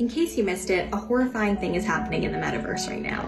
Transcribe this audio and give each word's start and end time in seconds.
In 0.00 0.08
case 0.08 0.36
you 0.36 0.44
missed 0.44 0.70
it, 0.70 0.88
a 0.92 0.96
horrifying 0.96 1.56
thing 1.56 1.74
is 1.74 1.84
happening 1.84 2.24
in 2.24 2.32
the 2.32 2.38
metaverse 2.38 2.88
right 2.88 3.02
now. 3.02 3.22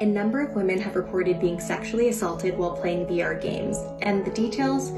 A 0.00 0.06
number 0.06 0.40
of 0.40 0.54
women 0.54 0.80
have 0.80 0.96
reported 0.96 1.40
being 1.40 1.60
sexually 1.60 2.08
assaulted 2.08 2.58
while 2.58 2.76
playing 2.76 3.06
VR 3.06 3.40
games, 3.40 3.78
and 4.02 4.24
the 4.24 4.30
details 4.32 4.90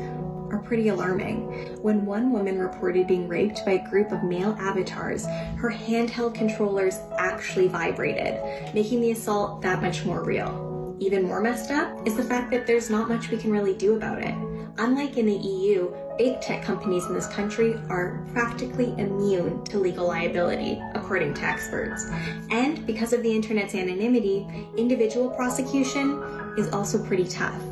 are 0.52 0.62
pretty 0.64 0.88
alarming. 0.88 1.82
When 1.82 2.06
one 2.06 2.32
woman 2.32 2.58
reported 2.58 3.06
being 3.06 3.26
raped 3.26 3.64
by 3.66 3.72
a 3.72 3.90
group 3.90 4.12
of 4.12 4.22
male 4.22 4.56
avatars, 4.58 5.26
her 5.56 5.70
handheld 5.70 6.34
controllers 6.34 6.98
actually 7.18 7.68
vibrated, 7.68 8.74
making 8.74 9.00
the 9.00 9.12
assault 9.12 9.60
that 9.62 9.82
much 9.82 10.04
more 10.04 10.24
real. 10.24 10.96
Even 10.98 11.24
more 11.24 11.40
messed 11.42 11.70
up 11.70 12.06
is 12.06 12.16
the 12.16 12.24
fact 12.24 12.50
that 12.50 12.66
there's 12.66 12.90
not 12.90 13.08
much 13.08 13.30
we 13.30 13.36
can 13.36 13.50
really 13.50 13.74
do 13.74 13.96
about 13.96 14.22
it. 14.22 14.34
Unlike 14.78 15.16
in 15.16 15.26
the 15.26 15.36
EU, 15.36 15.92
big 16.18 16.40
tech 16.40 16.62
companies 16.64 17.06
in 17.06 17.14
this 17.14 17.28
country 17.28 17.80
are 17.88 18.26
practically 18.32 18.92
immune 18.98 19.64
to 19.64 19.78
legal 19.78 20.08
liability, 20.08 20.82
according 20.94 21.32
to 21.32 21.42
experts. 21.44 22.10
And 22.50 22.84
because 22.86 23.12
of 23.12 23.22
the 23.22 23.32
internet's 23.32 23.74
anonymity, 23.74 24.46
individual 24.76 25.30
prosecution 25.30 26.20
is 26.58 26.68
also 26.72 27.02
pretty 27.02 27.28
tough. 27.28 27.62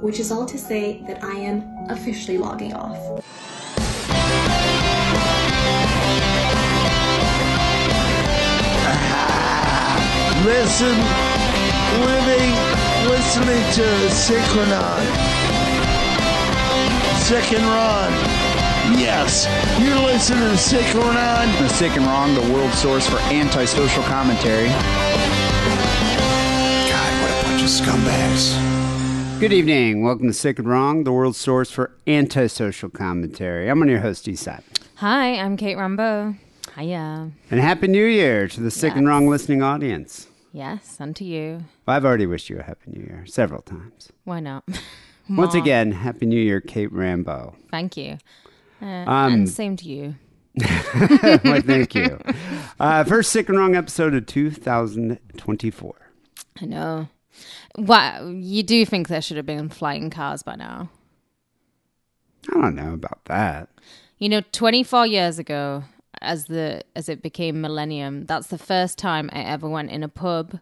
Which 0.00 0.20
is 0.20 0.30
all 0.30 0.46
to 0.46 0.56
say 0.56 1.02
that 1.08 1.24
I 1.24 1.32
am 1.32 1.64
officially 1.90 2.38
logging 2.38 2.72
off. 2.72 2.96
Listen, 10.44 10.96
living, 12.06 12.50
listening 13.10 13.62
to 13.74 14.10
Sick 14.10 14.56
and 14.56 14.70
Wrong. 14.70 15.37
Sick 17.28 17.52
and 17.52 17.62
Wrong. 17.62 18.10
Yes, 18.98 19.46
you're 19.78 19.94
listening 20.00 20.48
to 20.48 20.56
Sick 20.56 20.82
and 20.94 21.04
Wrong. 21.04 21.62
The 21.62 21.68
Sick 21.68 21.94
and 21.94 22.06
Wrong, 22.06 22.34
the 22.34 22.54
world 22.54 22.72
source 22.72 23.06
for 23.06 23.18
antisocial 23.18 24.02
commentary. 24.04 24.68
God, 26.88 27.12
what 27.20 27.30
a 27.30 27.42
bunch 27.44 27.60
of 27.60 27.68
scumbags. 27.68 29.38
Good 29.40 29.52
evening. 29.52 30.02
Welcome 30.02 30.28
to 30.28 30.32
Sick 30.32 30.58
and 30.58 30.66
Wrong, 30.66 31.04
the 31.04 31.12
world 31.12 31.36
source 31.36 31.70
for 31.70 31.92
antisocial 32.06 32.88
commentary. 32.88 33.68
I'm 33.68 33.82
on 33.82 33.88
your 33.88 34.00
host, 34.00 34.24
Eastside. 34.24 34.62
Hi, 34.94 35.34
I'm 35.34 35.58
Kate 35.58 35.76
Rambo. 35.76 36.34
Hiya. 36.78 37.30
And 37.50 37.60
Happy 37.60 37.88
New 37.88 38.06
Year 38.06 38.48
to 38.48 38.60
the 38.62 38.70
Sick 38.70 38.96
and 38.96 39.06
Wrong 39.06 39.28
listening 39.28 39.62
audience. 39.62 40.28
Yes, 40.54 40.96
and 40.98 41.14
to 41.16 41.26
you. 41.26 41.64
Well, 41.84 41.94
I've 41.94 42.06
already 42.06 42.24
wished 42.24 42.48
you 42.48 42.58
a 42.58 42.62
Happy 42.62 42.90
New 42.90 43.04
Year 43.04 43.26
several 43.26 43.60
times. 43.60 44.10
Why 44.24 44.40
not? 44.40 44.64
Once 45.28 45.54
again, 45.54 45.92
Happy 45.92 46.26
New 46.26 46.40
Year, 46.40 46.60
Kate 46.60 46.92
Rambo. 46.92 47.54
Thank 47.70 47.96
you. 47.96 48.18
Uh, 48.80 48.86
Um, 48.86 49.32
and 49.32 49.48
same 49.48 49.76
to 49.76 49.84
you. 49.88 50.14
Why, 50.54 51.60
thank 51.60 51.94
you. 51.94 52.18
Uh, 52.80 53.04
first 53.04 53.30
Sick 53.30 53.48
and 53.48 53.58
Wrong 53.58 53.76
episode 53.76 54.14
of 54.14 54.26
2024. 54.26 55.94
I 56.60 56.64
know. 56.64 57.08
Well, 57.76 58.30
you 58.32 58.62
do 58.62 58.84
think 58.84 59.08
there 59.08 59.22
should 59.22 59.36
have 59.36 59.46
been 59.46 59.68
flying 59.68 60.10
cars 60.10 60.42
by 60.42 60.56
now? 60.56 60.90
I 62.50 62.60
don't 62.60 62.74
know 62.74 62.94
about 62.94 63.24
that. 63.26 63.68
You 64.18 64.28
know, 64.28 64.40
24 64.52 65.06
years 65.06 65.38
ago, 65.38 65.84
as 66.20 66.46
the 66.46 66.82
as 66.96 67.08
it 67.08 67.22
became 67.22 67.60
millennium, 67.60 68.26
that's 68.26 68.48
the 68.48 68.58
first 68.58 68.98
time 68.98 69.30
I 69.32 69.40
ever 69.42 69.68
went 69.68 69.90
in 69.90 70.02
a 70.02 70.08
pub. 70.08 70.58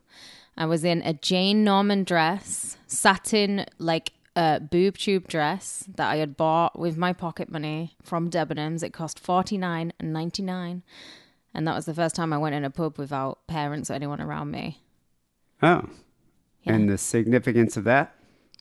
I 0.58 0.66
was 0.66 0.84
in 0.84 1.00
a 1.02 1.14
Jane 1.14 1.64
Norman 1.64 2.04
dress, 2.04 2.76
satin 2.86 3.64
like 3.78 4.12
a 4.36 4.60
boob 4.60 4.98
tube 4.98 5.26
dress 5.26 5.84
that 5.96 6.08
I 6.08 6.16
had 6.16 6.36
bought 6.36 6.78
with 6.78 6.96
my 6.96 7.12
pocket 7.12 7.50
money 7.50 7.96
from 8.02 8.30
Debenhams. 8.30 8.82
It 8.82 8.92
cost 8.92 9.18
forty 9.18 9.58
nine 9.58 9.92
and 9.98 10.12
ninety 10.12 10.42
nine, 10.42 10.82
and 11.54 11.66
that 11.66 11.74
was 11.74 11.86
the 11.86 11.94
first 11.94 12.14
time 12.14 12.32
I 12.32 12.38
went 12.38 12.54
in 12.54 12.64
a 12.64 12.70
pub 12.70 12.98
without 12.98 13.46
parents 13.46 13.90
or 13.90 13.94
anyone 13.94 14.20
around 14.20 14.50
me. 14.50 14.82
Oh. 15.62 15.88
And 16.68 16.88
the 16.88 16.98
significance 16.98 17.76
of 17.76 17.84
that? 17.84 18.14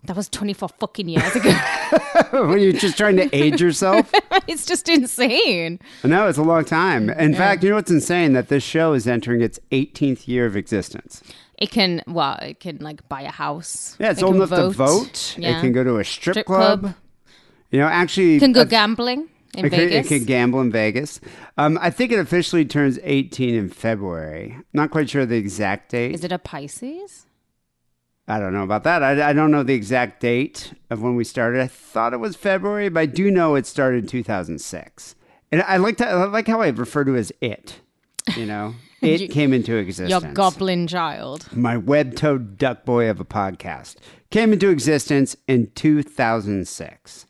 That 0.03 0.15
was 0.15 0.29
twenty 0.29 0.53
four 0.53 0.69
fucking 0.69 1.09
years 1.09 1.35
ago. 1.35 1.51
Were 2.33 2.58
you 2.58 2.73
just 2.73 2.97
trying 2.97 3.17
to 3.17 3.30
age 3.35 3.61
yourself? 3.61 4.11
it's 4.47 4.65
just 4.65 4.89
insane. 4.89 5.80
No, 6.03 6.27
it's 6.27 6.37
a 6.37 6.43
long 6.43 6.65
time. 6.65 7.09
In 7.09 7.33
fact, 7.33 7.64
you 7.64 7.69
know 7.69 7.75
what's 7.75 7.91
insane? 7.91 8.33
That 8.33 8.47
this 8.47 8.64
show 8.64 8.93
is 8.93 9.08
entering 9.08 9.41
its 9.41 9.59
18th 9.71 10.27
year 10.27 10.45
of 10.45 10.55
existence. 10.55 11.21
It 11.58 11.71
can 11.71 12.02
well, 12.08 12.38
it 12.42 12.60
can 12.60 12.77
like 12.77 13.08
buy 13.08 13.21
a 13.21 13.32
house. 13.32 13.95
Yeah, 13.99 14.11
it's 14.11 14.21
It 14.21 14.26
old 14.26 14.36
enough 14.36 14.49
to 14.49 14.70
vote. 14.70 15.36
Yeah. 15.38 15.58
It 15.58 15.61
can 15.61 15.71
go 15.71 15.83
to 15.83 15.98
a 15.98 16.04
strip, 16.04 16.33
Strip 16.33 16.45
club. 16.45 16.82
club. 16.82 16.95
You 17.71 17.80
know, 17.80 17.88
actually, 17.88 18.36
It 18.36 18.39
can 18.39 18.52
go 18.52 18.61
uh, 18.61 18.66
gambling 18.66 19.30
in 19.55 19.65
it 19.65 19.70
can, 19.70 19.80
it 19.80 20.08
can 20.08 20.23
gamble 20.26 20.61
in 20.61 20.71
Vegas. 20.71 21.20
Um, 21.58 21.77
I 21.82 21.89
think 21.89 22.11
it 22.11 22.20
officially 22.20 22.65
turns 22.65 22.99
18 23.04 23.55
in 23.55 23.70
February. 23.70 24.58
Not 24.73 24.92
quite 24.92 25.10
sure 25.10 25.26
the 25.26 25.38
exact 25.38 25.92
date. 25.92 26.14
Is 26.14 26.23
it 26.23 26.32
a 26.32 26.39
Pisces? 26.39 27.26
I 28.27 28.39
don't 28.39 28.54
know 28.54 28.64
about 28.64 28.83
that. 28.83 29.04
I, 29.04 29.30
I 29.30 29.33
don't 29.33 29.52
know 29.52 29.64
the 29.64 29.76
exact 29.76 30.20
date 30.20 30.73
of 30.89 31.02
when 31.02 31.15
we 31.15 31.23
started. 31.23 31.61
I 31.61 31.67
thought 31.67 32.14
it 32.14 32.17
was 32.17 32.36
February, 32.36 32.89
but 32.89 32.99
I 33.02 33.05
do 33.05 33.30
know 33.30 33.55
it 33.55 33.67
started 33.67 34.04
in 34.04 34.10
2006. 34.10 35.15
And 35.52 35.61
I 35.61 35.77
like 35.77 35.98
to, 35.98 36.08
I 36.08 36.26
like 36.26 36.48
how 36.48 36.60
I 36.61 36.70
refer 36.70 37.04
to 37.04 37.15
it 37.15 37.20
as 37.20 37.32
it. 37.39 37.82
You 38.36 38.48
know, 38.48 38.73
it 39.02 39.22
You- 39.22 39.28
came 39.28 39.54
into 39.54 39.76
existence. 39.76 40.10
Your 40.23 40.33
goblin 40.33 40.88
child. 40.88 41.48
my 41.54 41.78
web-toed 41.78 42.58
duck 42.58 42.86
boy 42.86 43.10
of 43.10 43.20
a 43.20 43.26
podcast. 43.26 43.95
Came 44.32 44.52
into 44.54 44.70
existence 44.70 45.36
in 45.48 45.67
2006 45.76 47.26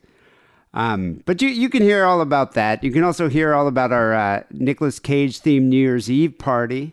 um, 0.74 1.22
but 1.26 1.42
you, 1.42 1.48
you 1.48 1.70
can 1.70 1.82
hear 1.84 2.04
all 2.04 2.20
about 2.20 2.52
that. 2.56 2.84
You 2.84 2.92
can 2.92 3.02
also 3.06 3.30
hear 3.30 3.54
all 3.54 3.66
about 3.68 3.94
our 3.94 4.14
uh, 4.14 4.44
Nicolas 4.52 5.00
Cage 5.00 5.40
themed 5.40 5.64
New 5.70 5.78
Year's 5.78 6.12
Eve 6.12 6.38
party. 6.38 6.92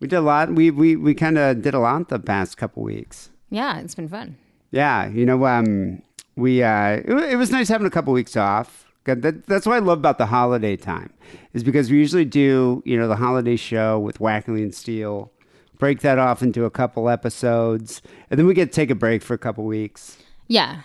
We 0.00 0.08
did 0.08 0.16
a 0.16 0.20
lot. 0.20 0.52
We, 0.52 0.70
we, 0.70 0.96
we 0.96 1.14
kind 1.14 1.38
of 1.38 1.62
did 1.62 1.72
a 1.72 1.78
lot 1.78 2.10
the 2.10 2.18
past 2.18 2.58
couple 2.58 2.82
weeks. 2.82 3.30
Yeah, 3.48 3.78
it's 3.80 3.94
been 3.94 4.08
fun. 4.08 4.36
yeah 4.70 5.06
you 5.08 5.24
know 5.24 5.46
um, 5.46 6.02
we 6.36 6.62
uh, 6.62 7.00
it, 7.04 7.32
it 7.32 7.36
was 7.36 7.50
nice 7.50 7.68
having 7.70 7.86
a 7.86 7.90
couple 7.90 8.12
weeks 8.12 8.36
off 8.36 8.81
that, 9.04 9.46
that's 9.46 9.66
what 9.66 9.74
I 9.74 9.78
love 9.80 9.98
about 9.98 10.18
the 10.18 10.26
holiday 10.26 10.76
time 10.76 11.12
is 11.52 11.64
because 11.64 11.90
we 11.90 11.98
usually 11.98 12.24
do 12.24 12.82
you 12.84 12.96
know 12.96 13.08
the 13.08 13.16
holiday 13.16 13.56
show 13.56 13.98
with 13.98 14.18
Wackerly 14.18 14.62
and 14.62 14.74
Steele 14.74 15.32
break 15.78 16.00
that 16.00 16.18
off 16.18 16.42
into 16.42 16.64
a 16.64 16.70
couple 16.70 17.08
episodes 17.08 18.02
and 18.30 18.38
then 18.38 18.46
we 18.46 18.54
get 18.54 18.66
to 18.66 18.76
take 18.76 18.90
a 18.90 18.94
break 18.94 19.22
for 19.22 19.34
a 19.34 19.38
couple 19.38 19.64
weeks. 19.64 20.18
Yeah. 20.48 20.82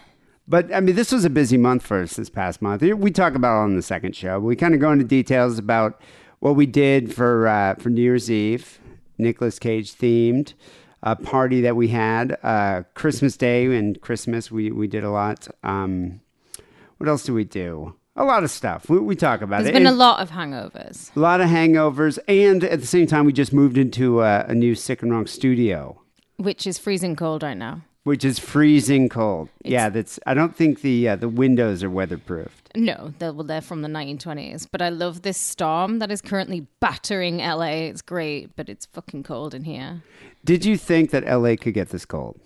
but 0.47 0.73
I 0.73 0.79
mean 0.79 0.95
this 0.95 1.11
was 1.11 1.25
a 1.25 1.29
busy 1.29 1.57
month 1.57 1.83
for 1.85 2.01
us 2.01 2.15
this 2.15 2.29
past 2.29 2.61
month. 2.61 2.81
We 2.81 3.11
talk 3.11 3.35
about 3.35 3.61
it 3.61 3.63
on 3.65 3.75
the 3.75 3.81
second 3.81 4.15
show 4.15 4.39
we 4.39 4.55
kind 4.55 4.73
of 4.73 4.79
go 4.79 4.91
into 4.91 5.05
details 5.05 5.59
about 5.59 6.01
what 6.39 6.55
we 6.55 6.65
did 6.65 7.13
for 7.13 7.47
uh, 7.47 7.75
for 7.75 7.89
New 7.89 8.01
Year's 8.01 8.29
Eve 8.31 8.79
Nicolas 9.17 9.59
Cage 9.59 9.93
themed 9.93 10.53
a 11.03 11.15
party 11.15 11.61
that 11.61 11.75
we 11.75 11.89
had 11.89 12.37
uh, 12.43 12.81
Christmas 12.95 13.37
Day 13.37 13.65
and 13.77 14.01
Christmas 14.01 14.51
we 14.51 14.71
we 14.71 14.87
did 14.87 15.03
a 15.03 15.11
lot. 15.11 15.47
Um, 15.63 16.21
what 16.97 17.07
else 17.07 17.23
do 17.23 17.33
we 17.33 17.43
do 17.43 17.95
a 18.17 18.25
lot 18.25 18.43
of 18.43 18.51
stuff 18.51 18.89
we, 18.89 18.99
we 18.99 19.15
talk 19.15 19.41
about 19.41 19.57
There's 19.63 19.69
it 19.69 19.73
There's 19.73 19.83
been 19.83 19.93
a 19.93 19.95
lot 19.95 20.19
of 20.21 20.31
hangovers. 20.31 21.15
a 21.15 21.19
lot 21.19 21.39
of 21.41 21.47
hangovers, 21.49 22.17
and 22.27 22.63
at 22.63 22.81
the 22.81 22.87
same 22.87 23.07
time, 23.07 23.25
we 23.25 23.33
just 23.33 23.53
moved 23.53 23.77
into 23.77 24.21
a, 24.21 24.45
a 24.47 24.53
new 24.55 24.75
Sick 24.75 25.01
and 25.01 25.11
Wrong 25.11 25.27
studio, 25.27 26.01
Which 26.37 26.65
is 26.67 26.77
freezing 26.77 27.15
cold 27.15 27.43
right 27.43 27.57
now. 27.57 27.81
which 28.03 28.23
is 28.25 28.39
freezing 28.39 29.09
cold. 29.09 29.49
yeah, 29.63 29.89
that's. 29.89 30.19
I 30.25 30.33
don't 30.33 30.55
think 30.55 30.81
the 30.81 31.09
uh, 31.09 31.15
the 31.17 31.29
windows 31.29 31.83
are 31.83 31.89
weatherproofed. 31.89 32.63
No, 32.75 33.13
they're, 33.19 33.33
well, 33.33 33.43
they're 33.45 33.59
from 33.61 33.81
the 33.81 33.89
1920s. 33.89 34.67
But 34.71 34.81
I 34.81 34.89
love 34.89 35.23
this 35.23 35.37
storm 35.37 35.99
that 35.99 36.11
is 36.11 36.21
currently 36.21 36.67
battering 36.79 37.37
LA. 37.39 37.89
It's 37.91 38.01
great, 38.01 38.55
but 38.55 38.69
it's 38.69 38.85
fucking 38.85 39.23
cold 39.23 39.53
in 39.53 39.63
here. 39.63 40.03
Did 40.45 40.63
you 40.63 40.77
think 40.77 41.09
that 41.11 41.25
LA 41.25 41.55
could 41.55 41.73
get 41.73 41.89
this 41.89 42.05
cold? 42.05 42.39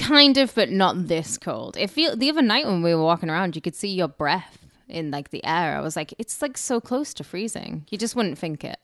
Kind 0.00 0.38
of, 0.38 0.54
but 0.54 0.70
not 0.70 1.08
this 1.08 1.38
cold. 1.38 1.76
It 1.76 1.90
feel 1.90 2.16
the 2.16 2.30
other 2.30 2.42
night 2.42 2.66
when 2.66 2.82
we 2.82 2.94
were 2.94 3.02
walking 3.02 3.30
around, 3.30 3.54
you 3.54 3.62
could 3.62 3.76
see 3.76 3.88
your 3.88 4.08
breath 4.08 4.66
in 4.88 5.10
like 5.10 5.30
the 5.30 5.44
air. 5.44 5.76
I 5.76 5.80
was 5.80 5.94
like, 5.94 6.14
it's 6.18 6.42
like 6.42 6.56
so 6.58 6.80
close 6.80 7.14
to 7.14 7.24
freezing. 7.24 7.86
You 7.90 7.98
just 7.98 8.16
wouldn't 8.16 8.38
think 8.38 8.64
it. 8.64 8.78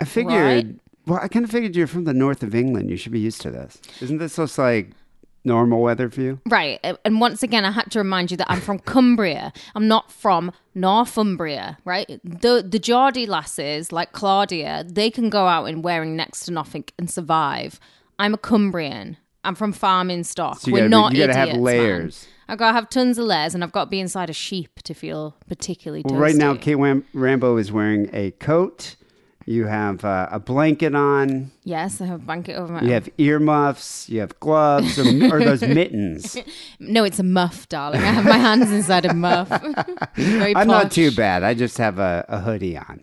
I 0.00 0.04
figured. 0.04 0.34
Right. 0.34 0.66
Well, 1.06 1.20
I 1.22 1.28
kind 1.28 1.44
of 1.44 1.50
figured 1.50 1.76
you're 1.76 1.86
from 1.86 2.04
the 2.04 2.14
north 2.14 2.42
of 2.42 2.54
England. 2.54 2.90
You 2.90 2.96
should 2.96 3.12
be 3.12 3.20
used 3.20 3.40
to 3.42 3.50
this. 3.50 3.80
Isn't 4.00 4.18
this 4.18 4.36
just 4.36 4.58
like 4.58 4.90
normal 5.44 5.82
weather 5.82 6.08
for 6.08 6.20
you? 6.20 6.40
Right. 6.46 6.80
And 7.04 7.20
once 7.20 7.42
again, 7.42 7.64
I 7.64 7.72
had 7.72 7.90
to 7.92 7.98
remind 7.98 8.30
you 8.30 8.36
that 8.38 8.50
I'm 8.50 8.60
from 8.60 8.78
Cumbria. 8.78 9.52
I'm 9.74 9.88
not 9.88 10.10
from 10.10 10.52
Northumbria, 10.74 11.78
right? 11.84 12.20
The 12.24 12.64
the 12.66 12.78
Geordie 12.78 13.26
lasses, 13.26 13.92
like 13.92 14.12
Claudia, 14.12 14.84
they 14.88 15.10
can 15.10 15.28
go 15.28 15.46
out 15.46 15.66
in 15.66 15.82
wearing 15.82 16.16
next 16.16 16.46
to 16.46 16.52
nothing 16.52 16.84
and 16.98 17.10
survive. 17.10 17.78
I'm 18.18 18.34
a 18.34 18.38
Cumbrian. 18.38 19.16
I'm 19.44 19.54
from 19.54 19.72
farming 19.72 20.24
stock. 20.24 20.60
So 20.60 20.70
We're 20.70 20.78
gotta 20.78 20.86
be- 20.88 20.90
not 20.90 21.12
you 21.14 21.26
gotta 21.26 21.38
have 21.38 21.48
idiots, 21.48 21.64
man. 21.64 21.64
layers. 21.64 22.28
I've 22.48 22.58
got 22.58 22.68
to 22.68 22.74
have 22.74 22.90
tons 22.90 23.16
of 23.18 23.24
layers, 23.24 23.54
and 23.54 23.64
I've 23.64 23.72
got 23.72 23.84
to 23.84 23.90
be 23.90 23.98
inside 24.00 24.28
a 24.28 24.34
sheep 24.34 24.82
to 24.82 24.92
feel 24.94 25.36
particularly. 25.48 26.02
Well, 26.04 26.18
right 26.18 26.34
now, 26.36 26.54
Kate 26.54 26.74
Wam- 26.74 27.04
Rambo 27.14 27.56
is 27.56 27.72
wearing 27.72 28.10
a 28.12 28.32
coat. 28.32 28.96
You 29.46 29.66
have 29.66 30.04
uh, 30.04 30.28
a 30.30 30.38
blanket 30.38 30.94
on. 30.94 31.50
Yes, 31.64 32.00
I 32.00 32.06
have 32.06 32.20
a 32.20 32.24
blanket 32.24 32.54
over 32.56 32.74
my. 32.74 32.82
You 32.82 32.92
have 32.92 33.08
earmuffs. 33.18 34.08
You 34.08 34.20
have 34.20 34.38
gloves, 34.40 34.98
or, 34.98 35.34
or 35.34 35.42
those 35.42 35.62
mittens. 35.62 36.36
No, 36.78 37.04
it's 37.04 37.18
a 37.18 37.22
muff, 37.24 37.68
darling. 37.68 38.00
I 38.02 38.06
have 38.06 38.24
my 38.24 38.36
hands 38.38 38.70
inside 38.70 39.04
a 39.06 39.14
muff. 39.14 39.48
Very 40.16 40.54
I'm 40.54 40.66
not 40.68 40.84
posh. 40.84 40.94
too 40.94 41.10
bad. 41.12 41.42
I 41.42 41.54
just 41.54 41.78
have 41.78 41.98
a, 41.98 42.24
a 42.28 42.40
hoodie 42.40 42.76
on. 42.76 43.02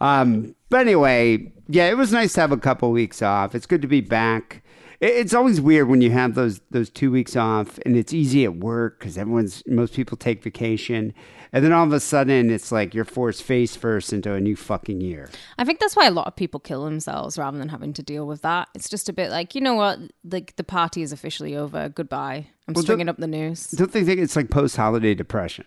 Um, 0.00 0.54
But 0.68 0.80
anyway, 0.80 1.52
yeah, 1.68 1.88
it 1.88 1.96
was 1.96 2.12
nice 2.12 2.32
to 2.34 2.40
have 2.40 2.52
a 2.52 2.56
couple 2.58 2.90
weeks 2.90 3.22
off. 3.22 3.54
It's 3.54 3.66
good 3.66 3.82
to 3.82 3.88
be 3.88 4.00
back. 4.00 4.62
It- 5.00 5.16
It's 5.16 5.34
always 5.34 5.60
weird 5.60 5.88
when 5.88 6.00
you 6.02 6.10
have 6.10 6.34
those 6.34 6.60
those 6.70 6.90
two 6.90 7.10
weeks 7.10 7.34
off, 7.36 7.78
and 7.86 7.96
it's 7.96 8.12
easy 8.12 8.44
at 8.44 8.56
work 8.56 8.98
because 8.98 9.16
everyone's 9.16 9.62
most 9.66 9.94
people 9.94 10.16
take 10.18 10.42
vacation, 10.42 11.14
and 11.52 11.64
then 11.64 11.72
all 11.72 11.84
of 11.86 11.92
a 11.92 12.00
sudden 12.00 12.50
it's 12.50 12.70
like 12.70 12.94
you're 12.94 13.06
forced 13.06 13.42
face 13.42 13.74
first 13.76 14.12
into 14.12 14.34
a 14.34 14.40
new 14.40 14.54
fucking 14.56 15.00
year. 15.00 15.30
I 15.56 15.64
think 15.64 15.78
that's 15.80 15.96
why 15.96 16.06
a 16.06 16.10
lot 16.10 16.26
of 16.26 16.36
people 16.36 16.60
kill 16.60 16.84
themselves 16.84 17.38
rather 17.38 17.56
than 17.58 17.70
having 17.70 17.94
to 17.94 18.02
deal 18.02 18.26
with 18.26 18.42
that. 18.42 18.68
It's 18.74 18.90
just 18.90 19.08
a 19.08 19.12
bit 19.14 19.30
like, 19.30 19.54
you 19.54 19.60
know 19.62 19.74
what? 19.74 19.98
Like 20.30 20.56
the 20.56 20.64
party 20.64 21.00
is 21.02 21.12
officially 21.12 21.56
over. 21.56 21.88
Goodbye. 21.88 22.48
I'm 22.68 22.74
Well, 22.74 22.84
stringing 22.84 23.08
up 23.08 23.16
the 23.16 23.26
noose. 23.26 23.70
Don't 23.70 23.90
they 23.92 24.04
think 24.04 24.20
it's 24.20 24.36
like 24.36 24.50
post 24.50 24.76
holiday 24.76 25.14
depression? 25.14 25.64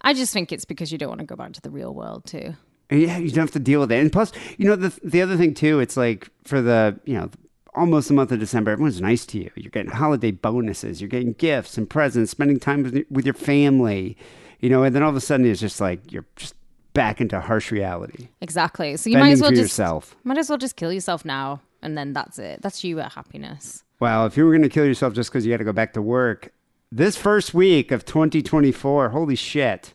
I 0.00 0.14
just 0.14 0.32
think 0.32 0.52
it's 0.52 0.64
because 0.64 0.90
you 0.90 0.96
don't 0.96 1.10
want 1.10 1.20
to 1.20 1.26
go 1.26 1.36
back 1.36 1.52
to 1.52 1.60
the 1.60 1.70
real 1.70 1.92
world 1.94 2.24
too. 2.24 2.54
And 2.88 3.00
yeah, 3.02 3.18
you 3.18 3.28
don't 3.30 3.42
have 3.44 3.50
to 3.52 3.58
deal 3.60 3.80
with 3.80 3.92
it. 3.92 4.00
And 4.00 4.10
plus, 4.10 4.32
you 4.56 4.66
know, 4.66 4.74
the 4.74 4.98
the 5.04 5.20
other 5.20 5.36
thing 5.36 5.52
too, 5.54 5.80
it's 5.80 5.96
like 5.98 6.30
for 6.44 6.60
the 6.62 6.98
you 7.04 7.14
know 7.14 7.30
almost 7.74 8.08
the 8.08 8.14
month 8.14 8.32
of 8.32 8.38
December, 8.38 8.70
everyone's 8.70 9.00
nice 9.00 9.26
to 9.26 9.38
you. 9.38 9.50
You're 9.54 9.70
getting 9.70 9.92
holiday 9.92 10.30
bonuses, 10.30 11.00
you're 11.00 11.08
getting 11.08 11.32
gifts 11.34 11.78
and 11.78 11.88
presents, 11.88 12.30
spending 12.30 12.58
time 12.58 12.82
with, 12.82 13.04
with 13.10 13.24
your 13.24 13.34
family, 13.34 14.16
you 14.60 14.68
know, 14.68 14.82
and 14.82 14.94
then 14.94 15.02
all 15.02 15.10
of 15.10 15.16
a 15.16 15.20
sudden 15.20 15.46
it's 15.46 15.60
just 15.60 15.80
like 15.80 16.12
you're 16.12 16.26
just 16.36 16.54
back 16.92 17.20
into 17.20 17.40
harsh 17.40 17.70
reality. 17.70 18.28
Exactly. 18.40 18.96
So 18.96 19.10
you 19.10 19.18
might 19.18 19.32
as 19.32 19.40
well 19.40 19.50
just 19.50 19.62
yourself. 19.62 20.16
might 20.24 20.38
as 20.38 20.48
well 20.48 20.58
just 20.58 20.76
kill 20.76 20.92
yourself 20.92 21.24
now, 21.24 21.60
and 21.82 21.96
then 21.96 22.12
that's 22.12 22.38
it. 22.38 22.62
That's 22.62 22.82
you 22.84 23.00
at 23.00 23.12
happiness. 23.12 23.84
Well, 24.00 24.26
if 24.26 24.36
you 24.36 24.44
were 24.44 24.52
going 24.52 24.62
to 24.62 24.68
kill 24.68 24.86
yourself 24.86 25.14
just 25.14 25.30
because 25.30 25.44
you 25.44 25.52
had 25.52 25.58
to 25.58 25.64
go 25.64 25.72
back 25.72 25.92
to 25.92 26.02
work, 26.02 26.52
this 26.90 27.16
first 27.16 27.54
week 27.54 27.92
of 27.92 28.04
2024, 28.04 29.10
holy 29.10 29.36
shit, 29.36 29.94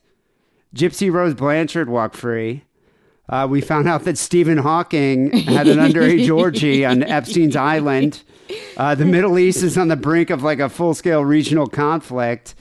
Gypsy 0.75 1.11
Rose 1.11 1.33
Blanchard 1.33 1.89
walked 1.89 2.15
free. 2.15 2.63
Uh, 3.27 3.47
we 3.49 3.59
found 3.61 3.87
out 3.87 4.03
that 4.03 4.17
Stephen 4.17 4.57
Hawking 4.57 5.31
had 5.31 5.67
an 5.67 5.79
underage 5.79 6.35
orgy 6.35 6.85
on 6.85 7.01
Epstein's 7.03 7.55
Island. 7.55 8.21
Uh, 8.77 8.93
the 8.93 9.05
Middle 9.05 9.39
East 9.39 9.63
is 9.63 9.77
on 9.77 9.87
the 9.87 9.95
brink 9.95 10.29
of 10.29 10.43
like 10.43 10.59
a 10.59 10.69
full 10.69 10.93
scale 10.93 11.25
regional 11.25 11.67
conflict. 11.67 12.53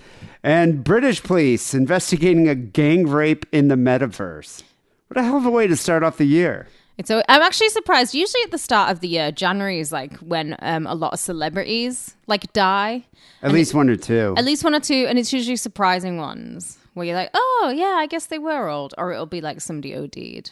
And 0.43 0.83
British 0.85 1.23
police 1.23 1.75
investigating 1.75 2.49
a 2.49 2.55
gang 2.55 3.07
rape 3.07 3.47
in 3.53 3.69
the 3.69 3.77
metaverse. 3.77 4.63
What 5.09 5.19
a 5.19 5.23
hell 5.23 5.37
of 5.37 5.47
a 5.47 5.51
way 5.51 5.67
to 5.67 5.77
start 5.77 6.03
off 6.03 6.17
the 6.17 6.27
year. 6.27 6.69
It's 6.97 7.09
so 7.09 7.23
I'm 7.29 7.43
actually 7.43 7.71
surprised. 7.71 8.15
Usually 8.15 8.43
at 8.45 8.51
the 8.51 8.59
start 8.59 8.91
of 8.91 9.01
the 9.01 9.09
year, 9.09 9.33
January 9.33 9.81
is 9.81 9.91
like 9.91 10.17
when 10.19 10.57
um, 10.61 10.87
a 10.87 10.95
lot 10.95 11.13
of 11.13 11.19
celebrities 11.19 12.15
like 12.27 12.53
die. 12.53 13.05
At 13.43 13.53
least 13.53 13.75
one 13.75 13.91
or 13.91 13.97
two. 13.97 14.35
At 14.37 14.45
least 14.45 14.65
one 14.65 14.75
or 14.75 14.81
two, 14.81 15.07
and 15.09 15.19
it's 15.19 15.33
usually 15.33 15.57
surprising 15.57 16.19
ones 16.19 16.79
where 16.95 17.07
you're 17.07 17.17
like, 17.17 17.31
oh 17.35 17.73
yeah, 17.75 17.97
I 17.99 18.07
guess 18.07 18.27
they 18.27 18.39
were 18.39 18.69
old, 18.69 18.95
or 18.99 19.13
it'll 19.13 19.27
be 19.27 19.41
like 19.41 19.61
somebody 19.61 19.95
OD'd. 19.95 20.51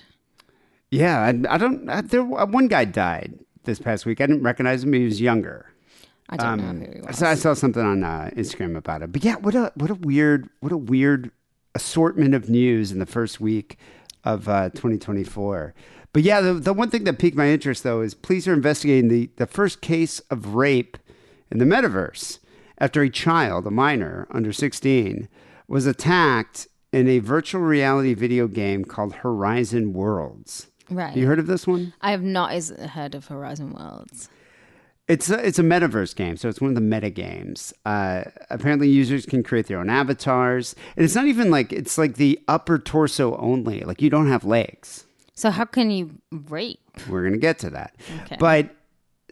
Yeah, 0.91 1.21
I, 1.21 1.29
I 1.55 1.59
don't. 1.59 1.89
I, 1.89 2.03
there, 2.03 2.21
uh, 2.21 2.47
one 2.47 2.69
guy 2.69 2.85
died 2.85 3.39
this 3.65 3.79
past 3.79 4.05
week. 4.05 4.21
I 4.21 4.27
didn't 4.27 4.43
recognize 4.43 4.85
him. 4.85 4.93
He 4.93 5.05
was 5.05 5.21
younger. 5.21 5.71
I 6.29 6.37
don't 6.37 6.61
Um, 6.61 6.81
know 6.81 6.87
who 6.87 6.93
he 6.93 7.01
was. 7.07 7.19
So 7.19 7.27
I 7.27 7.35
saw 7.35 7.55
something 7.55 7.83
on 7.83 8.05
uh, 8.05 8.31
Instagram 8.37 8.77
about 8.77 9.03
it. 9.03 9.13
But 9.13 9.25
yeah, 9.25 9.37
what 9.37 9.55
a 9.55 9.73
what 9.75 9.91
a 9.91 9.95
weird 9.95 10.49
what 10.61 10.73
a 10.73 10.77
weird 10.77 11.31
assortment 11.75 12.35
of 12.35 12.51
news 12.51 12.93
in 12.93 12.99
the 12.99 13.07
first 13.07 13.41
week 13.41 13.79
of 14.25 14.49
uh, 14.49 14.69
2024. 14.71 15.75
But 16.13 16.23
yeah, 16.23 16.43
the, 16.43 16.53
the 16.55 16.75
one 16.75 16.91
thing 16.91 17.05
that 17.05 17.19
piqued 17.19 17.37
my 17.37 17.49
interest 17.49 17.83
though 17.83 18.03
is 18.03 18.13
police 18.15 18.47
are 18.47 18.53
investigating 18.53 19.09
the 19.09 19.31
the 19.37 19.47
first 19.47 19.81
case 19.81 20.21
of 20.31 20.55
rape 20.55 20.99
in 21.51 21.59
the 21.59 21.65
metaverse 21.65 22.39
after 22.79 23.01
a 23.03 23.09
child, 23.11 23.67
a 23.67 23.71
minor 23.71 24.27
under 24.31 24.53
16, 24.53 25.29
was 25.73 25.87
attacked 25.87 26.69
in 26.93 27.09
a 27.09 27.19
virtual 27.19 27.63
reality 27.63 28.13
video 28.13 28.47
game 28.47 28.85
called 28.85 29.15
Horizon 29.15 29.95
Worlds. 29.95 30.67
Right. 30.91 31.17
You 31.17 31.27
heard 31.27 31.39
of 31.39 31.47
this 31.47 31.67
one? 31.67 31.95
I 32.03 32.11
have 32.11 32.23
not 32.23 32.53
heard 32.53 33.15
of 33.15 33.29
Horizon 33.29 33.73
Worlds. 33.73 34.29
It's 35.09 35.31
a, 35.31 35.45
it's 35.47 35.59
a 35.59 35.63
metaverse 35.63 36.15
game, 36.15 36.37
so 36.37 36.51
it's 36.51 36.61
one 36.61 36.69
of 36.73 36.75
the 36.75 36.83
meta 36.83 37.09
games. 37.09 37.73
Uh, 37.87 38.25
apparently, 38.51 38.91
users 38.91 39.25
can 39.25 39.43
create 39.43 39.67
their 39.67 39.79
own 39.79 39.89
avatars, 39.89 40.77
and 40.95 41.05
it's 41.07 41.15
not 41.15 41.25
even 41.27 41.51
like 41.51 41.73
it's 41.73 41.97
like 41.97 42.17
the 42.17 42.39
upper 42.49 42.79
torso 42.79 43.35
only. 43.39 43.81
Like 43.81 44.03
you 44.03 44.11
don't 44.11 44.29
have 44.29 44.45
legs. 44.45 45.07
So 45.35 45.51
how 45.51 45.65
can 45.65 45.91
you 45.91 46.11
rape? 46.31 46.81
We're 47.09 47.25
gonna 47.25 47.39
get 47.39 47.59
to 47.61 47.71
that, 47.71 47.97
Okay. 48.25 48.37
but 48.39 48.77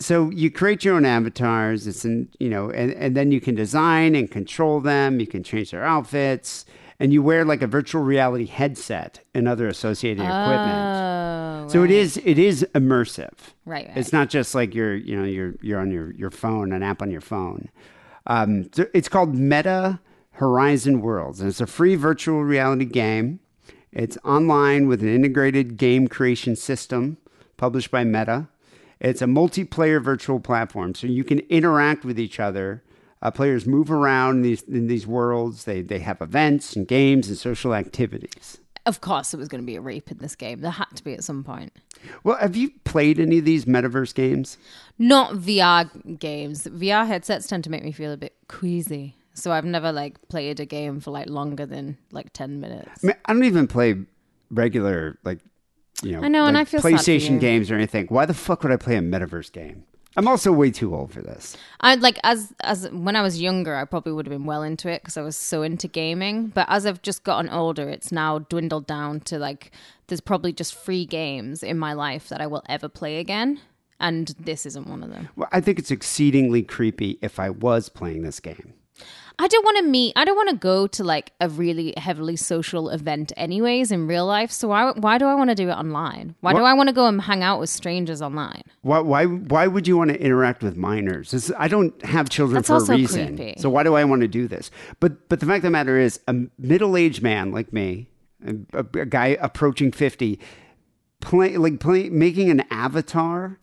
so 0.00 0.31
you 0.31 0.50
create 0.50 0.85
your 0.85 0.97
own 0.97 1.05
avatars. 1.05 1.87
It's 1.87 2.05
in 2.05 2.29
you 2.38 2.49
know, 2.49 2.70
and 2.70 2.93
and 2.93 3.17
then 3.17 3.31
you 3.32 3.41
can 3.41 3.55
design 3.55 4.14
and 4.14 4.31
control 4.31 4.81
them. 4.81 5.20
You 5.20 5.26
can 5.26 5.43
change 5.43 5.70
their 5.70 5.85
outfits, 5.85 6.64
and 6.99 7.12
you 7.12 7.23
wear 7.23 7.44
like 7.44 7.62
a 7.62 7.67
virtual 7.67 8.02
reality 8.02 8.47
headset 8.47 9.20
and 9.35 9.47
other 9.47 9.69
associated 9.69 10.23
equipment. 10.23 10.79
Oh, 10.79 11.69
So 11.69 11.85
it 11.85 11.91
is 11.91 12.20
it 12.25 12.38
is 12.38 12.67
immersive. 12.75 13.32
Right, 13.64 13.87
right. 13.87 13.97
It's 13.97 14.12
not 14.12 14.31
just 14.31 14.55
like 14.55 14.75
you're 14.75 14.97
you 14.97 15.17
know 15.17 15.25
you're 15.25 15.55
you're 15.61 15.79
on 15.81 15.91
your 15.91 16.12
your 16.14 16.31
phone, 16.31 16.73
an 16.73 16.82
app 16.82 17.03
on 17.03 17.11
your 17.11 17.20
phone. 17.20 17.69
Um, 18.26 18.70
so 18.73 18.87
it's 18.94 19.08
called 19.08 19.35
Meta 19.35 20.00
Horizon 20.32 21.00
Worlds, 21.00 21.41
and 21.41 21.49
it's 21.49 21.61
a 21.61 21.67
free 21.67 21.94
virtual 21.94 22.43
reality 22.43 22.85
game. 22.85 23.41
It's 23.93 24.17
online 24.25 24.87
with 24.87 25.03
an 25.03 25.12
integrated 25.12 25.76
game 25.76 26.06
creation 26.06 26.55
system 26.55 27.19
published 27.56 27.91
by 27.91 28.05
Meta. 28.05 28.49
It's 29.00 29.23
a 29.23 29.26
multiplayer 29.26 30.02
virtual 30.02 30.41
platform, 30.41 30.94
so 30.94 31.06
you 31.06 31.25
can 31.25 31.41
interact 31.41 32.05
with 32.05 32.19
each 32.19 32.38
other. 32.38 32.82
Uh, 33.23 33.31
players 33.31 33.67
move 33.67 33.91
around 33.91 34.37
in 34.37 34.43
these 34.43 34.62
in 34.62 34.87
these 34.87 35.06
worlds. 35.06 35.64
They 35.64 35.82
they 35.82 36.00
have 36.00 36.20
events 36.20 36.76
and 36.76 36.87
games 36.87 37.29
and 37.29 37.37
social 37.37 37.75
activities. 37.75 38.58
Of 38.87 39.02
course, 39.02 39.35
it 39.35 39.37
was 39.37 39.49
going 39.49 39.62
to 39.62 39.67
be 39.67 39.76
a 39.76 39.81
rape 39.81 40.11
in 40.11 40.19
this 40.19 40.35
game. 40.35 40.61
There 40.61 40.70
had 40.70 40.87
to 40.94 41.05
be 41.05 41.12
at 41.12 41.23
some 41.23 41.44
point. 41.44 41.73
Well, 42.25 42.38
have 42.38 42.56
you 42.56 42.70
played 42.85 43.20
any 43.20 43.38
of 43.38 43.44
these 43.44 43.67
metaverse 43.67 44.14
games? 44.14 44.56
Not 44.99 45.35
VR 45.35 46.19
games. 46.19 46.64
VR 46.67 47.06
headsets 47.06 47.46
tend 47.46 47.62
to 47.64 47.70
make 47.70 47.85
me 47.85 47.93
feel 47.93 48.11
a 48.11 48.17
bit 48.17 48.35
queasy. 48.49 49.17
So 49.35 49.53
I've 49.53 49.67
never 49.67 49.93
like 49.93 50.29
played 50.29 50.61
a 50.61 50.67
game 50.67 51.00
for 51.00 51.11
like 51.11 51.29
longer 51.29 51.67
than 51.67 51.99
like 52.11 52.32
10 52.32 52.61
minutes. 52.61 53.05
I, 53.05 53.06
mean, 53.06 53.17
I 53.26 53.32
don't 53.32 53.44
even 53.44 53.67
play 53.67 53.96
regular 54.50 55.19
like 55.25 55.38
you 56.02 56.12
know 56.12 56.23
I 56.23 56.29
know, 56.29 56.47
and 56.47 56.56
I 56.56 56.64
feel 56.64 56.81
PlayStation 56.81 57.41
games 57.41 57.70
or 57.70 57.75
anything. 57.75 58.06
Why 58.06 58.26
the 58.26 58.35
fuck 58.35 58.62
would 58.62 58.73
I 58.73 58.76
play 58.76 58.97
a 58.97 59.00
metaverse 59.00 59.52
game? 59.52 59.85
I'm 60.17 60.26
also 60.26 60.50
way 60.50 60.70
too 60.73 60.94
old 60.94 61.12
for 61.12 61.23
this. 61.23 61.56
I 61.81 61.94
like 61.94 62.19
as 62.25 62.52
as 62.61 62.88
when 62.91 63.14
I 63.14 63.23
was 63.23 63.41
younger, 63.41 63.76
I 63.76 63.85
probably 63.85 64.12
would 64.12 64.26
have 64.26 64.32
been 64.32 64.44
well 64.44 64.62
into 64.62 64.88
it 64.88 65.02
because 65.02 65.17
I 65.17 65.23
was 65.23 65.37
so 65.37 65.62
into 65.62 65.87
gaming. 65.87 66.49
But 66.49 66.67
as 66.69 66.85
I've 66.85 67.02
just 67.02 67.23
gotten 67.23 67.50
older, 67.50 67.88
it's 67.88 68.11
now 68.11 68.41
dwindled 68.41 68.87
down 68.87 69.20
to 69.20 69.38
like 69.38 69.70
there's 70.08 70.20
probably 70.20 70.52
just 70.52 70.75
free 70.75 71.05
games 71.05 71.62
in 71.62 71.79
my 71.79 71.93
life 71.93 72.29
that 72.29 72.41
I 72.41 72.49
will 72.49 72.64
ever 72.69 72.88
play 72.88 73.19
again, 73.19 73.61
and 74.00 74.35
this 74.41 74.67
isn't 74.67 74.89
one 74.89 75.05
of 75.05 75.10
them. 75.10 75.29
Well, 75.36 75.48
I 75.53 75.60
think 75.60 75.79
it's 75.79 75.93
exceedingly 75.93 76.63
creepy 76.65 77.19
if 77.22 77.39
I 77.39 77.51
was 77.51 77.89
playing 77.89 78.22
this 78.22 78.41
game. 78.41 78.75
I 79.39 79.49
don't 79.49 79.65
want 79.65 79.79
to 79.79 79.84
meet. 79.84 80.13
I 80.17 80.25
don't 80.25 80.37
want 80.37 80.51
to 80.51 80.56
go 80.56 80.87
to 80.89 81.05
like 81.05 81.32
a 81.41 81.49
really 81.49 81.94
heavily 81.96 82.37
social 82.37 82.91
event, 82.91 83.32
anyways, 83.37 83.91
in 83.91 84.06
real 84.06 84.27
life. 84.27 84.51
So 84.51 84.69
why 84.69 84.91
why 84.93 85.19
do 85.19 85.27
I 85.27 85.34
want 85.34 85.51
to 85.51 85.55
do 85.55 85.69
it 85.69 85.72
online? 85.72 86.34
Why 86.41 86.53
do 86.53 86.58
I 86.60 86.75
want 86.75 86.89
to 86.89 86.93
go 86.93 87.06
and 87.06 87.20
hang 87.20 87.43
out 87.43 87.60
with 87.60 87.70
strangers 87.70 88.20
online? 88.20 88.63
Why 88.82 88.99
why 89.01 89.25
why 89.27 89.67
would 89.67 89.87
you 89.89 89.96
want 89.96 90.10
to 90.10 90.20
interact 90.20 90.63
with 90.63 90.77
minors? 90.77 91.31
This, 91.31 91.51
I 91.58 91.69
don't 91.69 92.01
have 92.05 92.29
children 92.29 92.56
That's 92.56 92.69
for 92.69 92.75
also 92.75 92.93
a 92.93 92.96
reason. 92.96 93.37
creepy. 93.37 93.60
So 93.60 93.70
why 93.70 93.82
do 93.82 93.94
I 93.94 94.05
want 94.05 94.22
to 94.22 94.29
do 94.29 94.46
this? 94.49 94.70
But 94.99 95.29
but 95.29 95.41
the 95.41 95.46
fact 95.46 95.58
of 95.58 95.63
the 95.63 95.70
matter 95.70 95.99
is, 95.99 96.20
a 96.29 96.34
middle-aged 96.58 97.22
man 97.22 97.53
like 97.53 97.72
me, 97.72 98.08
a, 98.46 98.56
a- 98.79 99.06
guy 99.06 99.39
approaching 99.41 99.93
fifty, 99.93 100.39
play 101.20 101.56
like 101.56 101.81
play, 101.81 102.10
making 102.10 102.51
an 102.51 102.65
avatar 102.70 103.58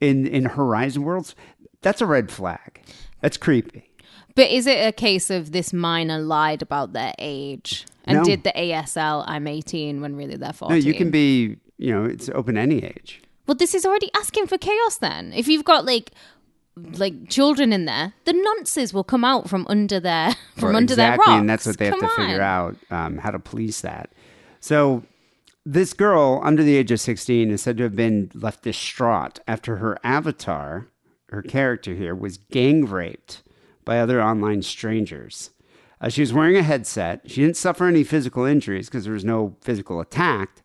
in 0.00 0.26
in 0.26 0.44
Horizon 0.44 1.02
Worlds, 1.02 1.34
that's 1.82 2.00
a 2.00 2.06
red 2.06 2.30
flag. 2.30 2.80
That's 3.20 3.36
creepy. 3.36 3.87
But 4.38 4.52
is 4.52 4.68
it 4.68 4.86
a 4.86 4.92
case 4.92 5.30
of 5.30 5.50
this 5.50 5.72
minor 5.72 6.20
lied 6.20 6.62
about 6.62 6.92
their 6.92 7.12
age 7.18 7.84
and 8.04 8.18
No. 8.18 8.24
did 8.24 8.44
the 8.44 8.52
ASL 8.52 9.24
I'm 9.26 9.48
18 9.48 10.00
when 10.00 10.14
really 10.14 10.36
they're 10.36 10.52
14? 10.52 10.78
No, 10.78 10.80
you 10.80 10.94
can 10.94 11.10
be. 11.10 11.56
You 11.76 11.92
know, 11.92 12.04
it's 12.04 12.28
open 12.28 12.56
any 12.56 12.84
age. 12.84 13.20
Well, 13.48 13.56
this 13.56 13.74
is 13.74 13.84
already 13.84 14.10
asking 14.14 14.46
for 14.46 14.56
chaos 14.56 14.98
then. 14.98 15.32
If 15.32 15.48
you've 15.48 15.64
got 15.64 15.84
like 15.84 16.12
like 16.76 17.28
children 17.28 17.72
in 17.72 17.86
there, 17.86 18.12
the 18.26 18.32
nonces 18.32 18.94
will 18.94 19.02
come 19.02 19.24
out 19.24 19.48
from 19.48 19.66
under 19.68 19.98
their 19.98 20.36
from 20.56 20.76
under 20.76 20.92
exactly, 20.92 20.96
their 20.96 21.18
rocks. 21.18 21.40
and 21.40 21.50
that's 21.50 21.66
what 21.66 21.78
they 21.78 21.86
have 21.86 21.98
Come 21.98 22.08
to 22.08 22.14
figure 22.14 22.40
out 22.40 22.76
um, 22.92 23.18
how 23.18 23.32
to 23.32 23.40
police 23.40 23.80
that. 23.80 24.12
So, 24.60 25.02
this 25.66 25.92
girl 25.92 26.40
under 26.44 26.62
the 26.62 26.76
age 26.76 26.92
of 26.92 27.00
sixteen 27.00 27.50
is 27.50 27.62
said 27.62 27.76
to 27.78 27.82
have 27.82 27.96
been 27.96 28.30
left 28.34 28.62
distraught 28.62 29.40
after 29.48 29.78
her 29.78 29.98
avatar, 30.04 30.86
her 31.30 31.42
character 31.42 31.92
here, 31.94 32.14
was 32.14 32.36
gang 32.38 32.84
raped 32.84 33.42
by 33.88 33.98
other 34.00 34.22
online 34.22 34.60
strangers. 34.60 35.48
Uh, 35.98 36.10
she 36.10 36.20
was 36.20 36.30
wearing 36.30 36.56
a 36.56 36.62
headset. 36.62 37.22
She 37.24 37.40
didn't 37.40 37.56
suffer 37.56 37.86
any 37.86 38.04
physical 38.04 38.44
injuries 38.44 38.86
because 38.90 39.04
there 39.04 39.14
was 39.14 39.24
no 39.24 39.56
physical 39.62 39.98
attack. 39.98 40.62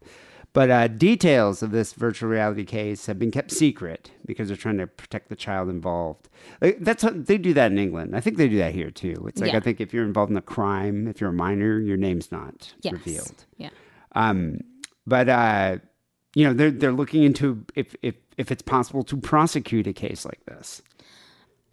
But 0.51 0.69
uh, 0.69 0.89
details 0.89 1.63
of 1.63 1.71
this 1.71 1.93
virtual 1.93 2.29
reality 2.29 2.65
case 2.65 3.05
have 3.05 3.17
been 3.17 3.31
kept 3.31 3.49
secret 3.51 4.11
because 4.25 4.49
they're 4.49 4.57
trying 4.57 4.77
to 4.77 4.87
protect 4.87 5.29
the 5.29 5.37
child 5.37 5.69
involved. 5.69 6.27
Like, 6.61 6.79
that's 6.81 7.01
how, 7.01 7.11
they 7.11 7.37
do 7.37 7.53
that 7.53 7.71
in 7.71 7.79
England. 7.79 8.13
I 8.13 8.19
think 8.19 8.35
they 8.35 8.49
do 8.49 8.57
that 8.57 8.75
here 8.75 8.91
too. 8.91 9.23
It's 9.29 9.39
like 9.39 9.51
Yeah. 9.53 9.57
I 9.57 9.61
think 9.61 9.79
if 9.79 9.93
you're 9.93 10.03
involved 10.03 10.29
in 10.29 10.37
a 10.37 10.41
crime, 10.41 11.07
if 11.07 11.21
you're 11.21 11.29
a 11.29 11.33
minor, 11.33 11.79
your 11.79 11.97
name's 11.97 12.29
not 12.29 12.73
Yes. 12.81 12.91
revealed. 12.91 13.45
Yeah. 13.57 13.69
Um, 14.15 14.59
but 15.07 15.29
uh, 15.29 15.77
you 16.35 16.43
know, 16.45 16.53
they're 16.53 16.71
they're 16.71 16.91
looking 16.91 17.23
into 17.23 17.65
if 17.73 17.95
if 18.03 18.15
if 18.37 18.51
it's 18.51 18.61
possible 18.61 19.03
to 19.05 19.15
prosecute 19.17 19.87
a 19.87 19.93
case 19.93 20.25
like 20.25 20.43
this. 20.45 20.81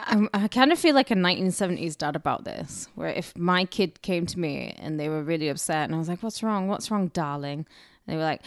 I, 0.06 0.44
I 0.44 0.48
kind 0.48 0.72
of 0.72 0.78
feel 0.78 0.94
like 0.94 1.10
a 1.10 1.14
1970s 1.14 1.96
dad 1.96 2.16
about 2.16 2.44
this, 2.44 2.88
where 2.94 3.08
if 3.08 3.36
my 3.36 3.64
kid 3.64 4.02
came 4.02 4.26
to 4.26 4.38
me 4.38 4.74
and 4.78 4.98
they 4.98 5.08
were 5.08 5.22
really 5.22 5.48
upset, 5.48 5.84
and 5.84 5.94
I 5.94 5.98
was 5.98 6.08
like, 6.08 6.22
"What's 6.22 6.42
wrong? 6.42 6.68
What's 6.68 6.90
wrong, 6.90 7.08
darling?" 7.08 7.60
And 7.60 7.66
they 8.06 8.16
were 8.16 8.22
like, 8.22 8.42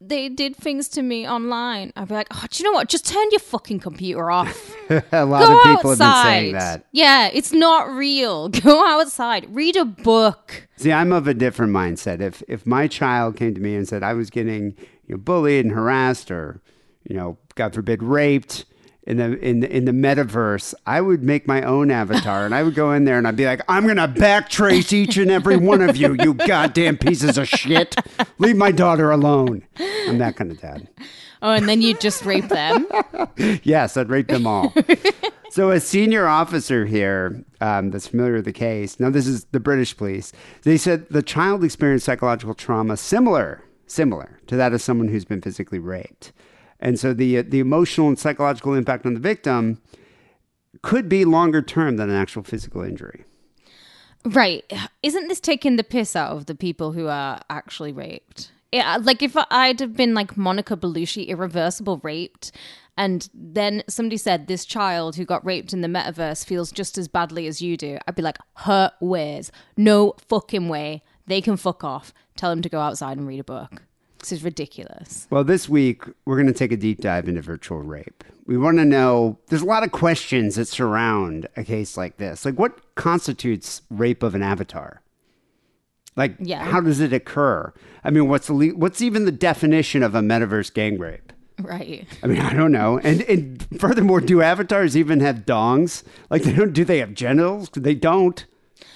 "They 0.00 0.28
did 0.28 0.56
things 0.56 0.88
to 0.90 1.02
me 1.02 1.28
online." 1.28 1.92
I'd 1.96 2.08
be 2.08 2.14
like, 2.14 2.28
"Oh, 2.30 2.44
do 2.50 2.62
you 2.62 2.70
know 2.70 2.74
what? 2.74 2.88
Just 2.88 3.06
turn 3.06 3.26
your 3.30 3.40
fucking 3.40 3.80
computer 3.80 4.30
off. 4.30 4.74
a 4.90 5.24
lot 5.24 5.46
Go 5.46 5.58
of 5.58 5.76
people 5.76 5.90
have 5.90 5.98
been 5.98 6.22
saying 6.24 6.52
that. 6.54 6.86
Yeah, 6.92 7.30
it's 7.32 7.52
not 7.52 7.90
real. 7.90 8.48
Go 8.48 8.86
outside. 8.86 9.54
Read 9.54 9.76
a 9.76 9.84
book. 9.84 10.68
See, 10.76 10.92
I'm 10.92 11.12
of 11.12 11.26
a 11.26 11.34
different 11.34 11.72
mindset. 11.72 12.20
If 12.20 12.42
if 12.48 12.66
my 12.66 12.88
child 12.88 13.36
came 13.36 13.54
to 13.54 13.60
me 13.60 13.74
and 13.74 13.88
said 13.88 14.02
I 14.02 14.14
was 14.14 14.30
getting 14.30 14.76
you 15.06 15.14
know, 15.14 15.18
bullied 15.18 15.64
and 15.64 15.74
harassed, 15.74 16.30
or 16.30 16.60
you 17.04 17.16
know, 17.16 17.38
God 17.54 17.74
forbid, 17.74 18.02
raped 18.02 18.64
in 19.06 19.18
the 19.18 19.38
in 19.38 19.60
the, 19.60 19.76
in 19.76 19.84
the 19.84 19.92
metaverse, 19.92 20.74
I 20.84 21.00
would 21.00 21.22
make 21.22 21.46
my 21.46 21.62
own 21.62 21.90
avatar 21.90 22.44
and 22.44 22.54
I 22.54 22.62
would 22.62 22.74
go 22.74 22.92
in 22.92 23.04
there 23.04 23.18
and 23.18 23.26
I'd 23.26 23.36
be 23.36 23.46
like, 23.46 23.62
I'm 23.68 23.86
gonna 23.86 24.08
backtrace 24.08 24.92
each 24.92 25.16
and 25.16 25.30
every 25.30 25.56
one 25.56 25.80
of 25.80 25.96
you, 25.96 26.16
you 26.20 26.34
goddamn 26.34 26.98
pieces 26.98 27.38
of 27.38 27.48
shit. 27.48 27.94
Leave 28.38 28.56
my 28.56 28.72
daughter 28.72 29.10
alone. 29.12 29.62
I'm 29.78 30.18
that 30.18 30.36
kind 30.36 30.50
of 30.50 30.60
dad. 30.60 30.88
Oh, 31.42 31.52
and 31.52 31.68
then 31.68 31.82
you 31.82 31.94
just 31.94 32.24
rape 32.24 32.48
them. 32.48 32.86
Yes, 33.62 33.96
I'd 33.96 34.08
rape 34.08 34.28
them 34.28 34.46
all. 34.46 34.72
so, 35.50 35.70
a 35.70 35.78
senior 35.78 36.26
officer 36.26 36.86
here 36.86 37.44
um, 37.60 37.90
that's 37.90 38.08
familiar 38.08 38.34
with 38.34 38.46
the 38.46 38.52
case, 38.52 38.98
now 38.98 39.10
this 39.10 39.26
is 39.26 39.44
the 39.46 39.60
British 39.60 39.96
police, 39.96 40.32
they 40.62 40.76
said 40.76 41.06
the 41.10 41.22
child 41.22 41.62
experienced 41.62 42.06
psychological 42.06 42.54
trauma 42.54 42.96
similar, 42.96 43.62
similar 43.86 44.38
to 44.46 44.56
that 44.56 44.72
of 44.72 44.80
someone 44.80 45.08
who's 45.08 45.24
been 45.24 45.42
physically 45.42 45.78
raped. 45.78 46.32
And 46.80 46.98
so 46.98 47.14
the, 47.14 47.38
uh, 47.38 47.44
the 47.46 47.60
emotional 47.60 48.08
and 48.08 48.18
psychological 48.18 48.74
impact 48.74 49.06
on 49.06 49.14
the 49.14 49.20
victim 49.20 49.80
could 50.82 51.08
be 51.08 51.24
longer 51.24 51.62
term 51.62 51.96
than 51.96 52.10
an 52.10 52.16
actual 52.16 52.42
physical 52.42 52.82
injury. 52.82 53.24
Right. 54.24 54.70
Isn't 55.02 55.28
this 55.28 55.40
taking 55.40 55.76
the 55.76 55.84
piss 55.84 56.16
out 56.16 56.32
of 56.32 56.46
the 56.46 56.54
people 56.54 56.92
who 56.92 57.06
are 57.06 57.40
actually 57.48 57.92
raped? 57.92 58.50
Yeah, 58.72 58.96
uh, 58.96 59.00
like 59.00 59.22
if 59.22 59.36
I'd 59.50 59.80
have 59.80 59.96
been 59.96 60.12
like 60.12 60.36
Monica 60.36 60.76
Bellucci, 60.76 61.28
irreversible 61.28 62.00
raped, 62.02 62.50
and 62.96 63.28
then 63.32 63.84
somebody 63.88 64.16
said 64.16 64.46
this 64.46 64.64
child 64.64 65.16
who 65.16 65.24
got 65.24 65.44
raped 65.44 65.72
in 65.72 65.80
the 65.80 65.88
metaverse 65.88 66.44
feels 66.44 66.72
just 66.72 66.98
as 66.98 67.08
badly 67.08 67.46
as 67.46 67.62
you 67.62 67.76
do, 67.76 67.98
I'd 68.06 68.16
be 68.16 68.22
like, 68.22 68.38
her 68.54 68.90
ways. 69.00 69.52
No 69.76 70.14
fucking 70.28 70.68
way. 70.68 71.02
They 71.26 71.40
can 71.40 71.56
fuck 71.56 71.84
off. 71.84 72.12
Tell 72.36 72.50
them 72.50 72.62
to 72.62 72.68
go 72.68 72.80
outside 72.80 73.16
and 73.18 73.26
read 73.26 73.40
a 73.40 73.44
book. 73.44 73.82
This 74.26 74.40
is 74.40 74.42
ridiculous. 74.44 75.28
Well, 75.30 75.44
this 75.44 75.68
week 75.68 76.02
we're 76.24 76.34
going 76.34 76.48
to 76.48 76.52
take 76.52 76.72
a 76.72 76.76
deep 76.76 77.00
dive 77.00 77.28
into 77.28 77.40
virtual 77.42 77.78
rape. 77.78 78.24
We 78.44 78.58
want 78.58 78.78
to 78.78 78.84
know 78.84 79.38
there's 79.46 79.62
a 79.62 79.66
lot 79.66 79.84
of 79.84 79.92
questions 79.92 80.56
that 80.56 80.66
surround 80.66 81.46
a 81.56 81.62
case 81.62 81.96
like 81.96 82.16
this. 82.16 82.44
Like, 82.44 82.58
what 82.58 82.96
constitutes 82.96 83.82
rape 83.88 84.24
of 84.24 84.34
an 84.34 84.42
avatar? 84.42 85.00
Like, 86.16 86.34
Yeah. 86.40 86.64
how 86.64 86.80
does 86.80 86.98
it 86.98 87.12
occur? 87.12 87.72
I 88.02 88.10
mean, 88.10 88.26
what's 88.28 88.48
the 88.48 88.54
le- 88.54 88.74
what's 88.74 89.00
even 89.00 89.26
the 89.26 89.30
definition 89.30 90.02
of 90.02 90.16
a 90.16 90.20
metaverse 90.22 90.74
gang 90.74 90.98
rape? 90.98 91.32
Right. 91.60 92.04
I 92.24 92.26
mean, 92.26 92.40
I 92.40 92.52
don't 92.52 92.72
know. 92.72 92.98
And, 92.98 93.20
and 93.22 93.64
furthermore, 93.78 94.20
do 94.20 94.42
avatars 94.42 94.96
even 94.96 95.20
have 95.20 95.46
dongs? 95.46 96.02
Like, 96.30 96.42
they 96.42 96.52
don't. 96.52 96.72
Do 96.72 96.84
they 96.84 96.98
have 96.98 97.14
genitals? 97.14 97.70
They 97.72 97.94
don't. 97.94 98.44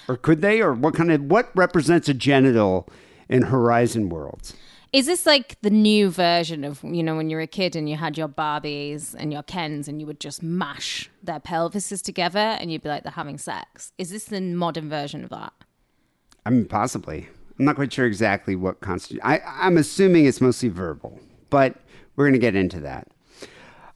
Or 0.08 0.16
could 0.16 0.40
they? 0.40 0.60
Or 0.60 0.74
what 0.74 0.94
kind 0.94 1.12
of 1.12 1.22
what 1.22 1.52
represents 1.54 2.08
a 2.08 2.14
genital 2.14 2.88
in 3.28 3.42
Horizon 3.42 4.08
worlds? 4.08 4.54
Is 4.92 5.06
this 5.06 5.24
like 5.24 5.56
the 5.60 5.70
new 5.70 6.10
version 6.10 6.64
of, 6.64 6.82
you 6.82 7.02
know, 7.02 7.16
when 7.16 7.30
you 7.30 7.36
were 7.36 7.42
a 7.42 7.46
kid 7.46 7.76
and 7.76 7.88
you 7.88 7.96
had 7.96 8.18
your 8.18 8.28
Barbies 8.28 9.14
and 9.16 9.32
your 9.32 9.44
Kens 9.44 9.86
and 9.86 10.00
you 10.00 10.06
would 10.06 10.18
just 10.18 10.42
mash 10.42 11.08
their 11.22 11.38
pelvises 11.38 12.02
together 12.02 12.38
and 12.38 12.72
you'd 12.72 12.82
be 12.82 12.88
like, 12.88 13.04
they're 13.04 13.12
having 13.12 13.38
sex? 13.38 13.92
Is 13.98 14.10
this 14.10 14.24
the 14.24 14.40
modern 14.40 14.88
version 14.88 15.22
of 15.22 15.30
that? 15.30 15.52
I 16.44 16.50
mean, 16.50 16.66
possibly. 16.66 17.28
I'm 17.58 17.64
not 17.66 17.76
quite 17.76 17.92
sure 17.92 18.06
exactly 18.06 18.56
what 18.56 18.80
constitutes. 18.80 19.24
I, 19.24 19.40
I'm 19.44 19.76
assuming 19.76 20.24
it's 20.24 20.40
mostly 20.40 20.70
verbal, 20.70 21.20
but 21.50 21.76
we're 22.16 22.24
going 22.24 22.32
to 22.32 22.40
get 22.40 22.56
into 22.56 22.80
that. 22.80 23.06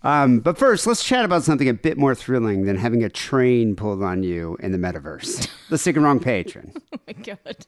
Um, 0.04 0.40
but 0.40 0.58
first, 0.58 0.86
let's 0.86 1.02
chat 1.02 1.24
about 1.24 1.44
something 1.44 1.68
a 1.68 1.74
bit 1.74 1.96
more 1.96 2.14
thrilling 2.14 2.66
than 2.66 2.76
having 2.76 3.02
a 3.02 3.08
train 3.08 3.74
pulled 3.74 4.02
on 4.02 4.22
you 4.22 4.56
in 4.60 4.70
the 4.70 4.78
metaverse. 4.78 5.48
the 5.70 5.78
sick 5.78 5.96
and 5.96 6.04
wrong 6.04 6.20
patron. 6.20 6.74
Oh 6.92 6.98
my 7.06 7.14
God. 7.14 7.66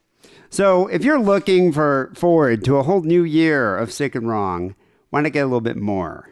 So, 0.48 0.86
if 0.86 1.04
you're 1.04 1.20
looking 1.20 1.72
for 1.72 2.12
forward 2.14 2.64
to 2.64 2.76
a 2.76 2.82
whole 2.82 3.02
new 3.02 3.24
year 3.24 3.76
of 3.76 3.92
sick 3.92 4.14
and 4.14 4.28
wrong, 4.28 4.74
why 5.10 5.20
not 5.20 5.32
get 5.32 5.40
a 5.40 5.46
little 5.46 5.60
bit 5.60 5.76
more? 5.76 6.30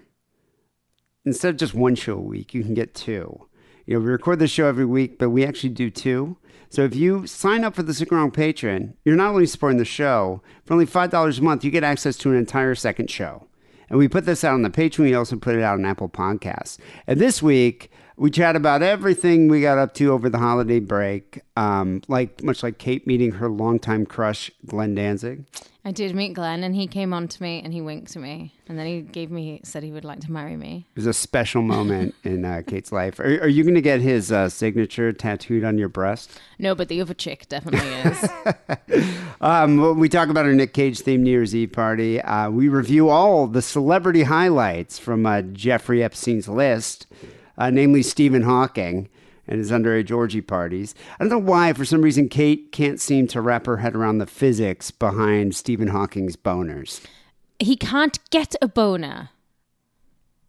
Instead 1.24 1.50
of 1.50 1.56
just 1.56 1.74
one 1.74 1.94
show 1.94 2.16
a 2.16 2.20
week, 2.20 2.54
you 2.54 2.62
can 2.62 2.74
get 2.74 2.94
two. 2.94 3.48
You 3.86 3.94
know, 3.94 4.00
we 4.00 4.06
record 4.06 4.38
the 4.38 4.48
show 4.48 4.66
every 4.66 4.84
week, 4.84 5.18
but 5.18 5.30
we 5.30 5.44
actually 5.44 5.70
do 5.70 5.90
two. 5.90 6.36
So 6.68 6.82
if 6.82 6.94
you 6.94 7.26
sign 7.26 7.64
up 7.64 7.74
for 7.74 7.82
the 7.82 7.94
Sick 7.94 8.10
and 8.10 8.18
Wrong 8.18 8.30
Patreon, 8.30 8.94
you're 9.04 9.16
not 9.16 9.30
only 9.30 9.46
supporting 9.46 9.78
the 9.78 9.84
show, 9.84 10.42
for 10.64 10.74
only 10.74 10.86
$5 10.86 11.38
a 11.38 11.42
month, 11.42 11.64
you 11.64 11.70
get 11.70 11.84
access 11.84 12.16
to 12.18 12.30
an 12.30 12.36
entire 12.36 12.74
second 12.74 13.10
show. 13.10 13.46
And 13.88 13.98
we 13.98 14.08
put 14.08 14.26
this 14.26 14.42
out 14.42 14.54
on 14.54 14.62
the 14.62 14.70
Patreon. 14.70 15.04
We 15.04 15.14
also 15.14 15.36
put 15.36 15.54
it 15.54 15.62
out 15.62 15.78
on 15.78 15.84
Apple 15.84 16.08
Podcasts. 16.08 16.78
And 17.06 17.20
this 17.20 17.42
week, 17.42 17.90
we 18.16 18.30
chat 18.30 18.56
about 18.56 18.82
everything 18.82 19.48
we 19.48 19.60
got 19.60 19.78
up 19.78 19.94
to 19.94 20.12
over 20.12 20.28
the 20.28 20.38
holiday 20.38 20.80
break, 20.80 21.40
um, 21.56 22.02
like 22.08 22.42
much 22.42 22.62
like 22.62 22.78
Kate 22.78 23.06
meeting 23.06 23.32
her 23.32 23.48
longtime 23.48 24.06
crush, 24.06 24.50
Glenn 24.66 24.94
Danzig. 24.94 25.44
I 25.86 25.92
did 25.92 26.14
meet 26.14 26.32
Glenn 26.32 26.64
and 26.64 26.74
he 26.74 26.86
came 26.86 27.12
on 27.12 27.28
to 27.28 27.42
me 27.42 27.60
and 27.62 27.72
he 27.74 27.82
winked 27.82 28.10
to 28.12 28.18
me. 28.18 28.54
And 28.66 28.78
then 28.78 28.86
he 28.86 29.02
gave 29.02 29.30
me, 29.30 29.60
said 29.64 29.82
he 29.82 29.92
would 29.92 30.04
like 30.04 30.20
to 30.20 30.32
marry 30.32 30.56
me. 30.56 30.86
It 30.94 31.00
was 31.00 31.06
a 31.06 31.12
special 31.12 31.60
moment 31.60 32.14
in 32.24 32.46
uh, 32.46 32.62
Kate's 32.66 32.90
life. 32.90 33.20
Are, 33.20 33.24
are 33.24 33.48
you 33.48 33.64
going 33.64 33.74
to 33.74 33.82
get 33.82 34.00
his 34.00 34.32
uh, 34.32 34.48
signature 34.48 35.12
tattooed 35.12 35.62
on 35.62 35.76
your 35.76 35.90
breast? 35.90 36.40
No, 36.58 36.74
but 36.74 36.88
the 36.88 37.02
other 37.02 37.12
chick 37.12 37.48
definitely 37.48 37.86
is. 37.90 39.10
Um, 39.44 39.76
well, 39.76 39.92
we 39.92 40.08
talk 40.08 40.30
about 40.30 40.46
our 40.46 40.54
Nick 40.54 40.72
Cage 40.72 41.00
themed 41.00 41.20
New 41.20 41.30
Year's 41.30 41.54
Eve 41.54 41.70
party. 41.70 42.18
Uh, 42.18 42.48
we 42.48 42.68
review 42.68 43.10
all 43.10 43.46
the 43.46 43.60
celebrity 43.60 44.22
highlights 44.22 44.98
from 44.98 45.26
uh, 45.26 45.42
Jeffrey 45.42 46.02
Epstein's 46.02 46.48
list, 46.48 47.06
uh, 47.58 47.70
namely 47.70 48.02
Stephen 48.02 48.42
Hawking 48.42 49.08
and 49.46 49.58
his 49.58 49.70
underage 49.70 50.10
orgy 50.14 50.40
parties. 50.40 50.94
I 51.18 51.24
don't 51.24 51.30
know 51.30 51.38
why, 51.38 51.72
for 51.74 51.84
some 51.84 52.02
reason, 52.02 52.28
Kate 52.28 52.72
can't 52.72 53.00
seem 53.00 53.26
to 53.28 53.40
wrap 53.40 53.66
her 53.66 53.78
head 53.78 53.94
around 53.94 54.18
the 54.18 54.26
physics 54.26 54.90
behind 54.90 55.54
Stephen 55.54 55.88
Hawking's 55.88 56.36
boners. 56.36 57.00
he 57.58 57.76
can't 57.76 58.18
get 58.30 58.54
a 58.62 58.68
boner. 58.68 59.30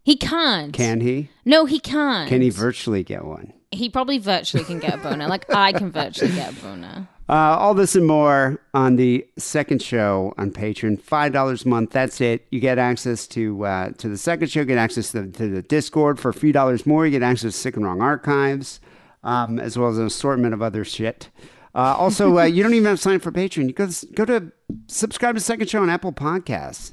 He 0.02 0.16
can't. 0.16 0.72
Can 0.72 1.00
he? 1.00 1.30
No, 1.44 1.64
he 1.66 1.80
can't. 1.80 2.28
Can 2.28 2.40
he 2.40 2.48
virtually 2.48 3.02
get 3.02 3.24
one? 3.24 3.52
He 3.72 3.88
probably 3.90 4.18
virtually 4.18 4.62
can 4.64 4.78
get 4.78 4.94
a 4.94 4.98
boner. 4.98 5.26
like 5.26 5.52
I 5.52 5.72
can 5.72 5.90
virtually 5.90 6.32
get 6.32 6.52
a 6.52 6.60
boner. 6.62 7.08
Uh, 7.28 7.56
all 7.58 7.74
this 7.74 7.96
and 7.96 8.06
more 8.06 8.60
on 8.72 8.94
the 8.96 9.26
second 9.36 9.82
show 9.82 10.32
on 10.38 10.52
Patreon. 10.52 11.00
Five 11.00 11.32
dollars 11.32 11.64
a 11.64 11.68
month. 11.68 11.90
That's 11.90 12.20
it. 12.20 12.46
You 12.50 12.60
get 12.60 12.78
access 12.78 13.26
to 13.28 13.64
uh, 13.64 13.90
to 13.98 14.08
the 14.08 14.16
second 14.16 14.48
show. 14.48 14.64
Get 14.64 14.78
access 14.78 15.10
to, 15.12 15.26
to 15.32 15.48
the 15.48 15.62
Discord 15.62 16.20
for 16.20 16.28
a 16.28 16.34
few 16.34 16.52
dollars 16.52 16.86
more. 16.86 17.04
You 17.04 17.10
get 17.10 17.22
access 17.22 17.54
to 17.54 17.58
Sick 17.58 17.76
and 17.76 17.84
Wrong 17.84 18.00
archives, 18.00 18.80
um, 19.24 19.58
as 19.58 19.76
well 19.76 19.88
as 19.88 19.98
an 19.98 20.06
assortment 20.06 20.54
of 20.54 20.62
other 20.62 20.84
shit. 20.84 21.30
Uh, 21.74 21.94
also, 21.98 22.38
uh, 22.38 22.44
you 22.44 22.62
don't 22.62 22.72
even 22.72 22.86
have 22.86 22.98
to 22.98 23.02
sign 23.02 23.16
up 23.16 23.22
for 23.22 23.32
Patreon. 23.32 23.66
You 23.66 23.72
go 23.72 23.88
go 24.14 24.24
to 24.24 24.52
subscribe 24.86 25.34
to 25.34 25.40
Second 25.40 25.68
Show 25.68 25.82
on 25.82 25.90
Apple 25.90 26.12
Podcasts. 26.12 26.92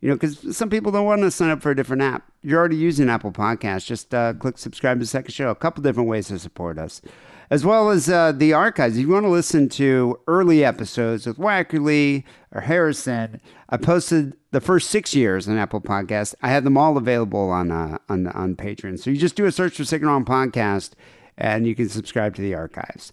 You 0.00 0.10
know, 0.10 0.16
because 0.16 0.56
some 0.56 0.68
people 0.68 0.92
don't 0.92 1.06
want 1.06 1.22
to 1.22 1.30
sign 1.30 1.50
up 1.50 1.62
for 1.62 1.70
a 1.70 1.76
different 1.76 2.02
app. 2.02 2.30
You're 2.42 2.60
already 2.60 2.76
using 2.76 3.08
Apple 3.08 3.32
Podcasts. 3.32 3.86
Just 3.86 4.14
uh, 4.14 4.34
click 4.34 4.58
subscribe 4.58 5.00
to 5.00 5.06
Second 5.06 5.32
Show. 5.32 5.48
A 5.48 5.54
couple 5.54 5.82
different 5.82 6.08
ways 6.08 6.28
to 6.28 6.38
support 6.38 6.78
us, 6.78 7.02
as 7.50 7.64
well 7.64 7.90
as 7.90 8.08
uh, 8.08 8.32
the 8.32 8.52
archives. 8.52 8.96
If 8.96 9.02
you 9.02 9.12
want 9.12 9.24
to 9.24 9.30
listen 9.30 9.68
to 9.70 10.18
early 10.26 10.64
episodes 10.64 11.26
with 11.26 11.38
Wackerly 11.38 12.24
or 12.52 12.62
Harrison, 12.62 13.40
I 13.68 13.76
posted 13.76 14.36
the 14.50 14.60
first 14.60 14.90
six 14.90 15.14
years 15.14 15.48
on 15.48 15.58
Apple 15.58 15.80
Podcasts. 15.80 16.34
I 16.42 16.50
have 16.50 16.64
them 16.64 16.76
all 16.76 16.96
available 16.96 17.50
on 17.50 17.70
uh, 17.70 17.98
on 18.08 18.26
on 18.28 18.56
Patreon. 18.56 18.98
So 18.98 19.10
you 19.10 19.16
just 19.16 19.36
do 19.36 19.46
a 19.46 19.52
search 19.52 19.76
for 19.76 19.84
Sick 19.84 20.00
and 20.02 20.10
Wrong 20.10 20.24
Podcast, 20.24 20.92
and 21.36 21.66
you 21.66 21.74
can 21.74 21.88
subscribe 21.88 22.34
to 22.36 22.42
the 22.42 22.54
archives. 22.54 23.12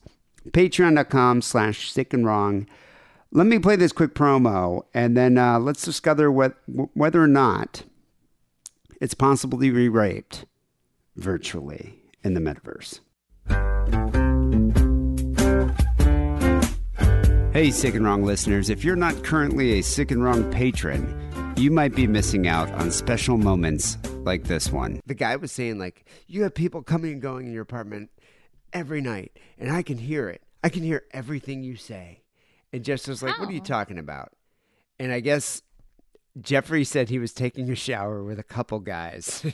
Patreon.com 0.49 1.41
slash 1.41 1.91
Sick 1.91 2.13
and 2.13 2.25
Wrong. 2.25 2.67
Let 3.31 3.47
me 3.47 3.59
play 3.59 3.77
this 3.77 3.93
quick 3.93 4.13
promo, 4.13 4.83
and 4.93 5.15
then 5.15 5.37
uh, 5.37 5.57
let's 5.59 5.85
discover 5.85 6.29
what, 6.29 6.57
whether 6.67 7.23
or 7.23 7.27
not 7.27 7.83
it's 8.99 9.13
possible 9.13 9.57
to 9.57 9.73
be 9.73 9.87
raped 9.87 10.45
virtually 11.15 12.01
in 12.23 12.33
the 12.33 12.41
metaverse. 12.41 12.99
Hey, 17.53 17.69
Sick 17.69 17.95
and 17.95 18.05
Wrong 18.05 18.23
listeners, 18.23 18.69
if 18.69 18.85
you're 18.85 18.95
not 18.95 19.25
currently 19.25 19.77
a 19.77 19.81
Sick 19.81 20.09
and 20.11 20.23
Wrong 20.23 20.49
patron, 20.53 21.53
you 21.57 21.69
might 21.69 21.93
be 21.93 22.07
missing 22.07 22.47
out 22.47 22.71
on 22.71 22.91
special 22.91 23.37
moments 23.37 23.97
like 24.19 24.45
this 24.45 24.71
one. 24.71 25.01
The 25.05 25.15
guy 25.15 25.35
was 25.35 25.51
saying, 25.51 25.77
like, 25.77 26.05
you 26.27 26.43
have 26.43 26.53
people 26.53 26.81
coming 26.81 27.11
and 27.11 27.21
going 27.21 27.47
in 27.47 27.51
your 27.51 27.63
apartment 27.63 28.09
every 28.71 29.01
night, 29.01 29.37
and 29.59 29.69
I 29.69 29.83
can 29.83 29.97
hear 29.97 30.29
it. 30.29 30.41
I 30.63 30.69
can 30.69 30.81
hear 30.81 31.03
everything 31.11 31.61
you 31.61 31.75
say. 31.75 32.21
And 32.71 32.85
Jess 32.85 33.09
was 33.09 33.21
like, 33.21 33.37
What 33.37 33.49
are 33.49 33.53
you 33.53 33.59
oh. 33.59 33.65
talking 33.65 33.99
about? 33.99 34.31
And 34.97 35.11
I 35.11 35.19
guess 35.19 35.61
Jeffrey 36.39 36.85
said 36.85 37.09
he 37.09 37.19
was 37.19 37.33
taking 37.33 37.69
a 37.69 37.75
shower 37.75 38.23
with 38.23 38.39
a 38.39 38.43
couple 38.43 38.79
guys 38.79 39.41
two 39.41 39.51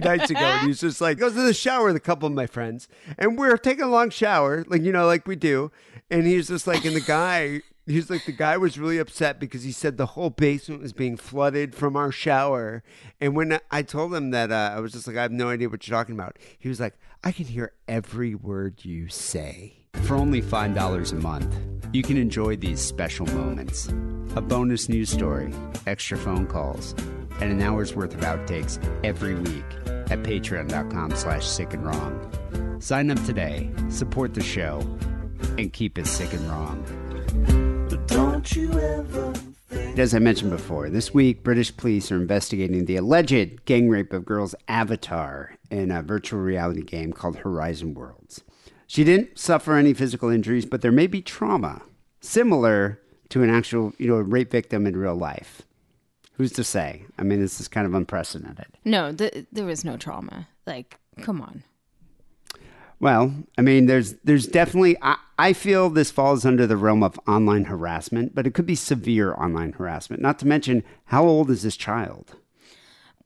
nights 0.00 0.30
ago. 0.30 0.38
And 0.38 0.68
he's 0.68 0.80
just 0.80 1.00
like, 1.00 1.18
goes 1.18 1.34
to 1.34 1.42
the 1.42 1.52
shower 1.52 1.86
with 1.86 1.96
a 1.96 2.00
couple 2.00 2.28
of 2.28 2.32
my 2.32 2.46
friends. 2.46 2.86
And 3.18 3.36
we're 3.36 3.56
taking 3.56 3.82
a 3.84 3.88
long 3.88 4.10
shower, 4.10 4.64
like, 4.68 4.82
you 4.82 4.92
know, 4.92 5.06
like 5.06 5.26
we 5.26 5.34
do. 5.34 5.72
And 6.08 6.24
he's 6.26 6.46
just 6.48 6.68
like, 6.68 6.84
and 6.84 6.94
the 6.94 7.00
guy, 7.00 7.62
he's 7.84 8.08
like, 8.08 8.26
the 8.26 8.32
guy 8.32 8.56
was 8.56 8.78
really 8.78 8.98
upset 8.98 9.40
because 9.40 9.64
he 9.64 9.72
said 9.72 9.96
the 9.96 10.06
whole 10.06 10.30
basement 10.30 10.82
was 10.82 10.92
being 10.92 11.16
flooded 11.16 11.74
from 11.74 11.96
our 11.96 12.12
shower. 12.12 12.84
And 13.20 13.34
when 13.34 13.58
I 13.72 13.82
told 13.82 14.14
him 14.14 14.30
that, 14.30 14.52
uh, 14.52 14.72
I 14.76 14.78
was 14.78 14.92
just 14.92 15.08
like, 15.08 15.16
I 15.16 15.22
have 15.22 15.32
no 15.32 15.48
idea 15.48 15.68
what 15.68 15.86
you're 15.86 15.98
talking 15.98 16.14
about. 16.14 16.38
He 16.58 16.68
was 16.68 16.78
like, 16.78 16.94
I 17.24 17.32
can 17.32 17.46
hear 17.46 17.72
every 17.88 18.36
word 18.36 18.84
you 18.84 19.08
say. 19.08 19.85
For 20.04 20.14
only 20.16 20.40
$5 20.42 21.12
a 21.12 21.16
month, 21.16 21.56
you 21.92 22.02
can 22.02 22.16
enjoy 22.16 22.56
these 22.56 22.80
special 22.80 23.26
moments. 23.26 23.88
A 24.36 24.40
bonus 24.40 24.88
news 24.88 25.10
story, 25.10 25.52
extra 25.86 26.16
phone 26.16 26.46
calls, 26.46 26.94
and 27.40 27.50
an 27.50 27.62
hour's 27.62 27.94
worth 27.94 28.14
of 28.14 28.20
outtakes 28.20 28.78
every 29.04 29.34
week 29.34 29.64
at 30.10 30.22
patreon.com 30.22 31.10
slash 31.16 31.46
sick 31.46 31.74
and 31.74 31.84
wrong. 31.84 32.78
Sign 32.80 33.10
up 33.10 33.22
today, 33.24 33.70
support 33.88 34.34
the 34.34 34.42
show, 34.42 34.80
and 35.58 35.72
keep 35.72 35.98
it 35.98 36.06
sick 36.06 36.32
and 36.32 36.48
wrong. 36.48 37.86
But 37.88 38.06
Don't 38.06 38.54
you 38.54 38.72
ever 38.78 39.32
As 39.96 40.14
I 40.14 40.18
mentioned 40.18 40.50
before, 40.50 40.90
this 40.90 41.14
week 41.14 41.42
British 41.42 41.76
police 41.76 42.12
are 42.12 42.16
investigating 42.16 42.84
the 42.84 42.96
alleged 42.96 43.64
gang 43.64 43.88
rape 43.88 44.12
of 44.12 44.24
girls 44.24 44.54
Avatar 44.68 45.56
in 45.70 45.90
a 45.90 46.02
virtual 46.02 46.40
reality 46.40 46.82
game 46.82 47.12
called 47.12 47.36
Horizon 47.36 47.94
Worlds. 47.94 48.42
She 48.86 49.04
didn't 49.04 49.38
suffer 49.38 49.74
any 49.74 49.94
physical 49.94 50.28
injuries, 50.28 50.66
but 50.66 50.80
there 50.80 50.92
may 50.92 51.06
be 51.06 51.20
trauma 51.20 51.82
similar 52.20 53.00
to 53.30 53.42
an 53.42 53.50
actual, 53.50 53.92
you 53.98 54.06
know, 54.06 54.16
rape 54.16 54.50
victim 54.50 54.86
in 54.86 54.96
real 54.96 55.16
life. 55.16 55.62
Who's 56.34 56.52
to 56.52 56.64
say? 56.64 57.04
I 57.18 57.22
mean, 57.22 57.40
this 57.40 57.60
is 57.60 57.68
kind 57.68 57.86
of 57.86 57.94
unprecedented. 57.94 58.66
No, 58.84 59.12
th- 59.12 59.46
there 59.50 59.64
was 59.64 59.84
no 59.84 59.96
trauma. 59.96 60.48
Like, 60.66 60.98
come 61.22 61.40
on. 61.40 61.62
Well, 63.00 63.34
I 63.58 63.62
mean, 63.62 63.86
there's 63.86 64.14
there's 64.24 64.46
definitely 64.46 64.96
I, 65.02 65.16
I 65.38 65.52
feel 65.52 65.90
this 65.90 66.10
falls 66.10 66.46
under 66.46 66.66
the 66.66 66.76
realm 66.76 67.02
of 67.02 67.18
online 67.26 67.64
harassment, 67.64 68.34
but 68.34 68.46
it 68.46 68.54
could 68.54 68.66
be 68.66 68.74
severe 68.74 69.34
online 69.34 69.72
harassment. 69.72 70.22
Not 70.22 70.38
to 70.40 70.46
mention, 70.46 70.82
how 71.06 71.24
old 71.24 71.50
is 71.50 71.62
this 71.62 71.76
child? 71.76 72.36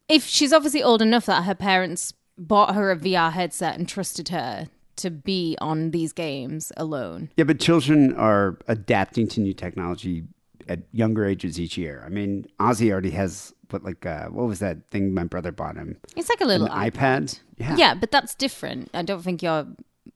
If 0.08 0.24
she's 0.26 0.52
obviously 0.52 0.82
old 0.82 1.02
enough 1.02 1.26
that 1.26 1.44
her 1.44 1.54
parents 1.54 2.14
bought 2.36 2.74
her 2.74 2.90
a 2.90 2.96
VR 2.96 3.32
headset 3.32 3.78
and 3.78 3.88
trusted 3.88 4.30
her 4.30 4.68
to 5.02 5.11
be 5.11 5.57
on 5.61 5.90
these 5.90 6.12
games 6.12 6.73
alone. 6.76 7.30
Yeah, 7.37 7.45
but 7.45 7.61
children 7.61 8.14
are 8.14 8.59
adapting 8.69 9.28
to 9.28 9.40
new 9.40 9.54
technology 9.54 10.25
at 10.69 10.80
younger 10.92 11.25
ages 11.25 11.59
each 11.59 11.76
year. 11.76 12.02
I 12.07 12.09
mean, 12.09 12.47
Ozzy 12.61 12.90
already 12.90 13.11
has 13.11 13.52
what 13.71 13.85
like 13.85 14.04
uh, 14.07 14.26
what 14.26 14.47
was 14.47 14.59
that 14.61 14.88
thing 14.90 15.14
my 15.14 15.25
brother 15.25 15.52
bought 15.52 15.76
him? 15.76 15.97
It's 16.16 16.28
like 16.28 16.40
a 16.40 16.45
little 16.45 16.66
An 16.66 16.90
iPad. 16.90 17.38
Yeah. 17.57 17.76
Yeah, 17.76 17.95
but 17.95 18.11
that's 18.11 18.35
different. 18.35 18.90
I 18.95 19.02
don't 19.02 19.23
think 19.23 19.42
you're 19.42 19.66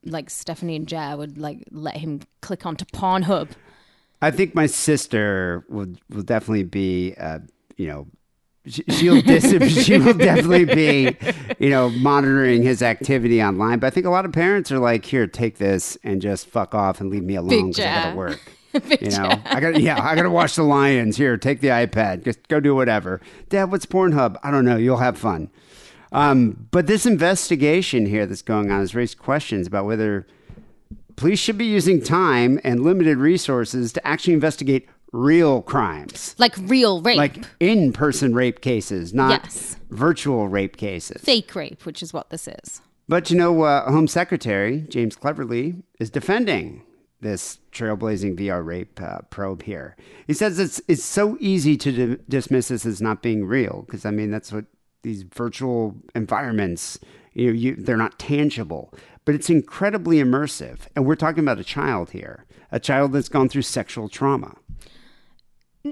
like 0.05 0.31
Stephanie 0.31 0.76
and 0.76 0.87
Jer 0.87 1.17
would 1.17 1.38
like 1.38 1.64
let 1.71 1.97
him 1.97 2.21
click 2.41 2.67
onto 2.67 2.85
Pornhub. 2.87 3.50
I 4.23 4.31
think 4.31 4.55
my 4.55 4.67
sister 4.67 5.64
would 5.69 6.00
will 6.09 6.23
definitely 6.23 6.64
be, 6.64 7.14
uh, 7.19 7.41
you 7.76 7.88
know, 7.88 8.07
she'll 8.66 9.21
dis- 9.21 9.85
she 9.85 9.99
will 9.99 10.14
definitely 10.14 10.64
be, 10.64 11.16
you 11.59 11.71
know, 11.71 11.90
monitoring 11.90 12.62
his 12.62 12.83
activity 12.83 13.42
online. 13.42 13.78
But 13.78 13.88
I 13.88 13.90
think 13.90 14.06
a 14.06 14.11
lot 14.11 14.25
of 14.25 14.33
parents 14.33 14.73
are 14.73 14.78
like, 14.78 15.04
here, 15.04 15.26
take 15.26 15.59
this 15.59 15.99
and 16.02 16.23
just 16.23 16.47
fuck 16.47 16.75
off 16.75 17.00
and 17.00 17.11
leave 17.11 17.25
me 17.25 17.37
alone 17.37 17.71
because 17.71 17.85
I 17.85 18.04
gotta 18.04 18.16
work. 18.16 18.40
you 19.00 19.11
know, 19.11 19.40
I 19.44 19.61
got 19.61 19.75
to 19.75 19.80
yeah, 19.80 20.02
I 20.02 20.16
got 20.16 20.23
to 20.23 20.30
watch 20.30 20.56
the 20.56 20.64
Lions. 20.64 21.16
Here, 21.16 21.37
take 21.37 21.61
the 21.61 21.68
iPad. 21.68 22.25
Just 22.25 22.49
go 22.49 22.59
do 22.59 22.75
whatever. 22.75 23.21
Dad, 23.49 23.71
what's 23.71 23.87
Pornhub? 23.87 24.37
I 24.42 24.50
don't 24.50 24.64
know. 24.64 24.76
You'll 24.76 24.97
have 24.97 25.16
fun. 25.16 25.50
Um, 26.11 26.68
but 26.71 26.87
this 26.87 27.06
investigation 27.06 28.07
here 28.07 28.27
that's 28.27 28.42
going 28.42 28.70
on 28.70 28.81
has 28.81 28.94
raised 28.94 29.18
questions 29.18 29.66
about 29.66 29.85
whether 29.85 30.27
police 31.16 31.38
should 31.38 31.59
be 31.59 31.66
using 31.66 32.03
time 32.03 32.61
and 32.64 32.83
limited 32.83 33.18
resources 33.18 33.92
to 33.92 34.07
actually 34.07 34.35
investigate 34.35 34.88
real 35.18 35.62
crimes, 35.62 36.35
Like 36.38 36.55
real 36.59 37.00
rape. 37.00 37.16
like 37.16 37.44
in-person 37.61 38.35
rape 38.35 38.61
cases, 38.61 39.14
not 39.14 39.42
Yes. 39.44 39.77
virtual 39.90 40.48
rape 40.48 40.77
cases. 40.77 41.22
fake 41.22 41.55
rape, 41.55 41.87
which 41.87 42.03
is 42.03 42.12
what 42.12 42.31
this 42.31 42.48
is. 42.48 42.81
But 43.09 43.31
you 43.31 43.37
know, 43.37 43.62
uh, 43.62 43.90
Home 43.90 44.09
Secretary 44.09 44.85
James 44.88 45.14
Cleverly 45.14 45.77
is 46.00 46.11
defending 46.11 46.83
this 47.20 47.59
trailblazing 47.72 48.37
VR 48.38 48.62
rape 48.64 49.00
uh, 49.00 49.18
probe 49.31 49.62
here. 49.62 49.96
He 50.27 50.33
says 50.35 50.59
it's 50.59 50.81
it's 50.88 51.05
so 51.05 51.37
easy 51.40 51.77
to 51.77 51.92
di- 51.92 52.22
dismiss 52.29 52.68
this 52.68 52.85
as 52.85 53.00
not 53.00 53.22
being 53.22 53.44
real 53.46 53.85
because 53.87 54.05
I 54.05 54.11
mean 54.11 54.31
that's 54.31 54.53
what 54.53 54.64
these 55.03 55.22
virtual 55.22 55.94
environments 56.14 56.98
you 57.35 57.46
know 57.46 57.53
you 57.53 57.77
they're 57.77 57.96
not 57.96 58.18
tangible, 58.18 58.92
but 59.24 59.35
it's 59.35 59.48
incredibly 59.50 60.16
immersive. 60.16 60.81
And 60.96 61.07
we're 61.07 61.14
talking 61.14 61.44
about 61.44 61.59
a 61.61 61.64
child 61.64 62.11
here, 62.11 62.44
a 62.72 62.81
child 62.81 63.12
that's 63.12 63.29
gone 63.29 63.48
through 63.48 63.62
sexual 63.62 64.09
trauma. 64.09 64.57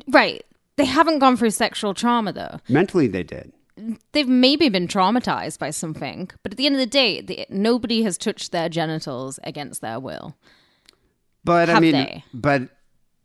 Right. 0.09 0.45
They 0.77 0.85
haven't 0.85 1.19
gone 1.19 1.37
through 1.37 1.51
sexual 1.51 1.95
trauma 1.95 2.33
though. 2.33 2.61
Mentally, 2.69 3.07
they 3.07 3.23
did. 3.23 3.53
They've 4.13 4.29
maybe 4.29 4.69
been 4.69 4.87
traumatized 4.87 5.59
by 5.59 5.71
something, 5.71 6.31
but 6.43 6.53
at 6.53 6.59
the 6.59 6.67
end 6.67 6.75
of 6.75 6.79
the 6.79 6.87
day, 6.87 7.21
the, 7.21 7.47
nobody 7.49 8.03
has 8.03 8.19
touched 8.19 8.53
their 8.53 8.69
genitals 8.69 9.41
against 9.45 9.81
their 9.81 9.99
will. 9.99 10.37
But 11.45 11.71
I 11.71 11.81
mean, 11.81 11.93
they? 11.93 12.25
but 12.33 12.69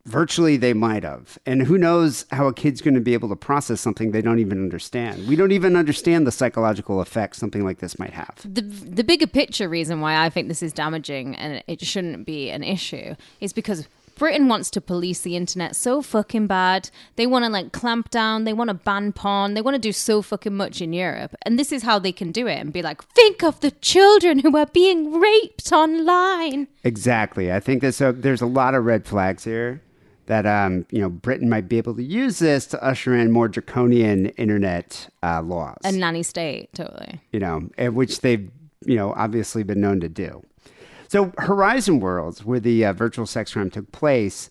virtually 0.07 0.55
they 0.57 0.73
might 0.73 1.03
have. 1.03 1.37
And 1.45 1.63
who 1.63 1.77
knows 1.77 2.25
how 2.31 2.47
a 2.47 2.53
kid's 2.53 2.81
going 2.81 2.93
to 2.95 3.01
be 3.01 3.13
able 3.13 3.29
to 3.29 3.35
process 3.35 3.81
something 3.81 4.11
they 4.11 4.21
don't 4.21 4.39
even 4.39 4.57
understand. 4.63 5.27
We 5.27 5.35
don't 5.35 5.51
even 5.51 5.75
understand 5.75 6.25
the 6.25 6.31
psychological 6.31 7.01
effects 7.01 7.37
something 7.37 7.63
like 7.63 7.79
this 7.79 7.99
might 7.99 8.13
have. 8.13 8.35
the 8.43 8.61
the 8.61 9.03
bigger 9.03 9.27
picture 9.27 9.69
reason 9.69 10.01
why 10.01 10.25
I 10.25 10.29
think 10.29 10.47
this 10.47 10.63
is 10.63 10.73
damaging 10.73 11.35
and 11.35 11.63
it 11.67 11.81
shouldn't 11.85 12.25
be 12.25 12.49
an 12.49 12.63
issue 12.63 13.15
is 13.41 13.53
because 13.53 13.87
Britain 14.17 14.47
wants 14.47 14.69
to 14.71 14.81
police 14.81 15.21
the 15.21 15.35
internet 15.35 15.75
so 15.75 16.01
fucking 16.01 16.47
bad. 16.47 16.89
They 17.15 17.27
want 17.27 17.45
to 17.45 17.49
like 17.49 17.71
clamp 17.71 18.09
down. 18.09 18.43
They 18.43 18.53
want 18.53 18.69
to 18.69 18.73
ban 18.73 19.13
porn. 19.13 19.53
They 19.53 19.61
want 19.61 19.75
to 19.75 19.79
do 19.79 19.91
so 19.91 20.21
fucking 20.21 20.55
much 20.55 20.81
in 20.81 20.93
Europe. 20.93 21.35
And 21.43 21.57
this 21.57 21.71
is 21.71 21.83
how 21.83 21.99
they 21.99 22.11
can 22.11 22.31
do 22.31 22.47
it 22.47 22.59
and 22.59 22.73
be 22.73 22.81
like, 22.81 23.03
think 23.09 23.43
of 23.43 23.59
the 23.59 23.71
children 23.71 24.39
who 24.39 24.57
are 24.57 24.65
being 24.65 25.19
raped 25.19 25.71
online. 25.71 26.67
Exactly. 26.83 27.51
I 27.51 27.59
think 27.59 27.81
there's 27.81 28.01
a, 28.01 28.11
there's 28.11 28.41
a 28.41 28.47
lot 28.47 28.75
of 28.75 28.85
red 28.85 29.05
flags 29.05 29.43
here 29.43 29.81
that 30.27 30.45
um, 30.45 30.85
you 30.91 30.99
know 30.99 31.09
Britain 31.09 31.49
might 31.49 31.67
be 31.67 31.77
able 31.77 31.95
to 31.95 32.03
use 32.03 32.39
this 32.39 32.67
to 32.67 32.83
usher 32.83 33.15
in 33.15 33.31
more 33.31 33.47
draconian 33.47 34.27
internet 34.31 35.09
uh, 35.23 35.41
laws. 35.41 35.77
A 35.83 35.91
nanny 35.91 36.23
state, 36.23 36.73
totally. 36.73 37.21
you 37.31 37.39
know, 37.39 37.61
which 37.91 38.19
they've, 38.21 38.51
you 38.85 38.95
know, 38.95 39.13
obviously 39.13 39.63
been 39.63 39.81
known 39.81 39.99
to 40.01 40.09
do. 40.09 40.43
So, 41.07 41.31
Horizon 41.37 41.99
Worlds, 41.99 42.43
where 42.43 42.59
the 42.59 42.85
uh, 42.85 42.93
virtual 42.93 43.25
sex 43.25 43.53
crime 43.53 43.69
took 43.69 43.91
place, 43.91 44.49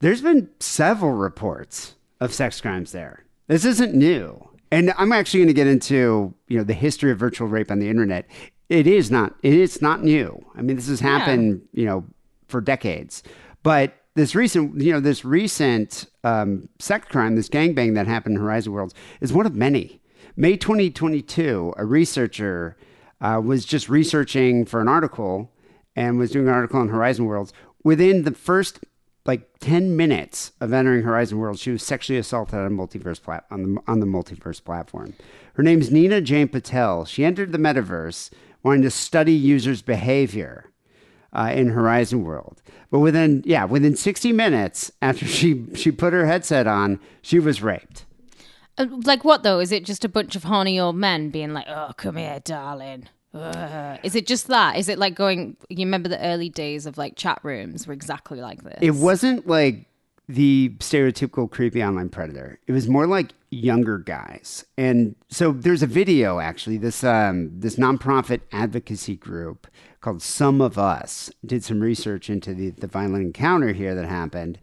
there's 0.00 0.22
been 0.22 0.48
several 0.60 1.12
reports 1.12 1.96
of 2.20 2.32
sex 2.32 2.60
crimes 2.60 2.92
there. 2.92 3.24
This 3.48 3.64
isn't 3.64 3.94
new. 3.94 4.48
And 4.70 4.92
I'm 4.98 5.12
actually 5.12 5.40
going 5.40 5.48
to 5.48 5.54
get 5.54 5.66
into, 5.66 6.34
you 6.46 6.58
know, 6.58 6.64
the 6.64 6.74
history 6.74 7.10
of 7.10 7.18
virtual 7.18 7.48
rape 7.48 7.70
on 7.70 7.78
the 7.78 7.88
internet. 7.88 8.26
It 8.68 8.86
is 8.86 9.10
not, 9.10 9.34
it 9.42 9.54
is 9.54 9.80
not 9.80 10.04
new. 10.04 10.44
I 10.54 10.62
mean, 10.62 10.76
this 10.76 10.88
has 10.88 11.00
happened, 11.00 11.62
you 11.72 11.86
know, 11.86 12.04
for 12.48 12.60
decades. 12.60 13.22
But 13.62 13.94
this 14.14 14.34
recent, 14.34 14.80
you 14.80 14.92
know, 14.92 15.00
this 15.00 15.24
recent 15.24 16.06
um, 16.22 16.68
sex 16.78 17.06
crime, 17.08 17.34
this 17.34 17.48
gangbang 17.48 17.94
that 17.94 18.06
happened 18.06 18.36
in 18.36 18.42
Horizon 18.42 18.72
Worlds 18.72 18.94
is 19.20 19.32
one 19.32 19.46
of 19.46 19.54
many. 19.54 20.00
May 20.36 20.56
2022, 20.56 21.74
a 21.76 21.84
researcher 21.84 22.76
uh, 23.20 23.40
was 23.42 23.64
just 23.64 23.88
researching 23.88 24.64
for 24.64 24.80
an 24.80 24.88
article 24.88 25.50
and 25.98 26.16
was 26.16 26.30
doing 26.30 26.46
an 26.46 26.54
article 26.54 26.78
on 26.78 26.88
Horizon 26.88 27.24
Worlds. 27.26 27.52
Within 27.82 28.22
the 28.22 28.30
first 28.30 28.78
like 29.26 29.50
10 29.58 29.96
minutes 29.96 30.52
of 30.60 30.72
entering 30.72 31.02
Horizon 31.02 31.38
Worlds, 31.38 31.60
she 31.60 31.72
was 31.72 31.82
sexually 31.82 32.18
assaulted 32.18 32.60
on 32.60 32.76
multiverse 32.76 33.20
plat- 33.20 33.44
on 33.50 33.62
the 33.74 33.82
on 33.88 33.98
the 33.98 34.06
multiverse 34.06 34.62
platform. 34.62 35.14
Her 35.54 35.62
name's 35.64 35.90
Nina 35.90 36.20
Jane 36.20 36.48
Patel. 36.48 37.04
She 37.04 37.24
entered 37.24 37.50
the 37.50 37.58
metaverse 37.58 38.30
wanting 38.62 38.82
to 38.82 38.90
study 38.90 39.32
users' 39.32 39.82
behavior 39.82 40.70
uh, 41.32 41.50
in 41.52 41.70
Horizon 41.70 42.22
World. 42.22 42.62
But 42.92 43.00
within 43.00 43.42
yeah, 43.44 43.64
within 43.64 43.96
60 43.96 44.32
minutes 44.32 44.92
after 45.02 45.26
she 45.38 45.66
she 45.74 45.90
put 45.90 46.12
her 46.12 46.26
headset 46.26 46.68
on, 46.68 47.00
she 47.22 47.40
was 47.40 47.60
raped. 47.60 48.06
Uh, 48.78 48.86
like 49.04 49.24
what 49.24 49.42
though? 49.42 49.58
Is 49.58 49.72
it 49.72 49.84
just 49.84 50.04
a 50.04 50.08
bunch 50.08 50.36
of 50.36 50.44
horny 50.44 50.78
old 50.78 50.94
men 50.94 51.30
being 51.30 51.52
like, 51.52 51.66
"Oh, 51.68 51.90
come 51.96 52.16
here, 52.16 52.40
darling"? 52.44 53.08
Ugh. 53.38 54.00
Is 54.02 54.14
it 54.14 54.26
just 54.26 54.48
that? 54.48 54.76
Is 54.76 54.88
it 54.88 54.98
like 54.98 55.14
going? 55.14 55.56
You 55.68 55.86
remember 55.86 56.08
the 56.08 56.20
early 56.24 56.48
days 56.48 56.86
of 56.86 56.98
like 56.98 57.16
chat 57.16 57.40
rooms 57.42 57.86
were 57.86 57.92
exactly 57.92 58.40
like 58.40 58.64
this. 58.64 58.78
It 58.80 58.94
wasn't 58.94 59.46
like 59.46 59.86
the 60.28 60.74
stereotypical 60.78 61.50
creepy 61.50 61.82
online 61.82 62.10
predator. 62.10 62.58
It 62.66 62.72
was 62.72 62.88
more 62.88 63.06
like 63.06 63.32
younger 63.50 63.98
guys. 63.98 64.64
And 64.76 65.16
so 65.30 65.52
there's 65.52 65.82
a 65.82 65.86
video 65.86 66.38
actually. 66.38 66.76
This 66.76 67.02
um, 67.02 67.50
this 67.58 67.76
nonprofit 67.76 68.40
advocacy 68.52 69.16
group 69.16 69.66
called 70.00 70.18
SumOfUs 70.18 71.32
did 71.44 71.64
some 71.64 71.80
research 71.80 72.30
into 72.30 72.54
the, 72.54 72.70
the 72.70 72.86
violent 72.86 73.24
encounter 73.24 73.72
here 73.72 73.94
that 73.94 74.06
happened. 74.06 74.58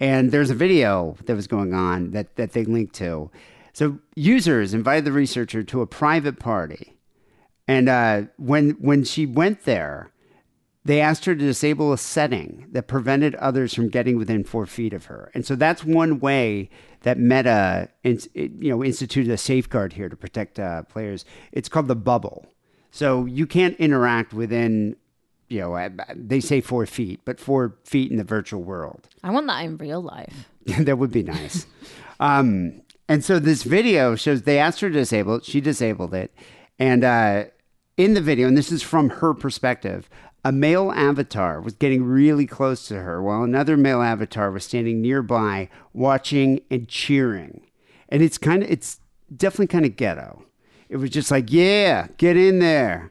And 0.00 0.32
there's 0.32 0.50
a 0.50 0.54
video 0.54 1.16
that 1.24 1.36
was 1.36 1.46
going 1.46 1.72
on 1.72 2.10
that, 2.10 2.36
that 2.36 2.52
they 2.52 2.64
linked 2.64 2.94
to. 2.96 3.30
So 3.72 3.98
users 4.14 4.74
invited 4.74 5.04
the 5.04 5.12
researcher 5.12 5.62
to 5.62 5.80
a 5.80 5.86
private 5.86 6.38
party. 6.38 6.93
And 7.66 7.88
uh, 7.88 8.22
when 8.36 8.70
when 8.72 9.04
she 9.04 9.26
went 9.26 9.64
there, 9.64 10.12
they 10.84 11.00
asked 11.00 11.24
her 11.24 11.34
to 11.34 11.40
disable 11.40 11.92
a 11.92 11.98
setting 11.98 12.66
that 12.72 12.88
prevented 12.88 13.34
others 13.36 13.72
from 13.72 13.88
getting 13.88 14.18
within 14.18 14.44
four 14.44 14.66
feet 14.66 14.92
of 14.92 15.06
her. 15.06 15.30
And 15.34 15.46
so 15.46 15.56
that's 15.56 15.82
one 15.82 16.20
way 16.20 16.68
that 17.02 17.18
Meta, 17.18 17.88
you 18.02 18.70
know, 18.70 18.84
instituted 18.84 19.32
a 19.32 19.38
safeguard 19.38 19.94
here 19.94 20.08
to 20.08 20.16
protect 20.16 20.58
uh, 20.58 20.82
players. 20.82 21.24
It's 21.52 21.68
called 21.70 21.88
the 21.88 21.96
bubble. 21.96 22.46
So 22.90 23.24
you 23.24 23.46
can't 23.46 23.76
interact 23.78 24.34
within, 24.34 24.96
you 25.48 25.60
know, 25.60 25.74
uh, 25.74 25.88
they 26.14 26.40
say 26.40 26.60
four 26.60 26.84
feet, 26.86 27.20
but 27.24 27.40
four 27.40 27.76
feet 27.84 28.10
in 28.10 28.18
the 28.18 28.24
virtual 28.24 28.62
world. 28.62 29.08
I 29.22 29.30
want 29.30 29.46
that 29.46 29.64
in 29.64 29.78
real 29.78 30.02
life. 30.02 30.48
that 30.66 30.98
would 30.98 31.10
be 31.10 31.22
nice. 31.22 31.66
um, 32.20 32.82
and 33.08 33.24
so 33.24 33.38
this 33.38 33.62
video 33.62 34.16
shows 34.16 34.42
they 34.42 34.58
asked 34.58 34.80
her 34.80 34.88
to 34.88 34.94
disable 34.94 35.36
it. 35.36 35.44
She 35.44 35.60
disabled 35.60 36.14
it. 36.14 36.34
And 36.78 37.04
uh, 37.04 37.44
in 37.96 38.14
the 38.14 38.20
video, 38.20 38.48
and 38.48 38.56
this 38.56 38.72
is 38.72 38.82
from 38.82 39.10
her 39.10 39.34
perspective, 39.34 40.08
a 40.44 40.52
male 40.52 40.92
avatar 40.92 41.60
was 41.60 41.74
getting 41.74 42.04
really 42.04 42.46
close 42.46 42.86
to 42.88 43.00
her 43.02 43.22
while 43.22 43.42
another 43.42 43.76
male 43.76 44.02
avatar 44.02 44.50
was 44.50 44.64
standing 44.64 45.00
nearby 45.00 45.68
watching 45.92 46.60
and 46.70 46.88
cheering. 46.88 47.62
And 48.10 48.22
it's 48.22 48.36
kind 48.36 48.62
of, 48.62 48.70
it's 48.70 49.00
definitely 49.34 49.68
kind 49.68 49.86
of 49.86 49.96
ghetto. 49.96 50.44
It 50.88 50.98
was 50.98 51.10
just 51.10 51.30
like, 51.30 51.50
yeah, 51.50 52.08
get 52.18 52.36
in 52.36 52.58
there. 52.58 53.10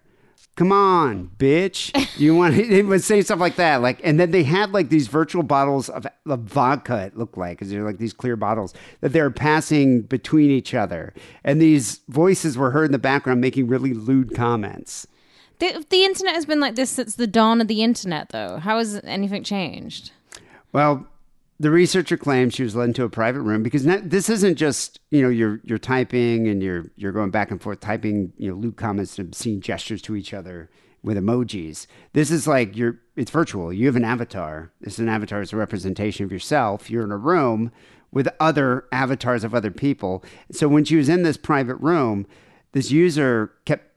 Come 0.56 0.72
on, 0.72 1.32
bitch. 1.38 1.92
You 2.18 2.36
want? 2.36 2.54
It 2.74 2.86
would 2.86 3.04
say 3.04 3.22
stuff 3.22 3.40
like 3.40 3.56
that, 3.56 3.82
like, 3.82 4.00
and 4.04 4.20
then 4.20 4.32
they 4.32 4.44
had 4.44 4.72
like 4.72 4.90
these 4.90 5.08
virtual 5.08 5.42
bottles 5.44 5.90
of, 5.90 6.06
of 6.28 6.40
vodka. 6.42 7.06
It 7.06 7.18
looked 7.18 7.38
like, 7.38 7.58
because 7.58 7.72
they're 7.72 7.84
like 7.84 7.98
these 7.98 8.14
clear 8.14 8.36
bottles 8.36 8.74
that 9.02 9.14
they're 9.14 9.32
passing 9.32 10.04
between 10.04 10.52
each 10.52 10.74
other, 10.74 11.14
and 11.44 11.62
these 11.62 12.02
voices 12.08 12.58
were 12.58 12.72
heard 12.72 12.86
in 12.86 12.92
the 12.92 13.00
background 13.00 13.42
making 13.42 13.68
really 13.68 13.94
lewd 13.94 14.36
comments. 14.36 15.08
The, 15.60 15.86
the 15.90 16.04
internet 16.04 16.36
has 16.36 16.46
been 16.46 16.60
like 16.60 16.76
this 16.76 16.90
since 16.90 17.16
the 17.16 17.28
dawn 17.28 17.62
of 17.62 17.68
the 17.68 17.82
internet, 17.84 18.30
though. 18.30 18.58
How 18.58 18.78
has 18.78 19.00
anything 19.04 19.44
changed? 19.44 20.12
Well, 20.72 21.08
the 21.60 21.72
researcher 21.72 22.18
claims 22.18 22.54
she 22.54 22.64
was 22.64 22.76
led 22.76 22.90
into 22.90 23.04
a 23.04 23.10
private 23.10 23.42
room 23.42 23.64
because 23.64 23.86
not, 23.86 24.10
this 24.10 24.30
isn't 24.30 24.56
just 24.56 25.00
you 25.12 25.22
know 25.22 25.30
you're 25.30 25.60
you're 25.64 25.78
typing 25.78 26.48
and 26.48 26.62
you're 26.62 26.86
you're 26.96 27.12
going 27.12 27.32
back 27.32 27.52
and 27.52 27.62
forth 27.62 27.80
typing 27.80 28.34
you 28.38 28.50
know 28.50 28.56
lewd 28.56 28.76
comments 28.76 29.18
and 29.18 29.28
obscene 29.28 29.62
gestures 29.62 30.02
to 30.02 30.16
each 30.16 30.34
other 30.34 30.70
with 31.04 31.18
emojis. 31.18 31.86
This 32.14 32.32
is 32.32 32.48
like 32.48 32.76
you're 32.76 33.00
it's 33.16 33.32
virtual. 33.32 33.72
You 33.72 33.86
have 33.86 33.96
an 33.96 34.06
avatar. 34.06 34.72
This 34.82 34.94
is 34.94 35.00
an 35.00 35.10
avatar 35.10 35.42
as 35.42 35.54
a 35.54 35.58
representation 35.58 36.26
of 36.26 36.32
yourself. 36.32 36.90
You're 36.90 37.04
in 37.04 37.12
a 37.12 37.18
room 37.18 37.72
with 38.12 38.28
other 38.40 38.86
avatars 38.92 39.44
of 39.44 39.54
other 39.56 39.72
people. 39.72 40.24
So 40.52 40.68
when 40.68 40.86
she 40.86 40.96
was 40.96 41.10
in 41.10 41.24
this 41.24 41.38
private 41.38 41.76
room, 41.76 42.28
this 42.72 42.92
user 42.92 43.52
kept 43.66 43.90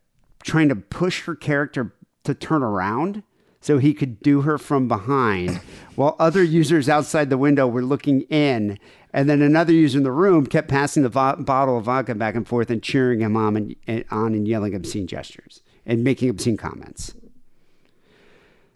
trying 0.42 0.68
to 0.68 0.76
push 0.76 1.22
her 1.22 1.34
character 1.34 1.94
to 2.24 2.34
turn 2.34 2.62
around 2.62 3.22
so 3.66 3.78
he 3.78 3.92
could 3.92 4.20
do 4.20 4.42
her 4.42 4.58
from 4.58 4.86
behind 4.86 5.60
while 5.96 6.14
other 6.20 6.44
users 6.44 6.88
outside 6.88 7.30
the 7.30 7.36
window 7.36 7.66
were 7.66 7.82
looking 7.82 8.20
in. 8.30 8.78
And 9.12 9.28
then 9.28 9.42
another 9.42 9.72
user 9.72 9.98
in 9.98 10.04
the 10.04 10.12
room 10.12 10.46
kept 10.46 10.68
passing 10.68 11.02
the 11.02 11.08
vo- 11.08 11.34
bottle 11.34 11.76
of 11.76 11.86
vodka 11.86 12.14
back 12.14 12.36
and 12.36 12.46
forth 12.46 12.70
and 12.70 12.80
cheering 12.80 13.18
him 13.18 13.36
on 13.36 13.56
and, 13.56 13.76
and 13.88 14.04
on 14.08 14.34
and 14.34 14.46
yelling 14.46 14.72
obscene 14.72 15.08
gestures 15.08 15.62
and 15.84 16.04
making 16.04 16.30
obscene 16.30 16.56
comments. 16.56 17.14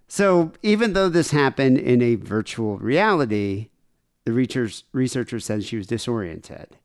So 0.08 0.54
even 0.60 0.94
though 0.94 1.08
this 1.08 1.30
happened 1.30 1.78
in 1.78 2.02
a 2.02 2.16
virtual 2.16 2.76
reality 2.78 3.68
the 4.24 4.32
research, 4.32 4.82
researcher 4.92 5.38
said 5.38 5.62
she 5.62 5.76
was 5.76 5.86
disoriented. 5.86 6.76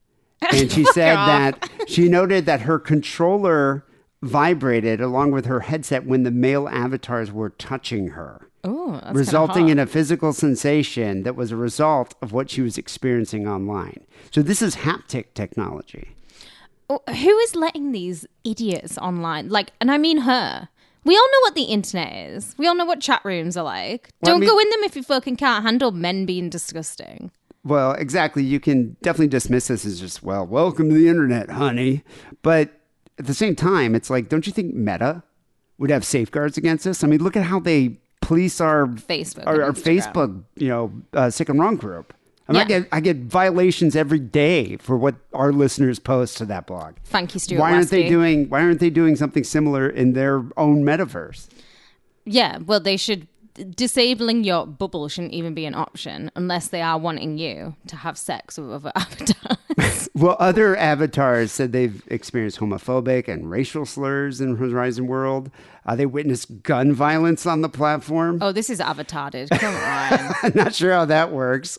And 0.54 0.72
she 0.72 0.86
said 0.86 1.15
that 1.15 1.72
she 1.88 2.08
noted 2.08 2.46
that 2.46 2.62
her 2.62 2.78
controller 2.78 3.84
vibrated 4.26 5.00
along 5.02 5.32
with 5.32 5.46
her 5.46 5.62
headset 5.62 6.06
when 6.06 6.24
the 6.24 6.32
male 6.32 6.68
avatars 6.68 7.32
were 7.32 7.50
touching 7.52 8.10
her, 8.10 8.50
Oh, 8.64 9.00
resulting 9.14 9.70
in 9.70 9.78
a 9.78 9.86
physical 9.86 10.34
sensation 10.34 11.24
that 11.24 11.36
was 11.36 11.52
a 11.52 11.56
result 11.56 12.16
of 12.22 12.32
what 12.32 12.50
she 12.50 12.62
was 12.62 12.78
experiencing 12.78 13.48
online. 13.48 14.06
So 14.32 14.42
this 14.42 14.62
is 14.62 14.78
haptic 14.78 15.34
technology. 15.36 16.16
Oh, 16.90 17.02
who 17.08 17.38
is 17.40 17.56
letting 17.56 17.92
these 17.92 18.26
idiots 18.44 18.98
online? 18.98 19.50
Like, 19.50 19.72
and 19.80 19.92
I 19.92 19.98
mean 19.98 20.20
her. 20.22 20.70
We 21.04 21.16
all 21.16 21.32
know 21.32 21.40
what 21.42 21.56
the 21.56 21.64
internet 21.64 22.12
is. 22.30 22.56
We 22.58 22.68
all 22.68 22.74
know 22.76 22.86
what 22.86 23.00
chat 23.02 23.22
rooms 23.24 23.56
are 23.56 23.64
like. 23.64 24.10
Well, 24.22 24.34
Don't 24.34 24.40
mean- 24.42 24.50
go 24.50 24.58
in 24.60 24.70
them 24.72 24.80
if 24.84 24.96
you 24.96 25.04
fucking 25.04 25.36
can't 25.36 25.64
handle 25.64 25.92
men 25.92 26.26
being 26.26 26.50
disgusting. 26.50 27.32
Well, 27.64 27.94
exactly. 27.94 28.44
You 28.44 28.60
can 28.60 28.96
definitely 29.02 29.28
dismiss 29.28 29.68
this 29.68 29.86
as 29.86 30.00
just, 30.00 30.22
well, 30.24 30.46
welcome 30.46 30.90
to 30.90 30.96
the 30.96 31.08
internet, 31.08 31.50
honey. 31.52 32.04
But 32.44 32.72
at 33.17 33.25
the 33.25 33.34
same 33.34 33.56
time, 33.56 33.95
it's 33.95 34.10
like, 34.10 34.30
don't 34.30 34.45
you 34.45 34.54
think 34.54 34.73
Meta 34.73 35.23
would 35.78 35.89
have 35.89 36.06
safeguards 36.06 36.58
against 36.58 36.84
this? 36.84 37.04
I 37.04 37.08
mean, 37.08 37.23
look 37.23 37.38
at 37.38 37.43
how 37.43 37.60
they 37.60 37.97
police 38.21 38.60
our 38.60 38.88
Facebook 38.88 39.45
our, 39.45 39.62
our 39.62 39.71
Facebook, 39.71 40.43
you 40.56 40.67
know, 40.67 40.91
uh, 41.13 41.30
sick 41.30 41.49
and 41.49 41.60
wrong 41.60 41.75
group. 41.75 42.13
I, 42.47 42.54
mean, 42.54 42.62
I 42.62 42.65
get 42.65 42.88
I 42.91 42.99
get 42.99 43.17
violations 43.17 43.95
every 43.95 44.19
day 44.19 44.78
for 44.78 44.97
what 44.97 45.15
our 45.34 45.51
listeners 45.51 45.97
post 45.97 46.38
to 46.38 46.45
that 46.45 46.67
blog. 46.67 46.95
Thank 47.06 47.34
you, 47.34 47.39
Stuart 47.39 47.60
Why 47.60 47.73
aren't 47.73 47.89
they 47.89 48.08
doing 48.08 48.49
Why 48.49 48.62
aren't 48.62 48.80
they 48.80 48.91
doing 48.91 49.15
something 49.15 49.43
similar 49.43 49.89
in 49.89 50.13
their 50.13 50.43
own 50.58 50.84
metaverse? 50.84 51.47
Yeah, 52.25 52.58
well, 52.60 52.80
they 52.80 52.97
should. 52.97 53.28
Disabling 53.54 54.43
your 54.43 54.67
bubble 54.67 55.08
shouldn't 55.08 55.34
even 55.34 55.54
be 55.54 55.65
an 55.65 55.75
option 55.75 56.30
unless 56.36 56.67
they 56.67 56.82
are 56.82 56.97
wanting 56.97 57.38
you 57.38 57.78
to 57.88 57.95
have 57.95 58.17
sex 58.17 58.58
with 58.58 58.69
other 58.69 58.91
avatars. 58.95 59.58
Well, 60.16 60.38
other 60.40 60.78
avatars 60.78 61.52
said 61.52 61.74
they've 61.74 62.02
experienced 62.08 62.60
homophobic 62.60 63.28
and 63.28 63.52
racial 63.52 63.86
slurs 63.86 64.40
in 64.40 64.56
Horizon 64.56 65.08
World. 65.08 65.52
Uh, 65.86 65.98
they 65.98 66.06
witnessed 66.06 66.64
gun 66.64 66.94
violence 66.94 67.46
on 67.46 67.60
the 67.60 67.68
platform. 67.68 68.40
oh, 68.42 68.54
this 68.54 68.70
is 68.70 68.80
avatarded. 68.80 69.50
Come 69.50 69.76
on. 69.76 70.36
I'm 70.44 70.54
not 70.56 70.74
sure 70.74 70.94
how 70.94 71.04
that 71.04 71.34
works. 71.34 71.78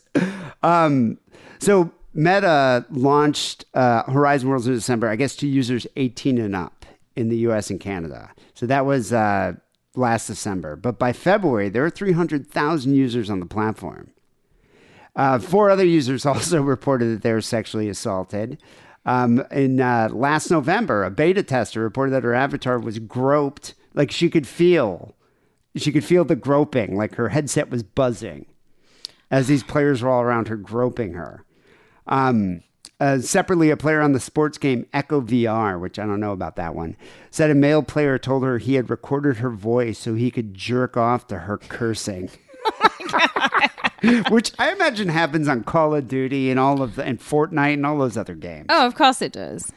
Um, 0.61 1.17
so 1.57 1.91
Meta 2.13 2.85
launched 2.91 3.65
uh, 3.73 4.03
Horizon 4.03 4.49
Worlds 4.49 4.67
in 4.67 4.73
December, 4.73 5.09
I 5.09 5.15
guess, 5.15 5.35
to 5.37 5.47
users 5.47 5.87
18 5.95 6.37
and 6.37 6.55
up 6.55 6.85
in 7.15 7.29
the 7.29 7.37
U.S. 7.37 7.71
and 7.71 7.79
Canada. 7.79 8.31
So 8.53 8.67
that 8.67 8.85
was 8.85 9.11
uh, 9.11 9.53
last 9.95 10.27
December. 10.27 10.75
But 10.75 10.99
by 10.99 11.11
February, 11.11 11.69
there 11.69 11.81
were 11.81 11.89
300,000 11.89 12.93
users 12.93 13.31
on 13.31 13.39
the 13.39 13.47
platform. 13.47 14.11
Uh, 15.17 15.39
four 15.39 15.69
other 15.69 15.85
users 15.85 16.25
also 16.25 16.61
reported 16.61 17.07
that 17.07 17.21
they 17.23 17.33
were 17.33 17.41
sexually 17.41 17.89
assaulted. 17.89 18.61
Um, 19.05 19.43
in 19.51 19.81
uh, 19.81 20.09
last 20.11 20.51
November, 20.51 21.03
a 21.03 21.09
beta 21.09 21.43
tester 21.43 21.81
reported 21.81 22.11
that 22.11 22.23
her 22.23 22.33
avatar 22.33 22.79
was 22.79 22.99
groped, 22.99 23.73
like 23.93 24.11
she 24.11 24.29
could 24.29 24.47
feel, 24.47 25.15
she 25.75 25.91
could 25.91 26.03
feel 26.03 26.23
the 26.23 26.35
groping, 26.35 26.95
like 26.95 27.15
her 27.15 27.29
headset 27.29 27.69
was 27.69 27.83
buzzing 27.83 28.45
as 29.31 29.47
these 29.47 29.63
players 29.63 30.01
were 30.01 30.09
all 30.09 30.21
around 30.21 30.47
her 30.47 30.55
groping 30.55 31.13
her. 31.13 31.43
Um, 32.05 32.61
uh, 32.99 33.19
separately, 33.19 33.69
a 33.69 33.77
player 33.77 34.01
on 34.01 34.13
the 34.13 34.19
sports 34.19 34.57
game 34.57 34.87
Echo 34.91 35.21
VR, 35.21 35.79
which 35.79 35.99
I 35.99 36.05
don't 36.05 36.19
know 36.19 36.31
about 36.31 36.55
that 36.55 36.73
one, 36.73 36.97
said 37.29 37.51
a 37.51 37.55
male 37.55 37.83
player 37.83 38.17
told 38.17 38.43
her 38.43 38.57
he 38.57 38.73
had 38.73 38.89
recorded 38.89 39.37
her 39.37 39.51
voice 39.51 39.99
so 39.99 40.15
he 40.15 40.31
could 40.31 40.53
jerk 40.53 40.97
off 40.97 41.27
to 41.27 41.39
her 41.39 41.57
cursing. 41.57 42.29
which 44.29 44.51
I 44.59 44.71
imagine 44.71 45.09
happens 45.09 45.47
on 45.47 45.63
Call 45.63 45.95
of 45.95 46.07
Duty 46.07 46.49
and 46.51 46.59
all 46.59 46.81
of 46.81 46.95
the 46.95 47.03
and 47.03 47.19
Fortnite 47.19 47.73
and 47.73 47.85
all 47.85 47.97
those 47.97 48.17
other 48.17 48.35
games. 48.35 48.67
oh, 48.69 48.85
of 48.85 48.95
course 48.95 49.21
it 49.21 49.31
does. 49.33 49.71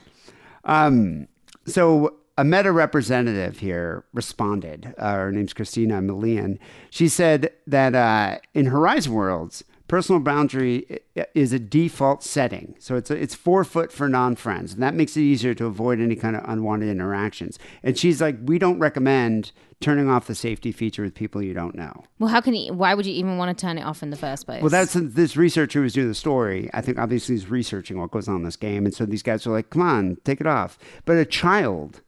Um, 0.65 1.29
so 1.67 2.17
a 2.37 2.45
Meta 2.45 2.73
representative 2.73 3.59
here 3.59 4.05
responded. 4.13 4.95
Uh, 4.99 5.13
her 5.15 5.33
name's 5.33 5.53
Kristina 5.55 6.05
Milian. 6.05 6.59
She 6.91 7.09
said 7.09 7.53
that 7.67 7.95
uh, 7.95 8.39
in 8.55 8.67
Horizon 8.67 9.13
Worlds, 9.13 9.65
personal 9.91 10.21
boundary 10.21 11.01
is 11.35 11.53
a 11.53 11.59
default 11.59 12.23
setting. 12.23 12.77
So 12.79 12.95
it's 12.95 13.11
it's 13.11 13.35
four 13.35 13.65
foot 13.65 13.91
for 13.91 14.09
non 14.09 14.37
friends, 14.37 14.73
and 14.73 14.83
that 14.85 14.95
makes 14.95 15.17
it 15.17 15.23
easier 15.23 15.53
to 15.55 15.67
avoid 15.67 16.01
any 16.01 16.15
kind 16.15 16.37
of 16.37 16.45
unwanted 16.49 16.89
interactions. 16.89 17.59
And 17.83 17.99
she's 17.99 18.21
like, 18.21 18.37
we 18.45 18.57
don't 18.59 18.79
recommend 18.79 19.51
turning 19.81 20.09
off 20.09 20.29
the 20.29 20.35
safety 20.37 20.71
feature 20.71 21.03
with 21.03 21.15
people 21.15 21.43
you 21.43 21.55
don't 21.55 21.75
know. 21.75 22.05
Well, 22.21 22.31
how 22.31 22.41
can 22.41 22.55
you? 22.55 22.73
Why 22.73 22.95
would 22.95 23.05
you 23.05 23.13
even 23.15 23.37
want 23.37 23.57
to 23.57 23.61
turn 23.61 23.79
it 23.79 23.83
off 23.83 24.01
in 24.01 24.11
the 24.11 24.17
first 24.17 24.47
place? 24.47 24.63
Well, 24.63 24.71
that's 24.71 24.93
this 24.95 25.37
researcher 25.37 25.81
who 25.81 25.83
was 25.83 25.95
doing 25.95 26.07
the 26.09 26.15
story. 26.15 26.71
I 26.73 26.83
think 26.83 26.97
obviously 26.97 27.35
he's 27.35 27.51
researching 27.51 27.99
what 27.99 28.13
goes 28.13 28.29
on 28.29 28.37
in 28.37 28.43
this 28.45 28.57
game, 28.57 28.85
and 28.87 28.95
so 28.95 29.05
these 29.05 29.25
guys 29.25 29.45
are 29.45 29.51
like, 29.51 29.71
"Come 29.71 29.83
on, 29.83 30.19
take 30.25 30.41
it 30.41 30.47
off." 30.47 30.79
But 31.05 31.19
a 31.19 31.25
child 31.25 32.01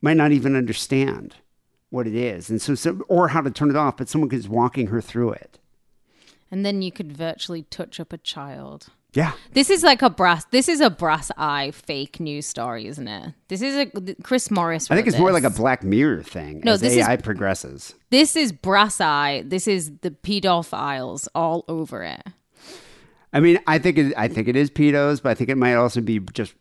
might 0.00 0.16
not 0.16 0.32
even 0.32 0.56
understand 0.56 1.36
what 1.90 2.06
it 2.06 2.14
is, 2.14 2.48
and 2.48 2.62
so, 2.62 2.74
so 2.74 3.02
or 3.08 3.28
how 3.28 3.42
to 3.42 3.50
turn 3.50 3.68
it 3.68 3.76
off. 3.76 3.98
But 3.98 4.08
someone 4.08 4.32
is 4.32 4.48
walking 4.48 4.86
her 4.86 5.02
through 5.02 5.32
it. 5.32 5.58
And 6.50 6.64
then 6.64 6.82
you 6.82 6.92
could 6.92 7.12
virtually 7.12 7.62
touch 7.64 7.98
up 8.00 8.12
a 8.12 8.18
child. 8.18 8.86
Yeah, 9.12 9.32
This 9.52 9.70
is 9.70 9.82
like 9.82 10.02
a 10.02 10.10
brass. 10.10 10.44
This 10.50 10.68
is 10.68 10.82
a 10.82 10.90
brass 10.90 11.30
eye 11.38 11.70
fake 11.70 12.20
news 12.20 12.46
story, 12.46 12.86
isn't 12.86 13.08
it? 13.08 13.32
This 13.48 13.62
is 13.62 13.74
a 13.74 14.14
Chris 14.22 14.50
Morris. 14.50 14.90
I 14.90 14.94
think 14.94 15.06
it's 15.08 15.18
more 15.18 15.32
like 15.32 15.44
a. 15.44 15.48
Black 15.48 15.82
Mirror 15.82 16.22
thing 16.22 16.60
No, 16.62 16.72
as 16.72 16.80
this 16.82 16.92
is- 16.92 16.98
AI 17.06 17.16
progresses. 17.16 17.94
This 18.10 18.36
is 18.36 18.52
brass 18.52 19.00
eye. 19.00 19.42
This 19.46 19.66
is 19.66 19.90
the 20.02 20.10
pedophiles 20.10 21.28
all 21.34 21.64
over 21.66 22.02
it. 22.04 22.22
I 23.32 23.40
mean, 23.40 23.58
I 23.66 23.78
think 23.78 23.96
it, 23.96 24.12
I 24.18 24.28
think 24.28 24.48
it 24.48 24.56
is 24.56 24.70
pedos, 24.70 25.22
but 25.22 25.30
I 25.30 25.34
think 25.34 25.48
it 25.48 25.56
might 25.56 25.74
also 25.74 26.02
be 26.02 26.18
just 26.34 26.54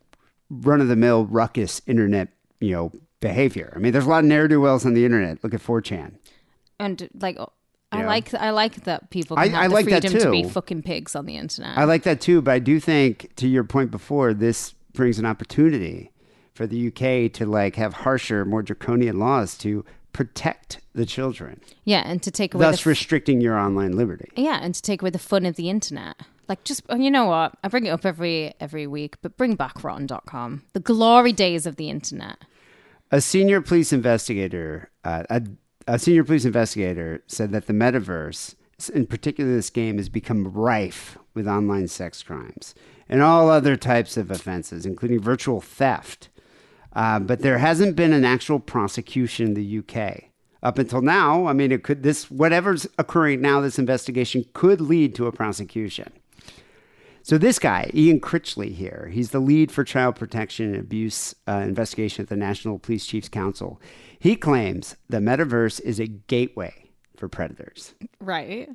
run 0.49 0.79
of 0.79 0.87
the 0.87 0.95
mill 0.95 1.25
ruckus 1.25 1.81
internet, 1.87 2.29
you 2.61 2.71
know, 2.71 2.91
behavior. 3.19 3.73
I 3.75 3.79
mean, 3.79 3.91
there's 3.91 4.05
a 4.05 4.09
lot 4.09 4.19
of 4.23 4.25
ne'er 4.25 4.47
do 4.47 4.61
wells 4.61 4.85
on 4.85 4.93
the 4.93 5.03
internet. 5.03 5.43
Look 5.43 5.53
at 5.53 5.61
4chan. 5.61 6.13
And 6.79 7.09
like, 7.19 7.37
I 7.91 7.99
Yeah. 7.99 8.07
like 8.07 8.33
I 8.33 8.49
like 8.49 8.83
that 8.85 9.09
people 9.09 9.37
I- 9.37 9.47
have 9.47 9.55
I 9.63 9.67
the 9.67 9.73
like 9.73 9.85
that 9.87 10.01
freedom 10.03 10.19
to 10.21 10.31
be 10.31 10.43
fucking 10.49 10.81
pigs 10.83 11.15
on 11.15 11.25
the 11.25 11.37
internet. 11.37 11.77
I 11.77 11.83
like 11.85 12.03
that 12.03 12.19
too, 12.21 12.41
but 12.41 12.51
I 12.51 12.59
do 12.59 12.79
think, 12.79 13.29
to 13.37 13.47
your 13.47 13.63
point 13.63 13.91
before, 13.91 14.33
this 14.33 14.73
brings 14.93 15.19
an 15.19 15.25
opportunity 15.25 16.11
for 16.53 16.65
the 16.67 16.87
UK 16.87 17.31
to 17.33 17.45
like 17.45 17.75
have 17.75 17.93
harsher, 17.93 18.43
more 18.45 18.63
draconian 18.63 19.19
laws 19.19 19.57
to 19.59 19.85
protect 20.13 20.79
the 20.93 21.05
children, 21.05 21.59
yeah, 21.83 22.01
and 22.05 22.23
to 22.23 22.31
take 22.31 22.53
away 22.53 22.63
thus 22.65 22.77
the 22.77 22.81
f- 22.81 22.85
restricting 22.87 23.41
your 23.41 23.57
online 23.57 23.91
liberty. 23.97 24.29
yeah, 24.37 24.59
and 24.61 24.73
to 24.73 24.81
take 24.81 25.01
away 25.01 25.11
the 25.11 25.19
fun 25.19 25.45
of 25.45 25.55
the 25.57 25.69
internet. 25.69 26.15
Like 26.47 26.63
just 26.63 26.83
and 26.89 27.03
you 27.03 27.11
know 27.11 27.25
what? 27.25 27.53
I 27.63 27.67
bring 27.67 27.85
it 27.85 27.89
up 27.89 28.05
every 28.05 28.53
every 28.59 28.87
week, 28.87 29.17
but 29.21 29.35
bring 29.37 29.55
back 29.55 29.83
rotten.com. 29.83 30.63
The 30.73 30.79
glory 30.79 31.33
days 31.33 31.65
of 31.65 31.75
the 31.75 31.89
internet. 31.89 32.37
A 33.11 33.19
senior 33.21 33.61
police 33.61 33.91
investigator, 33.93 34.89
uh, 35.03 35.23
a, 35.29 35.41
a 35.87 35.99
senior 35.99 36.23
police 36.23 36.45
investigator, 36.45 37.23
said 37.27 37.51
that 37.51 37.67
the 37.67 37.73
metaverse, 37.73 38.55
in 38.93 39.05
particular 39.05 39.53
this 39.53 39.69
game, 39.69 39.97
has 39.97 40.09
become 40.09 40.51
rife 40.51 41.17
with 41.33 41.47
online 41.47 41.87
sex 41.87 42.23
crimes 42.23 42.73
and 43.07 43.21
all 43.21 43.49
other 43.49 43.75
types 43.75 44.17
of 44.17 44.31
offenses, 44.31 44.85
including 44.85 45.19
virtual 45.19 45.61
theft. 45.61 46.29
Uh, 46.93 47.19
but 47.19 47.41
there 47.41 47.57
hasn't 47.57 47.95
been 47.95 48.13
an 48.13 48.25
actual 48.25 48.59
prosecution 48.59 49.47
in 49.47 49.53
the 49.53 49.79
UK 49.79 50.31
up 50.63 50.79
until 50.79 51.01
now. 51.01 51.45
I 51.45 51.53
mean, 51.53 51.71
it 51.71 51.83
could 51.83 52.03
this 52.03 52.31
whatever's 52.31 52.87
occurring 52.97 53.41
now. 53.41 53.61
This 53.61 53.77
investigation 53.77 54.45
could 54.53 54.81
lead 54.81 55.13
to 55.15 55.27
a 55.27 55.31
prosecution. 55.31 56.11
So 57.25 57.39
this 57.39 57.57
guy, 57.57 57.89
Ian 57.95 58.19
Critchley 58.19 58.71
here, 58.71 59.09
he's 59.11 59.31
the 59.31 59.39
lead 59.39 59.71
for 59.71 59.83
child 59.83 60.15
protection 60.15 60.67
and 60.67 60.75
abuse 60.75 61.33
uh, 61.47 61.53
investigation 61.53 62.21
at 62.21 62.29
the 62.29 62.35
National 62.35 62.77
Police 62.77 63.03
Chiefs 63.03 63.29
Council. 63.29 63.81
He 64.19 64.35
claims 64.35 64.95
the 65.09 65.17
metaverse 65.17 65.81
is 65.81 65.99
a 65.99 66.05
gateway 66.05 66.91
for 67.17 67.27
predators. 67.27 67.95
Right. 68.19 68.69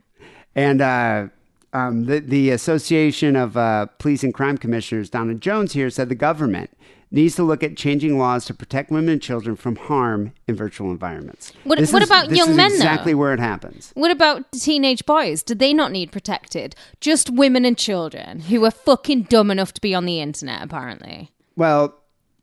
And 0.56 0.82
uh, 0.82 1.28
um, 1.72 2.06
the, 2.06 2.18
the 2.18 2.50
Association 2.50 3.36
of 3.36 3.56
uh, 3.56 3.86
Police 4.00 4.24
and 4.24 4.34
Crime 4.34 4.58
Commissioners, 4.58 5.10
Donna 5.10 5.36
Jones, 5.36 5.74
here 5.74 5.88
said 5.88 6.08
the 6.08 6.16
government 6.16 6.76
needs 7.12 7.34
to 7.36 7.42
look 7.42 7.62
at 7.62 7.76
changing 7.76 8.18
laws 8.18 8.44
to 8.46 8.54
protect 8.54 8.90
women 8.90 9.08
and 9.10 9.20
children 9.22 9.56
from 9.56 9.74
harm 9.76 10.32
in 10.46 10.54
virtual 10.54 10.90
environments. 10.92 11.52
What- 11.64 11.78
what 11.80 12.02
is- 12.02 12.08
about 12.08 12.28
this 12.28 12.38
young 12.38 12.50
is 12.50 12.56
men, 12.56 12.68
though? 12.70 12.76
Exactly 12.76 13.14
where 13.14 13.34
it 13.34 13.40
happens. 13.40 13.90
What 13.94 14.10
about 14.12 14.50
teenage 14.52 15.04
boys? 15.06 15.42
Do 15.42 15.54
they 15.54 15.72
not 15.74 15.90
need 15.92 16.12
protected? 16.12 16.76
Just 17.00 17.28
women 17.30 17.64
and 17.64 17.76
children 17.76 18.40
who 18.40 18.64
are 18.64 18.70
fucking 18.70 19.22
dumb 19.22 19.50
enough 19.50 19.72
to 19.74 19.80
be 19.80 19.94
on 19.94 20.04
the 20.06 20.20
internet, 20.20 20.62
apparently. 20.62 21.32
Well, 21.56 21.94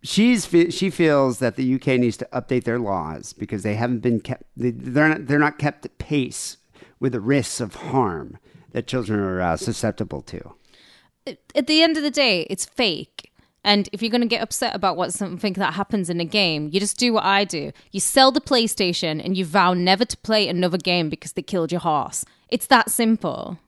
she's 0.04 0.46
she 0.70 0.90
feels 0.90 1.40
that 1.40 1.56
the 1.56 1.64
UK 1.76 1.98
needs 1.98 2.18
to 2.18 2.28
update 2.34 2.66
their 2.66 2.80
laws 2.80 3.34
because 3.34 3.64
they 3.64 3.76
haven't 3.76 4.00
been 4.00 4.20
kept. 4.20 4.44
they- 4.58 4.72
They're 4.72 5.08
not 5.10 5.28
they're 5.28 5.40
not 5.40 5.58
kept 5.58 5.86
at 5.86 5.98
pace 5.98 6.58
with 7.00 7.14
the 7.14 7.20
risks 7.22 7.62
of 7.62 7.76
harm 7.76 8.38
that 8.74 8.86
children 8.86 9.20
are 9.20 9.40
uh, 9.42 9.56
susceptible 9.58 10.22
to. 10.24 10.54
At 11.56 11.68
the 11.68 11.82
end 11.82 11.98
of 11.98 12.04
the 12.04 12.12
day, 12.12 12.42
it's 12.50 12.66
fake. 12.66 13.27
And 13.68 13.90
if 13.92 14.02
you're 14.02 14.10
going 14.10 14.22
to 14.22 14.28
get 14.28 14.42
upset 14.42 14.74
about 14.74 14.96
what 14.96 15.14
something 15.14 15.52
that 15.54 15.74
happens 15.74 16.10
in 16.10 16.22
a 16.22 16.26
game, 16.26 16.70
you 16.72 16.80
just 16.80 16.98
do 16.98 17.12
what 17.12 17.26
I 17.26 17.44
do. 17.44 17.74
You 17.92 18.00
sell 18.00 18.32
the 18.32 18.40
PlayStation 18.40 19.24
and 19.24 19.36
you 19.36 19.44
vow 19.44 19.74
never 19.74 20.06
to 20.06 20.16
play 20.18 20.48
another 20.48 20.78
game 20.78 21.10
because 21.10 21.34
they 21.34 21.42
killed 21.42 21.74
your 21.74 21.82
horse. 21.82 22.24
It's 22.48 22.68
that 22.68 22.90
simple. 22.90 23.60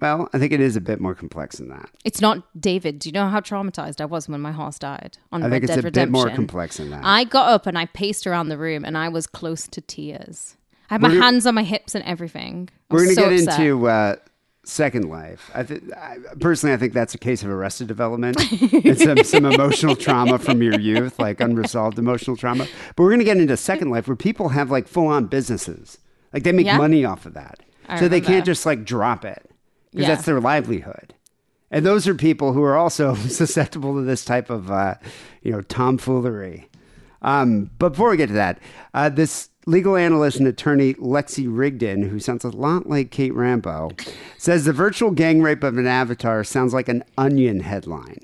Well, 0.00 0.28
I 0.32 0.40
think 0.40 0.52
it 0.52 0.58
is 0.60 0.74
a 0.74 0.80
bit 0.80 0.98
more 1.00 1.14
complex 1.14 1.58
than 1.58 1.68
that. 1.68 1.88
It's 2.04 2.20
not 2.20 2.60
David. 2.60 2.98
Do 2.98 3.08
you 3.08 3.12
know 3.12 3.28
how 3.28 3.38
traumatized 3.38 4.00
I 4.00 4.06
was 4.06 4.28
when 4.28 4.40
my 4.40 4.50
horse 4.50 4.76
died 4.80 5.18
on 5.30 5.44
I 5.44 5.46
Red 5.46 5.52
think 5.52 5.64
it's 5.64 5.70
Dead 5.76 5.78
a 5.78 5.86
Redemption? 5.86 6.12
bit 6.12 6.18
more 6.28 6.30
complex 6.34 6.78
than 6.78 6.90
that. 6.90 7.02
I 7.04 7.22
got 7.22 7.48
up 7.48 7.66
and 7.66 7.78
I 7.78 7.86
paced 7.86 8.26
around 8.26 8.48
the 8.48 8.58
room 8.58 8.84
and 8.84 8.98
I 8.98 9.08
was 9.08 9.28
close 9.28 9.68
to 9.68 9.80
tears. 9.80 10.56
I 10.90 10.94
had 10.94 11.02
my 11.02 11.10
We're 11.10 11.20
hands 11.20 11.46
on 11.46 11.54
my 11.54 11.62
hips 11.62 11.94
and 11.94 12.02
everything. 12.04 12.68
I 12.90 12.94
We're 12.94 13.06
was 13.06 13.14
going 13.14 13.16
to 13.16 13.22
so 13.22 13.30
get 13.30 13.48
upset. 13.54 13.60
into 13.60 13.86
uh, 13.86 14.16
Second 14.64 15.08
Life. 15.08 15.50
I 15.54 15.64
th- 15.64 15.82
I, 15.96 16.18
personally, 16.40 16.72
I 16.72 16.76
think 16.76 16.92
that's 16.92 17.14
a 17.14 17.18
case 17.18 17.42
of 17.42 17.48
arrested 17.50 17.88
development. 17.88 18.36
it's 18.40 19.02
some, 19.02 19.22
some 19.24 19.44
emotional 19.44 19.96
trauma 19.96 20.38
from 20.38 20.62
your 20.62 20.78
youth, 20.78 21.18
like 21.18 21.40
unresolved 21.40 21.98
emotional 21.98 22.36
trauma. 22.36 22.66
But 22.94 23.02
we're 23.02 23.10
going 23.10 23.18
to 23.18 23.24
get 23.24 23.38
into 23.38 23.56
Second 23.56 23.90
Life, 23.90 24.06
where 24.06 24.16
people 24.16 24.50
have 24.50 24.70
like 24.70 24.86
full 24.86 25.08
on 25.08 25.26
businesses, 25.26 25.98
like 26.32 26.44
they 26.44 26.52
make 26.52 26.66
Yeah. 26.66 26.78
money 26.78 27.04
off 27.04 27.26
of 27.26 27.34
that, 27.34 27.60
I 27.88 27.98
so 27.98 28.06
they 28.08 28.20
can't 28.20 28.44
just 28.46 28.64
like 28.64 28.84
drop 28.84 29.24
it 29.24 29.50
because 29.90 30.06
Yeah. 30.08 30.14
that's 30.14 30.26
their 30.26 30.40
livelihood. 30.40 31.14
And 31.72 31.84
those 31.84 32.06
are 32.06 32.14
people 32.14 32.52
who 32.52 32.62
are 32.62 32.76
also 32.76 33.14
susceptible 33.28 33.94
to 33.96 34.02
this 34.02 34.24
type 34.24 34.48
of, 34.48 34.70
uh, 34.70 34.94
you 35.42 35.50
know, 35.50 35.62
tomfoolery. 35.62 36.68
Um, 37.22 37.70
but 37.78 37.90
before 37.90 38.10
we 38.10 38.16
get 38.16 38.26
to 38.28 38.32
that, 38.34 38.58
uh, 38.94 39.08
this 39.08 39.48
legal 39.66 39.96
analyst 39.96 40.38
and 40.38 40.46
attorney 40.48 40.94
Lexi 40.94 41.46
Rigdon, 41.48 42.02
who 42.08 42.18
sounds 42.18 42.44
a 42.44 42.48
lot 42.48 42.88
like 42.88 43.10
Kate 43.10 43.34
Rambo, 43.34 43.90
says 44.38 44.64
the 44.64 44.72
virtual 44.72 45.10
gang 45.10 45.42
rape 45.42 45.62
of 45.62 45.78
an 45.78 45.86
avatar 45.86 46.44
sounds 46.44 46.74
like 46.74 46.88
an 46.88 47.04
onion 47.16 47.60
headline. 47.60 48.18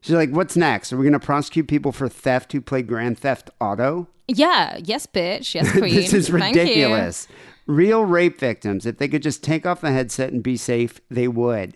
She's 0.00 0.14
like, 0.16 0.30
"What's 0.30 0.56
next? 0.56 0.92
Are 0.92 0.96
we 0.96 1.04
going 1.04 1.12
to 1.12 1.20
prosecute 1.20 1.68
people 1.68 1.92
for 1.92 2.08
theft 2.08 2.52
who 2.52 2.60
play 2.60 2.82
Grand 2.82 3.18
Theft 3.18 3.50
Auto? 3.60 4.08
Yeah, 4.26 4.78
yes, 4.82 5.06
bitch. 5.06 5.54
Yes, 5.54 5.70
queen. 5.78 5.94
this 5.94 6.12
is 6.12 6.28
Thank 6.28 6.56
you. 6.56 6.62
ridiculous." 6.62 7.28
Real 7.68 8.04
rape 8.04 8.40
victims, 8.40 8.86
if 8.86 8.98
they 8.98 9.06
could 9.06 9.22
just 9.22 9.44
take 9.44 9.64
off 9.64 9.80
the 9.80 9.92
headset 9.92 10.32
and 10.32 10.42
be 10.42 10.56
safe, 10.56 11.00
they 11.08 11.28
would. 11.28 11.74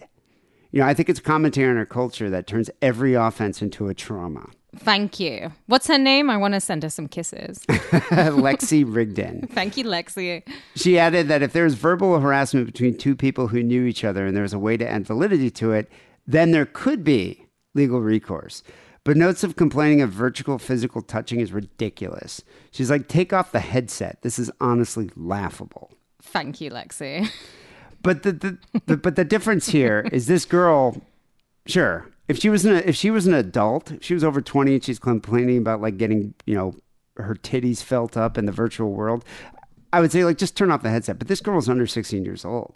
You 0.72 0.80
know, 0.80 0.86
I 0.88 0.94
think 0.94 1.08
it's 1.08 1.20
commentary 1.20 1.70
on 1.70 1.76
our 1.78 1.86
culture 1.86 2.28
that 2.28 2.48
turns 2.48 2.68
every 2.82 3.14
offense 3.14 3.62
into 3.62 3.86
a 3.86 3.94
trauma. 3.94 4.50
Thank 4.78 5.18
you. 5.20 5.52
What's 5.66 5.86
her 5.88 5.98
name? 5.98 6.30
I 6.30 6.36
want 6.36 6.54
to 6.54 6.60
send 6.60 6.82
her 6.82 6.90
some 6.90 7.08
kisses. 7.08 7.58
Lexi 7.68 8.84
Rigdon. 8.86 9.48
Thank 9.52 9.76
you, 9.76 9.84
Lexi. 9.84 10.42
She 10.74 10.98
added 10.98 11.28
that 11.28 11.42
if 11.42 11.52
there's 11.52 11.74
verbal 11.74 12.20
harassment 12.20 12.66
between 12.66 12.96
two 12.96 13.16
people 13.16 13.48
who 13.48 13.62
knew 13.62 13.84
each 13.84 14.04
other 14.04 14.26
and 14.26 14.36
there's 14.36 14.52
a 14.52 14.58
way 14.58 14.76
to 14.76 14.88
add 14.88 15.06
validity 15.06 15.50
to 15.52 15.72
it, 15.72 15.90
then 16.26 16.50
there 16.50 16.66
could 16.66 17.04
be 17.04 17.46
legal 17.74 18.00
recourse. 18.00 18.62
But 19.04 19.16
notes 19.16 19.44
of 19.44 19.54
complaining 19.54 20.00
of 20.02 20.10
virtual 20.10 20.58
physical 20.58 21.00
touching 21.00 21.38
is 21.38 21.52
ridiculous. 21.52 22.42
She's 22.72 22.90
like, 22.90 23.06
take 23.06 23.32
off 23.32 23.52
the 23.52 23.60
headset. 23.60 24.18
This 24.22 24.38
is 24.38 24.50
honestly 24.60 25.10
laughable. 25.14 25.92
Thank 26.20 26.60
you, 26.60 26.70
Lexi. 26.70 27.30
But 28.02 28.24
the, 28.24 28.32
the, 28.32 28.58
the 28.86 28.96
but 28.96 29.16
the 29.16 29.24
difference 29.24 29.68
here 29.68 30.08
is 30.12 30.26
this 30.26 30.44
girl, 30.44 31.00
sure, 31.66 32.08
if 32.28 32.38
she 32.38 32.48
was 32.48 32.64
an 32.64 32.76
if 32.76 32.96
she 32.96 33.10
was 33.10 33.26
an 33.26 33.34
adult, 33.34 33.92
if 33.92 34.04
she 34.04 34.14
was 34.14 34.24
over 34.24 34.40
twenty 34.40 34.74
and 34.74 34.84
she's 34.84 34.98
complaining 34.98 35.58
about 35.58 35.80
like 35.80 35.96
getting 35.96 36.34
you 36.46 36.54
know 36.54 36.74
her 37.16 37.34
titties 37.34 37.82
felt 37.82 38.16
up 38.16 38.36
in 38.36 38.46
the 38.46 38.52
virtual 38.52 38.92
world, 38.92 39.24
I 39.92 40.00
would 40.00 40.12
say 40.12 40.24
like 40.24 40.38
just 40.38 40.56
turn 40.56 40.70
off 40.70 40.82
the 40.82 40.90
headset. 40.90 41.18
But 41.18 41.28
this 41.28 41.40
girl 41.40 41.58
is 41.58 41.68
under 41.68 41.86
sixteen 41.86 42.24
years 42.24 42.44
old. 42.44 42.74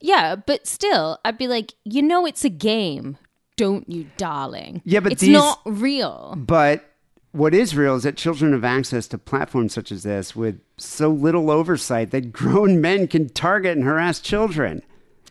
Yeah, 0.00 0.36
but 0.36 0.66
still, 0.66 1.18
I'd 1.24 1.36
be 1.36 1.46
like, 1.46 1.74
you 1.84 2.00
know, 2.00 2.24
it's 2.24 2.44
a 2.44 2.48
game, 2.48 3.18
don't 3.56 3.86
you, 3.88 4.06
darling? 4.16 4.80
Yeah, 4.84 5.00
but 5.00 5.12
it's 5.12 5.20
these- 5.20 5.32
not 5.32 5.60
real. 5.66 6.34
But 6.38 6.86
what 7.32 7.54
is 7.54 7.76
real 7.76 7.96
is 7.96 8.04
that 8.04 8.16
children 8.16 8.52
have 8.52 8.64
access 8.64 9.06
to 9.08 9.18
platforms 9.18 9.74
such 9.74 9.92
as 9.92 10.02
this 10.02 10.34
with 10.34 10.60
so 10.78 11.10
little 11.10 11.50
oversight 11.50 12.10
that 12.12 12.32
grown 12.32 12.80
men 12.80 13.08
can 13.08 13.28
target 13.28 13.76
and 13.76 13.84
harass 13.84 14.20
children 14.20 14.82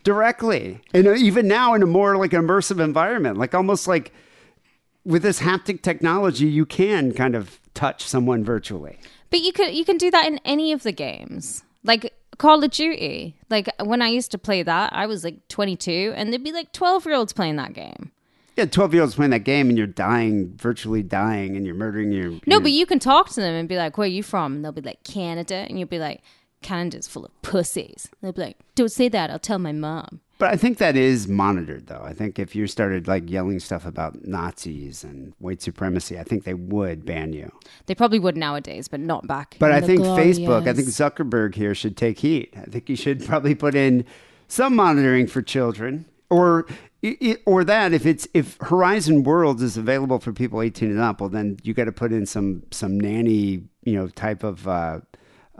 directly. 0.02 0.80
And 0.94 1.06
even 1.06 1.48
now 1.48 1.74
in 1.74 1.82
a 1.82 1.86
more 1.86 2.16
like 2.16 2.32
immersive 2.32 2.82
environment, 2.82 3.38
like 3.38 3.54
almost 3.54 3.86
like 3.86 4.12
with 5.04 5.22
this 5.22 5.40
haptic 5.40 5.82
technology, 5.82 6.46
you 6.46 6.66
can 6.66 7.12
kind 7.12 7.34
of 7.34 7.60
touch 7.74 8.04
someone 8.04 8.44
virtually. 8.44 8.98
But 9.30 9.40
you 9.40 9.52
could 9.52 9.72
you 9.74 9.84
can 9.84 9.96
do 9.96 10.10
that 10.10 10.26
in 10.26 10.38
any 10.44 10.72
of 10.72 10.82
the 10.82 10.92
games. 10.92 11.62
Like 11.84 12.12
Call 12.38 12.62
of 12.64 12.70
Duty. 12.70 13.36
Like 13.48 13.68
when 13.82 14.02
I 14.02 14.08
used 14.08 14.30
to 14.32 14.38
play 14.38 14.62
that, 14.62 14.92
I 14.92 15.06
was 15.06 15.24
like 15.24 15.46
22 15.48 16.12
and 16.16 16.32
there'd 16.32 16.42
be 16.44 16.52
like 16.52 16.72
12-year-olds 16.72 17.32
playing 17.32 17.56
that 17.56 17.72
game. 17.74 18.10
Yeah, 18.56 18.64
12 18.66 18.92
year 18.94 19.02
olds 19.02 19.14
playing 19.14 19.30
that 19.30 19.44
game 19.44 19.68
and 19.68 19.78
you're 19.78 19.86
dying, 19.86 20.54
virtually 20.56 21.02
dying, 21.02 21.56
and 21.56 21.64
you're 21.64 21.74
murdering 21.74 22.12
your. 22.12 22.30
No, 22.30 22.40
your- 22.46 22.60
but 22.60 22.72
you 22.72 22.84
can 22.84 22.98
talk 22.98 23.28
to 23.30 23.40
them 23.40 23.54
and 23.54 23.68
be 23.68 23.76
like, 23.76 23.96
"Where 23.96 24.04
are 24.06 24.08
you 24.08 24.22
from?" 24.22 24.56
And 24.56 24.64
they'll 24.64 24.72
be 24.72 24.80
like, 24.82 25.02
"Canada," 25.04 25.54
and 25.68 25.78
you'll 25.78 25.88
be 25.88 26.00
like, 26.00 26.20
"Canada's 26.62 27.08
full 27.08 27.24
of 27.24 27.42
pussies." 27.42 28.08
They'll 28.20 28.32
be 28.32 28.42
like, 28.42 28.58
"Don't 28.74 28.92
say 28.92 29.08
that. 29.08 29.30
I'll 29.30 29.38
tell 29.38 29.58
my 29.58 29.72
mom." 29.72 30.20
But 30.38 30.54
I 30.54 30.56
think 30.56 30.78
that 30.78 30.96
is 30.96 31.28
monitored, 31.28 31.88
though. 31.88 32.00
I 32.02 32.14
think 32.14 32.38
if 32.38 32.56
you 32.56 32.66
started 32.66 33.06
like 33.06 33.28
yelling 33.28 33.60
stuff 33.60 33.84
about 33.84 34.26
Nazis 34.26 35.04
and 35.04 35.34
white 35.38 35.60
supremacy, 35.60 36.18
I 36.18 36.24
think 36.24 36.44
they 36.44 36.54
would 36.54 37.04
ban 37.04 37.34
you. 37.34 37.52
They 37.84 37.94
probably 37.94 38.18
would 38.18 38.38
nowadays, 38.38 38.88
but 38.88 39.00
not 39.00 39.26
back. 39.26 39.56
But 39.58 39.72
I 39.72 39.82
think 39.82 40.00
Facebook, 40.00 40.66
I 40.66 40.72
think. 40.72 40.88
Zuckerberg 40.88 41.56
here 41.56 41.74
should 41.74 41.94
take 41.94 42.20
heat. 42.20 42.54
I 42.56 42.62
think 42.62 42.88
he 42.88 42.96
should 42.96 43.22
probably 43.26 43.54
put 43.54 43.74
in 43.74 44.06
some 44.48 44.74
monitoring 44.74 45.26
for 45.26 45.42
children, 45.42 46.06
or 46.30 46.66
or 47.44 47.62
that 47.64 47.92
if 47.92 48.06
it's 48.06 48.26
if 48.32 48.56
Horizon 48.62 49.24
Worlds 49.24 49.62
is 49.62 49.76
available 49.76 50.20
for 50.20 50.32
people 50.32 50.62
eighteen 50.62 50.90
and 50.90 51.00
up, 51.00 51.20
well 51.20 51.28
then 51.30 51.58
you 51.62 51.74
got 51.74 51.84
to 51.84 51.92
put 51.92 52.12
in 52.12 52.24
some 52.24 52.62
some 52.70 52.98
nanny 52.98 53.64
you 53.84 53.94
know 53.94 54.08
type 54.08 54.42
of 54.42 54.66
uh, 54.66 55.00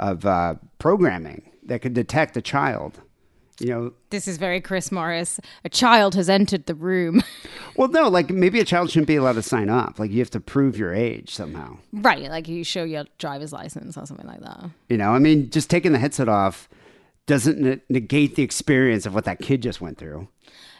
of 0.01 0.27
uh, 0.27 0.57
programming 0.79 1.43
that 1.65 1.83
could 1.83 1.95
detect 1.95 2.37
a 2.37 2.43
child 2.43 2.99
You 3.61 3.69
know, 3.69 3.93
This 4.09 4.27
is 4.27 4.39
very 4.39 4.61
Chris 4.61 4.91
Morris. 4.91 5.39
A 5.65 5.69
child 5.69 6.15
has 6.15 6.29
entered 6.31 6.65
the 6.67 6.75
room. 6.75 7.23
well, 7.77 7.89
no, 7.89 8.09
like 8.09 8.31
maybe 8.31 8.59
a 8.59 8.65
child 8.65 8.91
shouldn't 8.91 9.07
be 9.07 9.17
allowed 9.17 9.35
to 9.35 9.43
sign 9.43 9.69
up. 9.69 9.99
Like 9.99 10.11
you 10.11 10.19
have 10.21 10.31
to 10.31 10.41
prove 10.41 10.79
your 10.79 10.95
age 10.95 11.35
somehow. 11.35 11.77
right, 11.93 12.23
like 12.31 12.49
you 12.49 12.65
show 12.65 12.83
your 12.85 13.05
driver's 13.19 13.53
license 13.53 13.97
or 13.99 14.07
something 14.07 14.27
like 14.27 14.41
that. 14.41 14.71
You 14.89 14.97
know, 14.97 15.11
I 15.15 15.19
mean, 15.19 15.51
just 15.51 15.69
taking 15.69 15.93
the 15.93 15.99
headset 15.99 16.29
off 16.29 16.69
doesn't 17.27 17.59
ne- 17.59 17.81
negate 17.89 18.35
the 18.37 18.43
experience 18.43 19.07
of 19.07 19.15
what 19.15 19.25
that 19.25 19.39
kid 19.41 19.63
just 19.63 19.81
went 19.81 19.99
through. 19.99 20.29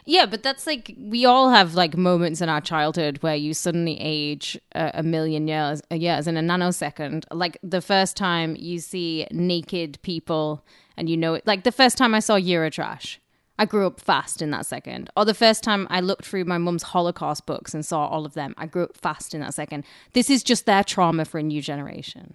Yeah, 0.05 0.25
but 0.25 0.41
that's 0.41 0.65
like 0.65 0.95
we 0.97 1.25
all 1.25 1.49
have 1.51 1.75
like 1.75 1.95
moments 1.95 2.41
in 2.41 2.49
our 2.49 2.61
childhood 2.61 3.19
where 3.21 3.35
you 3.35 3.53
suddenly 3.53 3.97
age 3.99 4.59
a, 4.73 4.91
a 4.95 5.03
million 5.03 5.47
years 5.47 5.81
uh, 5.91 5.95
years 5.95 6.27
in 6.27 6.37
a 6.37 6.41
nanosecond. 6.41 7.25
Like 7.31 7.57
the 7.61 7.81
first 7.81 8.17
time 8.17 8.55
you 8.57 8.79
see 8.79 9.27
naked 9.31 10.01
people 10.01 10.65
and 10.97 11.09
you 11.09 11.17
know 11.17 11.35
it. 11.35 11.45
Like 11.45 11.63
the 11.63 11.71
first 11.71 11.97
time 11.97 12.15
I 12.15 12.19
saw 12.19 12.37
Eurotrash, 12.39 13.17
I 13.59 13.65
grew 13.65 13.85
up 13.85 13.99
fast 13.99 14.41
in 14.41 14.49
that 14.51 14.65
second. 14.65 15.11
Or 15.15 15.23
the 15.23 15.35
first 15.35 15.63
time 15.63 15.87
I 15.91 15.99
looked 15.99 16.25
through 16.25 16.45
my 16.45 16.57
mum's 16.57 16.83
Holocaust 16.83 17.45
books 17.45 17.73
and 17.75 17.85
saw 17.85 18.07
all 18.07 18.25
of 18.25 18.33
them, 18.33 18.55
I 18.57 18.65
grew 18.65 18.85
up 18.85 18.97
fast 18.97 19.35
in 19.35 19.41
that 19.41 19.53
second. 19.53 19.83
This 20.13 20.31
is 20.31 20.41
just 20.41 20.65
their 20.65 20.83
trauma 20.83 21.25
for 21.25 21.37
a 21.37 21.43
new 21.43 21.61
generation. 21.61 22.33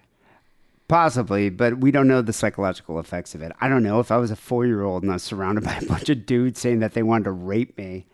Possibly, 0.87 1.49
but 1.49 1.79
we 1.79 1.91
don't 1.91 2.07
know 2.07 2.21
the 2.21 2.31
psychological 2.31 2.99
effects 2.99 3.35
of 3.35 3.41
it. 3.41 3.51
I 3.59 3.67
don't 3.67 3.83
know 3.83 3.99
if 3.99 4.09
I 4.09 4.17
was 4.17 4.31
a 4.31 4.37
four 4.37 4.65
year 4.65 4.83
old 4.83 5.03
and 5.03 5.11
I 5.11 5.15
was 5.15 5.23
surrounded 5.23 5.63
by 5.65 5.75
a 5.75 5.85
bunch 5.85 6.09
of 6.09 6.25
dudes 6.25 6.59
saying 6.59 6.79
that 6.79 6.93
they 6.93 7.03
wanted 7.03 7.25
to 7.25 7.31
rape 7.31 7.77
me. 7.77 8.07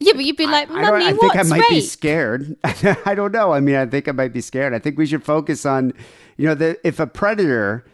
Yeah, 0.00 0.12
but 0.14 0.24
you'd 0.24 0.36
be 0.36 0.46
like, 0.46 0.70
I, 0.70 0.82
don't, 0.82 1.02
I 1.02 1.12
think 1.12 1.36
I 1.36 1.42
might 1.42 1.68
be 1.68 1.80
scared. 1.80 2.56
I 3.04 3.16
don't 3.16 3.32
know. 3.32 3.52
I 3.52 3.58
mean, 3.58 3.74
I 3.74 3.84
think 3.84 4.06
I 4.06 4.12
might 4.12 4.32
be 4.32 4.40
scared. 4.40 4.72
I 4.72 4.78
think 4.78 4.96
we 4.96 5.06
should 5.06 5.24
focus 5.24 5.66
on, 5.66 5.92
you 6.36 6.46
know, 6.46 6.54
the, 6.54 6.78
if 6.86 7.00
a 7.00 7.06
predator 7.06 7.84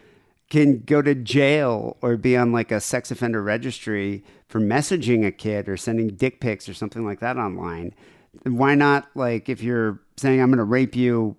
can 0.51 0.81
go 0.81 1.01
to 1.01 1.15
jail 1.15 1.97
or 2.01 2.15
be 2.15 2.37
on 2.37 2.51
like 2.51 2.71
a 2.71 2.79
sex 2.79 3.09
offender 3.09 3.41
registry 3.41 4.23
for 4.47 4.59
messaging 4.59 5.25
a 5.25 5.31
kid 5.31 5.67
or 5.67 5.77
sending 5.77 6.09
dick 6.09 6.39
pics 6.39 6.69
or 6.69 6.75
something 6.75 7.03
like 7.03 7.21
that 7.21 7.37
online, 7.37 7.95
why 8.43 8.75
not, 8.75 9.07
like, 9.15 9.49
if 9.49 9.63
you're 9.63 9.99
saying, 10.17 10.39
I'm 10.39 10.49
going 10.49 10.59
to 10.59 10.63
rape 10.63 10.95
you, 10.95 11.35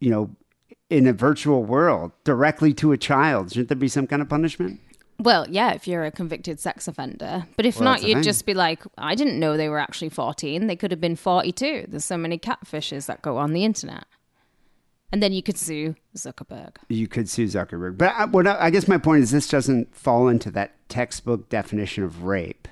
you 0.00 0.10
know, 0.10 0.36
in 0.92 1.06
a 1.06 1.12
virtual 1.12 1.64
world 1.64 2.12
directly 2.24 2.72
to 2.74 2.92
a 2.92 2.98
child, 2.98 3.50
shouldn't 3.50 3.68
there 3.68 3.76
be 3.76 3.88
some 3.88 4.06
kind 4.06 4.20
of 4.20 4.28
punishment? 4.28 4.80
Well, 5.18 5.46
yeah, 5.48 5.72
if 5.72 5.86
you're 5.86 6.04
a 6.04 6.10
convicted 6.10 6.58
sex 6.60 6.88
offender. 6.88 7.46
But 7.56 7.64
if 7.64 7.76
Well, 7.76 7.84
not, 7.84 8.02
you'd 8.02 8.22
just 8.22 8.44
be 8.44 8.54
like, 8.54 8.82
I 8.98 9.14
didn't 9.14 9.38
know 9.38 9.56
they 9.56 9.68
were 9.68 9.78
actually 9.78 10.08
14. 10.08 10.66
They 10.66 10.76
could 10.76 10.90
have 10.90 11.00
been 11.00 11.16
42. 11.16 11.86
There's 11.88 12.04
so 12.04 12.16
many 12.16 12.38
catfishes 12.38 13.06
that 13.06 13.22
go 13.22 13.36
on 13.38 13.52
the 13.52 13.64
internet. 13.64 14.04
And 15.12 15.22
then 15.22 15.32
you 15.32 15.42
could 15.42 15.58
sue 15.58 15.94
Zuckerberg. 16.16 16.76
you 16.88 17.06
could 17.06 17.28
sue 17.28 17.44
Zuckerberg. 17.44 17.98
But 17.98 18.14
I, 18.16 18.24
what 18.24 18.46
I, 18.46 18.66
I 18.66 18.70
guess 18.70 18.88
my 18.88 18.98
point 18.98 19.22
is 19.22 19.30
this 19.30 19.48
doesn't 19.48 19.94
fall 19.94 20.28
into 20.28 20.50
that 20.52 20.72
textbook 20.88 21.48
definition 21.48 22.02
of 22.02 22.24
rape 22.24 22.66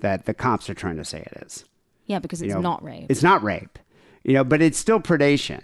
that 0.00 0.24
the 0.24 0.34
cops 0.34 0.68
are 0.70 0.74
trying 0.74 0.96
to 0.96 1.04
say 1.04 1.20
it 1.20 1.44
is. 1.46 1.64
Yeah, 2.06 2.18
because 2.18 2.42
it's 2.42 2.48
You 2.48 2.54
know, 2.54 2.60
not 2.62 2.82
rape. 2.82 3.06
It's 3.08 3.22
not 3.22 3.42
rape, 3.42 3.78
you 4.24 4.32
know, 4.32 4.42
but 4.42 4.60
it's 4.62 4.78
still 4.78 5.00
predation, 5.00 5.62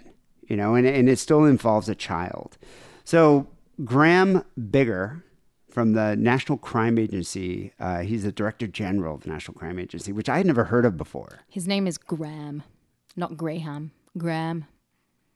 you 0.49 0.57
know, 0.57 0.75
and, 0.75 0.85
and 0.85 1.07
it 1.07 1.19
still 1.19 1.45
involves 1.45 1.87
a 1.87 1.95
child. 1.95 2.57
So 3.05 3.47
Graeme 3.85 4.43
Biggar 4.59 5.23
from 5.69 5.93
the 5.93 6.15
National 6.15 6.57
Crime 6.57 6.97
Agency, 6.97 7.71
uh, 7.79 7.99
he's 7.99 8.23
the 8.23 8.31
Director 8.31 8.67
General 8.67 9.15
of 9.15 9.21
the 9.21 9.29
National 9.29 9.57
Crime 9.57 9.79
Agency, 9.79 10.11
which 10.11 10.27
I 10.27 10.37
had 10.37 10.45
never 10.47 10.65
heard 10.65 10.85
of 10.85 10.97
before. 10.97 11.39
His 11.47 11.67
name 11.67 11.87
is 11.87 11.97
Graham, 11.97 12.63
not 13.15 13.37
Graham. 13.37 13.91
Graham. 14.17 14.65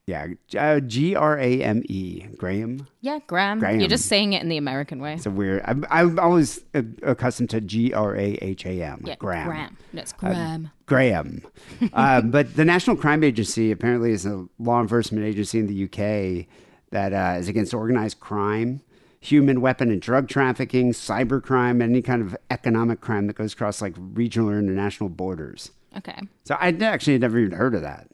Yeah, 0.05 0.27
uh, 0.59 0.81
G 0.81 1.15
R 1.15 1.39
A 1.39 1.61
M 1.61 1.81
E, 1.85 2.23
Graham. 2.37 2.87
Yeah, 2.99 3.19
Graham. 3.25 3.59
Graham. 3.59 3.79
You're 3.79 3.87
just 3.87 4.07
saying 4.07 4.33
it 4.33 4.41
in 4.41 4.49
the 4.49 4.57
American 4.57 4.99
way. 4.99 5.13
It's 5.13 5.25
a 5.25 5.31
weird. 5.31 5.61
I'm, 5.63 5.85
I'm 5.89 6.19
always 6.19 6.59
uh, 6.75 6.81
accustomed 7.03 7.51
to 7.51 7.61
G 7.61 7.93
R 7.93 8.13
A 8.13 8.33
H 8.41 8.65
A 8.65 8.83
M. 8.83 9.01
yeah, 9.05 9.15
Graham. 9.15 9.47
Graham. 9.47 9.77
No, 9.93 10.01
it's 10.01 10.11
Graham. 10.11 10.71
Graham. 10.87 11.41
uh, 11.93 12.19
but 12.19 12.53
the 12.57 12.65
National 12.65 12.97
Crime 12.97 13.23
Agency 13.23 13.71
apparently 13.71 14.11
is 14.11 14.25
a 14.25 14.45
law 14.59 14.81
enforcement 14.81 15.25
agency 15.25 15.59
in 15.59 15.67
the 15.67 15.85
UK 15.85 16.47
that 16.91 17.13
uh, 17.13 17.39
is 17.39 17.47
against 17.47 17.73
organized 17.73 18.19
crime, 18.19 18.81
human 19.21 19.61
weapon 19.61 19.89
and 19.89 20.01
drug 20.01 20.27
trafficking, 20.27 20.91
cybercrime, 20.91 21.81
and 21.81 21.83
any 21.83 22.01
kind 22.01 22.21
of 22.21 22.35
economic 22.51 22.99
crime 22.99 23.27
that 23.27 23.37
goes 23.37 23.53
across 23.53 23.81
like 23.81 23.95
regional 23.97 24.49
or 24.49 24.59
international 24.59 25.07
borders. 25.07 25.71
okay. 25.97 26.19
So 26.43 26.55
I 26.55 26.75
actually 26.81 27.13
had 27.13 27.21
never 27.21 27.39
even 27.39 27.57
heard 27.57 27.73
of 27.73 27.83
that. 27.83 28.09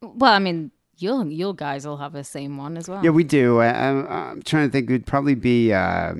Well, 0.00 0.32
I 0.32 0.38
mean, 0.38 0.70
you'll, 0.98 1.26
you 1.26 1.52
guys 1.56 1.86
will 1.86 1.96
have 1.98 2.12
the 2.12 2.24
same 2.24 2.56
one 2.56 2.76
as 2.76 2.88
well. 2.88 3.02
Yeah, 3.04 3.10
we 3.10 3.24
do. 3.24 3.60
I, 3.60 3.88
I'm, 3.88 4.06
I'm 4.06 4.42
trying 4.42 4.68
to 4.68 4.72
think. 4.72 4.88
It 4.90 4.92
would 4.92 5.06
probably 5.06 5.34
be 5.34 5.72
uh, 5.72 6.14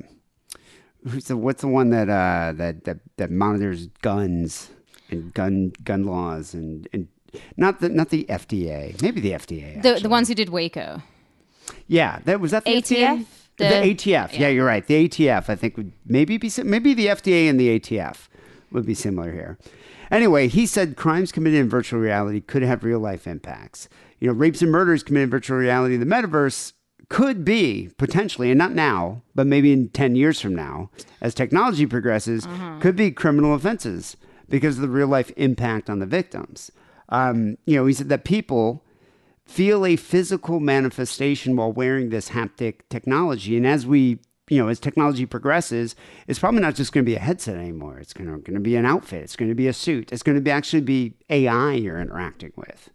who's 1.08 1.26
the 1.26 1.36
what's 1.36 1.60
the 1.60 1.68
one 1.68 1.90
that 1.90 2.08
uh, 2.08 2.52
that 2.56 2.84
that 2.84 2.98
that 3.16 3.30
monitors 3.30 3.86
guns 4.02 4.70
and 5.10 5.32
gun 5.34 5.72
gun 5.82 6.04
laws 6.04 6.54
and 6.54 6.88
and 6.92 7.08
not 7.56 7.80
the 7.80 7.88
not 7.88 8.10
the 8.10 8.24
FDA. 8.28 9.00
Maybe 9.02 9.20
the 9.20 9.32
FDA. 9.32 9.82
the, 9.82 9.90
actually. 9.90 10.02
the 10.02 10.08
ones 10.08 10.28
who 10.28 10.34
did 10.34 10.48
Waco. 10.48 11.02
Yeah, 11.86 12.20
that 12.24 12.40
was 12.40 12.50
that 12.50 12.64
the 12.64 12.76
ATF? 12.76 12.96
FDA? 12.96 13.26
The, 13.56 13.64
The- 13.64 13.94
ATF. 13.94 14.38
Yeah. 14.38 14.48
you're 14.48 14.66
right. 14.66 14.86
The 14.86 15.08
ATF. 15.08 15.48
I 15.48 15.54
think 15.54 15.76
would 15.76 15.92
maybe 16.06 16.36
be 16.38 16.50
maybe 16.64 16.94
the 16.94 17.06
FDA 17.06 17.48
and 17.48 17.58
the 17.58 17.78
ATF 17.78 18.28
would 18.72 18.86
be 18.86 18.94
similar 18.94 19.32
here. 19.32 19.58
Anyway, 20.10 20.48
he 20.48 20.66
said 20.66 20.96
crimes 20.96 21.32
committed 21.32 21.60
in 21.60 21.68
virtual 21.68 21.98
reality 22.00 22.40
could 22.40 22.62
have 22.62 22.84
real 22.84 22.98
life 22.98 23.26
impacts. 23.26 23.88
You 24.24 24.30
know, 24.30 24.36
rapes 24.36 24.62
and 24.62 24.72
murders 24.72 25.02
committed 25.02 25.24
in 25.24 25.30
virtual 25.30 25.58
reality 25.58 25.96
in 25.96 26.00
the 26.00 26.06
metaverse 26.06 26.72
could 27.10 27.44
be 27.44 27.90
potentially, 27.98 28.50
and 28.50 28.56
not 28.56 28.72
now, 28.72 29.20
but 29.34 29.46
maybe 29.46 29.70
in 29.70 29.90
10 29.90 30.16
years 30.16 30.40
from 30.40 30.54
now, 30.54 30.88
as 31.20 31.34
technology 31.34 31.84
progresses, 31.84 32.48
could 32.80 32.96
be 32.96 33.10
criminal 33.10 33.52
offenses 33.52 34.16
because 34.48 34.76
of 34.76 34.80
the 34.80 34.88
real 34.88 35.08
life 35.08 35.30
impact 35.36 35.90
on 35.90 35.98
the 35.98 36.06
victims. 36.06 36.70
Um, 37.10 37.58
you 37.66 37.76
know, 37.76 37.84
he 37.84 37.92
said 37.92 38.08
that 38.08 38.24
people 38.24 38.82
feel 39.44 39.84
a 39.84 39.96
physical 39.96 40.58
manifestation 40.58 41.54
while 41.54 41.70
wearing 41.70 42.08
this 42.08 42.30
haptic 42.30 42.76
technology. 42.88 43.58
And 43.58 43.66
as 43.66 43.86
we, 43.86 44.20
you 44.48 44.56
know, 44.56 44.68
as 44.68 44.80
technology 44.80 45.26
progresses, 45.26 45.94
it's 46.28 46.38
probably 46.38 46.62
not 46.62 46.76
just 46.76 46.94
going 46.94 47.04
to 47.04 47.10
be 47.10 47.16
a 47.16 47.20
headset 47.20 47.56
anymore. 47.56 47.98
It's 47.98 48.14
going 48.14 48.30
to, 48.30 48.38
going 48.38 48.54
to 48.54 48.60
be 48.60 48.76
an 48.76 48.86
outfit. 48.86 49.22
It's 49.22 49.36
going 49.36 49.50
to 49.50 49.54
be 49.54 49.68
a 49.68 49.74
suit. 49.74 50.12
It's 50.12 50.22
going 50.22 50.36
to 50.36 50.40
be 50.40 50.50
actually 50.50 50.80
be 50.80 51.12
AI 51.28 51.72
you're 51.74 52.00
interacting 52.00 52.54
with. 52.56 52.88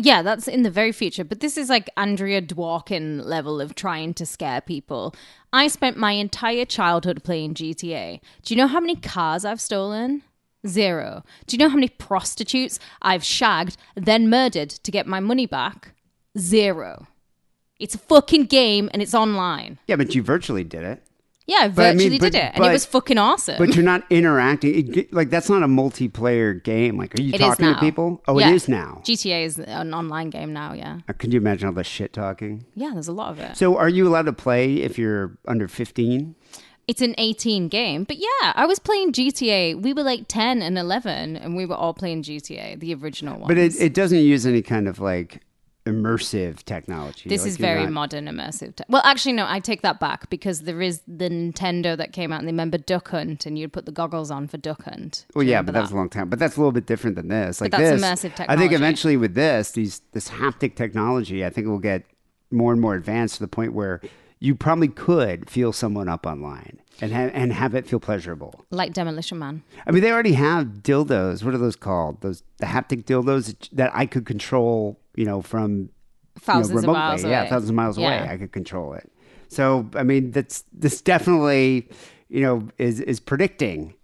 Yeah, 0.00 0.22
that's 0.22 0.46
in 0.46 0.62
the 0.62 0.70
very 0.70 0.92
future. 0.92 1.24
But 1.24 1.40
this 1.40 1.56
is 1.56 1.68
like 1.68 1.90
Andrea 1.96 2.40
Dworkin 2.40 3.24
level 3.24 3.60
of 3.60 3.74
trying 3.74 4.14
to 4.14 4.26
scare 4.26 4.60
people. 4.60 5.14
I 5.52 5.66
spent 5.66 5.96
my 5.96 6.12
entire 6.12 6.64
childhood 6.64 7.24
playing 7.24 7.54
GTA. 7.54 8.20
Do 8.42 8.54
you 8.54 8.58
know 8.58 8.68
how 8.68 8.78
many 8.78 8.94
cars 8.94 9.44
I've 9.44 9.60
stolen? 9.60 10.22
Zero. 10.66 11.24
Do 11.46 11.56
you 11.56 11.58
know 11.58 11.68
how 11.68 11.74
many 11.74 11.88
prostitutes 11.88 12.78
I've 13.02 13.24
shagged, 13.24 13.76
then 13.96 14.30
murdered 14.30 14.70
to 14.70 14.90
get 14.90 15.06
my 15.06 15.18
money 15.18 15.46
back? 15.46 15.94
Zero. 16.38 17.08
It's 17.80 17.94
a 17.94 17.98
fucking 17.98 18.46
game 18.46 18.88
and 18.92 19.02
it's 19.02 19.14
online. 19.14 19.78
Yeah, 19.88 19.96
but 19.96 20.14
you 20.14 20.22
virtually 20.22 20.64
did 20.64 20.84
it. 20.84 21.02
Yeah, 21.48 21.60
I 21.62 21.68
But 21.68 21.86
I 21.86 21.92
virtually 21.92 22.10
mean, 22.10 22.20
did 22.20 22.34
it. 22.34 22.52
And 22.54 22.64
it 22.64 22.70
was 22.70 22.84
fucking 22.84 23.16
awesome. 23.16 23.56
But 23.56 23.74
you're 23.74 23.84
not 23.84 24.04
interacting. 24.10 24.94
It, 24.94 25.12
like 25.14 25.30
that's 25.30 25.48
not 25.48 25.62
a 25.62 25.66
multiplayer 25.66 26.62
game. 26.62 26.98
Like, 26.98 27.18
are 27.18 27.22
you 27.22 27.32
It 27.32 27.38
talking 27.38 27.72
to 27.74 27.80
people? 27.80 28.22
Oh, 28.28 28.38
Yeah. 28.38 28.50
it 28.50 28.54
is 28.54 28.68
now. 28.68 29.00
GTA 29.04 29.44
is 29.44 29.58
an 29.58 29.94
online 29.94 30.28
game 30.28 30.52
now, 30.52 30.74
yeah. 30.74 30.98
Uh, 31.08 31.14
Could 31.14 31.32
you 31.32 31.40
imagine 31.40 31.66
all 31.66 31.74
the 31.74 31.82
shit 31.84 32.12
talking? 32.12 32.66
Yeah, 32.74 32.90
there's 32.92 33.08
a 33.08 33.12
lot 33.12 33.32
of 33.32 33.38
it. 33.40 33.56
So, 33.56 33.78
are 33.78 33.88
you 33.88 34.06
allowed 34.06 34.26
to 34.26 34.32
play 34.34 34.76
if 34.76 34.98
you're 34.98 35.38
under 35.48 35.66
15? 35.68 36.34
it's 36.86 37.02
an 37.02 37.14
18 37.18 37.68
game. 37.68 38.04
But 38.04 38.16
yeah, 38.16 38.52
I 38.54 38.64
was 38.64 38.78
playing 38.78 39.12
GTA. 39.12 39.80
We 39.80 39.92
were 39.92 40.02
like 40.02 40.24
10 40.26 40.62
and 40.62 40.78
11, 40.78 41.36
and 41.36 41.54
we 41.54 41.66
were 41.66 41.74
all 41.74 41.92
playing 41.92 42.22
GTA, 42.22 42.80
the 42.80 42.94
original 42.94 43.38
one. 43.38 43.46
But 43.46 43.58
it, 43.58 43.78
it 43.78 43.92
doesn't 43.92 44.18
use 44.20 44.46
any 44.46 44.62
kind 44.62 44.88
of 44.88 44.98
like 44.98 45.42
immersive 45.88 46.62
technology. 46.64 47.28
this 47.28 47.42
Like, 47.42 47.48
is 47.48 47.56
very 47.56 47.82
not- 47.84 47.92
modern 47.92 48.26
immersive. 48.26 48.76
Te- 48.76 48.84
well, 48.88 49.02
actually, 49.04 49.32
no, 49.32 49.46
I 49.48 49.58
take 49.60 49.82
that 49.82 49.98
back 50.00 50.28
because 50.30 50.60
there 50.62 50.80
is 50.82 51.02
the 51.08 51.28
Nintendo 51.28 51.96
that 51.96 52.12
came 52.12 52.32
out, 52.32 52.38
and 52.40 52.48
they 52.48 52.52
remember 52.52 52.78
Duck 52.78 53.08
Hunt, 53.08 53.46
and 53.46 53.58
you'd 53.58 53.72
put 53.72 53.86
the 53.86 53.92
goggles 53.92 54.30
on 54.30 54.46
for 54.48 54.56
Duck 54.58 54.84
Hunt. 54.84 55.26
Well, 55.34 55.44
yeah, 55.44 55.62
but 55.62 55.72
that 55.74 55.80
was 55.82 55.90
a 55.92 55.96
long 55.96 56.08
time. 56.08 56.28
But 56.28 56.38
that's 56.38 56.56
a 56.56 56.60
little 56.60 56.72
bit 56.72 56.86
different 56.86 57.16
than 57.16 57.28
this. 57.28 57.60
Like 57.60 57.70
that's 57.72 58.00
this, 58.00 58.02
immersive 58.02 58.34
technology. 58.36 58.50
I 58.52 58.56
think 58.56 58.72
eventually 58.72 59.16
with 59.16 59.34
this, 59.34 59.72
these 59.72 60.02
this 60.12 60.28
haptic 60.28 60.74
technology, 60.76 61.44
I 61.44 61.50
think 61.50 61.66
it 61.66 61.70
will 61.70 61.78
get 61.78 62.04
more 62.50 62.72
and 62.72 62.80
more 62.80 62.94
advanced 62.94 63.34
to 63.36 63.40
the 63.42 63.48
point 63.48 63.72
where 63.72 64.00
you 64.40 64.54
probably 64.54 64.88
could 64.88 65.50
feel 65.50 65.72
someone 65.72 66.08
up 66.08 66.24
online 66.24 66.80
and 67.00 67.12
have 67.12 67.30
and 67.34 67.52
have 67.52 67.74
it 67.74 67.86
feel 67.86 67.98
pleasurable. 68.00 68.64
like 68.70 68.92
Demolition 68.92 69.38
Man. 69.38 69.62
I 69.86 69.90
mean, 69.90 70.00
they 70.02 70.12
already 70.12 70.32
have 70.34 70.66
dildos. 70.82 71.42
What 71.44 71.54
are 71.54 71.58
those 71.58 71.76
called? 71.76 72.20
Those 72.20 72.42
the 72.58 72.66
haptic 72.66 73.04
dildos 73.04 73.68
that 73.72 73.90
I 73.94 74.06
could 74.06 74.24
control. 74.26 74.98
You 75.18 75.24
know, 75.24 75.42
from 75.42 75.90
Thousands 76.38 76.68
you 76.68 76.74
know, 76.74 76.78
of 76.78 76.82
remotely. 76.84 77.00
miles 77.00 77.24
Yeah, 77.24 77.40
away. 77.40 77.48
thousands 77.50 77.70
of 77.70 77.74
miles 77.74 77.98
away. 77.98 78.26
I 78.30 78.36
could 78.36 78.52
control 78.52 78.92
it. 78.94 79.10
So 79.48 79.88
I 79.94 80.02
mean, 80.04 80.30
that's 80.30 80.64
this 80.72 81.00
definitely, 81.00 81.88
you 82.28 82.42
know, 82.42 82.68
is 82.78 83.00
is 83.00 83.18
predicting 83.18 83.94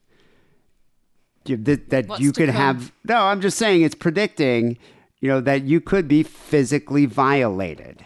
that, 1.45 1.91
that 1.91 2.09
What's 2.09 2.21
you 2.23 2.33
could 2.33 2.49
come? 2.49 2.57
have. 2.57 2.93
No, 3.05 3.17
I'm 3.17 3.41
just 3.41 3.59
saying 3.59 3.83
it's 3.83 3.95
predicting, 3.95 4.79
you 5.21 5.29
know, 5.29 5.41
that 5.43 5.63
you 5.65 5.81
could 5.81 6.09
be 6.09 6.23
physically 6.23 7.07
violated 7.07 8.05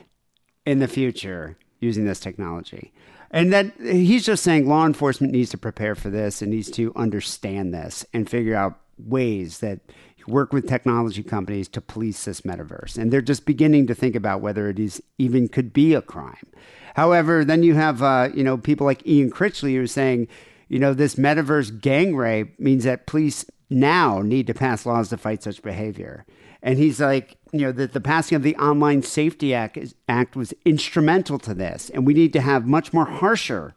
in 0.67 0.81
the 0.81 0.89
future 0.89 1.57
using 1.81 2.05
this 2.05 2.21
technology. 2.21 2.93
And 3.31 3.53
that 3.53 3.73
he's 3.81 4.25
just 4.27 4.43
saying 4.43 4.69
law 4.69 4.85
enforcement 4.87 5.33
needs 5.33 5.51
to 5.51 5.59
prepare 5.59 5.95
for 5.95 6.11
this 6.11 6.43
and 6.43 6.51
needs 6.51 6.71
to 6.73 6.93
understand 6.97 7.73
this 7.73 8.05
and 8.13 8.29
figure 8.29 8.55
out 8.55 8.79
ways 8.99 9.61
that 9.61 9.81
work 10.29 10.53
with 10.53 10.68
technology 10.68 11.22
companies 11.22 11.68
to 11.68 11.81
police 11.81 12.24
this 12.24 12.43
metaverse. 12.43 12.97
And 12.97 13.12
they're 13.12 13.20
just 13.20 13.47
beginning 13.47 13.87
to 13.89 13.95
think 13.95 14.14
about 14.14 14.41
whether 14.41 14.68
it 14.68 14.79
is 14.79 15.03
even 15.18 15.49
could 15.49 15.72
be 15.72 15.95
a 15.95 16.03
crime. 16.03 16.47
However, 16.95 17.45
then 17.45 17.62
you 17.62 17.74
have 17.74 18.03
uh, 18.03 18.29
you 18.35 18.45
know 18.45 18.57
people 18.57 18.87
like 18.87 19.07
Ian 19.07 19.31
Critchley 19.31 19.74
who 19.74 19.83
are 19.83 19.87
saying, 19.87 20.29
you 20.68 20.79
know, 20.79 20.95
this 20.95 21.14
metaverse 21.14 21.81
gang 21.81 22.14
rape 22.16 22.59
means 22.61 22.85
that 22.85 23.07
police 23.07 23.45
now 23.70 24.20
need 24.20 24.47
to 24.47 24.55
pass 24.55 24.87
laws 24.87 25.09
to 25.11 25.16
fight 25.16 25.43
such 25.43 25.62
behavior. 25.62 26.24
And 26.62 26.79
he's 26.79 27.01
like, 27.01 27.37
you 27.53 27.61
know, 27.61 27.72
that 27.72 27.93
the 27.93 28.01
passing 28.01 28.37
of 28.37 28.43
the 28.43 28.57
Online 28.57 29.03
Safety 29.03 29.55
Act, 29.55 29.76
is, 29.76 29.95
Act 30.09 30.37
was 30.37 30.53
instrumental 30.64 31.39
to 31.41 31.55
this. 31.55 31.91
And 31.91 32.07
we 32.07 32.14
need 32.14 32.33
to 32.33 32.41
have 32.41 32.66
much 32.66 32.93
more 32.93 33.05
harsher, 33.05 33.74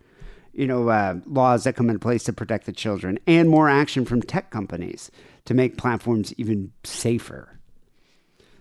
you 0.53 0.65
know, 0.67 0.89
uh, 0.89 1.15
laws 1.25 1.63
that 1.63 1.75
come 1.75 1.89
into 1.89 1.99
place 1.99 2.23
to 2.23 2.33
protect 2.33 2.65
the 2.65 2.71
children 2.71 3.19
and 3.27 3.49
more 3.49 3.69
action 3.69 4.05
from 4.05 4.21
tech 4.21 4.49
companies 4.49 5.11
to 5.45 5.53
make 5.53 5.77
platforms 5.77 6.33
even 6.37 6.71
safer. 6.83 7.59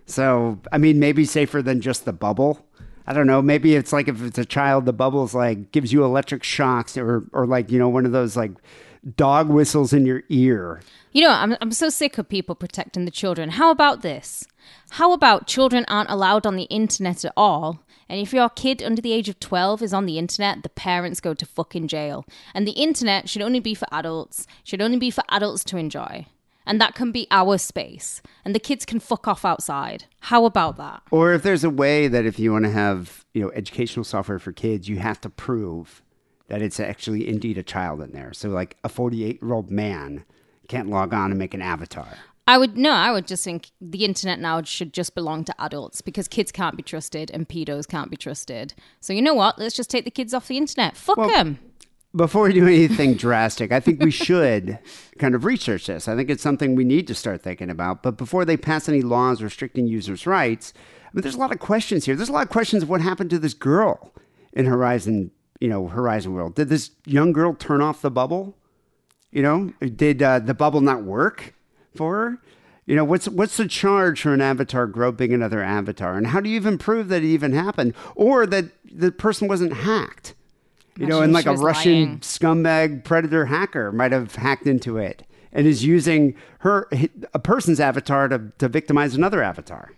So, 0.07 0.59
I 0.73 0.79
mean, 0.79 0.99
maybe 0.99 1.25
safer 1.25 1.63
than 1.63 1.81
just 1.81 2.05
the 2.05 2.13
bubble. 2.13 2.67
I 3.07 3.13
don't 3.13 3.27
know. 3.27 3.43
Maybe 3.43 3.75
it's 3.75 3.93
like 3.93 4.09
if 4.09 4.23
it's 4.23 4.39
a 4.39 4.45
child, 4.45 4.87
the 4.87 4.93
bubble's 4.93 5.35
like 5.35 5.73
gives 5.73 5.93
you 5.93 6.05
electric 6.05 6.43
shocks 6.43 6.97
or, 6.97 7.25
or 7.33 7.47
like, 7.47 7.71
you 7.71 7.79
know, 7.79 7.89
one 7.89 8.07
of 8.07 8.13
those 8.13 8.37
like 8.37 8.53
dog 9.17 9.49
whistles 9.49 9.93
in 9.93 10.07
your 10.07 10.23
ear. 10.29 10.81
You 11.13 11.23
know, 11.23 11.31
I'm, 11.31 11.57
I'm 11.61 11.73
so 11.73 11.89
sick 11.89 12.19
of 12.19 12.29
people 12.29 12.55
protecting 12.55 13.05
the 13.05 13.11
children. 13.11 13.51
How 13.51 13.71
about 13.71 14.03
this? 14.03 14.47
How 14.91 15.13
about 15.13 15.47
children 15.47 15.85
aren't 15.89 16.11
allowed 16.11 16.47
on 16.47 16.57
the 16.57 16.65
internet 16.65 17.25
at 17.25 17.33
all? 17.37 17.81
And 18.09 18.21
if 18.21 18.33
your 18.33 18.49
kid 18.49 18.83
under 18.83 19.01
the 19.01 19.13
age 19.13 19.29
of 19.29 19.39
12 19.39 19.83
is 19.83 19.95
on 19.95 20.07
the 20.07 20.19
internet, 20.19 20.63
the 20.63 20.69
parents 20.69 21.21
go 21.21 21.33
to 21.33 21.47
fucking 21.47 21.89
jail. 21.89 22.25
And 22.55 22.67
the 22.67 22.73
internet 22.73 23.29
should 23.29 23.43
only 23.43 23.61
be 23.61 23.75
for 23.75 23.87
adults, 23.93 24.47
should 24.65 24.83
only 24.83 24.99
be 24.99 25.11
for 25.11 25.23
adults 25.31 25.63
to 25.65 25.77
enjoy. 25.77 26.27
And 26.71 26.81
that 26.81 26.95
can 26.95 27.11
be 27.11 27.27
our 27.33 27.59
space. 27.59 28.23
And 28.45 28.55
the 28.55 28.61
kids 28.61 28.87
can 28.87 29.01
fuck 29.01 29.27
off 29.27 29.45
outside. 29.45 30.05
How 30.21 30.45
about 30.45 30.77
that? 30.77 31.03
Or 31.11 31.33
if 31.33 31.43
there's 31.43 31.65
a 31.65 31.69
way 31.69 32.07
that 32.07 32.25
if 32.25 32.39
you 32.39 32.53
want 32.53 32.65
to 32.65 32.71
have, 32.71 33.25
you 33.35 33.43
know, 33.43 33.51
educational 33.51 34.05
software 34.05 34.39
for 34.39 34.53
kids, 34.53 34.89
you 34.89 35.01
have 35.01 35.21
to 35.23 35.29
prove 35.29 36.01
that 36.47 36.63
it's 36.63 36.79
actually 36.79 37.29
indeed 37.29 37.59
a 37.59 37.65
child 37.65 38.01
in 38.01 38.13
there. 38.13 38.33
So 38.33 38.51
like 38.51 38.77
a 38.85 38.89
48 38.89 39.43
year 39.43 39.53
old 39.53 39.69
man 39.69 40.25
can't 40.69 40.89
log 40.89 41.13
on 41.13 41.33
and 41.33 41.39
make 41.41 41.55
an 41.55 41.61
avatar. 41.61 42.07
I 42.47 42.57
would 42.57 42.77
no, 42.77 42.93
I 42.93 43.11
would 43.11 43.27
just 43.27 43.43
think 43.43 43.71
the 43.81 44.05
internet 44.05 44.39
now 44.39 44.63
should 44.63 44.93
just 44.93 45.17
belong 45.17 45.43
to 45.47 45.55
adults 45.61 46.01
because 46.03 46.29
kids 46.29 46.53
can't 46.53 46.77
be 46.77 46.85
trusted 46.85 47.33
and 47.33 47.49
pedos 47.49 47.89
can't 47.89 48.13
be 48.13 48.17
trusted. 48.17 48.75
So 49.01 49.13
you 49.13 49.23
know 49.23 49.35
what? 49.35 49.59
Let's 49.59 49.75
just 49.75 49.91
take 49.91 50.05
the 50.05 50.11
kids 50.13 50.33
off 50.33 50.47
the 50.47 50.57
internet. 50.57 50.97
Fuck 50.97 51.17
them. 51.17 51.59
Before 52.15 52.43
we 52.43 52.53
do 52.53 52.67
anything 52.67 53.15
drastic, 53.15 53.71
I 53.71 53.79
think 53.79 54.03
we 54.03 54.11
should 54.11 54.81
kind 55.19 55.37
of 55.37 55.45
research 55.45 55.87
this. 55.87 56.09
I 56.09 56.17
think 56.17 56.29
it's 56.29 56.43
something 56.43 56.75
we 56.75 56.85
need 56.85 57.07
to 57.07 57.15
start 57.15 57.41
thinking 57.41 57.71
about. 57.71 58.03
But 58.03 58.17
before 58.17 58.45
they 58.45 58.57
pass 58.57 58.89
any 58.89 59.01
laws 59.01 59.43
restricting 59.43 59.87
users' 59.87 60.27
rights, 60.27 60.73
I 60.77 61.11
mean, 61.13 61.23
there's 61.23 61.37
a 61.37 61.39
lot 61.39 61.53
of 61.53 61.61
questions 61.61 62.07
here. 62.07 62.17
There's 62.17 62.29
a 62.29 62.33
lot 62.33 62.43
of 62.43 62.51
questions 62.51 62.83
of 62.83 62.89
what 62.89 63.01
happened 63.01 63.31
to 63.31 63.39
this 63.39 63.55
girl 63.55 64.13
in 64.53 64.67
Horizon, 64.67 65.31
you 65.61 65.69
know, 65.69 65.87
Horizon 65.87 66.35
World. 66.35 66.57
Did 66.57 66.69
this 66.69 66.91
young 67.05 67.33
girl 67.33 67.55
turn 67.55 67.81
off 67.81 68.03
the 68.03 68.11
bubble? 68.11 68.57
You 69.31 69.43
know, 69.43 69.73
did 69.81 70.21
uh, 70.21 70.41
the 70.41 70.55
bubble 70.55 70.81
not 70.81 71.05
work 71.05 71.55
for 71.95 72.17
her? 72.17 72.39
You 72.87 72.97
know, 72.97 73.05
what's 73.05 73.29
what's 73.29 73.57
the 73.57 73.69
charge 73.69 74.23
for 74.23 74.35
an 74.35 74.41
avatar 74.41 74.89
groping 74.89 75.33
another 75.33 75.63
avatar, 75.63 76.17
and 76.17 76.27
how 76.27 76.41
do 76.41 76.51
you 76.51 76.57
even 76.57 76.77
prove 76.77 77.07
that 77.09 77.23
it 77.23 77.29
even 77.29 77.53
happened, 77.53 77.95
or 78.17 78.47
that 78.47 78.65
the 78.85 79.13
person 79.13 79.47
wasn't 79.47 79.75
hacked? 79.75 80.35
You 81.01 81.07
know, 81.07 81.23
and 81.23 81.33
like 81.33 81.47
a 81.47 81.55
Russian 81.55 81.93
lying. 81.93 82.19
scumbag 82.21 83.05
predator 83.05 83.47
hacker 83.47 83.91
might 83.91 84.13
have 84.13 84.35
hacked 84.35 84.67
into 84.67 84.99
it 84.99 85.25
and 85.53 85.67
is 85.67 85.85
using 85.85 86.35
her 86.59 86.89
a 87.33 87.39
person's 87.39 87.81
avatar 87.81 88.29
to, 88.29 88.53
to 88.59 88.69
victimize 88.69 89.15
another 89.15 89.43
avatar. 89.43 89.93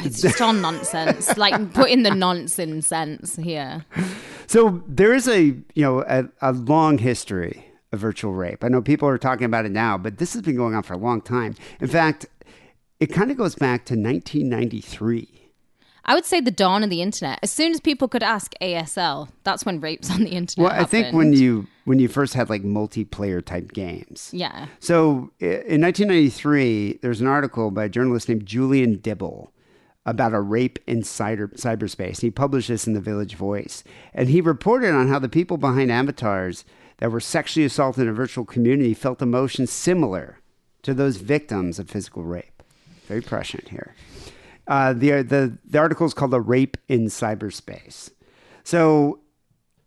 It's 0.00 0.20
just 0.20 0.40
all 0.40 0.52
nonsense. 0.52 1.36
like 1.36 1.72
put 1.72 1.90
in 1.90 2.02
the 2.02 2.14
nonsense 2.14 2.86
sense 2.86 3.36
here. 3.36 3.84
So 4.46 4.82
there 4.86 5.14
is 5.14 5.28
a 5.28 5.42
you 5.74 5.82
know 5.82 6.04
a, 6.06 6.28
a 6.42 6.52
long 6.52 6.98
history 6.98 7.64
of 7.92 8.00
virtual 8.00 8.34
rape. 8.34 8.64
I 8.64 8.68
know 8.68 8.82
people 8.82 9.08
are 9.08 9.18
talking 9.18 9.44
about 9.44 9.64
it 9.64 9.72
now, 9.72 9.96
but 9.96 10.18
this 10.18 10.34
has 10.34 10.42
been 10.42 10.56
going 10.56 10.74
on 10.74 10.82
for 10.82 10.94
a 10.94 10.98
long 10.98 11.22
time. 11.22 11.54
In 11.80 11.88
fact, 11.88 12.26
it 13.00 13.06
kind 13.06 13.30
of 13.30 13.36
goes 13.36 13.54
back 13.54 13.84
to 13.86 13.94
1993. 13.94 15.37
I 16.08 16.14
would 16.14 16.24
say 16.24 16.40
the 16.40 16.50
dawn 16.50 16.82
of 16.82 16.88
the 16.88 17.02
internet. 17.02 17.38
As 17.42 17.50
soon 17.50 17.70
as 17.72 17.80
people 17.80 18.08
could 18.08 18.22
ask 18.22 18.54
ASL, 18.62 19.28
that's 19.44 19.66
when 19.66 19.78
rapes 19.78 20.10
on 20.10 20.24
the 20.24 20.30
internet. 20.30 20.72
Well, 20.72 20.80
I 20.80 20.84
think 20.84 21.14
when 21.14 21.34
you 21.34 21.66
when 21.84 21.98
you 21.98 22.08
first 22.08 22.34
had 22.34 22.48
like 22.48 22.62
multiplayer 22.62 23.44
type 23.44 23.72
games. 23.72 24.30
Yeah. 24.32 24.68
So 24.80 25.30
in 25.38 25.82
1993, 25.82 27.00
there's 27.02 27.20
an 27.20 27.26
article 27.26 27.70
by 27.70 27.84
a 27.84 27.88
journalist 27.88 28.28
named 28.28 28.46
Julian 28.46 28.98
Dibbell 28.98 29.48
about 30.06 30.32
a 30.32 30.40
rape 30.40 30.78
in 30.86 31.02
cyber, 31.02 31.54
cyberspace. 31.54 32.22
He 32.22 32.30
published 32.30 32.68
this 32.68 32.86
in 32.86 32.94
the 32.94 33.00
Village 33.00 33.34
Voice. 33.34 33.84
And 34.14 34.30
he 34.30 34.40
reported 34.40 34.94
on 34.94 35.08
how 35.08 35.18
the 35.18 35.28
people 35.28 35.58
behind 35.58 35.92
avatars 35.92 36.64
that 36.98 37.12
were 37.12 37.20
sexually 37.20 37.66
assaulted 37.66 38.04
in 38.04 38.08
a 38.08 38.14
virtual 38.14 38.46
community 38.46 38.94
felt 38.94 39.20
emotions 39.20 39.70
similar 39.70 40.40
to 40.82 40.94
those 40.94 41.18
victims 41.18 41.78
of 41.78 41.90
physical 41.90 42.22
rape. 42.22 42.62
Very 43.06 43.20
prescient 43.20 43.68
here. 43.68 43.94
Uh, 44.68 44.92
the, 44.92 45.22
the, 45.22 45.58
the 45.64 45.78
article 45.78 46.06
is 46.06 46.14
called 46.14 46.30
The 46.30 46.40
Rape 46.40 46.76
in 46.88 47.06
Cyberspace. 47.06 48.10
So 48.62 49.20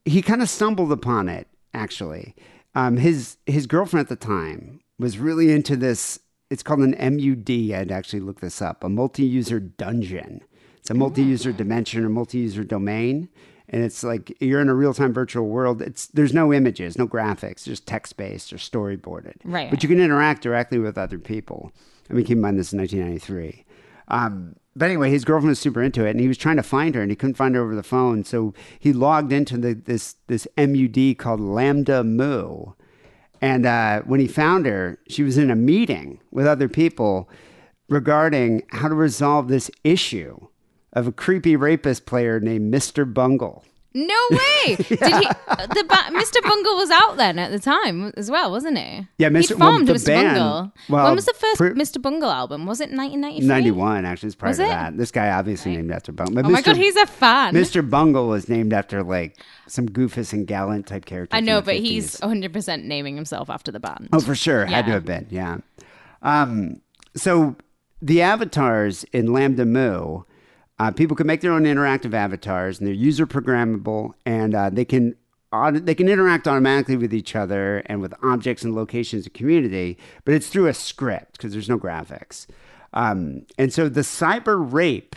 he 0.05 0.21
kind 0.21 0.41
of 0.41 0.49
stumbled 0.49 0.91
upon 0.91 1.29
it 1.29 1.47
actually. 1.73 2.35
Um, 2.73 2.97
his 2.97 3.37
his 3.45 3.67
girlfriend 3.67 4.05
at 4.05 4.09
the 4.09 4.15
time 4.15 4.81
was 4.97 5.17
really 5.17 5.51
into 5.51 5.75
this 5.75 6.19
it's 6.49 6.63
called 6.63 6.79
an 6.79 6.95
mud 6.99 7.49
i'd 7.49 7.91
actually 7.91 8.19
look 8.19 8.41
this 8.41 8.61
up 8.61 8.83
a 8.83 8.89
multi-user 8.89 9.59
dungeon. 9.59 10.41
It's 10.77 10.89
a 10.89 10.95
multi-user 10.95 11.51
dimension 11.51 12.03
or 12.03 12.09
multi-user 12.09 12.63
domain 12.63 13.29
and 13.69 13.83
it's 13.83 14.03
like 14.03 14.35
you're 14.41 14.59
in 14.59 14.67
a 14.67 14.73
real-time 14.73 15.13
virtual 15.13 15.47
world. 15.47 15.81
It's 15.81 16.07
there's 16.07 16.33
no 16.33 16.51
images 16.51 16.97
no 16.97 17.07
graphics 17.07 17.65
just 17.65 17.85
text-based 17.85 18.51
or 18.51 18.57
storyboarded. 18.57 19.35
Right, 19.43 19.69
but 19.69 19.83
you 19.83 19.89
can 19.89 19.99
interact 19.99 20.41
directly 20.41 20.79
with 20.79 20.97
other 20.97 21.19
people. 21.19 21.71
I 22.09 22.13
mean 22.13 22.25
keep 22.25 22.37
in 22.37 22.41
mind 22.41 22.57
this 22.57 22.73
is 22.73 22.79
1993 22.79 23.65
um, 24.11 24.55
but 24.75 24.85
anyway, 24.85 25.09
his 25.09 25.25
girlfriend 25.25 25.49
was 25.49 25.59
super 25.59 25.81
into 25.81 26.05
it, 26.05 26.11
and 26.11 26.19
he 26.19 26.27
was 26.27 26.37
trying 26.37 26.57
to 26.57 26.63
find 26.63 26.95
her, 26.95 27.01
and 27.01 27.09
he 27.09 27.15
couldn't 27.15 27.35
find 27.35 27.55
her 27.55 27.61
over 27.61 27.75
the 27.75 27.83
phone. 27.83 28.23
So 28.23 28.53
he 28.79 28.93
logged 28.93 29.31
into 29.31 29.57
the, 29.57 29.73
this 29.73 30.15
this 30.27 30.47
MUD 30.57 31.17
called 31.17 31.39
LambdaMOO, 31.39 32.75
and 33.41 33.65
uh, 33.65 34.01
when 34.01 34.19
he 34.19 34.27
found 34.27 34.65
her, 34.65 34.99
she 35.07 35.23
was 35.23 35.37
in 35.37 35.49
a 35.49 35.55
meeting 35.55 36.19
with 36.29 36.45
other 36.45 36.69
people 36.69 37.29
regarding 37.89 38.63
how 38.69 38.87
to 38.87 38.95
resolve 38.95 39.47
this 39.47 39.71
issue 39.83 40.37
of 40.93 41.07
a 41.07 41.11
creepy 41.11 41.55
rapist 41.55 42.05
player 42.05 42.39
named 42.39 42.73
Mr. 42.73 43.11
Bungle. 43.11 43.63
No 43.93 44.15
way! 44.31 44.75
Did 44.77 44.87
he? 44.87 44.95
The 45.01 45.83
ba- 45.87 46.15
Mr. 46.17 46.41
Bungle 46.41 46.75
was 46.77 46.89
out 46.89 47.17
then 47.17 47.37
at 47.37 47.51
the 47.51 47.59
time 47.59 48.13
as 48.17 48.31
well, 48.31 48.49
wasn't 48.51 48.77
he? 48.77 49.07
Yeah, 49.17 49.27
He 49.29 49.35
Mr. 49.35 49.57
well, 49.59 49.71
formed 49.71 49.87
the 49.87 49.93
Mr. 49.93 50.05
band- 50.07 50.37
Bungle. 50.37 50.71
well, 50.89 51.05
when 51.05 51.15
was 51.15 51.25
the 51.25 51.33
first 51.33 51.57
pre- 51.57 51.71
Mr. 51.71 52.01
Bungle 52.01 52.29
album? 52.31 52.65
Was 52.65 52.79
it 52.79 52.85
1993? 52.91 53.47
91, 53.47 54.05
actually, 54.05 54.27
it's 54.27 54.35
prior 54.35 54.49
Was 54.51 54.57
to 54.57 54.63
it? 54.63 54.67
that. 54.69 54.97
This 54.97 55.11
guy 55.11 55.29
obviously 55.31 55.75
named 55.75 55.91
after 55.91 56.11
Bungle. 56.13 56.35
But 56.35 56.45
Oh 56.45 56.49
my 56.49 56.61
Mr. 56.61 56.65
god, 56.67 56.77
he's 56.77 56.95
a 56.95 57.05
fan. 57.05 57.53
Mr. 57.53 57.87
Bungle 57.87 58.27
was 58.27 58.47
named 58.47 58.71
after 58.73 59.03
like 59.03 59.37
some 59.67 59.87
Goofus 59.89 60.31
and 60.33 60.47
Gallant 60.47 60.87
type 60.87 61.05
character. 61.05 61.35
I 61.35 61.41
know, 61.41 61.61
but 61.61 61.75
50s. 61.75 61.79
he's 61.81 62.17
100% 62.21 62.83
naming 62.85 63.15
himself 63.15 63.49
after 63.49 63.71
the 63.71 63.79
band. 63.81 64.09
Oh, 64.13 64.19
for 64.21 64.35
sure. 64.35 64.65
Had 64.65 64.85
to 64.85 64.91
have 64.93 65.05
been. 65.05 65.27
Yeah. 65.29 65.57
Um, 66.21 66.81
so 67.15 67.55
the 68.01 68.21
avatars 68.21 69.03
in 69.11 69.27
LambdaMOO, 69.27 70.25
uh, 70.81 70.89
people 70.89 71.15
can 71.15 71.27
make 71.27 71.41
their 71.41 71.51
own 71.51 71.65
interactive 71.65 72.15
avatars, 72.15 72.79
and 72.79 72.87
they're 72.87 72.95
user 72.95 73.27
programmable, 73.27 74.13
and 74.25 74.55
uh, 74.55 74.67
they 74.67 74.83
can 74.83 75.15
they 75.73 75.93
can 75.93 76.09
interact 76.09 76.47
automatically 76.47 76.97
with 76.97 77.13
each 77.13 77.35
other 77.35 77.83
and 77.85 78.01
with 78.01 78.15
objects 78.23 78.63
and 78.63 78.73
locations 78.73 79.27
in 79.27 79.33
community. 79.33 79.95
But 80.25 80.33
it's 80.33 80.47
through 80.47 80.65
a 80.65 80.73
script 80.73 81.33
because 81.33 81.53
there's 81.53 81.69
no 81.69 81.77
graphics. 81.77 82.47
Um, 82.93 83.45
and 83.59 83.71
so 83.71 83.89
the 83.89 84.01
cyber 84.01 84.57
rape 84.73 85.15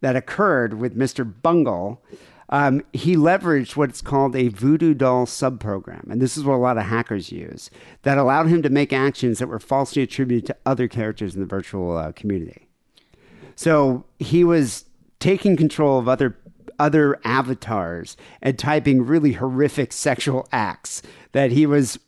that 0.00 0.16
occurred 0.16 0.74
with 0.74 0.98
Mr. 0.98 1.32
Bungle, 1.42 2.02
um, 2.48 2.82
he 2.92 3.14
leveraged 3.14 3.76
what's 3.76 4.00
called 4.00 4.34
a 4.34 4.48
voodoo 4.48 4.94
doll 4.94 5.26
subprogram. 5.26 6.10
And 6.10 6.20
this 6.20 6.36
is 6.36 6.42
what 6.42 6.54
a 6.54 6.56
lot 6.56 6.76
of 6.76 6.86
hackers 6.86 7.30
use 7.30 7.70
that 8.02 8.18
allowed 8.18 8.48
him 8.48 8.62
to 8.62 8.68
make 8.68 8.92
actions 8.92 9.38
that 9.38 9.46
were 9.46 9.60
falsely 9.60 10.02
attributed 10.02 10.46
to 10.46 10.56
other 10.66 10.88
characters 10.88 11.36
in 11.36 11.40
the 11.40 11.46
virtual 11.46 11.96
uh, 11.96 12.10
community. 12.10 12.64
So 13.54 14.04
he 14.18 14.44
was 14.44 14.84
taking 15.20 15.56
control 15.56 15.98
of 15.98 16.08
other 16.08 16.36
other 16.78 17.18
avatars 17.24 18.16
and 18.40 18.56
typing 18.58 19.04
really 19.04 19.32
horrific 19.32 19.92
sexual 19.92 20.46
acts 20.52 21.02
that 21.32 21.50
he 21.50 21.66
was 21.66 21.98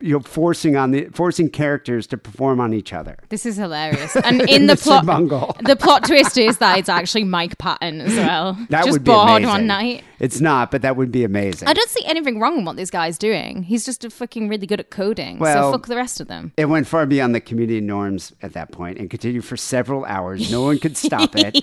you 0.00 0.12
know 0.12 0.20
forcing 0.20 0.76
on 0.76 0.90
the 0.90 1.06
forcing 1.12 1.48
characters 1.48 2.06
to 2.08 2.18
perform 2.18 2.60
on 2.60 2.74
each 2.74 2.92
other. 2.92 3.16
This 3.30 3.46
is 3.46 3.56
hilarious. 3.56 4.14
And 4.24 4.42
in 4.48 4.66
the 4.66 4.74
Mr. 4.74 4.82
plot, 4.84 5.06
Bungle. 5.06 5.56
the 5.64 5.76
plot 5.76 6.04
twist 6.04 6.36
is 6.36 6.58
that 6.58 6.78
it's 6.78 6.88
actually 6.88 7.24
Mike 7.24 7.58
Patton 7.58 8.00
as 8.00 8.14
well. 8.16 8.54
That 8.70 8.84
just 8.84 8.92
would 8.92 9.04
be 9.04 9.10
bored 9.10 9.28
amazing. 9.28 9.48
one 9.48 9.66
night. 9.66 10.04
It's 10.18 10.40
not, 10.40 10.70
but 10.70 10.82
that 10.82 10.96
would 10.96 11.12
be 11.12 11.24
amazing. 11.24 11.68
I 11.68 11.74
don't 11.74 11.90
see 11.90 12.02
anything 12.06 12.40
wrong 12.40 12.56
with 12.56 12.66
what 12.66 12.76
this 12.76 12.90
guy's 12.90 13.18
doing. 13.18 13.62
He's 13.64 13.84
just 13.84 14.04
a 14.04 14.10
fucking 14.10 14.48
really 14.48 14.66
good 14.66 14.80
at 14.80 14.90
coding. 14.90 15.38
Well- 15.38 15.70
so 15.70 15.78
fuck 15.78 15.86
the 15.86 15.96
rest 15.96 16.20
of 16.20 16.28
them. 16.28 16.52
It 16.56 16.66
went 16.66 16.86
far 16.86 17.04
beyond 17.06 17.34
the 17.34 17.40
community 17.40 17.80
norms 17.80 18.32
at 18.42 18.52
that 18.54 18.72
point 18.72 18.98
and 18.98 19.08
continued 19.10 19.44
for 19.44 19.56
several 19.56 20.04
hours. 20.06 20.50
No 20.50 20.62
one 20.62 20.78
could 20.78 20.96
stop 20.96 21.30
it. 21.36 21.54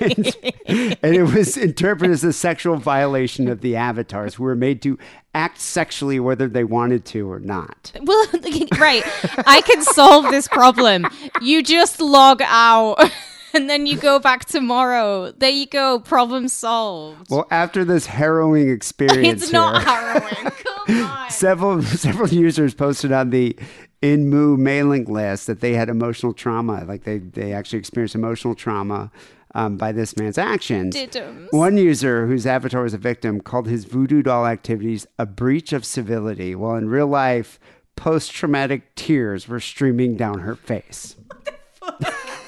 and, 0.00 0.36
and 1.02 1.14
it 1.14 1.22
was 1.22 1.56
interpreted 1.56 2.12
as 2.12 2.22
a 2.24 2.32
sexual 2.32 2.76
violation 2.76 3.48
of 3.48 3.60
the 3.62 3.76
avatars 3.76 4.34
who 4.34 4.44
were 4.44 4.54
made 4.56 4.82
to 4.82 4.98
act 5.36 5.60
sexually 5.60 6.18
whether 6.18 6.48
they 6.48 6.64
wanted 6.64 7.04
to 7.04 7.30
or 7.30 7.38
not. 7.38 7.92
Well, 8.00 8.26
right. 8.78 9.02
I 9.46 9.62
can 9.64 9.82
solve 9.82 10.30
this 10.30 10.48
problem. 10.48 11.06
You 11.42 11.62
just 11.62 12.00
log 12.00 12.40
out 12.42 12.96
and 13.54 13.68
then 13.68 13.86
you 13.86 13.98
go 13.98 14.18
back 14.18 14.46
tomorrow. 14.46 15.32
There 15.32 15.50
you 15.50 15.66
go. 15.66 16.00
Problem 16.00 16.48
solved. 16.48 17.30
Well, 17.30 17.46
after 17.50 17.84
this 17.84 18.06
harrowing 18.06 18.70
experience 18.70 19.42
it's 19.42 19.52
not 19.52 19.82
harrowing. 19.84 20.52
Come 20.86 21.04
on. 21.04 21.30
several 21.30 21.82
several 21.82 22.28
users 22.28 22.74
posted 22.74 23.12
on 23.12 23.28
the 23.30 23.56
InMu 24.02 24.56
mailing 24.56 25.04
list 25.04 25.46
that 25.48 25.60
they 25.60 25.74
had 25.74 25.90
emotional 25.90 26.32
trauma, 26.32 26.84
like 26.84 27.04
they 27.04 27.18
they 27.18 27.52
actually 27.52 27.78
experienced 27.78 28.14
emotional 28.14 28.54
trauma 28.54 29.10
um, 29.56 29.78
by 29.78 29.90
this 29.90 30.16
man's 30.16 30.36
actions. 30.36 30.94
Diddums. 30.94 31.48
One 31.50 31.78
user 31.78 32.26
whose 32.26 32.46
avatar 32.46 32.82
was 32.82 32.92
a 32.92 32.98
victim 32.98 33.40
called 33.40 33.66
his 33.66 33.86
voodoo 33.86 34.22
doll 34.22 34.46
activities 34.46 35.06
a 35.18 35.24
breach 35.24 35.72
of 35.72 35.84
civility, 35.84 36.54
while 36.54 36.76
in 36.76 36.90
real 36.90 37.06
life, 37.06 37.58
post 37.96 38.32
traumatic 38.32 38.94
tears 38.94 39.48
were 39.48 39.58
streaming 39.58 40.16
down 40.16 40.40
her 40.40 40.54
face. 40.54 41.16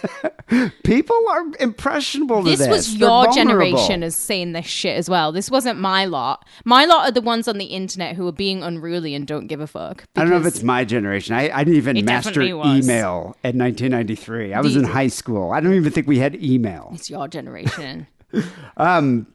People 0.85 1.17
are 1.29 1.45
impressionable 1.61 2.43
This 2.43 2.59
this. 2.61 2.69
was 2.69 2.91
They're 2.99 3.09
your 3.09 3.25
vulnerable. 3.25 3.35
generation 3.35 4.03
as 4.03 4.17
saying 4.17 4.53
this 4.53 4.67
shit 4.67 4.97
as 4.97 5.11
well. 5.11 5.33
This 5.33 5.51
wasn't 5.51 5.79
my 5.79 6.05
lot. 6.07 6.47
My 6.65 6.85
lot 6.85 7.09
are 7.09 7.13
the 7.13 7.21
ones 7.21 7.47
on 7.49 7.59
the 7.59 7.67
internet 7.67 8.17
who 8.17 8.27
are 8.27 8.33
being 8.33 8.63
unruly 8.63 9.15
and 9.15 9.27
don't 9.27 9.47
give 9.47 9.61
a 9.61 9.67
fuck. 9.67 10.05
I 10.17 10.21
don't 10.23 10.31
know 10.31 10.39
if 10.39 10.47
it's 10.47 10.63
my 10.63 10.85
generation. 10.85 11.35
I, 11.35 11.51
I 11.51 11.65
didn't 11.65 11.77
even 11.77 12.05
master 12.05 12.43
email 12.43 13.37
at 13.45 13.55
1993. 13.55 14.55
I 14.55 14.61
was 14.61 14.77
in 14.77 14.85
high 14.85 15.09
school. 15.09 15.53
I 15.53 15.61
don't 15.61 15.75
even 15.75 15.93
think 15.93 16.07
we 16.07 16.19
had 16.19 16.43
email. 16.43 16.91
It's 16.95 17.11
your 17.11 17.29
generation. 17.29 18.07
um, 18.77 19.27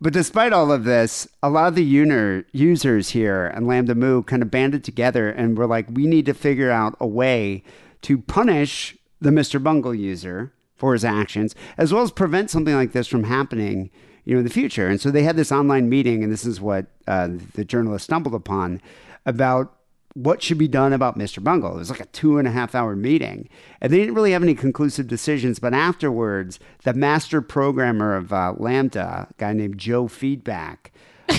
But 0.00 0.12
despite 0.14 0.52
all 0.52 0.72
of 0.72 0.84
this, 0.84 1.28
a 1.42 1.50
lot 1.50 1.68
of 1.68 1.74
the 1.74 1.84
uner, 1.94 2.44
users 2.52 3.10
here 3.10 3.46
and 3.48 3.66
LambdaMOO 3.66 4.26
kind 4.26 4.42
of 4.42 4.50
banded 4.50 4.82
together 4.82 5.28
and 5.28 5.58
were 5.58 5.66
like, 5.66 5.86
we 5.90 6.06
need 6.06 6.24
to 6.26 6.34
figure 6.34 6.70
out 6.70 6.96
a 7.00 7.06
way 7.06 7.62
to 8.02 8.16
punish 8.16 8.96
the 9.20 9.30
Mr. 9.30 9.62
Bungle 9.62 9.94
user 9.94 10.52
for 10.76 10.94
his 10.94 11.04
actions, 11.04 11.54
as 11.76 11.92
well 11.92 12.02
as 12.02 12.10
prevent 12.10 12.50
something 12.50 12.74
like 12.74 12.92
this 12.92 13.06
from 13.06 13.24
happening, 13.24 13.90
you 14.24 14.34
know, 14.34 14.38
in 14.38 14.44
the 14.44 14.52
future. 14.52 14.88
And 14.88 15.00
so 15.00 15.10
they 15.10 15.22
had 15.22 15.36
this 15.36 15.52
online 15.52 15.88
meeting, 15.88 16.24
and 16.24 16.32
this 16.32 16.46
is 16.46 16.60
what 16.60 16.86
uh, 17.06 17.28
the 17.54 17.64
journalist 17.64 18.04
stumbled 18.06 18.34
upon 18.34 18.80
about 19.26 19.76
what 20.14 20.42
should 20.42 20.58
be 20.58 20.68
done 20.68 20.92
about 20.92 21.18
Mr. 21.18 21.42
Bungle. 21.42 21.74
It 21.74 21.78
was 21.78 21.90
like 21.90 22.00
a 22.00 22.06
two 22.06 22.38
and 22.38 22.48
a 22.48 22.50
half 22.50 22.74
hour 22.74 22.96
meeting. 22.96 23.48
And 23.80 23.92
they 23.92 23.98
didn't 23.98 24.14
really 24.14 24.32
have 24.32 24.42
any 24.42 24.54
conclusive 24.54 25.06
decisions. 25.06 25.58
But 25.58 25.74
afterwards, 25.74 26.58
the 26.82 26.94
master 26.94 27.40
programmer 27.40 28.16
of 28.16 28.32
uh, 28.32 28.54
Lambda, 28.56 29.28
a 29.30 29.34
guy 29.38 29.52
named 29.52 29.78
Joe 29.78 30.08
Feedback, 30.08 30.92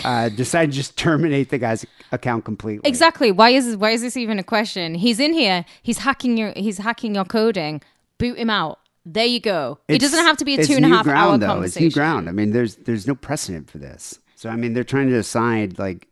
uh, 0.05 0.29
decided 0.29 0.71
to 0.71 0.77
just 0.77 0.97
terminate 0.97 1.49
the 1.49 1.57
guy's 1.57 1.85
account 2.11 2.45
completely. 2.45 2.87
exactly. 2.87 3.31
Why 3.31 3.49
is 3.51 3.77
why 3.77 3.91
is 3.91 4.01
this 4.01 4.17
even 4.17 4.39
a 4.39 4.43
question? 4.43 4.95
He's 4.95 5.19
in 5.19 5.33
here. 5.33 5.65
He's 5.81 5.99
hacking 5.99 6.37
your 6.37 6.53
he's 6.55 6.77
hacking 6.77 7.15
your 7.15 7.25
coding. 7.25 7.81
Boot 8.17 8.37
him 8.37 8.49
out. 8.49 8.79
There 9.05 9.25
you 9.25 9.39
go. 9.39 9.79
it 9.87 9.99
doesn't 9.99 10.23
have 10.25 10.37
to 10.37 10.45
be 10.45 10.55
a 10.55 10.59
it's 10.59 10.67
two 10.67 10.75
and 10.75 10.85
a 10.85 10.89
half 10.89 11.05
ground, 11.05 11.19
hour 11.19 11.37
though. 11.37 11.47
conversation. 11.47 11.87
It's 11.87 11.95
new 11.95 11.99
ground. 11.99 12.29
I 12.29 12.31
mean, 12.33 12.51
there's 12.51 12.75
there's 12.75 13.07
no 13.07 13.15
precedent 13.15 13.69
for 13.69 13.79
this. 13.79 14.19
So 14.35 14.49
I 14.49 14.55
mean, 14.55 14.73
they're 14.73 14.83
trying 14.83 15.07
to 15.07 15.13
decide 15.13 15.79
like 15.79 16.07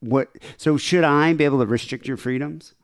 what. 0.00 0.28
So 0.56 0.76
should 0.76 1.04
I 1.04 1.32
be 1.34 1.44
able 1.44 1.60
to 1.60 1.66
restrict 1.66 2.08
your 2.08 2.16
freedoms? 2.16 2.74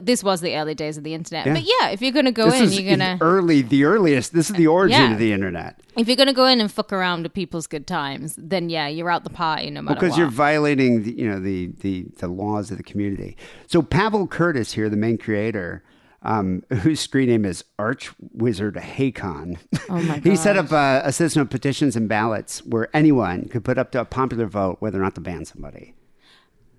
This 0.00 0.22
was 0.22 0.40
the 0.40 0.54
early 0.56 0.76
days 0.76 0.96
of 0.96 1.02
the 1.02 1.12
internet. 1.12 1.44
Yeah. 1.44 1.54
But 1.54 1.62
yeah, 1.64 1.88
if 1.90 2.00
you're 2.00 2.12
gonna 2.12 2.30
go 2.30 2.44
This 2.44 2.60
in, 2.60 2.62
is 2.66 2.80
you're 2.80 2.96
gonna 2.96 3.18
early, 3.20 3.62
the 3.62 3.82
earliest. 3.82 4.32
This 4.32 4.48
is 4.48 4.54
the 4.54 4.68
origin 4.68 5.00
Yeah. 5.00 5.12
of 5.12 5.18
the 5.18 5.32
internet. 5.32 5.80
if 5.96 6.06
you're 6.06 6.16
gonna 6.16 6.32
go 6.32 6.46
in 6.46 6.60
and 6.60 6.70
fuck 6.70 6.92
around 6.92 7.24
with 7.24 7.34
people's 7.34 7.66
good 7.66 7.88
times, 7.88 8.36
then 8.38 8.68
yeah, 8.70 8.86
you're 8.86 9.10
out 9.10 9.24
the 9.24 9.30
party 9.30 9.70
no 9.70 9.82
matter 9.82 9.96
because 9.96 10.10
what. 10.12 10.18
you're 10.20 10.30
violating 10.30 11.02
the, 11.02 11.12
you 11.18 11.28
know 11.28 11.40
the, 11.40 11.72
the 11.80 12.06
the 12.18 12.28
laws 12.28 12.70
of 12.70 12.76
the 12.76 12.84
community. 12.84 13.36
So 13.66 13.82
Pavel 13.82 14.28
Curtis 14.28 14.72
here, 14.74 14.88
the 14.88 14.96
main 14.96 15.18
creator, 15.18 15.82
um, 16.22 16.62
whose 16.82 17.00
screen 17.00 17.28
name 17.28 17.44
is 17.44 17.64
Arch 17.76 18.12
Wizard 18.32 18.76
Haakon. 18.76 19.58
Oh 19.90 20.00
my 20.00 20.18
he 20.20 20.36
set 20.36 20.56
up 20.56 20.70
a, 20.70 21.02
a 21.04 21.10
system 21.10 21.42
of 21.42 21.50
petitions 21.50 21.96
and 21.96 22.08
ballots 22.08 22.64
where 22.64 22.88
anyone 22.94 23.48
could 23.48 23.64
put 23.64 23.78
up 23.78 23.90
to 23.92 24.00
a 24.00 24.04
popular 24.04 24.46
vote 24.46 24.76
whether 24.78 25.00
or 25.00 25.02
not 25.02 25.16
to 25.16 25.20
ban 25.20 25.44
somebody. 25.44 25.94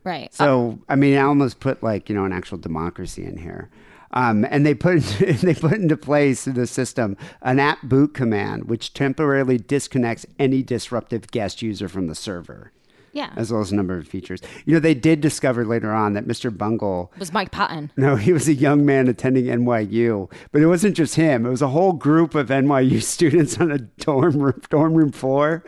Right. 0.04 0.34
So 0.34 0.80
I 0.89 0.95
mean, 0.95 1.18
I 1.18 1.22
almost 1.22 1.60
put 1.60 1.84
like 1.84 2.10
you 2.10 2.16
know 2.16 2.26
an 2.26 2.34
actual 2.34 2.58
democracy 2.58 3.26
in 3.26 3.38
here. 3.38 3.70
Um, 4.16 4.45
and 4.51 4.64
they 4.64 4.76
put 4.76 5.01
they 5.20 5.56
put 5.56 5.74
into 5.74 5.97
place 5.97 6.45
the 6.45 6.68
system 6.68 7.18
an 7.41 7.60
app 7.60 7.82
boot 7.84 8.14
command, 8.14 8.66
which 8.66 8.93
temporarily 8.93 9.58
disconnects 9.58 10.26
any 10.38 10.62
disruptive 10.62 11.32
guest 11.32 11.62
user 11.62 11.89
from 11.89 12.08
the 12.08 12.16
server 12.16 12.72
yeah. 13.14 13.32
as 13.36 13.51
well 13.51 13.61
as 13.61 13.72
a 13.72 13.76
number 13.76 13.97
of 13.97 14.07
features. 14.07 14.41
You 14.66 14.74
know, 14.74 14.80
they 14.80 14.93
did 14.93 15.22
discover 15.22 15.66
later 15.66 15.91
on 15.93 16.14
that 16.14 16.28
Mr. 16.28 16.55
Bungle, 16.55 17.11
was 17.18 17.32
Mike 17.32 17.51
Patton. 17.51 17.91
no, 17.95 18.16
he 18.16 18.34
was 18.34 18.47
a 18.47 18.53
young 18.53 18.86
man 18.86 19.07
attending 19.07 19.45
NYU, 19.45 20.32
but 20.51 20.61
it 20.61 20.68
wasn't 20.68 20.95
just 20.95 21.16
him. 21.16 21.45
It 21.45 21.49
was 21.49 21.61
a 21.61 21.70
whole 21.70 21.93
group 21.93 22.36
of 22.36 22.49
NYU 22.49 23.01
students 23.14 23.57
on 23.59 23.72
a 23.72 23.78
dorm 23.80 24.38
room, 24.39 24.61
dorm 24.70 24.93
room 24.93 25.11
floor 25.11 25.64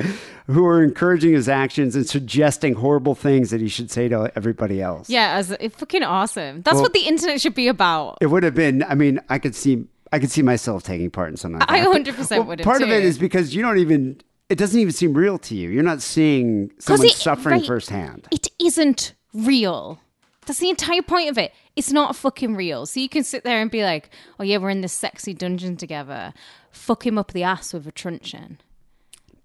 who 0.48 0.64
were 0.64 0.84
encouraging 0.84 1.34
his 1.34 1.48
actions 1.50 1.96
and 1.96 2.08
suggesting 2.08 2.74
horrible 2.76 3.16
things 3.16 3.50
that 3.52 3.62
he 3.62 3.68
should 3.68 3.90
say 3.90 4.08
to 4.10 4.32
everybody 4.36 4.82
else. 4.82 5.10
Yeah, 5.10 5.36
as 5.36 5.52
it's 5.52 5.76
fucking 5.78 6.04
awesome. 6.04 6.62
That's 6.64 6.76
Well- 6.76 6.84
what 6.84 6.94
the 6.94 7.08
internet 7.08 7.42
should 7.42 7.56
be 7.56 7.68
about. 7.68 8.18
It 8.22 8.28
would 8.28 8.44
have 8.44 8.56
been, 8.56 8.84
I 8.84 8.96
mean, 8.96 9.20
I 9.30 9.40
could 9.40 9.56
see. 9.56 9.86
I 10.14 10.20
could 10.20 10.32
see 10.32 10.44
myself 10.44 10.84
taking 10.84 11.10
part 11.10 11.30
in 11.30 11.36
something 11.36 11.60
like 11.60 11.68
that. 11.68 11.76
I 11.78 11.86
100% 11.86 12.30
Well, 12.30 12.44
would 12.44 12.60
have 12.60 12.64
Part 12.66 12.82
of 12.82 12.90
it 12.90 13.04
is 13.04 13.18
because 13.18 13.54
you 13.54 13.62
don't 13.62 13.80
even, 13.80 14.22
it 14.50 14.58
doesn't 14.58 14.80
even 14.80 14.94
seem 14.94 15.14
real 15.14 15.38
to 15.40 15.56
you. 15.56 15.70
You're 15.70 15.84
not 15.84 16.02
seeing 16.02 16.72
someone 16.80 17.08
it- 17.08 17.14
suffering 17.14 17.60
right. 17.60 17.68
firsthand. 17.68 18.28
It 18.32 18.48
isn't 18.60 19.14
real. 19.34 20.00
That's 20.46 20.60
the 20.60 20.70
entire 20.70 21.02
point 21.02 21.30
of 21.30 21.38
it. 21.40 21.52
It's 21.76 21.92
not 21.92 22.16
fucking 22.16 22.56
real. 22.56 22.86
So 22.86 23.00
you 23.00 23.10
can 23.10 23.24
sit 23.24 23.44
there 23.44 23.60
and 23.62 23.72
be 23.72 23.84
like, 23.84 24.12
"Oh 24.40 24.44
yeah, 24.44 24.58
we're 24.58 24.70
in 24.70 24.82
this 24.82 24.94
sexy 24.94 25.34
dungeon 25.34 25.76
together." 25.76 26.34
Fuck 26.72 27.06
him 27.06 27.18
up 27.18 27.32
the 27.34 27.44
ass 27.44 27.74
with 27.74 27.88
a 27.88 27.92
truncheon. 27.92 28.60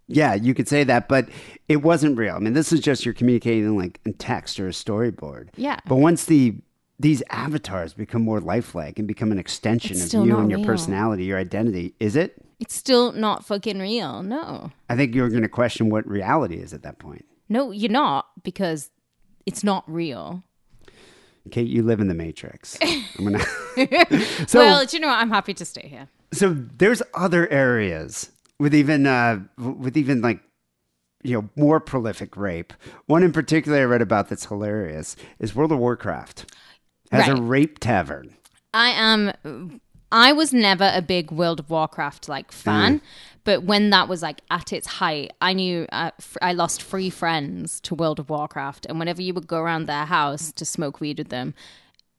Yeah, 0.06 0.34
you 0.34 0.54
could 0.54 0.68
say 0.68 0.82
that, 0.84 1.08
but 1.08 1.28
it 1.68 1.76
wasn't 1.78 2.18
real. 2.18 2.34
I 2.34 2.38
mean, 2.40 2.52
this 2.52 2.72
is 2.72 2.80
just 2.80 3.04
you're 3.06 3.14
communicating 3.14 3.76
like 3.78 4.00
in 4.04 4.12
text 4.14 4.58
or 4.60 4.66
a 4.66 4.72
storyboard. 4.72 5.48
Yeah. 5.56 5.78
But 5.86 5.96
once 5.96 6.24
the 6.24 6.56
these 7.00 7.22
avatars 7.30 7.94
become 7.94 8.22
more 8.22 8.40
lifelike 8.40 8.98
and 8.98 9.08
become 9.08 9.32
an 9.32 9.38
extension 9.38 9.92
It's 9.92 10.12
of 10.12 10.26
you 10.26 10.36
and 10.36 10.50
your 10.50 10.58
real. 10.58 10.66
personality, 10.66 11.24
your 11.24 11.38
identity, 11.38 11.94
is 11.98 12.14
it? 12.14 12.36
It's 12.58 12.74
still 12.74 13.12
not 13.12 13.42
fucking 13.44 13.78
real. 13.78 14.22
No, 14.22 14.70
I 14.90 14.96
think 14.96 15.14
you're 15.14 15.30
going 15.30 15.42
to 15.42 15.48
question 15.48 15.88
what 15.88 16.06
reality 16.06 16.56
is 16.56 16.74
at 16.74 16.82
that 16.82 16.98
point. 16.98 17.24
no, 17.48 17.70
you're 17.70 17.90
not 17.90 18.26
because 18.44 18.90
it's 19.46 19.64
not 19.64 19.82
real. 19.90 20.42
Kate, 21.50 21.68
you 21.68 21.82
live 21.82 22.00
in 22.00 22.08
the 22.08 22.14
Matrix. 22.14 22.76
I'm 22.82 23.24
gonna. 23.24 23.40
so, 24.46 24.58
well, 24.58 24.84
you 24.84 25.00
know 25.00 25.08
what? 25.08 25.18
I'm 25.18 25.30
happy 25.30 25.54
to 25.54 25.64
stay 25.64 25.88
here. 25.88 26.08
so 26.34 26.52
there's 26.52 27.02
other 27.14 27.48
areas 27.50 28.30
with 28.58 28.74
even 28.74 29.06
uh, 29.06 29.40
with 29.56 29.96
even 29.96 30.20
like 30.20 30.40
you 31.22 31.32
know 31.32 31.48
more 31.56 31.80
prolific 31.80 32.36
rape. 32.36 32.74
One 33.06 33.22
in 33.22 33.32
particular 33.32 33.78
I 33.78 33.84
read 33.84 34.02
about 34.02 34.28
that's 34.28 34.44
hilarious 34.46 35.16
is 35.38 35.54
World 35.54 35.72
of 35.72 35.78
Warcraft 35.78 36.44
has 37.10 37.28
a 37.28 37.40
rape 37.40 37.78
tavern. 37.78 38.34
I 38.72 38.90
am. 38.90 39.80
I 40.12 40.32
was 40.32 40.52
never 40.52 40.90
a 40.92 41.02
big 41.02 41.30
World 41.30 41.60
of 41.60 41.70
Warcraft 41.70 42.28
like 42.28 42.50
fan, 42.50 43.00
but 43.44 43.62
when 43.62 43.90
that 43.90 44.08
was 44.08 44.22
like 44.22 44.40
at 44.50 44.72
its 44.72 44.86
height, 44.86 45.32
I 45.40 45.52
knew 45.52 45.86
uh, 45.92 46.10
I 46.42 46.52
lost 46.52 46.82
three 46.82 47.10
friends 47.10 47.80
to 47.82 47.94
World 47.94 48.18
of 48.18 48.28
Warcraft, 48.28 48.86
and 48.86 48.98
whenever 48.98 49.22
you 49.22 49.34
would 49.34 49.46
go 49.46 49.58
around 49.58 49.86
their 49.86 50.06
house 50.06 50.52
to 50.52 50.64
smoke 50.64 51.00
weed 51.00 51.18
with 51.18 51.28
them, 51.28 51.54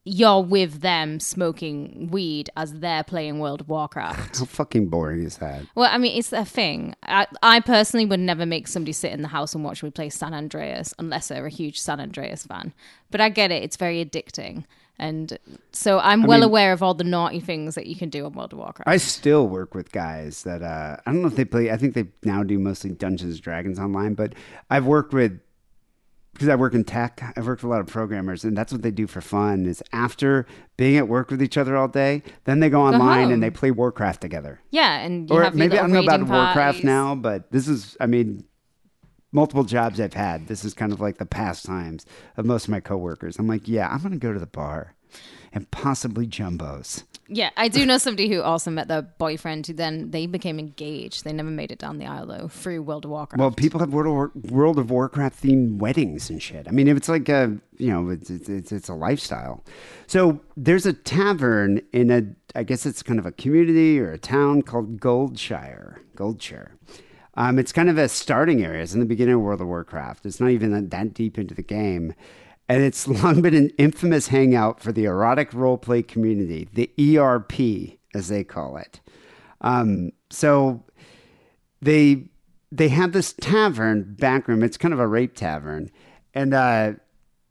you're 0.04 0.42
with 0.42 0.82
them 0.82 1.20
smoking 1.20 2.10
weed 2.12 2.50
as 2.58 2.80
they're 2.80 3.04
playing 3.04 3.40
World 3.40 3.62
of 3.62 3.70
Warcraft. 3.70 4.38
How 4.40 4.46
fucking 4.46 4.88
boring 4.88 5.24
is 5.24 5.38
that? 5.38 5.66
well, 5.76 5.90
I 5.92 5.98
mean, 5.98 6.18
it's 6.18 6.30
their 6.30 6.46
thing. 6.46 6.96
I, 7.04 7.28
I 7.44 7.60
personally 7.60 8.06
would 8.06 8.20
never 8.20 8.46
make 8.46 8.68
somebody 8.68 8.94
sit 8.94 9.12
in 9.12 9.22
the 9.22 9.28
house 9.28 9.54
and 9.54 9.64
watch 9.64 9.84
me 9.84 9.92
play 9.92 10.10
San 10.10 10.34
Andreas 10.34 10.94
unless 10.98 11.28
they're 11.28 11.46
a 11.46 11.52
huge 11.52 11.80
San 11.80 12.00
Andreas 12.00 12.46
fan. 12.46 12.74
But 13.12 13.22
I 13.22 13.30
get 13.30 13.52
it; 13.52 13.64
it's 13.64 13.78
very 13.78 14.04
addicting. 14.04 14.64
And 15.00 15.38
so 15.72 16.00
I'm 16.00 16.24
well 16.24 16.40
mean- 16.40 16.46
aware 16.46 16.74
of 16.74 16.84
all 16.84 16.94
the 16.94 17.04
naughty 17.04 17.40
things 17.40 17.76
that 17.76 17.88
you 17.88 17.96
can 17.96 18.10
do 18.10 18.26
on 18.26 18.34
World 18.34 18.54
of 18.54 18.60
Warcraft. 18.60 18.88
I 18.88 18.98
still 18.98 19.48
work 19.48 19.74
with 19.74 19.92
guys 19.92 20.44
that 20.44 20.62
uh, 20.62 20.98
I 21.06 21.12
don't 21.12 21.22
know 21.22 21.28
if 21.28 21.36
they 21.36 21.46
play. 21.46 21.72
I 21.72 21.78
think 21.78 21.96
they 21.96 22.06
now 22.24 22.44
do 22.44 22.60
mostly 22.60 22.92
Dungeons 22.92 23.34
and 23.36 23.42
Dragons 23.42 23.80
online, 23.80 24.14
but 24.14 24.34
I've 24.70 24.86
worked 24.86 25.14
with 25.14 25.40
because 26.34 26.48
I 26.48 26.56
work 26.56 26.74
in 26.74 26.86
tech, 26.86 27.22
I've 27.36 27.46
worked 27.46 27.62
with 27.62 27.70
a 27.70 27.74
lot 27.74 27.82
of 27.82 27.88
programmers, 27.88 28.46
and 28.46 28.56
that's 28.56 28.72
what 28.72 28.82
they 28.84 28.90
do 28.92 29.06
for 29.06 29.20
fun. 29.22 29.66
Is 29.66 29.84
after 29.92 30.46
being 30.78 30.98
at 30.98 31.08
work 31.08 31.30
with 31.30 31.42
each 31.42 31.58
other 31.58 31.76
all 31.76 31.88
day, 31.90 32.24
then 32.46 32.62
they 32.62 32.70
go 32.70 32.82
online 32.82 33.26
home. 33.26 33.34
and 33.34 33.44
they 33.44 33.50
play 33.50 33.70
Warcraft 33.70 34.22
together. 34.22 34.62
Yeah, 34.70 35.00
and 35.00 35.30
you 35.30 35.36
or 35.36 35.44
have 35.44 35.56
maybe 35.56 35.78
I 35.78 35.82
don't 35.82 35.92
know 35.92 36.00
about 36.00 36.22
raiding 36.22 36.34
Warcraft 36.34 36.84
now, 36.84 37.16
but 37.16 37.52
this 37.52 37.68
is, 37.68 37.98
I 38.00 38.06
mean, 38.06 38.46
multiple 39.32 39.64
jobs 39.64 40.00
I've 40.00 40.14
had. 40.14 40.48
This 40.48 40.64
is 40.66 40.74
kind 40.74 40.92
of 40.92 41.00
like 41.00 41.18
the 41.18 41.26
pastimes 41.26 42.06
of 42.38 42.46
most 42.46 42.66
of 42.66 42.70
my 42.70 42.80
coworkers. 42.80 43.38
I'm 43.40 43.48
like, 43.48 43.68
yeah, 43.68 43.90
I'm 43.90 44.00
going 44.00 44.12
to 44.12 44.18
go 44.18 44.34
to 44.34 44.40
the 44.40 44.46
bar 44.46 44.96
and 45.54 45.70
possibly 45.72 46.26
jumbos. 46.28 47.04
Yeah, 47.34 47.50
I 47.56 47.70
do 47.70 47.86
know 47.86 47.98
somebody 47.98 48.30
who 48.30 48.42
also 48.42 48.72
met 48.72 48.90
their 48.90 49.02
boyfriend 49.02 49.66
who 49.68 49.74
then 49.74 50.12
they 50.12 50.26
became 50.26 50.60
engaged. 50.60 51.24
They 51.24 51.32
never 51.32 51.50
made 51.50 51.72
it 51.72 51.80
down 51.80 51.98
the 51.98 52.06
aisle 52.06 52.26
though 52.26 52.50
through 52.50 52.82
World 52.82 53.06
of 53.06 53.12
Warcraft. 53.12 53.40
Well, 53.40 53.52
people 53.52 53.80
have 53.80 53.94
World 53.94 54.08
of, 54.08 54.14
War- 54.14 54.32
World 54.50 54.80
of 54.80 54.92
Warcraft 54.92 55.42
themed 55.42 55.80
weddings 55.80 56.30
and 56.30 56.42
shit. 56.42 56.68
I 56.68 56.72
mean, 56.72 56.90
if 56.90 56.98
it's 56.98 57.08
like 57.08 57.30
a 57.30 57.58
you 57.78 57.88
know, 57.88 58.10
it's, 58.10 58.30
it's 58.30 58.50
it's 58.50 58.72
it's 58.74 58.90
a 58.90 58.94
lifestyle. 58.94 59.64
So 60.08 60.42
there's 60.58 60.86
a 60.86 60.92
tavern 60.94 61.82
in 61.94 62.12
a, 62.12 62.24
I 62.58 62.64
guess 62.64 62.86
it's 62.86 63.02
kind 63.02 63.18
of 63.18 63.26
a 63.26 63.32
community 63.32 63.98
or 63.98 64.12
a 64.12 64.18
town 64.18 64.62
called 64.62 65.00
Goldshire. 65.00 66.00
Goldshire. 66.18 66.72
Um, 67.36 67.58
it's 67.60 67.72
kind 67.72 67.90
of 67.90 67.98
a 67.98 68.10
starting 68.10 68.64
area. 68.64 68.84
It's 68.84 68.94
in 68.94 69.00
the 69.00 69.06
beginning 69.06 69.36
of 69.36 69.42
World 69.42 69.62
of 69.62 69.68
Warcraft. 69.68 70.26
It's 70.26 70.40
not 70.40 70.50
even 70.50 70.90
that, 70.90 71.14
deep 71.14 71.38
into 71.38 71.56
the 71.56 71.64
game. 71.64 72.14
And 72.68 72.84
it's 72.84 73.08
long 73.24 73.42
been 73.42 73.56
an 73.56 73.72
infamous 73.78 74.28
hangout 74.28 74.80
for 74.80 74.92
the 74.92 75.06
erotic 75.06 75.52
roleplay 75.52 76.08
community, 76.08 76.68
the 76.74 76.92
ERP, 77.18 77.98
as 78.14 78.28
they 78.28 78.44
call 78.44 78.78
it. 78.78 79.00
Um, 79.62 80.12
so 80.30 80.84
they 81.82 82.26
they 82.72 82.88
have 82.88 83.12
this 83.12 83.34
tavern 83.34 84.16
back 84.18 84.48
room. 84.48 84.64
It's 84.64 84.78
kind 84.78 84.94
of 84.94 85.00
a 85.00 85.08
rape 85.08 85.36
tavern, 85.36 85.92
and 86.34 86.54
uh, 86.54 86.94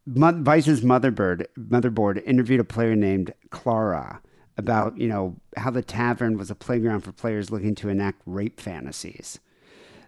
Vice's 0.07 0.81
motherboard 0.81 1.47
motherboard 1.59 2.22
interviewed 2.24 2.61
a 2.61 2.64
player 2.64 2.97
named 2.97 3.33
Clara 3.51 4.20
about 4.57 4.99
you 4.99 5.09
know 5.09 5.37
how 5.57 5.70
the 5.70 5.83
tavern 5.83 6.37
was 6.37 6.51
a 6.51 6.55
playground 6.55 7.01
for 7.01 7.12
players 7.12 7.51
looking 7.51 7.74
to 7.76 7.89
enact 7.89 8.22
rape 8.26 8.61
fantasies. 8.61 9.39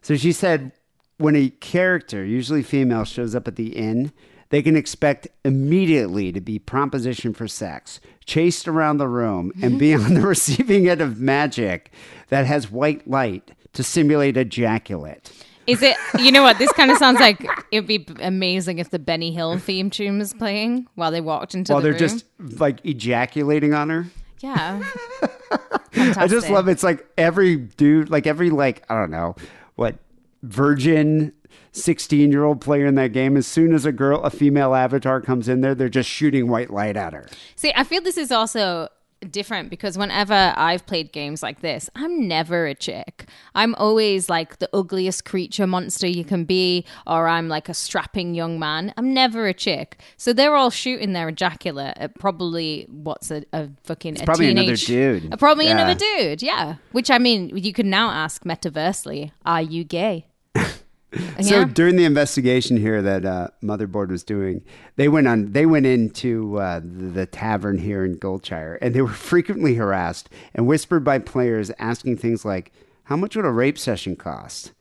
So 0.03 0.17
she 0.17 0.33
said, 0.33 0.73
when 1.19 1.37
a 1.37 1.49
character, 1.49 2.25
usually 2.25 2.63
female, 2.63 3.05
shows 3.05 3.35
up 3.35 3.47
at 3.47 3.57
the 3.57 3.77
inn, 3.77 4.13
they 4.51 4.61
can 4.61 4.77
expect 4.77 5.29
immediately 5.45 6.33
to 6.33 6.41
be 6.41 6.59
propositioned 6.59 7.37
for 7.37 7.49
sex, 7.49 8.01
chased 8.27 8.69
around 8.69 8.99
the 8.99 9.09
room, 9.09 9.53
and 9.63 9.79
be 9.79 9.93
mm-hmm. 9.93 10.05
on 10.05 10.15
the 10.15 10.21
receiving 10.27 10.89
end 10.89 11.01
of 11.01 11.21
magic 11.21 11.91
that 12.29 12.45
has 12.45 12.71
white 12.71 13.09
light 13.09 13.53
to 13.73 13.83
simulate 13.83 14.37
ejaculate. 14.37 15.33
Is 15.67 15.81
it? 15.81 15.97
You 16.19 16.33
know 16.33 16.43
what? 16.43 16.59
This 16.59 16.73
kind 16.73 16.91
of 16.91 16.99
sounds 16.99 17.21
like 17.21 17.47
it'd 17.71 17.87
be 17.87 18.05
amazing 18.21 18.79
if 18.79 18.91
the 18.91 18.99
Benny 18.99 19.33
Hill 19.33 19.59
theme 19.59 19.91
tune 19.91 20.19
was 20.19 20.35
playing 20.35 20.89
while 20.97 21.13
they 21.13 21.21
walked 21.21 21.55
into. 21.55 21.73
While 21.73 21.81
the 21.81 21.93
they're 21.93 22.09
room. 22.09 22.21
just 22.41 22.61
like 22.61 22.85
ejaculating 22.85 23.73
on 23.73 23.89
her. 23.89 24.07
yeah. 24.41 24.83
I 25.95 26.27
just 26.27 26.51
love 26.51 26.67
it's 26.67 26.83
like 26.83 27.07
every 27.17 27.57
dude, 27.57 28.11
like 28.11 28.27
every 28.27 28.51
like 28.51 28.85
I 28.91 28.99
don't 28.99 29.13
know 29.13 29.37
what 29.83 29.97
virgin 30.45 31.33
sixteen 31.73 32.31
year 32.31 32.45
old 32.45 32.61
player 32.61 32.87
in 32.87 32.95
that 32.95 33.13
game. 33.13 33.37
As 33.37 33.47
soon 33.47 33.75
as 33.75 33.85
a 33.85 33.93
girl, 33.93 34.21
a 34.23 34.31
female 34.31 34.75
avatar 34.75 35.21
comes 35.21 35.49
in 35.49 35.61
there, 35.61 35.75
they're 35.75 35.89
just 35.89 36.09
shooting 36.09 36.49
white 36.49 36.71
light 36.71 36.97
at 36.97 37.13
her. 37.13 37.29
See, 37.57 37.73
I 37.75 37.85
feel 37.85 38.01
this 38.01 38.17
is 38.17 38.31
also 38.31 38.89
different 39.31 39.71
because 39.71 39.97
whenever 39.97 40.53
I've 40.57 40.85
played 40.87 41.13
games 41.13 41.43
like 41.43 41.61
this, 41.61 41.89
I'm 41.95 42.27
never 42.27 42.67
a 42.67 42.75
chick. 42.75 43.29
I'm 43.55 43.75
always 43.77 44.29
like 44.29 44.59
the 44.59 44.69
ugliest 44.73 45.25
creature 45.25 45.67
monster 45.67 46.07
you 46.07 46.25
can 46.25 46.45
be, 46.45 46.85
or 47.07 47.29
I'm 47.29 47.49
like 47.49 47.69
a 47.69 47.75
strapping 47.75 48.35
young 48.35 48.59
man. 48.59 48.93
I'm 48.97 49.15
never 49.15 49.47
a 49.47 49.55
chick. 49.55 50.01
So 50.17 50.33
they're 50.33 50.57
all 50.57 50.71
shooting 50.71 51.13
their 51.13 51.29
ejaculate 51.29 51.95
at 51.97 52.19
probably 52.19 52.87
what's 52.91 53.31
a, 53.31 53.45
a 53.53 53.69
fucking 53.85 54.21
a 54.21 54.25
probably 54.25 54.51
another 54.51 54.77
teenage, 54.77 55.23
dude. 55.23 55.33
uh, 55.33 55.37
probably 55.37 55.67
Yeah. 55.67 55.79
another 55.79 55.95
dude, 55.95 56.43
yeah. 56.43 56.77
Which 56.93 57.11
I 57.11 57.19
mean, 57.19 57.57
you 57.57 57.73
can 57.73 57.89
now 57.91 58.11
ask 58.11 58.45
metaversely, 58.45 59.33
are 59.45 59.63
you 59.63 59.85
gay? 59.85 60.27
So 61.43 61.65
during 61.65 61.97
the 61.97 62.05
investigation 62.05 62.77
here 62.77 63.03
that 63.03 63.25
uh, 63.25 63.49
Motherboard 63.63 64.09
was 64.09 64.23
doing, 64.25 64.65
they 64.97 65.09
went 65.09 65.29
on. 65.29 65.53
They 65.53 65.67
went 65.67 65.87
into 65.87 66.59
uh, 66.59 66.81
the, 66.81 67.07
the 67.07 67.27
tavern 67.27 67.79
here 67.79 68.05
in 68.05 68.17
Goldshire, 68.17 68.79
and 68.81 68.95
they 68.95 69.03
were 69.03 69.09
frequently 69.33 69.75
harassed 69.75 70.31
and 70.55 70.67
whispered 70.67 71.05
by 71.05 71.19
players 71.19 71.71
asking 71.79 72.17
things 72.19 72.45
like, 72.45 72.73
"How 73.05 73.17
much 73.17 73.37
would 73.37 73.45
a 73.45 73.51
rape 73.51 73.79
session 73.79 74.17
cost?" 74.17 74.73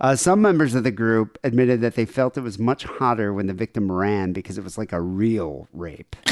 Uh, 0.00 0.16
some 0.16 0.40
members 0.42 0.74
of 0.74 0.84
the 0.84 0.90
group 0.90 1.38
admitted 1.44 1.80
that 1.80 1.94
they 1.94 2.04
felt 2.04 2.36
it 2.36 2.40
was 2.42 2.58
much 2.58 2.84
hotter 2.84 3.32
when 3.32 3.46
the 3.46 3.54
victim 3.54 3.90
ran 3.90 4.32
because 4.32 4.58
it 4.58 4.64
was 4.64 4.76
like 4.76 4.92
a 4.92 5.00
real 5.00 5.68
rape. 5.72 6.16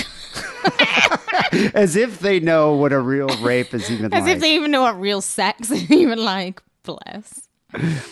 As 1.74 1.96
if 1.96 2.20
they 2.20 2.40
know 2.40 2.74
what 2.74 2.92
a 2.92 3.00
real 3.00 3.28
rape 3.40 3.74
is 3.74 3.90
even 3.90 4.12
As 4.12 4.24
like. 4.24 4.36
if 4.36 4.40
they 4.40 4.54
even 4.54 4.70
know 4.70 4.82
what 4.82 4.98
real 4.98 5.20
sex 5.20 5.70
is 5.70 5.90
even 5.90 6.24
like. 6.24 6.62
Bless. 6.82 7.48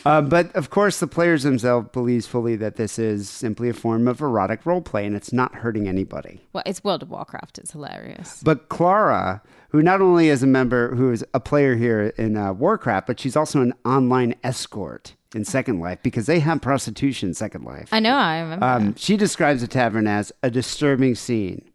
Uh, 0.06 0.22
but 0.22 0.54
of 0.56 0.70
course, 0.70 1.00
the 1.00 1.06
players 1.06 1.42
themselves 1.42 1.88
believes 1.92 2.26
fully 2.26 2.56
that 2.56 2.76
this 2.76 2.98
is 2.98 3.28
simply 3.28 3.68
a 3.68 3.74
form 3.74 4.08
of 4.08 4.20
erotic 4.20 4.64
role 4.64 4.80
play, 4.80 5.06
and 5.06 5.14
it's 5.14 5.32
not 5.32 5.54
hurting 5.56 5.86
anybody. 5.88 6.40
Well, 6.52 6.62
it's 6.66 6.82
World 6.82 7.02
of 7.02 7.11
Warcraft. 7.11 7.58
It's 7.58 7.72
hilarious. 7.72 8.40
But 8.42 8.68
Clara, 8.68 9.42
who 9.70 9.82
not 9.82 10.00
only 10.00 10.28
is 10.28 10.42
a 10.42 10.46
member, 10.46 10.94
who 10.94 11.12
is 11.12 11.24
a 11.34 11.40
player 11.40 11.76
here 11.76 12.12
in 12.16 12.36
uh, 12.36 12.52
Warcraft, 12.52 13.06
but 13.06 13.20
she's 13.20 13.36
also 13.36 13.61
an 13.61 13.74
online 13.84 14.34
escort 14.42 15.14
in 15.34 15.44
Second 15.44 15.80
Life 15.80 15.98
because 16.02 16.26
they 16.26 16.40
have 16.40 16.61
prostitution 16.61 17.28
in 17.30 17.34
Second 17.34 17.64
Life. 17.64 17.88
I 17.92 18.00
know. 18.00 18.16
I 18.16 18.40
remember. 18.40 18.64
Um, 18.64 18.94
she 18.96 19.16
describes 19.16 19.61
the 19.61 19.68
tavern 19.68 20.06
as 20.06 20.32
a 20.42 20.50
disturbing 20.50 21.14
scene. 21.14 21.70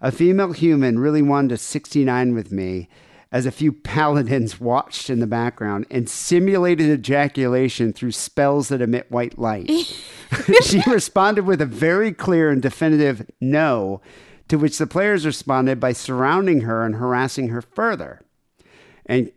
A 0.00 0.12
female 0.12 0.52
human 0.52 0.98
really 0.98 1.22
wanted 1.22 1.50
to 1.50 1.56
69 1.58 2.34
with 2.34 2.52
me 2.52 2.88
as 3.32 3.46
a 3.46 3.50
few 3.50 3.72
paladins 3.72 4.60
watched 4.60 5.10
in 5.10 5.20
the 5.20 5.26
background 5.26 5.86
and 5.90 6.08
simulated 6.08 6.88
ejaculation 6.88 7.92
through 7.92 8.12
spells 8.12 8.68
that 8.68 8.80
emit 8.80 9.10
white 9.10 9.38
light. 9.38 9.70
she 10.62 10.80
responded 10.86 11.44
with 11.44 11.60
a 11.60 11.66
very 11.66 12.12
clear 12.12 12.50
and 12.50 12.62
definitive 12.62 13.28
no, 13.40 14.00
to 14.48 14.56
which 14.56 14.78
the 14.78 14.86
players 14.86 15.26
responded 15.26 15.80
by 15.80 15.92
surrounding 15.92 16.62
her 16.62 16.84
and 16.84 16.96
harassing 16.96 17.48
her 17.48 17.62
further. 17.62 18.22
And 19.06 19.32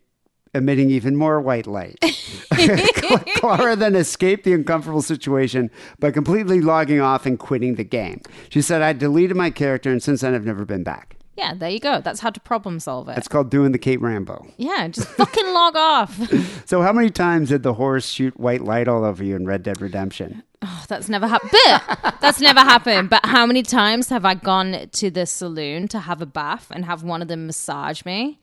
emitting 0.54 0.90
even 0.90 1.16
more 1.16 1.40
white 1.40 1.68
light. 1.68 2.00
Clara 3.36 3.76
then 3.76 3.96
escaped 3.96 4.44
the 4.44 4.54
uncomfortable 4.54 5.02
situation 5.02 5.70
by 6.00 6.12
completely 6.12 6.60
logging 6.62 7.00
off 7.00 7.26
and 7.26 7.40
quitting 7.40 7.76
the 7.76 7.84
game. 7.84 8.22
She 8.50 8.62
said, 8.62 8.82
I 8.82 8.94
deleted 8.94 9.38
my 9.38 9.52
character, 9.52 9.92
and 9.92 10.02
since 10.02 10.22
then 10.22 10.34
I've 10.34 10.46
never 10.46 10.66
been 10.66 10.84
back. 10.84 11.19
Yeah, 11.40 11.54
there 11.54 11.70
you 11.70 11.80
go. 11.80 12.02
That's 12.02 12.20
how 12.20 12.30
to 12.32 12.40
problem 12.42 12.82
solve 12.82 13.08
it. 13.08 13.18
It's 13.18 13.30
called 13.30 13.50
doing 13.50 13.72
the 13.72 13.78
Kate 13.78 14.02
Rambo. 14.02 14.46
yeah, 14.58 14.90
just 14.90 15.08
fucking 15.08 15.48
log 15.54 15.76
off. 15.78 16.20
So, 16.66 16.82
how 16.82 16.92
many 16.92 17.10
times 17.10 17.48
did 17.50 17.64
the 17.64 17.76
horse 17.76 18.10
shoot 18.10 18.38
white 18.38 18.62
light 18.62 18.90
all 18.90 19.06
over 19.06 19.24
you 19.24 19.38
in 19.38 19.46
Red 19.46 19.64
Dead 19.64 19.82
Redemption? 19.82 20.44
Oh, 20.62 20.84
that's 20.90 21.08
never 21.08 21.28
happened. 21.28 22.12
That's 22.20 22.42
never 22.42 22.60
happened. 22.60 23.10
But 23.10 23.26
how 23.26 23.46
many 23.46 23.64
times 23.64 24.10
have 24.10 24.26
I 24.26 24.34
gone 24.34 24.90
to 24.92 25.10
the 25.10 25.26
saloon 25.26 25.88
to 25.88 26.00
have 26.00 26.22
a 26.22 26.26
bath 26.26 26.68
and 26.72 26.84
have 26.84 27.04
one 27.04 27.22
of 27.22 27.30
them 27.30 27.48
massage 27.48 28.04
me? 28.04 28.42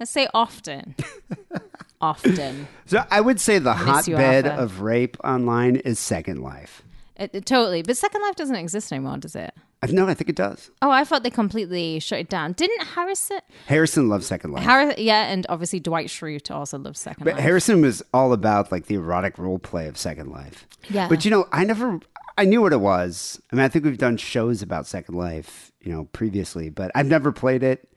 Let's 0.00 0.10
say 0.10 0.26
often. 0.32 0.94
often. 2.00 2.66
So, 2.86 3.04
I 3.10 3.20
would 3.20 3.40
say 3.40 3.58
the 3.58 3.72
you, 3.74 3.76
hotbed 3.76 4.46
of 4.46 4.80
rape 4.80 5.18
online 5.22 5.76
is 5.76 5.98
Second 5.98 6.40
Life. 6.40 6.82
It, 7.18 7.30
it- 7.34 7.46
totally. 7.46 7.82
But 7.82 7.96
Second 7.96 8.22
Life 8.22 8.36
doesn't 8.36 8.54
exist 8.56 8.92
anymore, 8.92 9.18
does 9.18 9.34
it? 9.34 9.52
I- 9.82 9.86
No, 9.86 10.06
I 10.08 10.14
think 10.14 10.28
it 10.30 10.36
does. 10.36 10.70
Oh, 10.82 10.90
I 10.90 11.04
thought 11.04 11.22
they 11.22 11.30
completely 11.30 11.98
shut 12.00 12.18
it 12.20 12.28
down. 12.28 12.52
Didn't 12.52 12.82
Harrison? 12.86 13.40
Harrison 13.66 14.08
loves 14.08 14.26
Second 14.26 14.52
Life. 14.52 14.64
Harris, 14.64 14.98
yeah, 14.98 15.26
and 15.32 15.46
obviously 15.48 15.80
Dwight 15.80 16.08
Schrute 16.08 16.50
also 16.50 16.78
loves 16.78 17.00
Second 17.00 17.24
But 17.24 17.34
Life. 17.34 17.42
Harrison 17.42 17.80
was 17.82 18.02
all 18.14 18.32
about 18.32 18.70
like 18.72 18.86
the 18.86 18.94
erotic 18.96 19.38
role 19.38 19.58
play 19.58 19.86
of 19.88 19.96
Second 19.96 20.30
Life. 20.30 20.66
Yeah. 20.90 21.08
But 21.08 21.24
you 21.24 21.30
know, 21.30 21.46
I 21.52 21.64
never 21.64 22.00
I 22.36 22.44
knew 22.44 22.62
what 22.62 22.72
it 22.72 22.80
was. 22.80 23.40
I 23.52 23.56
mean, 23.56 23.64
I 23.64 23.68
think 23.68 23.84
we've 23.84 23.98
done 23.98 24.16
shows 24.16 24.62
about 24.62 24.86
Second 24.86 25.16
Life, 25.16 25.72
you 25.80 25.92
know, 25.92 26.04
previously, 26.12 26.70
but 26.70 26.90
I've 26.94 27.06
never 27.06 27.32
played 27.32 27.62
it. 27.64 27.88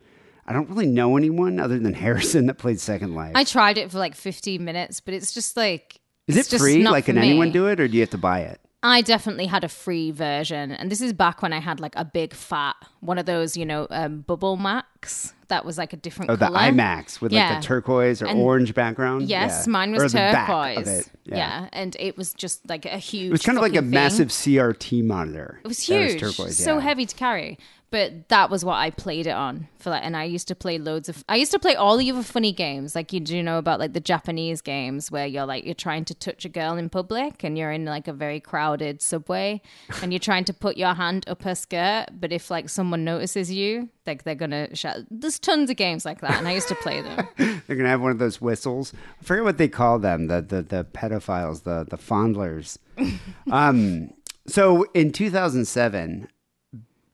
I 0.47 0.53
don't 0.53 0.67
really 0.69 0.87
know 0.87 1.15
anyone 1.15 1.59
other 1.59 1.77
than 1.77 1.93
Harrison 1.93 2.47
that 2.47 2.55
played 2.57 2.79
Second 2.79 3.13
Life. 3.15 3.33
I 3.35 3.43
tried 3.43 3.77
it 3.77 3.91
for 3.91 3.99
like 3.99 4.15
15 4.15 4.65
minutes, 4.65 4.99
but 4.99 5.13
it's 5.13 5.31
just 5.31 5.55
like. 5.55 5.99
Is 6.27 6.37
it 6.37 6.59
free? 6.59 6.83
Like, 6.83 7.05
can 7.05 7.17
anyone 7.17 7.51
do 7.51 7.67
it, 7.67 7.79
or 7.79 7.87
do 7.87 7.93
you 7.95 8.01
have 8.01 8.09
to 8.11 8.17
buy 8.17 8.41
it? 8.41 8.59
I 8.83 9.01
definitely 9.01 9.45
had 9.45 9.63
a 9.63 9.67
free 9.69 10.09
version, 10.09 10.71
and 10.71 10.91
this 10.91 11.01
is 11.01 11.13
back 11.13 11.41
when 11.43 11.53
I 11.53 11.59
had 11.59 11.79
like 11.79 11.93
a 11.95 12.03
big 12.03 12.33
fat 12.33 12.75
one 12.99 13.17
of 13.19 13.25
those, 13.27 13.55
you 13.55 13.65
know, 13.65 13.85
um, 13.91 14.21
bubble 14.21 14.57
max 14.57 15.33
that 15.49 15.65
was 15.65 15.77
like 15.77 15.91
a 15.93 15.97
different 15.97 16.31
Oh, 16.31 16.35
the 16.35 16.47
color. 16.47 16.57
IMAX 16.59 17.19
with 17.21 17.31
like 17.31 17.39
Yeah. 17.39 17.59
the 17.59 17.65
turquoise 17.65 18.21
or 18.21 18.27
And- 18.27 18.39
orange 18.39 18.73
background. 18.73 19.23
Yes, 19.29 19.65
Yeah. 19.67 19.71
mine 19.71 19.91
was 19.91 20.13
the 20.13 20.19
turquoise. 20.19 20.87
it. 20.87 21.09
Yeah. 21.25 21.67
and 21.73 21.95
it 21.99 22.17
was 22.17 22.33
just 22.33 22.67
like 22.69 22.85
a 22.85 22.97
huge. 22.97 23.27
It 23.27 23.31
was 23.31 23.41
kind 23.43 23.57
of 23.57 23.61
like 23.61 23.73
a 23.75 23.81
thing. 23.81 23.89
massive 23.91 24.29
CRT 24.31 25.01
monitor. 25.03 25.59
It 25.63 25.67
was 25.67 25.81
huge, 25.81 26.19
turquoise, 26.19 26.57
so 26.57 26.75
yeah. 26.75 26.81
heavy 26.81 27.05
to 27.05 27.15
carry. 27.15 27.59
But 27.91 28.29
that 28.29 28.49
was 28.49 28.63
what 28.63 28.75
I 28.75 28.89
played 28.89 29.27
it 29.27 29.31
on 29.31 29.67
for 29.77 29.89
like, 29.89 30.03
and 30.03 30.15
I 30.15 30.23
used 30.23 30.47
to 30.47 30.55
play 30.55 30.77
loads 30.77 31.09
of. 31.09 31.25
I 31.27 31.35
used 31.35 31.51
to 31.51 31.59
play 31.59 31.75
all 31.75 31.97
the 31.97 32.09
other 32.09 32.23
funny 32.23 32.53
games, 32.53 32.95
like 32.95 33.11
you 33.11 33.19
do 33.19 33.43
know 33.43 33.57
about 33.57 33.79
like 33.79 33.91
the 33.91 33.99
Japanese 33.99 34.61
games 34.61 35.11
where 35.11 35.27
you're 35.27 35.45
like 35.45 35.65
you're 35.65 35.73
trying 35.73 36.05
to 36.05 36.15
touch 36.15 36.45
a 36.45 36.49
girl 36.49 36.77
in 36.77 36.89
public 36.89 37.43
and 37.43 37.57
you're 37.57 37.71
in 37.71 37.83
like 37.83 38.07
a 38.07 38.13
very 38.13 38.39
crowded 38.39 39.01
subway 39.01 39.61
and 40.01 40.13
you're 40.13 40.19
trying 40.19 40.45
to 40.45 40.53
put 40.53 40.77
your 40.77 40.93
hand 40.93 41.25
up 41.27 41.43
her 41.43 41.53
skirt, 41.53 42.05
but 42.17 42.31
if 42.31 42.49
like 42.49 42.69
someone 42.69 43.03
notices 43.03 43.51
you, 43.51 43.89
like 44.07 44.23
they're 44.23 44.35
gonna 44.35 44.73
shout. 44.73 44.99
There's 45.11 45.37
tons 45.37 45.69
of 45.69 45.75
games 45.75 46.05
like 46.05 46.21
that, 46.21 46.37
and 46.37 46.47
I 46.47 46.53
used 46.53 46.69
to 46.69 46.75
play 46.75 47.01
them. 47.01 47.27
They're 47.67 47.75
gonna 47.75 47.89
have 47.89 48.01
one 48.01 48.11
of 48.11 48.19
those 48.19 48.39
whistles. 48.39 48.93
I 49.19 49.23
forget 49.23 49.43
what 49.43 49.57
they 49.57 49.67
call 49.67 49.99
them. 49.99 50.27
The 50.27 50.41
the, 50.41 50.61
the 50.61 50.85
pedophiles, 50.85 51.63
the 51.63 51.85
the 51.89 51.97
fondlers. 51.97 52.79
um, 53.51 54.13
so 54.47 54.85
in 54.93 55.11
2007, 55.11 56.27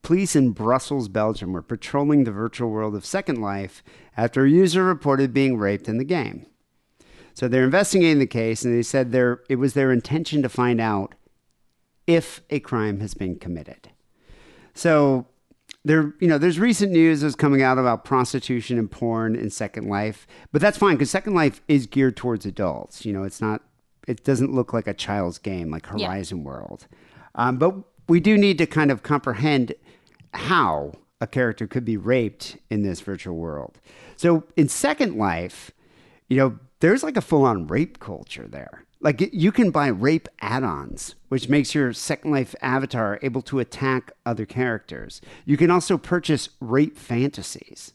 police 0.07 0.37
in 0.37 0.51
Brussels, 0.51 1.09
Belgium, 1.09 1.51
were 1.51 1.61
patrolling 1.61 2.23
the 2.23 2.31
virtual 2.31 2.69
world 2.69 2.95
of 2.95 3.05
Second 3.05 3.41
Life 3.41 3.83
after 4.15 4.45
a 4.45 4.49
user 4.49 4.85
reported 4.85 5.33
being 5.33 5.57
raped 5.57 5.89
in 5.89 5.97
the 5.97 6.05
game. 6.05 6.45
So 7.33 7.49
they're 7.49 7.65
investigating 7.65 8.19
the 8.19 8.25
case, 8.25 8.63
and 8.63 8.73
they 8.73 8.83
said 8.83 9.11
their 9.11 9.41
it 9.49 9.57
was 9.57 9.73
their 9.73 9.91
intention 9.91 10.41
to 10.43 10.47
find 10.47 10.79
out 10.79 11.13
if 12.07 12.39
a 12.49 12.61
crime 12.61 13.01
has 13.01 13.15
been 13.15 13.37
committed. 13.37 13.89
So 14.73 15.27
there, 15.83 16.13
you 16.21 16.27
know, 16.29 16.37
there's 16.37 16.57
recent 16.57 16.93
news 16.93 17.19
that's 17.19 17.35
coming 17.35 17.61
out 17.61 17.77
about 17.77 18.05
prostitution 18.05 18.79
and 18.79 18.89
porn 18.89 19.35
in 19.35 19.49
Second 19.49 19.89
Life, 19.89 20.25
but 20.53 20.61
that's 20.61 20.77
fine 20.77 20.95
because 20.95 21.11
Second 21.11 21.33
Life 21.33 21.61
is 21.67 21.85
geared 21.85 22.15
towards 22.15 22.45
adults. 22.45 23.03
You 23.03 23.11
know, 23.11 23.23
it's 23.23 23.41
not, 23.41 23.61
it 24.07 24.23
doesn't 24.23 24.53
look 24.53 24.71
like 24.71 24.87
a 24.87 24.93
child's 24.93 25.37
game 25.37 25.69
like 25.69 25.85
Yeah. 25.97 26.07
Horizon 26.07 26.45
World. 26.45 26.87
Um, 27.35 27.57
but 27.57 27.75
we 28.07 28.21
do 28.21 28.37
need 28.37 28.57
to 28.59 28.65
kind 28.65 28.89
of 28.89 29.03
comprehend 29.03 29.73
how 30.33 30.93
a 31.19 31.27
character 31.27 31.67
could 31.67 31.85
be 31.85 31.97
raped 31.97 32.57
in 32.69 32.83
this 32.83 33.01
virtual 33.01 33.35
world. 33.35 33.79
So 34.15 34.43
in 34.55 34.67
Second 34.69 35.15
Life, 35.17 35.71
you 36.27 36.37
know, 36.37 36.59
there's 36.79 37.03
like 37.03 37.17
a 37.17 37.21
full 37.21 37.43
on 37.43 37.67
rape 37.67 37.99
culture 37.99 38.47
there. 38.47 38.83
Like 38.99 39.29
you 39.33 39.51
can 39.51 39.69
buy 39.71 39.87
rape 39.87 40.27
add 40.41 40.63
ons, 40.63 41.15
which 41.29 41.49
makes 41.49 41.73
your 41.75 41.93
Second 41.93 42.31
Life 42.31 42.55
avatar 42.61 43.19
able 43.21 43.41
to 43.43 43.59
attack 43.59 44.11
other 44.25 44.45
characters. 44.45 45.21
You 45.45 45.55
can 45.57 45.69
also 45.71 45.97
purchase 45.97 46.49
rape 46.59 46.97
fantasies. 46.97 47.93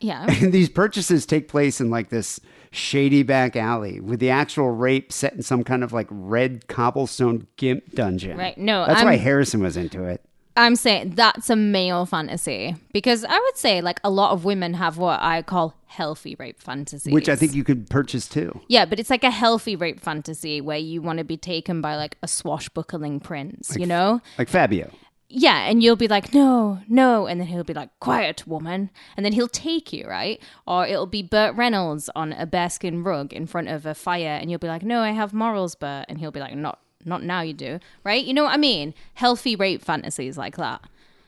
Yeah. 0.00 0.26
And 0.42 0.52
these 0.52 0.68
purchases 0.68 1.24
take 1.26 1.48
place 1.48 1.80
in 1.80 1.90
like 1.90 2.10
this 2.10 2.40
shady 2.70 3.22
back 3.22 3.54
alley 3.56 4.00
with 4.00 4.18
the 4.20 4.30
actual 4.30 4.70
rape 4.70 5.12
set 5.12 5.32
in 5.32 5.42
some 5.42 5.62
kind 5.64 5.82
of 5.84 5.92
like 5.92 6.08
red 6.10 6.66
cobblestone 6.66 7.46
gimp 7.56 7.92
dungeon. 7.94 8.36
Right, 8.36 8.58
no, 8.58 8.84
That's 8.86 9.02
why 9.04 9.12
I'm- 9.12 9.20
Harrison 9.20 9.62
was 9.62 9.76
into 9.76 10.04
it. 10.04 10.24
I'm 10.56 10.76
saying 10.76 11.10
that's 11.16 11.50
a 11.50 11.56
male 11.56 12.06
fantasy 12.06 12.76
because 12.92 13.24
I 13.24 13.38
would 13.38 13.56
say 13.56 13.80
like 13.80 14.00
a 14.04 14.10
lot 14.10 14.32
of 14.32 14.44
women 14.44 14.74
have 14.74 14.98
what 14.98 15.20
I 15.20 15.42
call 15.42 15.74
healthy 15.86 16.36
rape 16.36 16.60
fantasies. 16.60 17.12
Which 17.12 17.28
I 17.28 17.36
think 17.36 17.54
you 17.54 17.64
could 17.64 17.90
purchase 17.90 18.28
too. 18.28 18.60
Yeah, 18.68 18.84
but 18.84 19.00
it's 19.00 19.10
like 19.10 19.24
a 19.24 19.30
healthy 19.30 19.74
rape 19.74 20.00
fantasy 20.00 20.60
where 20.60 20.78
you 20.78 21.02
want 21.02 21.18
to 21.18 21.24
be 21.24 21.36
taken 21.36 21.80
by 21.80 21.96
like 21.96 22.16
a 22.22 22.28
swashbuckling 22.28 23.20
prince, 23.20 23.76
you 23.76 23.86
know? 23.86 24.20
Like 24.38 24.48
Fabio. 24.48 24.90
Yeah, 25.28 25.68
and 25.68 25.82
you'll 25.82 25.96
be 25.96 26.06
like, 26.06 26.32
no, 26.32 26.80
no. 26.86 27.26
And 27.26 27.40
then 27.40 27.48
he'll 27.48 27.64
be 27.64 27.74
like, 27.74 27.90
quiet, 27.98 28.46
woman. 28.46 28.90
And 29.16 29.26
then 29.26 29.32
he'll 29.32 29.48
take 29.48 29.92
you, 29.92 30.06
right? 30.06 30.40
Or 30.64 30.86
it'll 30.86 31.06
be 31.06 31.22
Burt 31.22 31.56
Reynolds 31.56 32.08
on 32.14 32.32
a 32.32 32.46
bearskin 32.46 33.02
rug 33.02 33.32
in 33.32 33.46
front 33.46 33.68
of 33.68 33.84
a 33.84 33.94
fire. 33.94 34.38
And 34.40 34.48
you'll 34.48 34.60
be 34.60 34.68
like, 34.68 34.84
no, 34.84 35.00
I 35.00 35.10
have 35.10 35.32
morals, 35.32 35.74
Burt. 35.74 36.06
And 36.08 36.18
he'll 36.18 36.30
be 36.30 36.38
like, 36.38 36.54
not, 36.54 36.78
not 37.04 37.22
now 37.22 37.40
you 37.42 37.52
do, 37.52 37.78
right? 38.04 38.24
You 38.24 38.34
know 38.34 38.44
what 38.44 38.54
I 38.54 38.56
mean? 38.56 38.94
Healthy 39.14 39.56
rape 39.56 39.82
fantasies 39.82 40.36
like 40.38 40.56
that. 40.56 40.82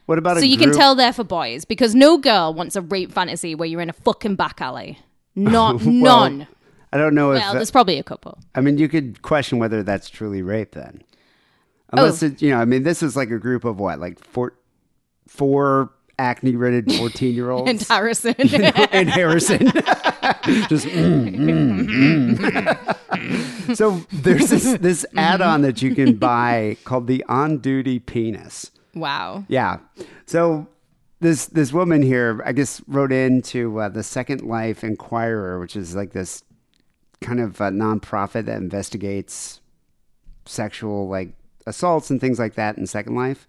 What 0.07 0.19
about 0.19 0.37
a 0.37 0.41
So 0.41 0.47
you 0.47 0.57
can 0.57 0.73
tell 0.73 0.95
they're 0.95 1.13
for 1.13 1.25
boys 1.25 1.65
because 1.65 1.95
no 1.95 2.17
girl 2.19 2.55
wants 2.55 2.77
a 2.77 2.81
rape 2.81 3.13
fantasy 3.13 3.55
where 3.55 3.69
you're 3.69 3.81
in 3.81 3.91
a 3.91 3.95
fucking 3.95 4.37
back 4.37 4.61
alley. 4.61 4.99
Not 5.35 5.77
Well, 5.85 5.93
none. 5.93 6.47
I 6.93 6.99
don't 6.99 7.15
know 7.15 7.33
if 7.33 7.41
Well, 7.43 7.55
there's 7.55 7.71
probably 7.73 7.99
a 7.99 8.05
couple. 8.05 8.39
I 8.55 8.61
mean 8.61 8.79
you 8.79 8.89
could 8.89 9.23
question 9.23 9.59
whether 9.59 9.83
that's 9.83 10.09
truly 10.09 10.43
rape 10.43 10.73
then. 10.73 11.03
Unless 11.93 12.23
Oh. 12.23 12.27
it 12.27 12.41
you 12.41 12.51
know, 12.51 12.59
I 12.59 12.65
mean 12.65 12.85
this 12.85 13.03
is 13.03 13.17
like 13.17 13.31
a 13.31 13.39
group 13.39 13.65
of 13.65 13.79
what, 13.81 13.99
like 13.99 14.19
four 14.25 14.55
four 15.27 15.91
acne 16.19 16.57
ridden 16.57 16.89
fourteen 16.99 17.35
year 17.35 17.51
olds 17.51 17.69
And 17.69 17.81
Harrison. 17.83 18.35
and 18.39 19.09
Harrison. 19.11 19.71
Just 20.69 20.87
mm, 20.87 21.37
mm, 21.37 22.37
mm. 22.39 23.77
so 23.77 24.01
there's 24.13 24.51
this 24.51 24.79
this 24.79 25.07
add-on 25.17 25.63
that 25.63 25.83
you 25.83 25.95
can 25.95 26.17
buy 26.17 26.77
called 26.85 27.07
the 27.07 27.25
on 27.29 27.59
duty 27.59 27.99
penis. 27.99 28.71
wow. 28.95 29.45
Yeah. 29.49 29.79
So 30.27 30.67
this 31.21 31.47
this 31.47 31.73
woman 31.73 32.03
here, 32.03 32.43
I 32.45 32.53
guess, 32.53 32.83
wrote 32.87 33.13
into 33.13 33.79
uh, 33.81 33.89
the 33.89 34.03
Second 34.03 34.43
Life 34.43 34.85
Inquirer, 34.85 35.59
which 35.59 35.77
is 35.77 35.95
like 35.95 36.13
this 36.13 36.43
kind 37.21 37.41
of 37.41 37.61
uh, 37.61 37.71
nonprofit 37.71 38.45
that 38.47 38.59
investigates 38.59 39.61
sexual 40.45 41.09
like 41.09 41.35
assaults 41.67 42.11
and 42.11 42.21
things 42.21 42.39
like 42.39 42.55
that 42.55 42.79
in 42.79 42.87
Second 42.87 43.15
Life. 43.15 43.47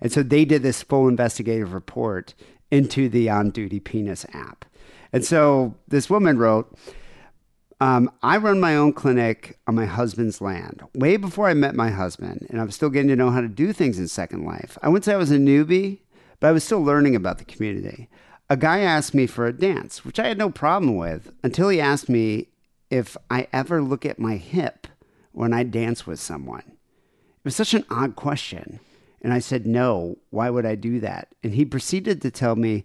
And 0.00 0.10
so 0.10 0.22
they 0.22 0.44
did 0.44 0.62
this 0.62 0.82
full 0.82 1.08
investigative 1.08 1.72
report 1.72 2.34
into 2.70 3.08
the 3.08 3.28
On 3.28 3.50
Duty 3.50 3.80
Penis 3.80 4.24
app. 4.32 4.64
And 5.12 5.24
so 5.24 5.74
this 5.88 6.08
woman 6.08 6.38
wrote, 6.38 6.76
um, 7.80 8.10
I 8.22 8.36
run 8.36 8.60
my 8.60 8.76
own 8.76 8.92
clinic 8.92 9.58
on 9.66 9.74
my 9.74 9.86
husband's 9.86 10.40
land. 10.40 10.82
Way 10.94 11.16
before 11.16 11.48
I 11.48 11.54
met 11.54 11.74
my 11.74 11.90
husband, 11.90 12.46
and 12.50 12.60
I 12.60 12.64
was 12.64 12.74
still 12.74 12.90
getting 12.90 13.08
to 13.08 13.16
know 13.16 13.30
how 13.30 13.40
to 13.40 13.48
do 13.48 13.72
things 13.72 13.98
in 13.98 14.06
Second 14.06 14.44
Life. 14.44 14.76
I 14.82 14.88
wouldn't 14.88 15.06
say 15.06 15.14
I 15.14 15.18
was 15.18 15.30
a 15.30 15.38
newbie, 15.38 16.00
but 16.40 16.48
I 16.48 16.52
was 16.52 16.62
still 16.62 16.82
learning 16.82 17.16
about 17.16 17.38
the 17.38 17.44
community. 17.44 18.08
A 18.50 18.56
guy 18.56 18.80
asked 18.80 19.14
me 19.14 19.26
for 19.26 19.46
a 19.46 19.52
dance, 19.52 20.04
which 20.04 20.18
I 20.18 20.28
had 20.28 20.36
no 20.36 20.50
problem 20.50 20.96
with, 20.96 21.32
until 21.42 21.70
he 21.70 21.80
asked 21.80 22.08
me 22.08 22.48
if 22.90 23.16
I 23.30 23.46
ever 23.52 23.80
look 23.80 24.04
at 24.04 24.18
my 24.18 24.36
hip 24.36 24.86
when 25.32 25.54
I 25.54 25.62
dance 25.62 26.06
with 26.06 26.20
someone. 26.20 26.64
It 26.66 27.44
was 27.44 27.56
such 27.56 27.72
an 27.72 27.86
odd 27.88 28.16
question. 28.16 28.80
And 29.22 29.32
I 29.32 29.38
said, 29.38 29.66
No, 29.66 30.18
why 30.30 30.50
would 30.50 30.66
I 30.66 30.74
do 30.74 31.00
that? 31.00 31.28
And 31.42 31.54
he 31.54 31.64
proceeded 31.64 32.20
to 32.22 32.30
tell 32.30 32.56
me, 32.56 32.84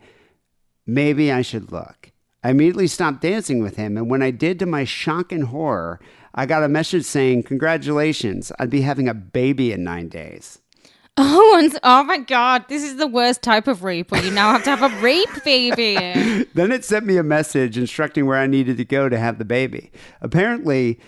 Maybe 0.85 1.31
I 1.31 1.41
should 1.41 1.71
look. 1.71 2.11
I 2.45 2.51
immediately 2.51 2.85
stopped 2.85 3.21
dancing 3.21 3.63
with 3.63 3.75
him, 3.75 3.97
and 3.97 4.07
when 4.07 4.21
I 4.21 4.29
did, 4.29 4.59
to 4.59 4.67
my 4.67 4.83
shock 4.83 5.31
and 5.31 5.45
horror, 5.45 5.99
I 6.35 6.45
got 6.45 6.63
a 6.63 6.69
message 6.69 7.03
saying, 7.03 7.41
Congratulations, 7.41 8.51
I'd 8.59 8.69
be 8.69 8.81
having 8.81 9.09
a 9.09 9.15
baby 9.15 9.71
in 9.71 9.83
nine 9.83 10.09
days. 10.09 10.59
Oh, 11.17 11.57
and, 11.57 11.79
oh 11.81 12.03
my 12.03 12.17
God. 12.17 12.65
This 12.67 12.83
is 12.83 12.97
the 12.97 13.07
worst 13.07 13.41
type 13.41 13.69
of 13.69 13.83
rape 13.83 14.11
where 14.11 14.21
you 14.21 14.31
now 14.31 14.51
have 14.51 14.65
to 14.65 14.75
have 14.75 14.83
a 14.83 15.01
rape 15.01 15.43
baby. 15.45 15.95
Then 16.53 16.73
it 16.73 16.83
sent 16.83 17.05
me 17.05 17.15
a 17.15 17.23
message 17.23 17.77
instructing 17.77 18.25
where 18.25 18.37
I 18.37 18.47
needed 18.47 18.75
to 18.77 18.85
go 18.85 19.07
to 19.07 19.17
have 19.17 19.37
the 19.37 19.45
baby. 19.45 19.93
Apparently, 20.19 20.99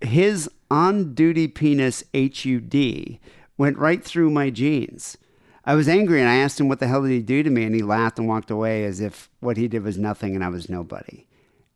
his 0.00 0.50
on 0.68 1.14
duty 1.14 1.46
penis 1.46 2.02
HUD 2.12 3.20
went 3.56 3.78
right 3.78 4.02
through 4.02 4.30
my 4.30 4.50
jeans. 4.50 5.16
I 5.64 5.74
was 5.74 5.88
angry 5.88 6.20
and 6.20 6.28
I 6.28 6.36
asked 6.36 6.58
him 6.58 6.68
what 6.68 6.80
the 6.80 6.88
hell 6.88 7.02
did 7.02 7.10
he 7.10 7.20
do 7.20 7.42
to 7.42 7.50
me, 7.50 7.64
and 7.64 7.74
he 7.74 7.82
laughed 7.82 8.18
and 8.18 8.26
walked 8.26 8.50
away 8.50 8.84
as 8.84 9.00
if 9.00 9.30
what 9.40 9.56
he 9.56 9.68
did 9.68 9.84
was 9.84 9.96
nothing 9.96 10.34
and 10.34 10.44
I 10.44 10.48
was 10.48 10.68
nobody. 10.68 11.26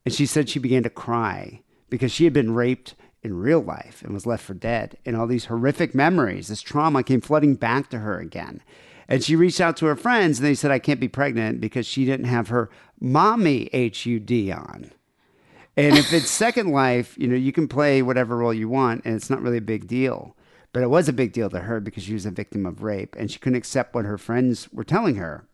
And 0.04 0.12
she 0.12 0.26
said 0.26 0.48
she 0.48 0.58
began 0.58 0.82
to 0.82 0.90
cry 0.90 1.62
because 1.88 2.12
she 2.12 2.24
had 2.24 2.32
been 2.32 2.54
raped 2.54 2.94
in 3.22 3.38
real 3.38 3.60
life 3.60 4.02
and 4.02 4.14
was 4.14 4.26
left 4.26 4.44
for 4.44 4.54
dead. 4.54 4.96
And 5.04 5.16
all 5.16 5.26
these 5.26 5.46
horrific 5.46 5.94
memories, 5.94 6.48
this 6.48 6.62
trauma 6.62 7.02
came 7.02 7.20
flooding 7.20 7.54
back 7.54 7.90
to 7.90 7.98
her 7.98 8.18
again. 8.18 8.62
And 9.08 9.22
she 9.22 9.36
reached 9.36 9.60
out 9.60 9.76
to 9.78 9.86
her 9.86 9.96
friends 9.96 10.38
and 10.38 10.46
they 10.46 10.54
said, 10.54 10.70
I 10.70 10.78
can't 10.78 11.00
be 11.00 11.08
pregnant 11.08 11.60
because 11.60 11.86
she 11.86 12.04
didn't 12.04 12.26
have 12.26 12.48
her 12.48 12.70
mommy 13.00 13.68
HUD 13.72 14.50
on. 14.50 14.92
And 15.76 15.98
if 15.98 16.12
it's 16.12 16.30
Second 16.30 16.70
Life, 16.70 17.16
you 17.18 17.28
know, 17.28 17.36
you 17.36 17.52
can 17.52 17.68
play 17.68 18.00
whatever 18.00 18.36
role 18.36 18.54
you 18.54 18.68
want 18.68 19.04
and 19.04 19.14
it's 19.14 19.30
not 19.30 19.42
really 19.42 19.58
a 19.58 19.62
big 19.62 19.86
deal. 19.86 20.35
But 20.76 20.82
it 20.82 20.90
was 20.90 21.08
a 21.08 21.14
big 21.14 21.32
deal 21.32 21.48
to 21.48 21.60
her 21.60 21.80
because 21.80 22.02
she 22.02 22.12
was 22.12 22.26
a 22.26 22.30
victim 22.30 22.66
of 22.66 22.82
rape 22.82 23.16
and 23.18 23.30
she 23.30 23.38
couldn't 23.38 23.56
accept 23.56 23.94
what 23.94 24.04
her 24.04 24.18
friends 24.18 24.70
were 24.74 24.84
telling 24.84 25.14
her. 25.14 25.46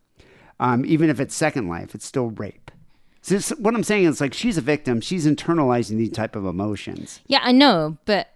Um, 0.59 0.85
even 0.85 1.09
if 1.11 1.21
it's 1.21 1.33
Second 1.33 1.69
Life, 1.69 1.95
it's 1.95 2.05
still 2.05 2.31
rape. 2.31 2.73
So 3.21 3.39
what 3.55 3.77
I'm 3.77 3.85
saying 3.85 4.07
is 4.07 4.21
like 4.21 4.35
she's 4.35 4.59
a 4.59 4.61
victim. 4.61 5.01
She's 5.01 5.25
internalizing 5.25 5.97
these 5.97 6.11
type 6.11 6.35
of 6.35 6.45
emotions. 6.45 7.21
yeah, 7.29 7.39
I 7.41 7.53
know, 7.53 7.99
but 8.05 8.31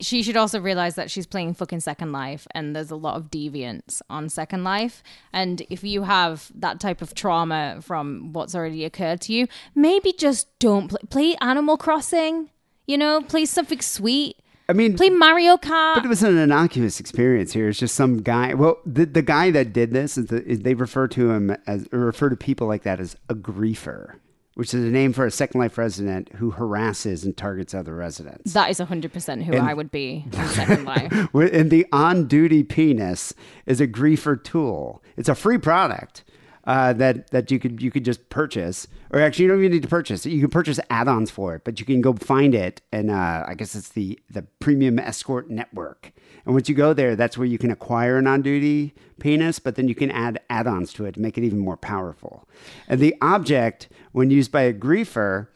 she 0.00 0.22
should 0.22 0.38
also 0.38 0.58
realize 0.58 0.94
that 0.94 1.10
she's 1.10 1.26
playing 1.26 1.52
fucking 1.52 1.80
Second 1.80 2.12
Life 2.12 2.46
and 2.52 2.74
there's 2.74 2.90
a 2.90 2.96
lot 2.96 3.16
of 3.16 3.30
deviance 3.30 4.00
on 4.08 4.30
Second 4.30 4.64
Life. 4.64 5.02
And 5.34 5.60
if 5.68 5.84
you 5.84 6.04
have 6.04 6.50
that 6.54 6.80
type 6.80 7.02
of 7.02 7.14
trauma 7.14 7.80
from 7.82 8.32
what's 8.32 8.54
already 8.54 8.86
occurred 8.86 9.20
to 9.20 9.34
you, 9.34 9.48
maybe 9.74 10.14
just 10.14 10.58
don't 10.60 10.88
play, 10.88 11.00
play 11.10 11.36
Animal 11.42 11.76
Crossing, 11.76 12.48
you 12.86 12.96
know, 12.96 13.20
play 13.20 13.44
something 13.44 13.82
sweet. 13.82 14.36
I 14.72 14.74
mean, 14.74 14.96
Play 14.96 15.10
Mario 15.10 15.58
Kart. 15.58 15.96
But 15.96 16.06
it 16.06 16.08
was 16.08 16.22
an 16.22 16.38
innocuous 16.38 16.98
experience 16.98 17.52
here. 17.52 17.68
It's 17.68 17.78
just 17.78 17.94
some 17.94 18.22
guy. 18.22 18.54
Well, 18.54 18.78
the, 18.86 19.04
the 19.04 19.20
guy 19.20 19.50
that 19.50 19.74
did 19.74 19.90
this 19.90 20.16
is, 20.16 20.26
the, 20.26 20.42
is 20.46 20.60
they 20.60 20.72
refer 20.72 21.06
to 21.08 21.30
him 21.30 21.54
as 21.66 21.86
or 21.92 21.98
refer 21.98 22.30
to 22.30 22.36
people 22.36 22.68
like 22.68 22.82
that 22.84 22.98
as 22.98 23.14
a 23.28 23.34
griefer, 23.34 24.14
which 24.54 24.72
is 24.72 24.82
a 24.82 24.88
name 24.90 25.12
for 25.12 25.26
a 25.26 25.30
Second 25.30 25.60
Life 25.60 25.76
resident 25.76 26.32
who 26.36 26.52
harasses 26.52 27.22
and 27.22 27.36
targets 27.36 27.74
other 27.74 27.94
residents. 27.94 28.54
That 28.54 28.70
is 28.70 28.78
100% 28.78 29.42
who 29.42 29.58
I 29.58 29.74
would 29.74 29.90
be 29.90 30.24
in 30.32 30.48
Second 30.48 30.84
Life. 30.86 31.12
And 31.34 31.70
the 31.70 31.84
on 31.92 32.26
duty 32.26 32.62
penis 32.62 33.34
is 33.66 33.78
a 33.78 33.86
griefer 33.86 34.42
tool. 34.42 35.02
It's 35.18 35.28
a 35.28 35.34
free 35.34 35.58
product 35.58 36.24
uh, 36.64 36.92
that 36.94 37.30
that 37.30 37.50
you 37.50 37.58
could 37.58 37.82
you 37.82 37.90
could 37.90 38.04
just 38.04 38.28
purchase, 38.28 38.86
or 39.10 39.20
actually 39.20 39.44
you 39.44 39.50
don't 39.50 39.58
even 39.60 39.72
need 39.72 39.82
to 39.82 39.88
purchase. 39.88 40.24
You 40.24 40.40
can 40.40 40.50
purchase 40.50 40.78
add-ons 40.90 41.30
for 41.30 41.54
it, 41.54 41.64
but 41.64 41.80
you 41.80 41.86
can 41.86 42.00
go 42.00 42.12
find 42.14 42.54
it, 42.54 42.80
and 42.92 43.10
uh, 43.10 43.44
I 43.46 43.54
guess 43.54 43.74
it's 43.74 43.90
the 43.90 44.18
the 44.30 44.42
Premium 44.60 44.98
Escort 44.98 45.50
Network. 45.50 46.12
And 46.44 46.54
once 46.54 46.68
you 46.68 46.74
go 46.74 46.92
there, 46.92 47.14
that's 47.14 47.38
where 47.38 47.46
you 47.46 47.58
can 47.58 47.70
acquire 47.70 48.18
an 48.18 48.26
on-duty 48.26 48.94
penis, 49.20 49.58
but 49.60 49.76
then 49.76 49.86
you 49.86 49.94
can 49.94 50.10
add 50.10 50.40
add-ons 50.50 50.92
to 50.94 51.04
it 51.04 51.14
to 51.14 51.20
make 51.20 51.38
it 51.38 51.44
even 51.44 51.58
more 51.58 51.76
powerful. 51.76 52.48
And 52.88 53.00
the 53.00 53.14
object, 53.22 53.88
when 54.12 54.30
used 54.30 54.50
by 54.50 54.62
a 54.62 54.72
griefer, 54.72 55.48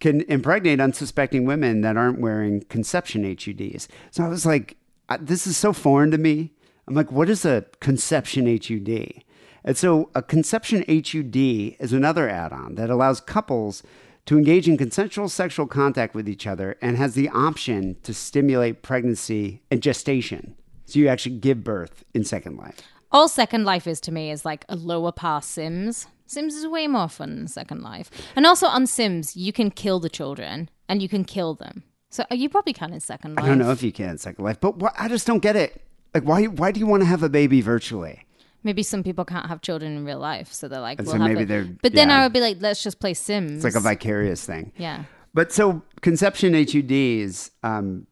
can 0.00 0.22
impregnate 0.22 0.80
unsuspecting 0.80 1.46
women 1.46 1.80
that 1.82 1.96
aren't 1.96 2.20
wearing 2.20 2.62
conception 2.62 3.22
HUDs. 3.22 3.88
So 4.10 4.24
I 4.24 4.28
was 4.28 4.44
like, 4.44 4.76
uh, 5.08 5.18
this 5.20 5.46
is 5.46 5.56
so 5.56 5.72
foreign 5.72 6.10
to 6.10 6.18
me. 6.18 6.52
I'm 6.86 6.94
like, 6.94 7.12
what 7.12 7.30
is 7.30 7.44
a 7.44 7.64
conception 7.80 8.46
HUD? 8.46 9.24
And 9.64 9.76
so 9.76 10.10
a 10.14 10.22
conception 10.22 10.84
HUD 10.88 11.36
is 11.80 11.92
another 11.92 12.28
add 12.28 12.52
on 12.52 12.74
that 12.74 12.90
allows 12.90 13.20
couples 13.20 13.82
to 14.26 14.38
engage 14.38 14.68
in 14.68 14.76
consensual 14.76 15.28
sexual 15.28 15.66
contact 15.66 16.14
with 16.14 16.28
each 16.28 16.46
other 16.46 16.76
and 16.80 16.96
has 16.96 17.14
the 17.14 17.28
option 17.30 17.96
to 18.02 18.14
stimulate 18.14 18.82
pregnancy 18.82 19.62
and 19.70 19.82
gestation. 19.82 20.54
So 20.86 20.98
you 20.98 21.08
actually 21.08 21.36
give 21.36 21.64
birth 21.64 22.04
in 22.14 22.24
Second 22.24 22.56
Life. 22.56 22.80
All 23.10 23.28
Second 23.28 23.64
Life 23.64 23.86
is 23.86 24.00
to 24.02 24.12
me 24.12 24.30
is 24.30 24.44
like 24.44 24.64
a 24.68 24.76
lower 24.76 25.12
pass 25.12 25.46
Sims. 25.46 26.06
Sims 26.26 26.54
is 26.54 26.66
way 26.66 26.86
more 26.86 27.08
fun 27.08 27.36
than 27.36 27.48
Second 27.48 27.82
Life. 27.82 28.10
And 28.34 28.46
also 28.46 28.66
on 28.66 28.86
Sims, 28.86 29.36
you 29.36 29.52
can 29.52 29.70
kill 29.70 30.00
the 30.00 30.08
children 30.08 30.68
and 30.88 31.02
you 31.02 31.08
can 31.08 31.24
kill 31.24 31.54
them. 31.54 31.84
So 32.10 32.24
uh, 32.30 32.34
you 32.34 32.48
probably 32.48 32.72
can 32.72 32.92
in 32.92 33.00
Second 33.00 33.36
Life. 33.36 33.44
I 33.44 33.48
don't 33.48 33.58
know 33.58 33.70
if 33.70 33.82
you 33.82 33.92
can 33.92 34.10
in 34.10 34.18
Second 34.18 34.44
Life, 34.44 34.60
but 34.60 34.80
wh- 34.80 35.02
I 35.02 35.08
just 35.08 35.26
don't 35.26 35.40
get 35.40 35.56
it. 35.56 35.82
Like, 36.14 36.24
why? 36.24 36.44
Why 36.44 36.70
do 36.70 36.80
you 36.80 36.86
want 36.86 37.02
to 37.02 37.06
have 37.06 37.22
a 37.22 37.28
baby 37.28 37.60
virtually? 37.60 38.24
Maybe 38.64 38.82
some 38.82 39.02
people 39.02 39.24
can't 39.24 39.46
have 39.46 39.60
children 39.60 39.96
in 39.96 40.04
real 40.04 40.18
life, 40.18 40.52
so 40.52 40.68
they're 40.68 40.80
like, 40.80 40.98
And 40.98 41.06
we'll 41.06 41.16
so 41.16 41.20
have 41.20 41.28
maybe 41.28 41.42
it. 41.42 41.48
they're- 41.48 41.68
But 41.82 41.92
then 41.92 42.08
yeah. 42.08 42.20
I 42.20 42.22
would 42.24 42.32
be 42.32 42.40
like, 42.40 42.56
let's 42.60 42.82
just 42.82 42.98
play 42.98 43.14
Sims. 43.14 43.64
It's 43.64 43.64
like 43.64 43.74
a 43.74 43.80
vicarious 43.80 44.44
thing. 44.46 44.72
yeah. 44.76 45.04
But 45.34 45.52
so 45.52 45.82
conception 46.00 46.54
HUDs, 46.54 47.50
um, 47.64 48.06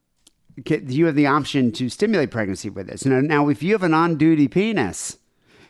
ca- 0.67 0.83
you 0.87 1.07
have 1.07 1.15
the 1.15 1.27
option 1.27 1.71
to 1.73 1.89
stimulate 1.89 2.31
pregnancy 2.33 2.69
with 2.69 2.89
this. 2.89 3.07
Now, 3.07 3.21
now, 3.21 3.49
if 3.49 3.63
you 3.63 3.73
have 3.73 3.83
an 3.85 3.95
on-duty 3.95 4.49
penis, 4.49 5.19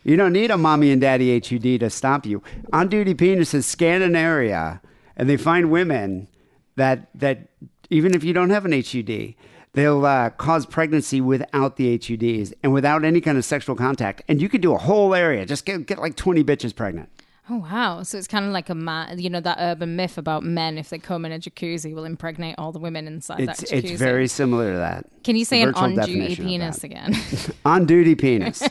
you 0.03 0.15
don't 0.17 0.33
need 0.33 0.49
a 0.51 0.57
mommy 0.57 0.91
and 0.91 0.99
daddy 0.99 1.39
HUD 1.39 1.79
to 1.79 1.89
stop 1.91 2.25
you. 2.25 2.41
On-duty 2.73 3.13
penises 3.13 3.63
scan 3.65 4.01
an 4.01 4.15
area, 4.15 4.81
and 5.15 5.29
they 5.29 5.37
find 5.37 5.69
women 5.71 6.27
that 6.75 7.07
that 7.13 7.49
even 7.91 8.15
if 8.15 8.23
you 8.23 8.33
don't 8.33 8.49
have 8.49 8.65
an 8.65 8.71
HUD, 8.73 9.35
they'll 9.73 10.05
uh, 10.05 10.29
cause 10.31 10.65
pregnancy 10.65 11.21
without 11.21 11.75
the 11.75 11.97
HUDs 11.97 12.53
and 12.63 12.73
without 12.73 13.03
any 13.03 13.21
kind 13.21 13.37
of 13.37 13.45
sexual 13.45 13.75
contact. 13.75 14.21
And 14.27 14.41
you 14.41 14.49
could 14.49 14.61
do 14.61 14.73
a 14.73 14.77
whole 14.77 15.13
area, 15.13 15.45
just 15.45 15.65
get 15.65 15.85
get 15.85 15.99
like 15.99 16.15
twenty 16.15 16.43
bitches 16.43 16.75
pregnant. 16.75 17.09
Oh 17.49 17.57
wow! 17.57 18.03
So 18.03 18.17
it's 18.17 18.27
kind 18.27 18.45
of 18.45 18.51
like 18.51 18.69
a 18.69 18.75
ma- 18.75 19.11
you 19.17 19.29
know 19.29 19.41
that 19.41 19.57
urban 19.59 19.97
myth 19.97 20.17
about 20.17 20.43
men 20.43 20.77
if 20.77 20.89
they 20.89 20.97
come 20.97 21.25
in 21.25 21.33
a 21.33 21.39
jacuzzi 21.39 21.93
will 21.93 22.05
impregnate 22.05 22.55
all 22.57 22.71
the 22.71 22.79
women 22.79 23.05
inside 23.05 23.41
It's 23.41 23.59
that 23.59 23.69
jacuzzi. 23.69 23.83
it's 23.91 23.99
very 23.99 24.27
similar 24.27 24.71
to 24.71 24.77
that. 24.77 25.05
Can 25.25 25.35
you 25.35 25.43
say 25.43 25.61
an 25.61 25.73
on-duty 25.73 26.37
penis 26.37 26.85
again? 26.85 27.13
on 27.65 27.85
duty 27.85 28.15
penis. 28.15 28.63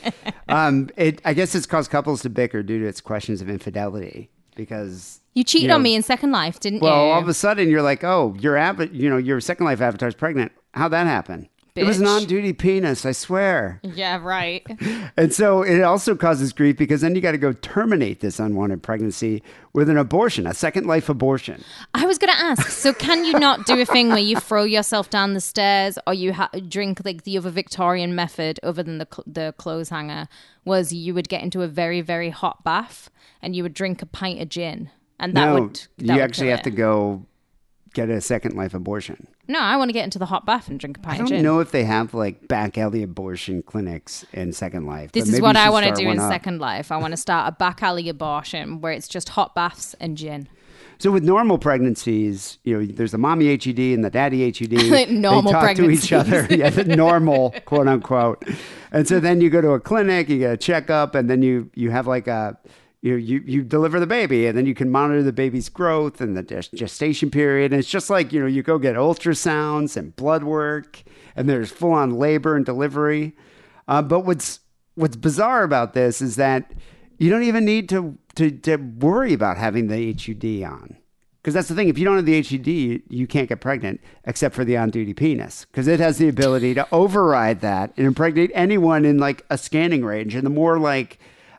um, 0.48 0.90
it 0.98 1.22
I 1.24 1.32
guess 1.32 1.54
it's 1.54 1.64
caused 1.64 1.90
couples 1.90 2.20
to 2.22 2.28
bicker 2.28 2.62
due 2.62 2.78
to 2.80 2.86
its 2.86 3.00
questions 3.00 3.40
of 3.40 3.48
infidelity 3.48 4.28
because 4.58 5.20
you 5.34 5.44
cheated 5.44 5.62
You 5.62 5.68
know- 5.68 5.76
on 5.76 5.82
me 5.82 5.94
in 5.94 6.02
Second 6.02 6.32
Life, 6.32 6.60
didn't 6.60 6.80
well, 6.80 6.92
you? 7.06 7.12
all 7.12 7.22
of 7.22 7.28
a 7.28 7.32
sudden 7.34 7.70
you're 7.70 7.80
like, 7.80 8.04
oh, 8.04 8.36
your 8.38 8.58
av- 8.58 8.92
you 8.94 9.08
know, 9.08 9.16
your 9.16 9.40
second 9.40 9.64
life 9.64 9.80
avatar's 9.80 10.14
pregnant. 10.14 10.52
How'd 10.74 10.92
that 10.92 11.06
happen? 11.06 11.48
It 11.78 11.86
was 11.86 12.00
an 12.00 12.06
on 12.06 12.24
duty 12.24 12.52
penis, 12.52 13.04
I 13.06 13.12
swear. 13.12 13.80
yeah, 13.82 14.18
right. 14.22 14.66
And 15.16 15.34
so 15.34 15.62
it 15.62 15.82
also 15.82 16.14
causes 16.14 16.52
grief 16.52 16.76
because 16.76 17.00
then 17.00 17.14
you 17.16 17.20
got 17.20 17.32
to 17.32 17.38
go 17.38 17.52
terminate 17.52 18.20
this 18.20 18.38
unwanted 18.38 18.82
pregnancy 18.82 19.42
with 19.72 19.88
an 19.88 19.96
abortion, 19.96 20.46
a 20.46 20.54
second 20.54 20.86
life 20.86 21.08
abortion. 21.08 21.64
I 21.92 22.06
was 22.06 22.18
going 22.18 22.32
to 22.32 22.38
ask. 22.38 22.68
So, 22.68 22.92
can 22.92 23.24
you 23.24 23.32
not 23.32 23.66
do 23.66 23.80
a 23.80 23.84
thing 23.84 24.08
where 24.10 24.18
you 24.18 24.38
throw 24.38 24.62
yourself 24.62 25.10
down 25.10 25.34
the 25.34 25.40
stairs, 25.40 25.98
or 26.06 26.14
you 26.14 26.32
ha- 26.34 26.50
drink 26.68 27.00
like 27.04 27.24
the 27.24 27.36
other 27.36 27.50
Victorian 27.50 28.14
method, 28.14 28.60
other 28.62 28.82
than 28.82 28.98
the 28.98 29.08
cl- 29.12 29.24
the 29.26 29.54
clothes 29.58 29.88
hanger, 29.88 30.28
was 30.64 30.92
you 30.92 31.14
would 31.14 31.28
get 31.28 31.42
into 31.42 31.62
a 31.62 31.68
very 31.68 32.00
very 32.00 32.30
hot 32.30 32.62
bath 32.62 33.10
and 33.42 33.54
you 33.56 33.62
would 33.62 33.74
drink 33.74 34.02
a 34.02 34.06
pint 34.06 34.40
of 34.40 34.48
gin, 34.48 34.90
and 35.18 35.34
that 35.36 35.46
no, 35.46 35.54
would 35.54 35.74
that 35.74 35.88
you 35.98 36.12
would 36.12 36.20
actually 36.20 36.48
have 36.50 36.62
to 36.62 36.70
go 36.70 37.24
get 37.94 38.08
a 38.08 38.20
second 38.20 38.54
life 38.56 38.74
abortion. 38.74 39.26
No, 39.48 39.60
I 39.60 39.76
want 39.78 39.88
to 39.88 39.94
get 39.94 40.04
into 40.04 40.18
the 40.18 40.26
hot 40.26 40.44
bath 40.44 40.68
and 40.68 40.78
drink 40.78 40.98
a 40.98 41.00
pint 41.00 41.14
of 41.14 41.18
don't 41.20 41.28
gin. 41.38 41.42
know 41.42 41.60
if 41.60 41.70
they 41.70 41.84
have 41.84 42.12
like 42.12 42.46
back 42.48 42.76
alley 42.76 43.02
abortion 43.02 43.62
clinics 43.62 44.26
in 44.34 44.52
Second 44.52 44.84
Life. 44.86 45.12
This 45.12 45.28
is 45.28 45.40
what 45.40 45.56
I 45.56 45.70
want 45.70 45.86
to 45.86 45.92
do 45.92 46.08
in 46.08 46.18
up. 46.18 46.30
Second 46.30 46.60
Life. 46.60 46.92
I 46.92 46.98
want 46.98 47.12
to 47.12 47.16
start 47.16 47.48
a 47.48 47.52
back 47.56 47.82
alley 47.82 48.10
abortion 48.10 48.82
where 48.82 48.92
it's 48.92 49.08
just 49.08 49.30
hot 49.30 49.54
baths 49.54 49.94
and 50.00 50.18
gin. 50.18 50.48
So 50.98 51.12
with 51.12 51.22
normal 51.22 51.58
pregnancies, 51.58 52.58
you 52.64 52.76
know, 52.78 52.84
there's 52.84 53.12
the 53.12 53.18
mommy 53.18 53.46
HUD 53.56 53.78
and 53.78 54.04
the 54.04 54.10
daddy 54.10 54.44
HUD. 54.44 54.72
Normal 55.10 55.52
they 55.52 55.58
talk 55.58 55.76
to 55.76 55.90
each 55.90 56.12
other. 56.12 56.46
Yeah, 56.50 56.70
the 56.70 56.84
normal 56.84 57.54
quote 57.66 57.86
unquote. 57.86 58.44
And 58.90 59.06
so 59.06 59.20
then 59.20 59.40
you 59.40 59.48
go 59.48 59.60
to 59.60 59.70
a 59.70 59.80
clinic, 59.80 60.28
you 60.28 60.40
get 60.40 60.52
a 60.52 60.56
checkup, 60.56 61.14
and 61.14 61.30
then 61.30 61.40
you 61.40 61.70
you 61.74 61.90
have 61.92 62.08
like 62.08 62.26
a 62.26 62.58
you 63.00 63.14
you 63.14 63.42
you 63.46 63.62
deliver 63.62 64.00
the 64.00 64.06
baby, 64.06 64.46
and 64.46 64.56
then 64.56 64.66
you 64.66 64.74
can 64.74 64.90
monitor 64.90 65.22
the 65.22 65.32
baby's 65.32 65.68
growth 65.68 66.20
and 66.20 66.36
the 66.36 66.42
gestation 66.42 67.30
period. 67.30 67.72
And 67.72 67.78
it's 67.78 67.90
just 67.90 68.10
like 68.10 68.32
you 68.32 68.40
know 68.40 68.46
you 68.46 68.62
go 68.62 68.78
get 68.78 68.96
ultrasounds 68.96 69.96
and 69.96 70.14
blood 70.16 70.44
work, 70.44 71.02
and 71.36 71.48
there's 71.48 71.70
full 71.70 71.92
on 71.92 72.18
labor 72.18 72.56
and 72.56 72.66
delivery. 72.66 73.36
Uh, 73.86 74.02
but 74.02 74.20
what's 74.20 74.60
what's 74.94 75.16
bizarre 75.16 75.62
about 75.62 75.94
this 75.94 76.20
is 76.20 76.36
that 76.36 76.72
you 77.18 77.30
don't 77.30 77.44
even 77.44 77.64
need 77.64 77.88
to 77.88 78.18
to, 78.38 78.50
to 78.50 78.76
worry 78.76 79.32
about 79.32 79.56
having 79.56 79.88
the 79.88 80.12
HUD 80.12 80.62
on. 80.70 80.96
Because 81.42 81.54
that's 81.54 81.68
the 81.68 81.74
thing. 81.74 81.88
If 81.88 81.98
you 81.98 82.04
don't 82.04 82.16
have 82.16 82.26
the 82.26 82.40
HUD, 82.40 82.66
you, 82.66 83.02
you 83.08 83.26
can't 83.26 83.48
get 83.48 83.60
pregnant 83.60 84.00
except 84.24 84.54
for 84.54 84.64
the 84.64 84.76
on 84.76 84.90
duty 84.90 85.14
penis. 85.14 85.64
Because 85.64 85.88
it 85.88 85.98
has 85.98 86.18
the 86.18 86.28
ability 86.28 86.74
to 86.74 86.86
override 86.92 87.60
that 87.62 87.92
and 87.96 88.06
impregnate 88.06 88.50
anyone 88.54 89.04
in 89.04 89.18
like 89.18 89.44
a 89.50 89.58
scanning 89.58 90.04
range. 90.04 90.34
And 90.34 90.46
the 90.46 90.50
more 90.50 90.78
like, 90.78 91.18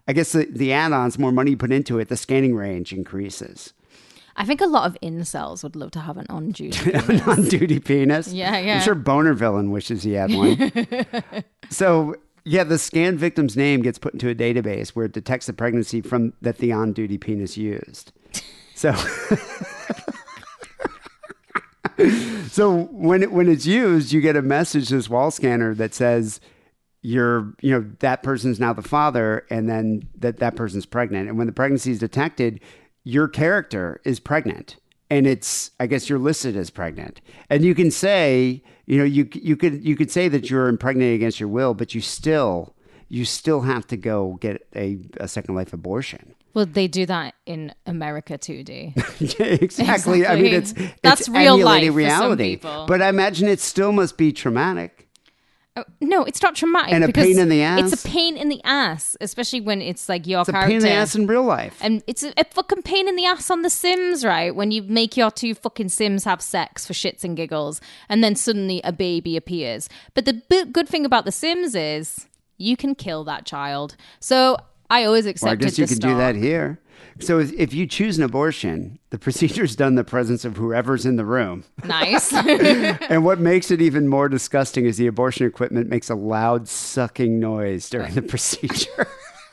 I 0.09 0.11
guess 0.11 0.31
the, 0.31 0.47
the 0.49 0.73
add 0.73 0.91
ons, 0.91 1.19
more 1.19 1.31
money 1.31 1.51
you 1.51 1.57
put 1.57 1.71
into 1.71 1.99
it, 1.99 2.07
the 2.07 2.17
scanning 2.17 2.55
range 2.55 2.91
increases. 2.91 3.73
I 4.35 4.43
think 4.43 4.59
a 4.59 4.65
lot 4.65 4.87
of 4.87 4.97
incels 5.03 5.61
would 5.61 5.75
love 5.75 5.91
to 5.91 5.99
have 5.99 6.17
an 6.17 6.25
on 6.29 6.49
duty. 6.49 6.91
An 6.93 7.21
on 7.21 7.43
duty 7.43 7.79
penis. 7.79 8.33
Yeah, 8.33 8.57
yeah. 8.57 8.77
I'm 8.77 8.81
sure 8.81 8.95
Boner 8.95 9.35
Villain 9.35 9.69
wishes 9.69 10.01
he 10.01 10.13
had 10.13 10.33
one. 10.33 10.71
so, 11.69 12.15
yeah, 12.43 12.63
the 12.63 12.79
scanned 12.79 13.19
victim's 13.19 13.55
name 13.55 13.83
gets 13.83 13.99
put 13.99 14.13
into 14.13 14.29
a 14.29 14.33
database 14.33 14.89
where 14.89 15.05
it 15.05 15.11
detects 15.11 15.45
the 15.45 15.53
pregnancy 15.53 16.01
from 16.01 16.33
that 16.41 16.57
the 16.57 16.71
on 16.71 16.91
duty 16.91 17.19
penis 17.19 17.55
used. 17.55 18.11
So, 18.73 18.93
so 22.47 22.89
when 22.91 23.21
it, 23.21 23.31
when 23.31 23.47
it's 23.47 23.67
used, 23.67 24.11
you 24.11 24.21
get 24.21 24.35
a 24.35 24.41
message 24.41 24.87
to 24.87 24.95
this 24.95 25.07
wall 25.07 25.29
scanner 25.29 25.75
that 25.75 25.93
says 25.93 26.41
you're 27.01 27.53
you 27.61 27.71
know 27.71 27.89
that 27.99 28.23
person's 28.23 28.59
now 28.59 28.73
the 28.73 28.81
father, 28.81 29.45
and 29.49 29.69
then 29.69 30.07
that 30.17 30.37
that 30.37 30.55
person's 30.55 30.85
pregnant. 30.85 31.29
And 31.29 31.37
when 31.37 31.47
the 31.47 31.53
pregnancy 31.53 31.91
is 31.91 31.99
detected, 31.99 32.59
your 33.03 33.27
character 33.27 34.01
is 34.03 34.19
pregnant, 34.19 34.77
and 35.09 35.25
it's 35.25 35.71
I 35.79 35.87
guess 35.87 36.09
you're 36.09 36.19
listed 36.19 36.55
as 36.55 36.69
pregnant, 36.69 37.21
and 37.49 37.63
you 37.63 37.73
can 37.73 37.91
say 37.91 38.63
you 38.85 38.97
know 38.97 39.03
you 39.05 39.29
you 39.33 39.55
could 39.55 39.83
you 39.83 39.95
could 39.95 40.11
say 40.11 40.27
that 40.27 40.49
you're 40.49 40.67
impregnated 40.67 41.15
against 41.15 41.39
your 41.39 41.49
will, 41.49 41.73
but 41.73 41.95
you 41.95 42.01
still 42.01 42.75
you 43.07 43.25
still 43.25 43.61
have 43.61 43.87
to 43.87 43.97
go 43.97 44.37
get 44.39 44.67
a, 44.75 44.99
a 45.19 45.27
second 45.27 45.55
life 45.55 45.73
abortion. 45.73 46.35
well, 46.53 46.67
they 46.67 46.87
do 46.87 47.07
that 47.07 47.33
in 47.47 47.73
America 47.87 48.37
too, 48.37 48.63
D. 48.63 48.93
Yeah, 49.19 49.45
exactly. 49.45 50.27
I 50.27 50.35
mean, 50.35 50.53
it's 50.53 50.71
Exactly. 50.71 50.95
That's 51.01 51.21
it's 51.21 51.29
real 51.29 51.57
life 51.57 51.81
emulating 51.83 51.93
for 51.93 52.09
some 52.09 52.37
reality. 52.37 52.55
But 52.57 53.01
I 53.01 53.09
imagine 53.09 53.47
it 53.47 53.59
still 53.59 53.91
must 53.91 54.17
be 54.17 54.31
traumatic. 54.31 55.08
Oh, 55.79 55.91
no, 56.01 56.23
it's 56.23 56.41
not 56.41 56.55
traumatic. 56.55 56.93
And 56.93 57.03
a 57.03 57.07
because 57.07 57.25
pain 57.25 57.39
in 57.39 57.49
the 57.49 57.61
ass. 57.61 57.93
It's 57.93 58.03
a 58.05 58.07
pain 58.07 58.37
in 58.37 58.49
the 58.49 58.61
ass, 58.63 59.15
especially 59.21 59.61
when 59.61 59.81
it's 59.81 60.09
like 60.09 60.27
your 60.27 60.43
character. 60.45 60.59
It's 60.59 60.65
a 60.65 60.67
pain 60.67 60.77
in 60.77 60.83
the 60.83 60.91
ass 61.01 61.15
in 61.15 61.27
real 61.27 61.43
life. 61.43 61.77
and 61.81 62.03
it's 62.07 62.23
a, 62.23 62.33
a 62.37 62.43
fucking 62.45 62.83
pain 62.83 63.07
in 63.07 63.15
the 63.15 63.25
ass 63.25 63.49
on 63.49 63.61
The 63.61 63.69
Sims, 63.69 64.25
right? 64.25 64.55
When 64.55 64.71
you 64.71 64.83
make 64.83 65.15
your 65.17 65.31
two 65.31 65.53
fucking 65.53 65.89
Sims 65.89 66.23
have 66.25 66.41
sex 66.41 66.85
for 66.85 66.93
shits 66.93 67.23
and 67.23 67.37
giggles, 67.37 67.79
and 68.09 68.23
then 68.23 68.35
suddenly 68.35 68.81
a 68.83 68.91
baby 68.91 69.37
appears. 69.37 69.89
But 70.13 70.25
the 70.25 70.41
b- 70.49 70.65
good 70.65 70.87
thing 70.89 71.05
about 71.05 71.25
The 71.25 71.31
Sims 71.31 71.75
is 71.75 72.27
you 72.57 72.75
can 72.75 72.95
kill 72.95 73.23
that 73.25 73.45
child. 73.45 73.95
So 74.19 74.57
I 74.89 75.03
always 75.05 75.25
Well, 75.25 75.29
I 75.29 75.31
accepted 75.31 75.59
guess 75.61 75.79
you 75.79 75.87
could 75.87 76.01
do 76.01 76.15
that 76.17 76.35
here. 76.35 76.79
So 77.19 77.39
if, 77.39 77.51
if 77.53 77.73
you 77.73 77.85
choose 77.85 78.17
an 78.17 78.23
abortion, 78.23 78.97
the 79.09 79.19
procedure's 79.19 79.75
done 79.75 79.89
in 79.89 79.95
the 79.95 80.03
presence 80.03 80.45
of 80.45 80.57
whoever's 80.57 81.05
in 81.05 81.15
the 81.17 81.25
room. 81.25 81.63
Nice. 81.85 82.33
And 83.09 83.23
what 83.25 83.39
makes 83.39 83.71
it 83.71 83.81
even 83.81 84.07
more 84.07 84.29
disgusting 84.29 84.85
is 84.85 84.97
the 84.97 85.07
abortion 85.07 85.45
equipment 85.45 85.89
makes 85.89 86.09
a 86.09 86.15
loud 86.15 86.67
sucking 86.67 87.39
noise 87.39 87.89
during 87.89 88.13
the 88.13 88.21
procedure. 88.21 89.07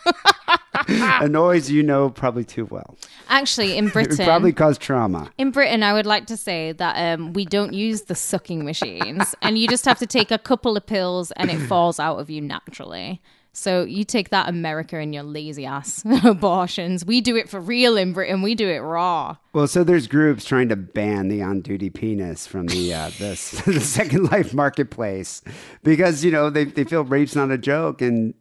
a 0.88 1.28
noise 1.28 1.70
you 1.70 1.82
know 1.82 2.10
probably 2.10 2.44
too 2.44 2.66
well. 2.66 2.96
Actually, 3.28 3.76
in 3.76 3.86
It 3.88 3.92
Britain, 3.92 4.24
probably 4.24 4.52
caused 4.52 4.80
trauma. 4.80 5.30
in 5.38 5.50
Britain, 5.50 5.82
I 5.82 5.92
would 5.92 6.06
like 6.06 6.26
to 6.26 6.36
say 6.36 6.72
that 6.72 7.18
um, 7.18 7.32
we 7.32 7.44
don't 7.44 7.72
use 7.72 8.02
the 8.02 8.14
sucking 8.14 8.64
machines, 8.64 9.34
and 9.42 9.58
you 9.58 9.68
just 9.68 9.84
have 9.84 9.98
to 9.98 10.06
take 10.06 10.30
a 10.30 10.38
couple 10.38 10.76
of 10.76 10.86
pills, 10.86 11.32
and 11.32 11.50
it 11.50 11.58
falls 11.58 11.98
out 11.98 12.18
of 12.18 12.30
you 12.30 12.40
naturally. 12.40 13.20
So 13.56 13.84
you 13.84 14.04
take 14.04 14.28
that 14.30 14.50
America 14.50 14.98
and 14.98 15.14
your 15.14 15.22
lazy 15.22 15.64
ass 15.64 16.04
abortions. 16.24 17.06
We 17.06 17.22
do 17.22 17.36
it 17.36 17.48
for 17.48 17.58
real 17.58 17.96
in 17.96 18.12
Britain. 18.12 18.42
We 18.42 18.54
do 18.54 18.68
it 18.68 18.80
raw. 18.80 19.36
Well, 19.54 19.66
so 19.66 19.82
there's 19.82 20.06
groups 20.06 20.44
trying 20.44 20.68
to 20.68 20.76
ban 20.76 21.28
the 21.28 21.42
on-duty 21.42 21.88
penis 21.88 22.46
from 22.46 22.66
the 22.66 22.92
uh, 22.92 23.08
the, 23.18 23.62
the 23.66 23.80
Second 23.80 24.30
Life 24.30 24.52
marketplace 24.52 25.40
because 25.82 26.22
you 26.22 26.30
know 26.30 26.50
they, 26.50 26.64
they 26.64 26.84
feel 26.84 27.02
rape's 27.02 27.34
not 27.34 27.50
a 27.50 27.56
joke 27.56 28.02
and 28.02 28.34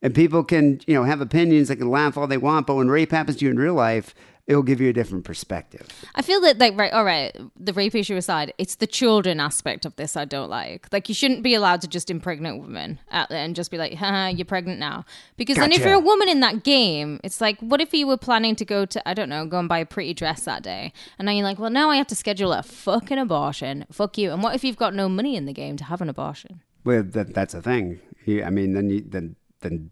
and 0.00 0.14
people 0.14 0.42
can 0.42 0.80
you 0.86 0.94
know 0.94 1.04
have 1.04 1.20
opinions 1.20 1.68
they 1.68 1.76
can 1.76 1.90
laugh 1.90 2.16
all 2.16 2.26
they 2.26 2.38
want 2.38 2.66
but 2.66 2.74
when 2.74 2.88
rape 2.88 3.10
happens 3.10 3.36
to 3.36 3.44
you 3.44 3.50
in 3.50 3.58
real 3.58 3.74
life 3.74 4.14
it'll 4.46 4.62
give 4.62 4.80
you 4.80 4.90
a 4.90 4.92
different 4.92 5.24
perspective. 5.24 5.86
I 6.14 6.22
feel 6.22 6.40
that, 6.40 6.58
like, 6.58 6.76
right, 6.76 6.92
all 6.92 7.04
right, 7.04 7.36
the 7.56 7.72
rape 7.72 7.94
issue 7.94 8.16
aside, 8.16 8.52
it's 8.58 8.76
the 8.76 8.86
children 8.86 9.40
aspect 9.40 9.84
of 9.86 9.94
this 9.96 10.16
I 10.16 10.24
don't 10.24 10.50
like. 10.50 10.88
Like, 10.92 11.08
you 11.08 11.14
shouldn't 11.14 11.42
be 11.42 11.54
allowed 11.54 11.80
to 11.82 11.88
just 11.88 12.10
impregnate 12.10 12.60
women 12.60 12.98
out 13.10 13.28
there 13.28 13.44
and 13.44 13.54
just 13.54 13.70
be 13.70 13.78
like, 13.78 13.94
haha, 13.94 14.28
you're 14.28 14.44
pregnant 14.44 14.80
now. 14.80 15.04
Because 15.36 15.56
then 15.56 15.72
if 15.72 15.84
you're 15.84 15.94
a 15.94 16.00
woman 16.00 16.28
in 16.28 16.40
that 16.40 16.64
game, 16.64 17.20
it's 17.22 17.40
like, 17.40 17.58
what 17.60 17.80
if 17.80 17.94
you 17.94 18.06
were 18.06 18.16
planning 18.16 18.56
to 18.56 18.64
go 18.64 18.84
to, 18.84 19.08
I 19.08 19.14
don't 19.14 19.28
know, 19.28 19.46
go 19.46 19.58
and 19.58 19.68
buy 19.68 19.78
a 19.78 19.86
pretty 19.86 20.14
dress 20.14 20.44
that 20.44 20.62
day? 20.62 20.92
And 21.18 21.26
now 21.26 21.32
you're 21.32 21.44
like, 21.44 21.58
well, 21.58 21.70
now 21.70 21.90
I 21.90 21.96
have 21.96 22.08
to 22.08 22.16
schedule 22.16 22.52
a 22.52 22.62
fucking 22.62 23.18
abortion. 23.18 23.86
Fuck 23.92 24.18
you. 24.18 24.32
And 24.32 24.42
what 24.42 24.54
if 24.54 24.64
you've 24.64 24.76
got 24.76 24.94
no 24.94 25.08
money 25.08 25.36
in 25.36 25.46
the 25.46 25.52
game 25.52 25.76
to 25.76 25.84
have 25.84 26.00
an 26.00 26.08
abortion? 26.08 26.62
Well, 26.84 27.04
that, 27.04 27.32
that's 27.32 27.54
a 27.54 27.62
thing. 27.62 28.00
You, 28.24 28.42
I 28.42 28.50
mean, 28.50 28.72
then 28.72 28.90
you 28.90 29.02
then 29.06 29.36
then 29.60 29.90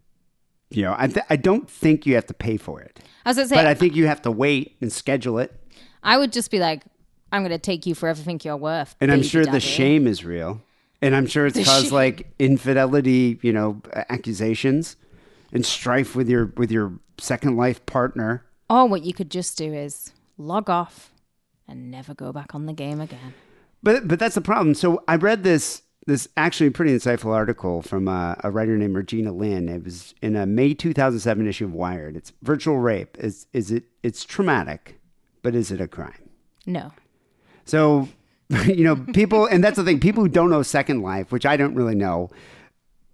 you 0.71 0.83
know 0.83 0.95
I 0.97 1.07
th- 1.07 1.25
I 1.29 1.35
don't 1.35 1.69
think 1.69 2.05
you 2.05 2.15
have 2.15 2.25
to 2.27 2.33
pay 2.33 2.57
for 2.57 2.81
it, 2.81 2.99
I 3.25 3.29
was 3.29 3.37
to 3.37 3.47
say, 3.47 3.55
but 3.55 3.65
I 3.67 3.73
think 3.73 3.95
you 3.95 4.07
have 4.07 4.21
to 4.23 4.31
wait 4.31 4.75
and 4.81 4.91
schedule 4.91 5.37
it. 5.39 5.55
I 6.03 6.17
would 6.17 6.31
just 6.33 6.49
be 6.51 6.59
like, 6.59 6.83
I'm 7.31 7.41
going 7.43 7.51
to 7.51 7.59
take 7.59 7.85
you 7.85 7.93
for 7.93 8.09
everything 8.09 8.41
you're 8.43 8.57
worth. 8.57 8.95
And 8.99 9.11
I'm 9.11 9.21
sure 9.21 9.43
the 9.45 9.51
daddy. 9.51 9.59
shame 9.59 10.07
is 10.07 10.25
real. 10.25 10.61
And 11.03 11.15
I'm 11.15 11.27
sure 11.27 11.45
it's 11.45 11.55
The 11.57 11.63
caused 11.63 11.85
shame. 11.85 11.93
like 11.93 12.33
infidelity, 12.39 13.39
you 13.41 13.53
know, 13.53 13.81
accusations 14.09 14.95
and 15.53 15.65
strife 15.65 16.15
with 16.15 16.29
your 16.29 16.47
with 16.57 16.71
your 16.71 16.93
second 17.19 17.57
life 17.57 17.85
partner. 17.85 18.43
Or 18.69 18.87
what 18.87 19.03
you 19.03 19.13
could 19.13 19.29
just 19.29 19.57
do 19.57 19.73
is 19.73 20.11
log 20.37 20.69
off 20.69 21.11
and 21.67 21.91
never 21.91 22.13
go 22.13 22.31
back 22.31 22.55
on 22.55 22.65
the 22.65 22.73
game 22.73 22.99
again. 23.01 23.33
But 23.83 24.07
but 24.07 24.19
that's 24.19 24.35
the 24.35 24.41
problem. 24.41 24.73
So 24.75 25.03
I 25.07 25.15
read 25.15 25.43
this 25.43 25.81
this 26.07 26.27
actually 26.35 26.69
pretty 26.71 26.93
insightful 26.93 27.33
article 27.33 27.81
from 27.81 28.07
uh, 28.07 28.35
a 28.43 28.49
writer 28.49 28.77
named 28.77 28.95
Regina 28.95 29.31
Lynn. 29.31 29.69
It 29.69 29.83
was 29.83 30.15
in 30.21 30.35
a 30.35 30.45
May 30.45 30.73
2007 30.73 31.47
issue 31.47 31.65
of 31.65 31.73
Wired. 31.73 32.15
It's 32.15 32.33
virtual 32.41 32.79
rape. 32.79 33.17
Is 33.19 33.47
is 33.53 33.71
it? 33.71 33.83
It's 34.01 34.25
traumatic, 34.25 34.99
but 35.43 35.55
is 35.55 35.71
it 35.71 35.79
a 35.79 35.87
crime? 35.87 36.29
No. 36.65 36.91
So, 37.65 38.09
you 38.65 38.83
know, 38.83 38.95
people, 38.95 39.45
and 39.45 39.63
that's 39.63 39.77
the 39.77 39.83
thing, 39.83 39.99
people 39.99 40.23
who 40.23 40.29
don't 40.29 40.49
know 40.49 40.63
Second 40.63 41.01
Life, 41.01 41.31
which 41.31 41.45
I 41.45 41.57
don't 41.57 41.75
really 41.75 41.95
know, 41.95 42.29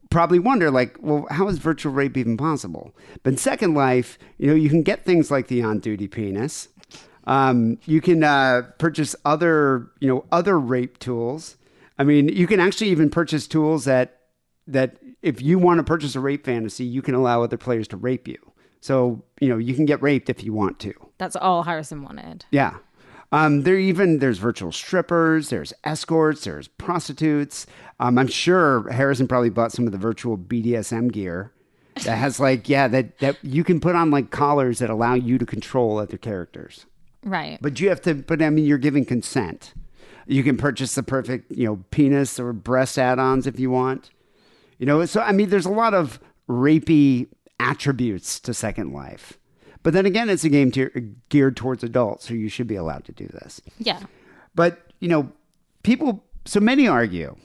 probably 0.09 0.39
wonder, 0.39 0.71
like, 0.71 0.97
well, 1.01 1.27
how 1.29 1.47
is 1.47 1.57
virtual 1.57 1.91
rape 1.91 2.17
even 2.17 2.37
possible? 2.37 2.95
But 3.23 3.33
in 3.33 3.37
Second 3.37 3.73
Life, 3.73 4.17
you 4.37 4.47
know, 4.47 4.55
you 4.55 4.69
can 4.69 4.83
get 4.83 5.05
things 5.05 5.29
like 5.29 5.47
the 5.47 5.61
on 5.61 5.79
duty 5.79 6.07
penis. 6.07 6.69
Um, 7.25 7.77
you 7.85 7.99
can 7.99 8.23
uh, 8.23 8.63
purchase 8.77 9.15
other, 9.25 9.91
you 9.99 10.07
know, 10.07 10.25
other 10.31 10.57
rape 10.57 10.97
tools. 10.97 11.57
I 11.97 12.03
mean, 12.03 12.29
you 12.29 12.47
can 12.47 12.59
actually 12.59 12.89
even 12.89 13.09
purchase 13.09 13.47
tools 13.47 13.85
that, 13.85 14.19
that 14.67 14.97
if 15.21 15.41
you 15.41 15.57
want 15.57 15.79
to 15.79 15.83
purchase 15.83 16.15
a 16.15 16.19
rape 16.19 16.45
fantasy, 16.45 16.85
you 16.85 17.01
can 17.01 17.15
allow 17.15 17.43
other 17.43 17.57
players 17.57 17.87
to 17.89 17.97
rape 17.97 18.27
you. 18.27 18.37
So, 18.81 19.23
you 19.41 19.49
know, 19.49 19.57
you 19.57 19.73
can 19.73 19.85
get 19.85 20.01
raped 20.01 20.29
if 20.29 20.43
you 20.43 20.53
want 20.53 20.79
to. 20.79 20.93
That's 21.17 21.35
all 21.35 21.63
Harrison 21.63 22.03
wanted. 22.03 22.45
Yeah. 22.51 22.77
Um, 23.31 23.63
there 23.63 23.77
even 23.77 24.19
there's 24.19 24.37
virtual 24.37 24.71
strippers, 24.71 25.49
there's 25.49 25.73
escorts, 25.83 26.45
there's 26.45 26.67
prostitutes. 26.69 27.67
Um, 27.99 28.17
I'm 28.17 28.27
sure 28.27 28.89
Harrison 28.89 29.27
probably 29.27 29.49
bought 29.49 29.73
some 29.73 29.85
of 29.85 29.91
the 29.91 29.97
virtual 29.97 30.37
BDSM 30.37 31.11
gear 31.11 31.51
that 32.05 32.15
has 32.15 32.39
like 32.39 32.69
yeah 32.69 32.87
that 32.87 33.19
that 33.19 33.37
you 33.43 33.65
can 33.65 33.81
put 33.81 33.95
on 33.95 34.11
like 34.11 34.31
collars 34.31 34.79
that 34.79 34.89
allow 34.89 35.13
you 35.13 35.37
to 35.37 35.45
control 35.45 35.97
other 35.97 36.17
characters. 36.17 36.85
Right. 37.23 37.57
But 37.61 37.79
you 37.81 37.89
have 37.89 38.01
to. 38.03 38.13
But 38.13 38.41
I 38.41 38.49
mean, 38.49 38.65
you're 38.65 38.77
giving 38.77 39.03
consent. 39.03 39.73
You 40.27 40.43
can 40.43 40.57
purchase 40.57 40.95
the 40.95 41.03
perfect 41.03 41.51
you 41.51 41.65
know 41.65 41.83
penis 41.91 42.39
or 42.39 42.53
breast 42.53 42.97
add-ons 42.97 43.47
if 43.47 43.59
you 43.59 43.71
want. 43.71 44.11
You 44.77 44.85
know, 44.85 45.05
so 45.05 45.21
I 45.21 45.31
mean, 45.31 45.49
there's 45.49 45.65
a 45.65 45.71
lot 45.71 45.93
of 45.93 46.19
rapey 46.47 47.27
attributes 47.59 48.39
to 48.41 48.53
Second 48.53 48.93
Life. 48.93 49.37
But 49.83 49.93
then 49.93 50.05
again, 50.05 50.29
it's 50.29 50.43
a 50.43 50.49
game 50.49 50.71
to, 50.71 50.89
geared 51.29 51.55
towards 51.55 51.83
adults, 51.83 52.27
so 52.27 52.33
you 52.33 52.49
should 52.49 52.67
be 52.67 52.75
allowed 52.75 53.05
to 53.05 53.11
do 53.11 53.27
this. 53.27 53.61
yeah. 53.79 54.01
But, 54.55 54.91
you 54.99 55.07
know, 55.07 55.31
people, 55.83 56.23
so 56.45 56.59
many 56.59 56.87
argue 56.87 57.35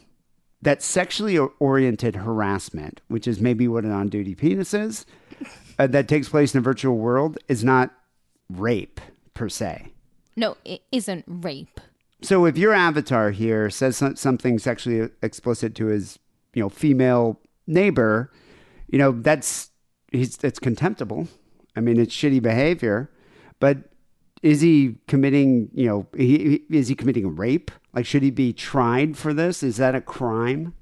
that 0.62 0.83
sexually 0.83 1.39
oriented 1.39 2.16
harassment, 2.16 3.01
which 3.09 3.28
is 3.28 3.41
maybe 3.41 3.68
what 3.68 3.85
an 3.85 3.93
on 3.93 4.09
duty 4.09 4.35
penis 4.35 4.72
is, 4.72 5.05
uh, 5.78 5.87
that 5.89 6.09
takes 6.09 6.28
place 6.28 6.55
in 6.55 6.59
a 6.59 6.62
virtual 6.62 6.97
world, 6.97 7.39
is 7.49 7.62
not 7.62 7.91
rape 8.49 9.01
per 9.35 9.49
se. 9.49 9.93
No, 10.35 10.57
it 10.64 10.83
isn't 10.91 11.24
rape. 11.28 11.80
So 12.23 12.45
if 12.45 12.57
your 12.57 12.73
avatar 12.73 13.31
here 13.31 13.68
says 13.68 13.97
something 14.14 14.59
sexually 14.59 15.11
explicit 15.23 15.75
to 15.77 15.87
his, 15.87 16.18
you 16.55 16.62
know, 16.62 16.68
female 16.68 17.41
neighbor, 17.66 18.31
you 18.89 18.99
know, 18.99 19.12
that's 19.12 19.70
he's 20.12 20.39
it's 20.43 20.59
contemptible. 20.59 21.29
I 21.77 21.81
mean, 21.81 21.99
it's 21.99 22.14
shitty 22.14 22.43
behavior, 22.43 23.11
but 23.59 23.79
is 24.43 24.61
he 24.61 24.97
committing, 25.07 25.70
you 25.73 25.87
know, 25.87 26.07
he, 26.16 26.62
is 26.70 26.89
he 26.89 26.95
committing 26.95 27.37
rape? 27.37 27.70
Like 27.95 28.07
should 28.07 28.23
he 28.23 28.31
be 28.31 28.53
tried 28.53 29.16
for 29.16 29.33
this? 29.33 29.62
Is 29.62 29.77
that 29.77 29.95
a 29.95 30.01
crime? 30.01 30.75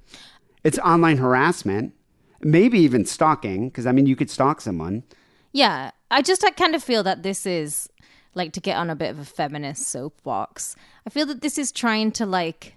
It's 0.64 0.78
online 0.78 1.18
harassment, 1.18 1.94
maybe 2.40 2.78
even 2.80 3.04
stalking 3.04 3.68
because 3.68 3.86
I 3.86 3.92
mean, 3.92 4.06
you 4.06 4.16
could 4.16 4.30
stalk 4.30 4.60
someone. 4.60 5.04
Yeah. 5.52 5.90
I 6.10 6.22
just 6.22 6.44
I 6.44 6.50
kind 6.50 6.74
of 6.74 6.82
feel 6.82 7.02
that 7.02 7.22
this 7.22 7.46
is 7.46 7.88
like 8.34 8.52
to 8.52 8.60
get 8.60 8.76
on 8.76 8.90
a 8.90 8.96
bit 8.96 9.10
of 9.10 9.18
a 9.18 9.24
feminist 9.24 9.88
soapbox. 9.88 10.76
I 11.06 11.10
feel 11.10 11.26
that 11.26 11.40
this 11.40 11.58
is 11.58 11.72
trying 11.72 12.12
to 12.12 12.26
like 12.26 12.74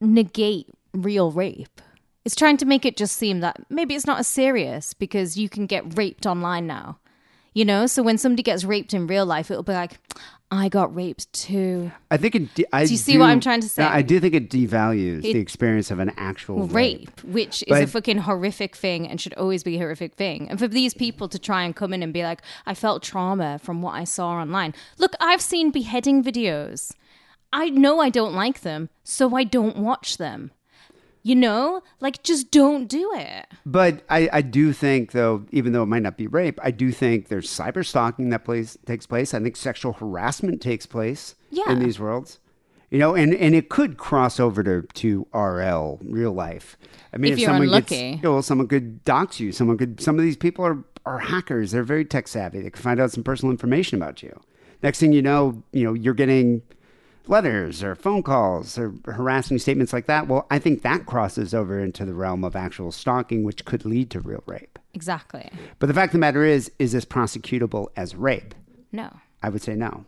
negate 0.00 0.68
real 0.92 1.30
rape. 1.30 1.80
It's 2.24 2.36
trying 2.36 2.56
to 2.58 2.64
make 2.64 2.84
it 2.84 2.96
just 2.96 3.16
seem 3.16 3.40
that 3.40 3.60
maybe 3.68 3.94
it's 3.94 4.06
not 4.06 4.18
as 4.18 4.26
serious 4.26 4.94
because 4.94 5.36
you 5.36 5.48
can 5.48 5.66
get 5.66 5.96
raped 5.96 6.26
online 6.26 6.66
now. 6.66 6.98
You 7.52 7.64
know, 7.64 7.86
so 7.86 8.02
when 8.02 8.18
somebody 8.18 8.42
gets 8.42 8.64
raped 8.64 8.94
in 8.94 9.06
real 9.06 9.26
life, 9.26 9.50
it'll 9.50 9.62
be 9.62 9.74
like, 9.74 9.98
I 10.54 10.68
got 10.68 10.94
raped 10.94 11.32
too. 11.32 11.90
I 12.12 12.16
think 12.16 12.34
it. 12.36 12.54
de- 12.54 12.66
I 12.72 12.84
Do 12.86 12.92
you 12.92 12.96
see 12.96 13.18
what 13.18 13.26
I'm 13.26 13.40
trying 13.40 13.60
to 13.60 13.68
say? 13.68 13.82
I 13.82 14.02
do 14.02 14.20
think 14.20 14.34
it 14.34 14.50
devalues 14.50 15.18
It- 15.24 15.32
the 15.32 15.38
experience 15.40 15.90
of 15.90 15.98
an 15.98 16.12
actual 16.16 16.68
rape, 16.68 17.22
which 17.24 17.64
is 17.66 17.76
a 17.76 17.86
fucking 17.88 18.18
horrific 18.18 18.76
thing 18.76 19.08
and 19.08 19.20
should 19.20 19.34
always 19.34 19.64
be 19.64 19.74
a 19.76 19.78
horrific 19.78 20.14
thing. 20.14 20.48
And 20.48 20.58
for 20.58 20.68
these 20.68 20.94
people 20.94 21.28
to 21.28 21.38
try 21.38 21.64
and 21.64 21.74
come 21.74 21.92
in 21.92 22.02
and 22.04 22.12
be 22.12 22.22
like, 22.22 22.40
I 22.66 22.74
felt 22.74 23.02
trauma 23.02 23.58
from 23.58 23.82
what 23.82 23.94
I 23.94 24.04
saw 24.04 24.30
online. 24.30 24.74
Look, 24.98 25.14
I've 25.20 25.40
seen 25.42 25.70
beheading 25.72 26.22
videos. 26.22 26.92
I 27.52 27.70
know 27.70 28.00
I 28.00 28.10
don't 28.10 28.34
like 28.34 28.60
them, 28.60 28.90
so 29.02 29.34
I 29.36 29.44
don't 29.44 29.76
watch 29.76 30.18
them. 30.18 30.52
You 31.24 31.34
know? 31.34 31.82
Like, 32.00 32.22
just 32.22 32.50
don't 32.52 32.86
do 32.86 33.10
it. 33.16 33.46
But 33.66 34.02
I, 34.08 34.28
I 34.32 34.42
do 34.42 34.72
think, 34.72 35.12
though, 35.12 35.46
even 35.50 35.72
though 35.72 35.82
it 35.82 35.86
might 35.86 36.02
not 36.02 36.16
be 36.16 36.26
rape, 36.26 36.60
I 36.62 36.70
do 36.70 36.92
think 36.92 37.28
there's 37.28 37.48
cyber 37.48 37.84
stalking 37.84 38.28
that 38.30 38.44
place 38.44 38.76
takes 38.86 39.06
place. 39.06 39.32
I 39.34 39.40
think 39.40 39.56
sexual 39.56 39.94
harassment 39.94 40.60
takes 40.60 40.84
place 40.86 41.34
Yeah. 41.50 41.72
in 41.72 41.78
these 41.80 41.98
worlds. 41.98 42.38
You 42.90 42.98
know, 42.98 43.14
and, 43.16 43.34
and 43.34 43.54
it 43.56 43.70
could 43.70 43.96
cross 43.96 44.38
over 44.38 44.62
to, 44.62 44.82
to 44.82 45.26
RL, 45.34 45.98
real 46.04 46.32
life. 46.32 46.76
I 47.12 47.16
mean, 47.16 47.32
If 47.32 47.38
you're 47.40 47.48
someone 47.48 47.68
unlucky. 47.68 48.12
gets, 48.12 48.22
you 48.22 48.28
know, 48.30 48.40
someone 48.42 48.68
could 48.68 49.02
dox 49.04 49.40
you. 49.40 49.50
Someone 49.50 49.78
could. 49.78 50.00
Some 50.00 50.16
of 50.18 50.22
these 50.24 50.36
people 50.36 50.64
are 50.64 50.84
are 51.06 51.18
hackers. 51.18 51.70
They're 51.72 51.82
very 51.84 52.04
tech 52.04 52.28
savvy. 52.28 52.60
They 52.60 52.70
can 52.70 52.82
find 52.82 53.00
out 53.00 53.10
some 53.10 53.24
personal 53.24 53.50
information 53.50 54.00
about 54.00 54.22
you. 54.22 54.38
Next 54.82 55.00
thing 55.00 55.12
you 55.12 55.22
know, 55.22 55.62
you 55.72 55.84
know, 55.84 55.92
you're 55.94 56.14
getting 56.14 56.62
letters 57.26 57.82
or 57.82 57.94
phone 57.94 58.22
calls 58.22 58.78
or 58.78 58.94
harassing 59.06 59.58
statements 59.58 59.92
like 59.92 60.06
that. 60.06 60.28
Well, 60.28 60.46
I 60.50 60.58
think 60.58 60.82
that 60.82 61.06
crosses 61.06 61.54
over 61.54 61.80
into 61.80 62.04
the 62.04 62.14
realm 62.14 62.44
of 62.44 62.56
actual 62.56 62.92
stalking, 62.92 63.44
which 63.44 63.64
could 63.64 63.84
lead 63.84 64.10
to 64.10 64.20
real 64.20 64.42
rape. 64.46 64.78
Exactly. 64.92 65.50
But 65.78 65.86
the 65.86 65.94
fact 65.94 66.10
of 66.10 66.12
the 66.12 66.18
matter 66.18 66.44
is, 66.44 66.70
is 66.78 66.92
this 66.92 67.04
prosecutable 67.04 67.88
as 67.96 68.14
rape? 68.14 68.54
No. 68.92 69.10
I 69.42 69.48
would 69.48 69.62
say 69.62 69.74
no. 69.74 70.04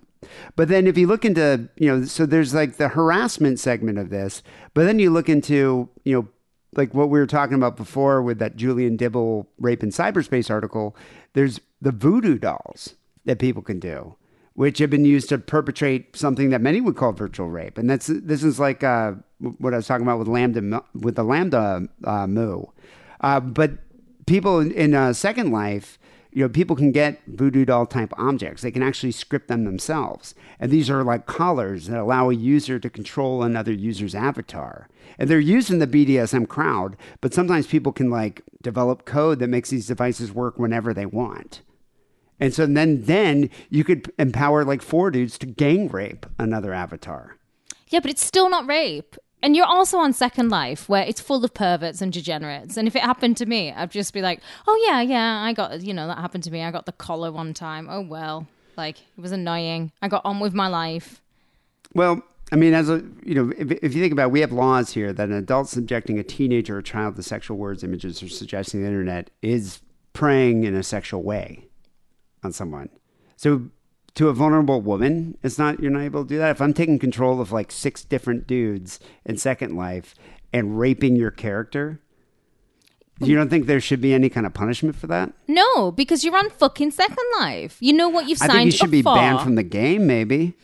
But 0.57 0.69
then 0.69 0.87
if 0.87 0.97
you 0.97 1.07
look 1.07 1.25
into, 1.25 1.69
you 1.77 1.89
know, 1.89 2.05
so 2.05 2.27
there's 2.27 2.55
like 2.55 2.77
the 2.77 2.89
harassment 2.89 3.61
segment 3.61 3.99
of 3.99 4.11
this, 4.11 4.43
but 4.75 4.85
then 4.85 4.99
you 4.99 5.11
look 5.11 5.29
into, 5.29 5.89
you 6.05 6.15
know, 6.15 6.29
like 6.75 6.95
what 6.95 7.11
we 7.11 7.19
were 7.19 7.27
talking 7.27 7.55
about 7.55 7.77
before 7.77 8.23
with 8.23 8.39
that 8.39 8.57
Julian 8.57 8.97
Dibbell 8.99 9.47
rape 9.59 9.83
in 9.83 9.91
cyberspace 9.91 10.51
article, 10.51 10.97
there's 11.33 11.61
the 11.81 11.93
voodoo 11.93 12.39
dolls 12.39 12.95
that 13.25 13.39
people 13.39 13.63
can 13.63 13.81
do, 13.81 14.15
which 14.57 14.79
have 14.79 14.91
been 14.91 15.05
used 15.05 15.29
to 15.29 15.39
perpetrate 15.39 16.17
something 16.17 16.51
that 16.51 16.63
many 16.63 16.81
would 16.81 16.97
call 16.97 17.13
virtual 17.13 17.49
rape. 17.49 17.79
And 17.79 17.89
that's 17.89 18.07
this 18.07 18.43
is 18.43 18.59
like 18.59 18.83
uh, 18.83 19.13
what 19.59 19.75
I 19.75 19.77
was 19.77 19.87
talking 19.87 20.07
about 20.07 20.19
with 20.19 20.29
Lambda 20.29 20.83
with 20.95 21.15
the 21.15 21.23
Lambda 21.23 21.87
uh, 22.05 22.27
Moo. 22.27 22.65
Uh, 23.21 23.39
but 23.41 23.73
people 24.27 24.59
in, 24.61 24.73
in 24.73 24.95
uh, 24.95 25.13
Second 25.13 25.53
Life, 25.53 25.99
you 26.33 26.43
know, 26.43 26.49
people 26.49 26.75
can 26.75 26.91
get 26.91 27.21
voodoo 27.27 27.67
doll 27.67 27.85
type 27.85 28.13
objects. 28.17 28.63
They 28.63 28.71
can 28.71 28.83
actually 28.83 29.13
script 29.13 29.49
them 29.49 29.65
themselves. 29.65 30.35
And 30.59 30.71
these 30.71 30.89
are 30.89 31.05
like 31.05 31.27
collars 31.27 31.87
that 31.89 32.01
allow 32.01 32.31
a 32.31 32.35
user 32.35 32.79
to 32.79 32.91
control 32.91 33.43
another 33.43 33.73
user's 33.73 34.15
avatar. 34.15 34.89
And 35.19 35.29
they're 35.29 35.39
used 35.39 35.71
in 35.71 35.79
the 35.81 35.87
BDSM 35.87 36.49
crowd, 36.49 36.97
but 37.21 37.35
sometimes 37.35 37.67
people 37.67 37.93
can 37.93 38.11
like 38.11 38.43
develop 38.63 39.05
code 39.05 39.39
that 39.39 39.49
makes 39.49 39.69
these 39.71 39.87
devices 39.87 40.33
work 40.33 40.59
whenever 40.59 40.95
they 40.95 41.07
want. 41.07 41.61
And 42.39 42.53
so 42.53 42.67
then 42.67 43.03
then 43.03 43.51
you 43.71 43.85
could 43.85 44.13
empower 44.19 44.65
like 44.65 44.83
four 44.83 45.11
dudes 45.11 45.39
to 45.39 45.47
gang 45.47 45.89
rape 45.89 46.27
another 46.39 46.73
avatar. 46.73 47.37
Yeah, 47.89 48.01
but 48.01 48.11
it's 48.11 48.25
still 48.25 48.51
not 48.51 48.67
rape. 48.67 49.17
And 49.43 49.55
you're 49.55 49.67
also 49.67 49.99
on 49.99 50.13
Second 50.13 50.49
Life, 50.49 50.89
where 50.89 51.05
it's 51.05 51.21
full 51.21 51.45
of 51.45 51.55
perverts 51.55 52.01
and 52.01 52.13
degenerates. 52.13 52.77
And 52.77 52.89
if 52.89 52.97
it 52.97 53.03
happened 53.03 53.37
to 53.37 53.47
me, 53.47 53.71
I'd 53.71 53.91
just 53.91 54.13
be 54.13 54.23
like, 54.23 54.41
"Oh 54.67 54.85
yeah, 54.87 55.01
yeah, 55.03 55.43
I 55.43 55.53
got 55.53 55.81
you 55.83 55.95
know 55.95 56.07
that 56.09 56.19
happened 56.19 56.45
to 56.45 56.51
me. 56.51 56.63
I 56.63 56.71
got 56.71 56.87
the 56.87 56.93
collar 56.93 57.31
one 57.31 57.55
time. 57.55 57.89
Oh 57.91 58.01
well, 58.01 58.47
like 58.77 58.99
it 58.99 59.21
was 59.21 59.33
annoying. 59.33 59.93
I 60.03 60.09
got 60.09 60.25
on 60.25 60.41
with 60.41 60.55
my 60.55 60.69
life." 60.69 61.23
Well, 61.95 62.23
I 62.51 62.57
mean, 62.57 62.75
as 62.75 62.91
a 62.91 63.05
you 63.25 63.35
know, 63.35 63.53
if, 63.57 63.71
if 63.71 63.95
you 63.95 64.03
think 64.03 64.13
about, 64.13 64.27
it, 64.27 64.33
we 64.33 64.41
have 64.41 64.53
laws 64.53 64.93
here 64.93 65.13
that 65.13 65.29
an 65.29 65.35
adult 65.35 65.69
subjecting 65.69 66.19
a 66.19 66.25
teenager 66.25 66.79
or 66.79 66.83
child 66.83 67.17
to 67.17 67.23
sexual 67.23 67.57
words, 67.57 67.85
images, 67.85 68.23
or 68.23 68.29
suggesting 68.29 68.81
the 68.81 68.89
internet 68.89 69.31
is 69.43 69.81
preying 70.13 70.65
in 70.65 70.75
a 70.75 70.83
sexual 70.83 71.23
way 71.23 71.66
on 72.47 72.53
someone. 72.53 72.89
So 73.37 73.69
to 74.15 74.29
a 74.29 74.33
vulnerable 74.33 74.81
woman, 74.81 75.37
it's 75.43 75.59
not 75.59 75.81
you're 75.81 75.91
not 75.91 76.03
able 76.03 76.23
to 76.25 76.29
do 76.29 76.39
that. 76.39 76.51
If 76.51 76.61
I'm 76.63 76.73
taking 76.73 76.99
control 76.99 77.41
of 77.41 77.53
like 77.53 77.71
six 77.71 78.03
different 78.03 78.47
dudes 78.47 78.99
in 79.27 79.37
Second 79.37 79.77
Life 79.77 80.15
and 80.53 80.79
raping 80.79 81.17
your 81.17 81.31
character, 81.31 82.01
you 83.21 83.35
don't 83.35 83.49
think 83.49 83.67
there 83.67 83.81
should 83.81 84.01
be 84.01 84.15
any 84.15 84.29
kind 84.29 84.47
of 84.47 84.55
punishment 84.55 84.97
for 84.97 85.07
that? 85.09 85.33
No, 85.49 85.91
because 85.91 86.25
you're 86.25 86.37
on 86.37 86.51
fucking 86.51 86.93
Second 86.93 87.25
Life. 87.39 87.77
You 87.81 87.93
know 87.93 88.09
what 88.09 88.29
you've 88.29 88.39
signed. 88.39 88.53
I 88.53 88.55
think 88.55 88.73
you 88.73 88.79
should 88.79 88.91
be 88.91 89.03
for. 89.03 89.15
banned 89.15 89.41
from 89.41 89.55
the 89.55 89.63
game, 89.63 90.07
maybe 90.07 90.55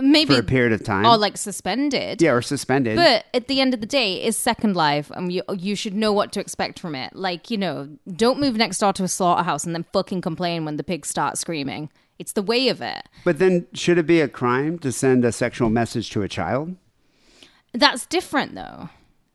maybe 0.00 0.34
for 0.34 0.40
a 0.40 0.44
period 0.44 0.72
of 0.72 0.82
time. 0.84 1.06
or 1.06 1.16
like 1.16 1.36
suspended. 1.36 2.20
yeah, 2.20 2.32
or 2.32 2.42
suspended. 2.42 2.96
But 2.96 3.26
at 3.32 3.48
the 3.48 3.60
end 3.60 3.74
of 3.74 3.80
the 3.80 3.86
day, 3.86 4.22
it's 4.22 4.36
Second 4.36 4.76
Life, 4.76 5.10
and 5.14 5.32
you 5.32 5.42
you 5.56 5.76
should 5.76 5.94
know 5.94 6.12
what 6.12 6.32
to 6.32 6.40
expect 6.40 6.78
from 6.78 6.94
it. 6.94 7.14
Like 7.14 7.50
you 7.50 7.56
know, 7.56 7.88
don't 8.16 8.40
move 8.40 8.56
next 8.56 8.78
door 8.78 8.92
to 8.94 9.04
a 9.04 9.08
slaughterhouse 9.08 9.64
and 9.64 9.74
then 9.74 9.84
fucking 9.92 10.20
complain 10.20 10.64
when 10.64 10.76
the 10.76 10.84
pigs 10.84 11.08
start 11.08 11.38
screaming. 11.38 11.90
It's 12.18 12.32
the 12.32 12.42
way 12.42 12.68
of 12.68 12.80
it. 12.80 13.08
But 13.24 13.38
then, 13.38 13.66
should 13.72 13.98
it 13.98 14.06
be 14.06 14.20
a 14.20 14.28
crime 14.28 14.78
to 14.80 14.92
send 14.92 15.24
a 15.24 15.32
sexual 15.32 15.68
message 15.68 16.10
to 16.10 16.22
a 16.22 16.28
child? 16.28 16.76
That's 17.72 18.06
different 18.06 18.54
though. 18.54 18.88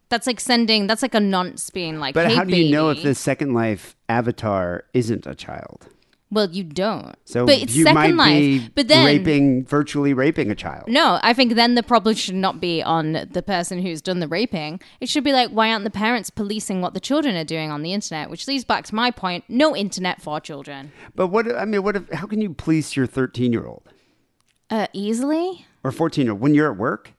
That's 0.10 0.26
like 0.26 0.39
sending. 0.39 0.88
That's 0.88 1.01
like 1.01 1.14
a 1.14 1.20
nonce 1.20 1.70
being 1.70 1.99
like. 1.99 2.16
But 2.16 2.30
hey, 2.30 2.36
how 2.36 2.43
do 2.43 2.55
you 2.55 2.72
know 2.72 2.89
if 2.89 2.97
baby." 2.97 3.10
this 3.10 3.20
Second 3.20 3.53
Life 3.53 3.95
avatar 4.07 4.86
isn't 4.93 5.28
a 5.28 5.36
child? 5.36 5.88
Well, 6.32 6.47
you 6.51 6.63
don't. 6.63 7.15
So 7.25 7.47
but 7.47 7.55
it's 7.57 7.75
you 7.75 7.84
Second 7.86 8.15
might 8.15 8.59
Life. 8.59 8.69
but 8.75 8.88
then 8.88 9.03
raping, 9.03 9.65
virtually 9.65 10.13
raping 10.13 10.51
a 10.51 10.55
child. 10.55 10.84
No, 10.88 11.19
I 11.23 11.34
think 11.34 11.55
then 11.55 11.73
the 11.73 11.82
problem 11.82 12.13
should 12.13 12.36
not 12.36 12.61
be 12.61 12.84
on 12.84 13.13
the 13.32 13.41
person 13.41 13.82
who's 13.82 13.99
done 13.99 14.19
the 14.19 14.27
raping. 14.27 14.80
It 15.01 15.09
should 15.09 15.23
be 15.23 15.34
like, 15.34 15.49
why 15.49 15.71
aren't 15.71 15.86
the 15.86 15.89
parents 15.89 16.30
policing 16.30 16.82
what 16.82 16.93
the 16.93 16.99
children 16.99 17.36
are 17.36 17.43
doing 17.43 17.71
on 17.71 17.82
the 17.82 17.93
internet? 17.93 18.30
Which 18.30 18.47
leads 18.47 18.63
back 18.63 18.86
to 18.86 18.95
my 18.95 19.09
point: 19.09 19.43
no 19.49 19.75
internet 19.75 20.21
for 20.21 20.39
children. 20.39 20.91
But 21.15 21.27
what 21.27 21.51
I 21.55 21.65
mean, 21.65 21.82
what 21.82 21.95
if? 21.95 22.07
How 22.11 22.27
can 22.27 22.41
you 22.41 22.53
police 22.53 22.95
your 22.95 23.07
thirteen-year-old 23.07 23.89
Uh, 24.69 24.86
easily. 24.93 25.65
or 25.84 25.91
fourteen-year-old 25.91 26.39
when 26.41 26.53
you're 26.53 26.71
at 26.71 26.77
work? 26.77 27.13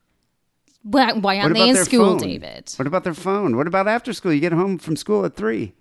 Why, 0.82 1.12
why 1.14 1.38
aren't 1.40 1.54
they 1.56 1.68
in 1.68 1.76
school, 1.76 2.18
phone? 2.18 2.18
David? 2.18 2.72
What 2.76 2.86
about 2.86 3.02
their 3.04 3.12
phone? 3.12 3.56
What 3.56 3.66
about 3.66 3.88
after 3.88 4.12
school? 4.12 4.32
You 4.32 4.40
get 4.40 4.52
home 4.52 4.78
from 4.78 4.94
school 4.96 5.24
at 5.24 5.34
three. 5.34 5.74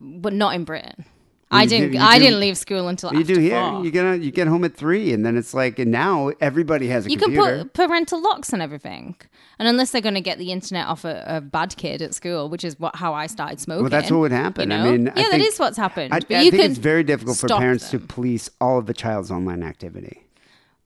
But 0.00 0.32
not 0.32 0.54
in 0.54 0.64
Britain. 0.64 1.04
I 1.50 1.64
didn't. 1.64 1.92
do- 1.92 1.98
I 1.98 2.18
do- 2.18 2.24
didn't 2.24 2.40
leave 2.40 2.58
school 2.58 2.88
until 2.88 3.14
You 3.14 3.22
do 3.22 3.38
here. 3.38 3.60
four. 3.60 3.84
You 3.84 3.90
get 3.92 4.20
you 4.20 4.30
get 4.32 4.48
home 4.48 4.64
at 4.64 4.74
three, 4.74 5.12
and 5.12 5.24
then 5.24 5.36
it's 5.36 5.54
like, 5.54 5.78
and 5.78 5.92
now 5.92 6.32
everybody 6.40 6.88
has 6.88 7.06
a 7.06 7.10
You 7.10 7.16
can 7.16 7.32
computer. 7.34 7.58
put 7.64 7.72
parental 7.74 8.20
locks 8.20 8.52
and 8.52 8.60
everything, 8.60 9.14
and 9.58 9.68
unless 9.68 9.92
they're 9.92 10.00
going 10.00 10.16
to 10.16 10.20
get 10.20 10.38
the 10.38 10.50
internet 10.50 10.86
off 10.88 11.04
a, 11.04 11.22
a 11.26 11.40
bad 11.40 11.76
kid 11.76 12.02
at 12.02 12.14
school, 12.14 12.48
which 12.48 12.64
is 12.64 12.78
what 12.80 12.96
how 12.96 13.14
I 13.14 13.26
started 13.28 13.60
smoking. 13.60 13.84
well, 13.84 13.90
that's 13.90 14.10
what 14.10 14.18
would 14.20 14.32
happen. 14.32 14.70
you 14.72 14.76
I 14.76 14.90
mean, 14.90 15.06
yeah, 15.06 15.12
I 15.16 15.30
think- 15.30 15.46
is 15.46 15.58
what's 15.58 15.76
happened. 15.76 16.12
I, 16.12 16.18
but 16.20 16.32
I 16.32 16.50
think 16.50 16.62
it's 16.64 16.78
very 16.78 17.04
difficult 17.04 17.36
for 17.38 17.46
parents 17.48 17.90
them. 17.90 18.00
to 18.00 18.06
police 18.06 18.50
all 18.60 18.78
of 18.78 18.86
the 18.86 18.94
child's 18.94 19.30
online 19.30 19.62
activity. 19.62 20.24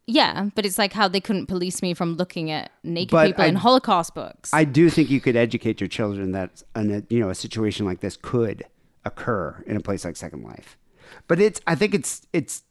Yeah, 0.07 0.51
but 0.57 0.67
it's 0.67 0.77
like 0.77 0.93
how 0.93 1.07
they 1.09 1.21
couldn't 1.21 1.47
police 1.47 1.83
me 1.83 1.95
from 1.95 2.17
looking 2.17 2.51
at 2.51 2.71
naked 2.83 3.13
But 3.13 3.29
people 3.29 3.45
I- 3.45 3.49
in 3.49 3.55
Holocaust 3.57 4.15
books. 4.15 4.51
I 4.53 4.65
do 4.65 4.91
think 4.91 5.09
you 5.09 5.21
could 5.21 5.37
educate 5.37 5.81
your 5.81 5.89
children 5.89 6.33
that 6.33 6.63
an, 6.75 7.07
you 7.09 7.21
know 7.21 7.31
a 7.31 7.35
situation 7.35 7.87
like 7.87 8.01
this 8.01 8.17
could 8.21 8.65
occur 9.05 9.63
in 9.67 9.77
a 9.77 9.81
place 9.81 10.05
like 10.05 10.17
Second 10.17 10.43
Life, 10.43 10.77
but 11.27 11.41
it's 11.41 11.61
I 11.67 11.75
think 11.75 11.95
it's 11.95 12.27
it's 12.33 12.63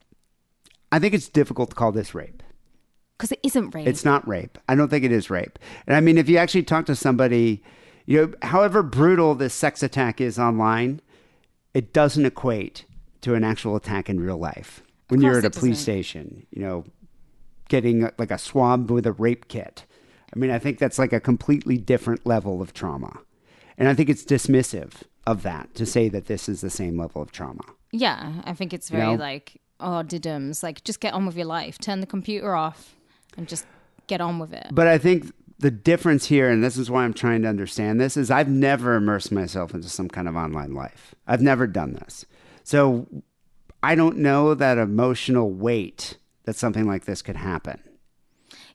I 0.91 0.99
think 0.99 1.13
it's 1.13 1.29
difficult 1.29 1.69
to 1.69 1.75
call 1.75 1.91
this 1.91 2.13
rape. 2.15 2.43
Because 3.17 3.31
it 3.33 3.39
isn't 3.43 3.75
rape. 3.75 3.87
It's 3.87 4.05
not 4.05 4.25
rape. 4.27 4.57
I 4.69 4.75
don't 4.75 4.87
think 4.87 5.03
it 5.03 5.11
is 5.11 5.29
rape. 5.29 5.59
And 5.85 5.95
I 5.95 5.99
mean, 5.99 6.17
if 6.17 6.29
you 6.29 6.37
actually 6.37 6.63
talk 6.63 6.85
to 6.85 6.95
somebody, 6.95 7.61
you 8.05 8.21
know, 8.21 8.33
however 8.47 8.81
brutal 8.81 9.35
this 9.35 9.53
sex 9.53 9.83
attack 9.83 10.21
is 10.21 10.39
online, 10.39 11.01
it 11.73 11.91
doesn't 11.91 12.25
equate 12.25 12.85
to 13.21 13.35
an 13.35 13.43
actual 13.43 13.75
attack 13.75 14.09
in 14.09 14.21
real 14.21 14.37
life. 14.37 14.81
When 15.09 15.21
you're 15.21 15.39
at 15.39 15.45
a 15.45 15.49
police 15.49 15.77
doesn't. 15.77 15.83
station, 15.83 16.47
you 16.51 16.61
know, 16.61 16.85
getting 17.67 18.09
like 18.17 18.31
a 18.31 18.37
swab 18.37 18.89
with 18.89 19.05
a 19.05 19.11
rape 19.11 19.47
kit. 19.47 19.85
I 20.33 20.39
mean, 20.39 20.51
I 20.51 20.59
think 20.59 20.77
that's 20.77 20.99
like 20.99 21.11
a 21.11 21.19
completely 21.19 21.77
different 21.77 22.25
level 22.25 22.61
of 22.61 22.73
trauma. 22.73 23.19
And 23.77 23.87
I 23.87 23.93
think 23.93 24.09
it's 24.09 24.23
dismissive 24.23 24.91
of 25.29 25.43
that 25.43 25.75
to 25.75 25.85
say 25.85 26.09
that 26.09 26.25
this 26.25 26.49
is 26.49 26.61
the 26.61 26.69
same 26.69 26.97
level 26.97 27.21
of 27.21 27.31
trauma. 27.31 27.63
yeah, 27.91 28.41
I 28.43 28.53
think 28.53 28.73
it's 28.73 28.89
very 28.89 29.13
know? 29.13 29.13
like, 29.13 29.61
oh, 29.79 30.03
diddums. 30.05 30.63
Like, 30.63 30.83
just 30.83 30.99
get 30.99 31.13
on 31.13 31.25
with 31.25 31.35
your 31.35 31.45
life. 31.45 31.77
Turn 31.77 31.99
the 31.99 32.07
computer 32.07 32.55
off 32.55 32.95
and 33.37 33.47
just 33.47 33.65
get 34.07 34.21
on 34.21 34.39
with 34.39 34.53
it. 34.53 34.67
But 34.71 34.87
I 34.87 34.97
think 34.97 35.31
the 35.59 35.71
difference 35.71 36.25
here, 36.25 36.49
and 36.49 36.63
this 36.63 36.77
is 36.77 36.89
why 36.89 37.03
I'm 37.03 37.13
trying 37.13 37.41
to 37.43 37.47
understand 37.47 37.99
this, 37.99 38.17
is 38.17 38.31
I've 38.31 38.49
never 38.49 38.95
immersed 38.95 39.31
myself 39.31 39.73
into 39.73 39.89
some 39.89 40.07
kind 40.07 40.27
of 40.27 40.35
online 40.35 40.73
life. 40.73 41.13
I've 41.27 41.41
never 41.41 41.67
done 41.67 41.93
this. 41.93 42.25
So 42.63 43.07
I 43.83 43.95
don't 43.95 44.17
know 44.17 44.53
that 44.55 44.77
emotional 44.77 45.51
weight 45.51 46.17
that 46.45 46.55
something 46.55 46.87
like 46.87 47.05
this 47.05 47.21
could 47.21 47.35
happen. 47.35 47.79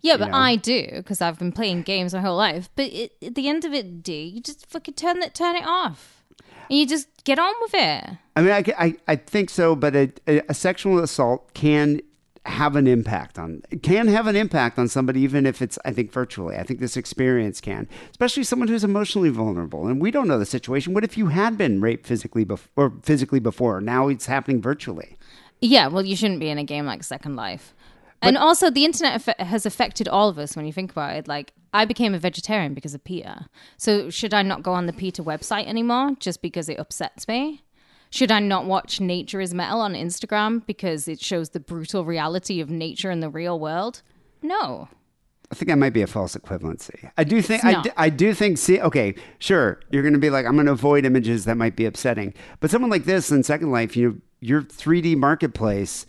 Yeah, 0.00 0.18
but 0.18 0.28
know? 0.28 0.36
I 0.36 0.57
do 0.57 0.86
because 0.96 1.22
I've 1.22 1.38
been 1.38 1.52
playing 1.52 1.82
games 1.82 2.12
my 2.12 2.20
whole 2.20 2.36
life. 2.36 2.68
But 2.76 2.92
it, 2.92 3.12
at 3.22 3.34
the 3.34 3.48
end 3.48 3.64
of 3.64 3.72
it, 3.72 4.02
D, 4.02 4.24
you 4.24 4.40
just 4.40 4.66
fucking 4.66 4.94
turn 4.94 5.22
it, 5.22 5.34
turn 5.34 5.57
it 5.57 5.64
off, 5.66 6.22
and 6.68 6.78
you 6.78 6.86
just 6.86 7.08
get 7.24 7.38
on 7.38 7.54
with 7.62 7.74
it. 7.74 8.10
I 8.36 8.42
mean, 8.42 8.50
I, 8.50 8.64
I, 8.78 8.96
I 9.08 9.16
think 9.16 9.50
so, 9.50 9.76
but 9.76 9.94
a, 9.94 10.12
a 10.26 10.54
sexual 10.54 10.98
assault 10.98 11.52
can 11.54 12.00
have 12.46 12.76
an 12.76 12.86
impact 12.86 13.38
on 13.38 13.62
can 13.82 14.06
have 14.06 14.26
an 14.26 14.36
impact 14.36 14.78
on 14.78 14.86
somebody 14.86 15.20
even 15.22 15.46
if 15.46 15.62
it's 15.62 15.78
I 15.84 15.92
think 15.92 16.12
virtually. 16.12 16.56
I 16.56 16.62
think 16.62 16.78
this 16.78 16.96
experience 16.96 17.60
can, 17.60 17.88
especially 18.10 18.44
someone 18.44 18.68
who's 18.68 18.84
emotionally 18.84 19.30
vulnerable. 19.30 19.86
And 19.86 20.00
we 20.00 20.10
don't 20.10 20.28
know 20.28 20.38
the 20.38 20.44
situation. 20.44 20.92
What 20.92 21.04
if 21.04 21.16
you 21.16 21.28
had 21.28 21.56
been 21.56 21.80
raped 21.80 22.06
physically 22.06 22.44
before 22.44 22.68
or 22.76 22.92
physically 23.02 23.40
before? 23.40 23.80
Now 23.80 24.08
it's 24.08 24.26
happening 24.26 24.60
virtually. 24.60 25.16
Yeah, 25.60 25.86
well, 25.86 26.04
you 26.04 26.16
shouldn't 26.16 26.40
be 26.40 26.50
in 26.50 26.58
a 26.58 26.64
game 26.64 26.84
like 26.84 27.02
Second 27.02 27.36
Life. 27.36 27.74
and 28.20 28.36
also, 28.36 28.70
the 28.70 28.84
internet 28.84 29.22
has 29.38 29.64
affected 29.64 30.08
all 30.08 30.28
of 30.28 30.38
us 30.38 30.56
when 30.56 30.66
you 30.66 30.72
think 30.72 30.90
about 30.90 31.16
it. 31.16 31.26
Like, 31.28 31.52
I 31.74 31.84
became 31.84 32.14
a 32.14 32.18
vegetarian 32.18 32.72
because 32.72 32.94
of 32.94 33.02
PETA. 33.02 33.48
So, 33.76 34.08
should 34.08 34.32
I 34.32 34.42
not 34.42 34.62
go 34.62 34.72
on 34.72 34.86
the 34.86 34.92
PETA 34.92 35.24
website 35.24 35.66
anymore 35.66 36.12
just 36.20 36.40
because 36.40 36.68
it 36.68 36.78
upsets 36.78 37.26
me? 37.28 37.64
Should 38.10 38.30
I 38.30 38.38
not 38.38 38.64
watch 38.64 39.00
Nature 39.00 39.40
is 39.40 39.52
Metal 39.52 39.80
on 39.80 39.94
Instagram 39.94 40.64
because 40.66 41.08
it 41.08 41.20
shows 41.20 41.50
the 41.50 41.58
brutal 41.58 42.04
reality 42.04 42.60
of 42.60 42.70
nature 42.70 43.10
in 43.10 43.18
the 43.18 43.28
real 43.28 43.58
world? 43.58 44.02
No. 44.40 44.88
I 45.50 45.56
think 45.56 45.68
that 45.68 45.78
might 45.78 45.92
be 45.92 46.02
a 46.02 46.06
false 46.06 46.36
equivalency. 46.36 47.10
I 47.18 47.24
do 47.24 47.42
think 47.42 47.64
I 47.64 47.82
do, 47.82 47.90
I 47.96 48.08
do 48.08 48.32
think 48.32 48.59
see 48.59 48.80
okay, 48.80 49.16
sure, 49.40 49.80
you're 49.90 50.02
going 50.02 50.14
to 50.14 50.20
be 50.20 50.30
like 50.30 50.46
I'm 50.46 50.55
going 50.55 50.66
to 50.66 50.72
avoid 50.72 51.05
images 51.05 51.44
that 51.44 51.56
might 51.56 51.74
be 51.74 51.86
upsetting. 51.86 52.34
But 52.60 52.70
someone 52.70 52.90
like 52.90 53.05
this 53.05 53.32
in 53.32 53.42
Second 53.42 53.72
Life, 53.72 53.96
you 53.96 54.09
know, 54.09 54.16
your 54.40 54.62
3D 54.62 55.16
marketplace, 55.16 56.06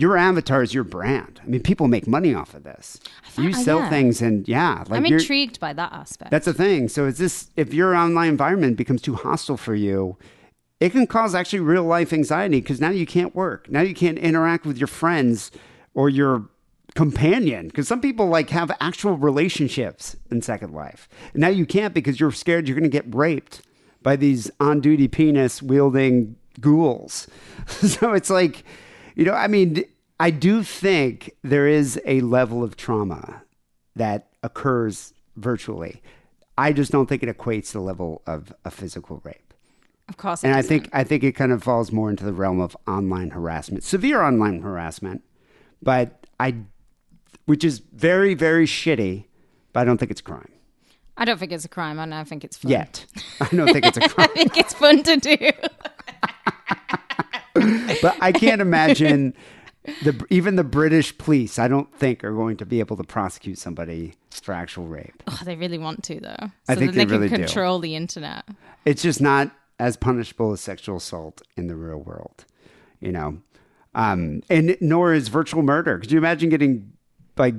your 0.00 0.16
avatar 0.16 0.62
is 0.62 0.72
your 0.72 0.84
brand. 0.84 1.40
I 1.42 1.46
mean, 1.46 1.62
people 1.62 1.88
make 1.88 2.06
money 2.06 2.34
off 2.34 2.54
of 2.54 2.64
this. 2.64 3.00
You 3.36 3.50
I- 3.50 3.52
sell 3.52 3.80
yeah. 3.80 3.90
things 3.90 4.22
and 4.22 4.46
yeah, 4.48 4.84
like 4.88 4.98
I'm 4.98 5.06
intrigued 5.06 5.60
by 5.60 5.72
that 5.74 5.92
aspect. 5.92 6.30
That's 6.30 6.46
the 6.46 6.54
thing. 6.54 6.88
So 6.88 7.06
is 7.06 7.18
this 7.18 7.50
if 7.56 7.74
your 7.74 7.94
online 7.94 8.28
environment 8.28 8.76
becomes 8.76 9.02
too 9.02 9.14
hostile 9.14 9.56
for 9.56 9.74
you, 9.74 10.16
it 10.80 10.90
can 10.90 11.06
cause 11.06 11.34
actually 11.34 11.60
real 11.60 11.84
life 11.84 12.12
anxiety 12.12 12.60
because 12.60 12.80
now 12.80 12.90
you 12.90 13.06
can't 13.06 13.34
work. 13.34 13.70
Now 13.70 13.82
you 13.82 13.94
can't 13.94 14.18
interact 14.18 14.64
with 14.64 14.78
your 14.78 14.86
friends 14.86 15.50
or 15.94 16.08
your 16.08 16.48
companion 16.94 17.68
because 17.68 17.86
some 17.86 18.00
people 18.00 18.26
like 18.26 18.50
have 18.50 18.70
actual 18.80 19.16
relationships 19.16 20.16
in 20.30 20.42
Second 20.42 20.72
Life. 20.72 21.08
And 21.34 21.40
now 21.40 21.48
you 21.48 21.66
can't 21.66 21.94
because 21.94 22.18
you're 22.18 22.32
scared 22.32 22.66
you're 22.66 22.78
going 22.78 22.90
to 22.90 22.90
get 22.90 23.14
raped 23.14 23.62
by 24.02 24.16
these 24.16 24.50
on 24.58 24.80
duty 24.80 25.08
penis 25.08 25.62
wielding 25.62 26.36
ghouls. 26.60 27.28
so 27.66 28.12
it's 28.12 28.30
like, 28.30 28.64
you 29.14 29.24
know, 29.24 29.34
I 29.34 29.46
mean, 29.46 29.84
I 30.18 30.30
do 30.30 30.62
think 30.62 31.34
there 31.42 31.66
is 31.66 32.00
a 32.04 32.20
level 32.20 32.62
of 32.62 32.76
trauma 32.76 33.42
that 33.96 34.28
occurs 34.42 35.12
virtually. 35.36 36.02
I 36.58 36.72
just 36.72 36.92
don't 36.92 37.08
think 37.08 37.22
it 37.22 37.36
equates 37.36 37.68
to 37.68 37.72
the 37.74 37.80
level 37.80 38.22
of 38.26 38.52
a 38.64 38.70
physical 38.70 39.20
rape. 39.24 39.54
Of 40.08 40.16
course, 40.16 40.42
it 40.42 40.48
and 40.48 40.56
I 40.56 40.62
think 40.62 40.88
I 40.92 41.04
think 41.04 41.22
it 41.22 41.32
kind 41.32 41.52
of 41.52 41.62
falls 41.62 41.92
more 41.92 42.10
into 42.10 42.24
the 42.24 42.32
realm 42.32 42.60
of 42.60 42.76
online 42.86 43.30
harassment, 43.30 43.84
severe 43.84 44.20
online 44.22 44.60
harassment, 44.60 45.22
but 45.80 46.26
I, 46.40 46.56
which 47.46 47.62
is 47.62 47.78
very 47.78 48.34
very 48.34 48.66
shitty, 48.66 49.26
but 49.72 49.80
I 49.80 49.84
don't 49.84 49.98
think 49.98 50.10
it's 50.10 50.20
a 50.20 50.24
crime 50.24 50.50
I 51.20 51.26
don't 51.26 51.38
think 51.38 51.52
it's 51.52 51.66
a 51.66 51.68
crime, 51.68 51.98
I 52.00 52.24
think 52.24 52.44
it's 52.44 52.56
fun. 52.56 52.70
yet. 52.70 53.04
I 53.42 53.48
don't 53.54 53.70
think 53.70 53.84
it's 53.84 53.98
a 53.98 54.00
crime. 54.08 54.28
I 54.30 54.34
think 54.34 54.56
it's 54.56 54.72
fun 54.72 55.02
to 55.02 55.16
do. 55.18 55.36
but 58.02 58.16
I 58.20 58.32
can't 58.32 58.60
imagine 58.60 59.34
the 60.02 60.24
even 60.30 60.56
the 60.56 60.64
British 60.64 61.16
police. 61.16 61.58
I 61.58 61.68
don't 61.68 61.92
think 61.94 62.24
are 62.24 62.32
going 62.32 62.56
to 62.58 62.66
be 62.66 62.80
able 62.80 62.96
to 62.96 63.04
prosecute 63.04 63.58
somebody 63.58 64.14
for 64.30 64.52
actual 64.52 64.86
rape. 64.86 65.22
Oh, 65.26 65.40
they 65.44 65.56
really 65.56 65.78
want 65.78 66.02
to, 66.04 66.20
though. 66.20 66.36
So 66.38 66.50
I 66.68 66.74
think 66.74 66.92
they, 66.92 67.04
they 67.04 67.12
really 67.12 67.28
can 67.28 67.38
control 67.38 67.78
the 67.78 67.96
internet. 67.96 68.44
It's 68.84 69.02
just 69.02 69.20
not 69.20 69.50
as 69.78 69.96
punishable 69.96 70.52
as 70.52 70.60
sexual 70.60 70.96
assault 70.96 71.42
in 71.56 71.66
the 71.66 71.76
real 71.76 71.98
world, 71.98 72.44
you 73.00 73.12
know. 73.12 73.40
Um, 73.94 74.42
and 74.48 74.76
nor 74.80 75.14
is 75.14 75.28
virtual 75.28 75.62
murder. 75.62 75.98
Could 75.98 76.12
you 76.12 76.18
imagine 76.18 76.48
getting 76.48 76.92
like 77.36 77.54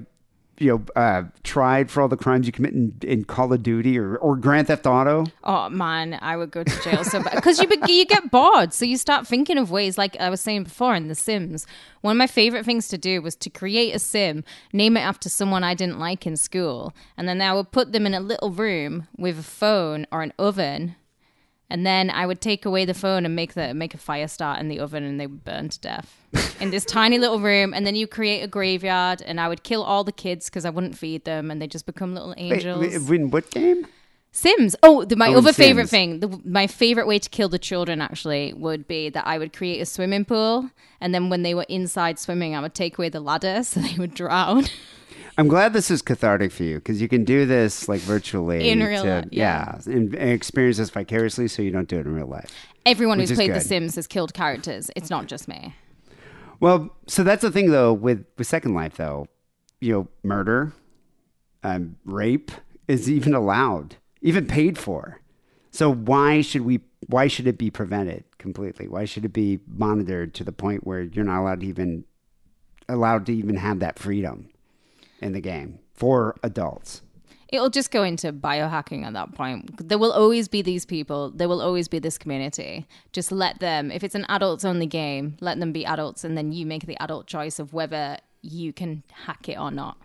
you 0.61 0.71
know 0.71 1.01
uh, 1.01 1.23
tried 1.43 1.89
for 1.89 2.01
all 2.01 2.07
the 2.07 2.17
crimes 2.17 2.45
you 2.45 2.51
commit 2.51 2.73
in, 2.73 2.95
in 3.01 3.25
Call 3.25 3.51
of 3.51 3.63
Duty 3.63 3.97
or, 3.97 4.15
or 4.17 4.35
Grand 4.35 4.67
Theft 4.67 4.85
Auto? 4.85 5.25
Oh 5.43 5.69
man, 5.69 6.19
I 6.21 6.37
would 6.37 6.51
go 6.51 6.63
to 6.63 6.81
jail 6.81 7.03
so 7.03 7.21
because 7.23 7.59
you 7.59 7.67
you 7.87 8.05
get 8.05 8.31
bored, 8.31 8.73
so 8.73 8.85
you 8.85 8.97
start 8.97 9.27
thinking 9.27 9.57
of 9.57 9.71
ways. 9.71 9.97
Like 9.97 10.15
I 10.19 10.29
was 10.29 10.39
saying 10.39 10.65
before 10.65 10.95
in 10.95 11.07
The 11.07 11.15
Sims, 11.15 11.65
one 12.01 12.11
of 12.11 12.17
my 12.17 12.27
favorite 12.27 12.65
things 12.65 12.87
to 12.89 12.97
do 12.97 13.21
was 13.21 13.35
to 13.37 13.49
create 13.49 13.95
a 13.95 13.99
sim, 13.99 14.43
name 14.71 14.97
it 14.97 15.01
after 15.01 15.29
someone 15.29 15.63
I 15.63 15.73
didn't 15.73 15.99
like 15.99 16.27
in 16.27 16.37
school, 16.37 16.93
and 17.17 17.27
then 17.27 17.41
I 17.41 17.53
would 17.53 17.71
put 17.71 17.91
them 17.91 18.05
in 18.05 18.13
a 18.13 18.19
little 18.19 18.51
room 18.51 19.07
with 19.17 19.39
a 19.39 19.43
phone 19.43 20.05
or 20.11 20.21
an 20.21 20.33
oven, 20.37 20.95
and 21.71 21.85
then 21.85 22.09
I 22.09 22.25
would 22.25 22.41
take 22.41 22.65
away 22.65 22.83
the 22.83 22.93
phone 22.93 23.25
and 23.25 23.33
make 23.33 23.53
the 23.53 23.73
make 23.73 23.93
a 23.93 23.97
fire 23.97 24.27
start 24.27 24.59
in 24.59 24.67
the 24.67 24.79
oven, 24.79 25.03
and 25.03 25.19
they 25.19 25.25
would 25.25 25.45
burn 25.45 25.69
to 25.69 25.79
death 25.79 26.13
in 26.59 26.69
this 26.69 26.83
tiny 26.83 27.17
little 27.17 27.39
room. 27.39 27.73
And 27.73 27.87
then 27.87 27.95
you 27.95 28.07
create 28.07 28.41
a 28.41 28.47
graveyard, 28.47 29.21
and 29.21 29.39
I 29.39 29.47
would 29.47 29.63
kill 29.63 29.81
all 29.81 30.03
the 30.03 30.11
kids 30.11 30.49
because 30.49 30.65
I 30.65 30.69
wouldn't 30.69 30.97
feed 30.97 31.23
them, 31.23 31.49
and 31.49 31.61
they 31.61 31.67
just 31.67 31.85
become 31.85 32.13
little 32.13 32.33
angels. 32.37 32.81
wait, 33.09 33.19
in 33.21 33.31
what 33.31 33.49
game? 33.51 33.87
Sims. 34.33 34.75
Oh, 34.83 35.03
the, 35.05 35.15
my 35.15 35.29
Oh, 35.29 35.37
other 35.37 35.53
favorite 35.53 35.89
thing, 35.89 36.19
the, 36.19 36.39
my 36.45 36.67
favorite 36.67 37.07
way 37.07 37.19
to 37.19 37.29
kill 37.29 37.49
the 37.49 37.59
children 37.59 38.01
actually 38.01 38.53
would 38.53 38.87
be 38.87 39.09
that 39.09 39.25
I 39.25 39.37
would 39.37 39.51
create 39.53 39.81
a 39.81 39.85
swimming 39.85 40.25
pool, 40.25 40.69
and 40.99 41.13
then 41.15 41.29
when 41.29 41.43
they 41.43 41.53
were 41.53 41.65
inside 41.69 42.19
swimming, 42.19 42.55
I 42.55 42.61
would 42.61 42.73
take 42.73 42.97
away 42.97 43.09
the 43.09 43.19
ladder 43.19 43.63
so 43.69 43.79
they 43.79 43.95
would 43.97 44.13
drown. 44.13 44.65
I'm 45.37 45.47
glad 45.47 45.73
this 45.73 45.89
is 45.89 46.01
cathartic 46.01 46.51
for 46.51 46.63
you 46.63 46.75
because 46.75 47.01
you 47.01 47.07
can 47.07 47.23
do 47.23 47.45
this 47.45 47.87
like 47.87 48.01
virtually 48.01 48.69
In 48.69 48.79
real 48.79 49.03
to- 49.03 49.09
life, 49.09 49.25
yeah, 49.31 49.79
and, 49.85 50.13
and 50.13 50.29
experience 50.31 50.77
this 50.77 50.89
vicariously, 50.89 51.47
so 51.47 51.61
you 51.61 51.71
don't 51.71 51.87
do 51.87 51.99
it 51.99 52.05
in 52.05 52.13
real 52.13 52.27
life. 52.27 52.53
Everyone 52.85 53.19
who's 53.19 53.31
played 53.31 53.53
The. 53.53 53.61
Sims 53.61 53.95
has 53.95 54.07
killed 54.07 54.33
characters. 54.33 54.91
It's 54.95 55.09
not 55.09 55.27
just 55.27 55.47
me. 55.47 55.75
Well, 56.59 56.95
so 57.07 57.23
that's 57.23 57.41
the 57.41 57.51
thing 57.51 57.71
though 57.71 57.93
with 57.93 58.25
with 58.37 58.47
Second 58.47 58.73
Life 58.73 58.97
though, 58.97 59.27
you 59.79 59.93
know, 59.93 60.07
murder, 60.23 60.73
um, 61.63 61.97
rape 62.05 62.51
is 62.87 63.09
even 63.09 63.33
allowed, 63.33 63.95
even 64.21 64.45
paid 64.45 64.77
for. 64.77 65.21
So 65.71 65.91
why 65.91 66.41
should 66.41 66.61
we? 66.61 66.81
Why 67.07 67.27
should 67.27 67.47
it 67.47 67.57
be 67.57 67.71
prevented 67.71 68.25
completely? 68.37 68.87
Why 68.87 69.05
should 69.05 69.25
it 69.25 69.33
be 69.33 69.59
monitored 69.67 70.33
to 70.35 70.43
the 70.43 70.51
point 70.51 70.85
where 70.85 71.01
you're 71.01 71.25
not 71.25 71.41
allowed 71.41 71.61
to 71.61 71.65
even 71.67 72.03
allowed 72.87 73.25
to 73.25 73.33
even 73.35 73.55
have 73.55 73.79
that 73.79 73.97
freedom 73.97 74.49
in 75.21 75.33
the 75.33 75.41
game 75.41 75.79
for 75.93 76.35
adults? 76.43 77.01
It'll 77.49 77.69
just 77.69 77.91
go 77.91 78.03
into 78.03 78.31
biohacking 78.31 79.05
at 79.05 79.13
that 79.13 79.33
point. 79.33 79.89
There 79.89 79.97
will 79.97 80.13
always 80.13 80.47
be 80.47 80.61
these 80.61 80.85
people. 80.85 81.31
There 81.31 81.49
will 81.49 81.61
always 81.61 81.89
be 81.89 81.99
this 81.99 82.17
community. 82.17 82.87
Just 83.11 83.29
let 83.29 83.59
them, 83.59 83.91
if 83.91 84.05
it's 84.05 84.15
an 84.15 84.25
adults 84.29 84.63
only 84.63 84.85
game, 84.85 85.35
let 85.41 85.59
them 85.59 85.73
be 85.73 85.85
adults 85.85 86.23
and 86.23 86.37
then 86.37 86.53
you 86.53 86.65
make 86.65 86.85
the 86.85 87.01
adult 87.01 87.27
choice 87.27 87.59
of 87.59 87.73
whether 87.73 88.17
you 88.41 88.71
can 88.71 89.03
hack 89.25 89.49
it 89.49 89.59
or 89.59 89.69
not. 89.69 89.97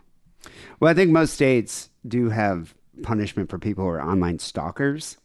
Well, 0.79 0.91
I 0.91 0.93
think 0.93 1.11
most 1.11 1.33
states 1.33 1.89
do 2.05 2.29
have 2.29 2.75
punishment 3.01 3.49
for 3.49 3.57
people 3.57 3.85
who 3.85 3.91
are 3.91 4.01
online 4.01 4.39
stalkers. 4.39 5.17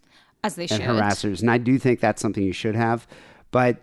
As 0.44 0.54
they 0.54 0.66
should. 0.66 0.80
and 0.80 0.98
harassers. 0.98 1.40
And 1.40 1.50
I 1.50 1.58
do 1.58 1.78
think 1.78 2.00
that's 2.00 2.22
something 2.22 2.42
you 2.42 2.52
should 2.52 2.74
have. 2.74 3.06
But 3.50 3.82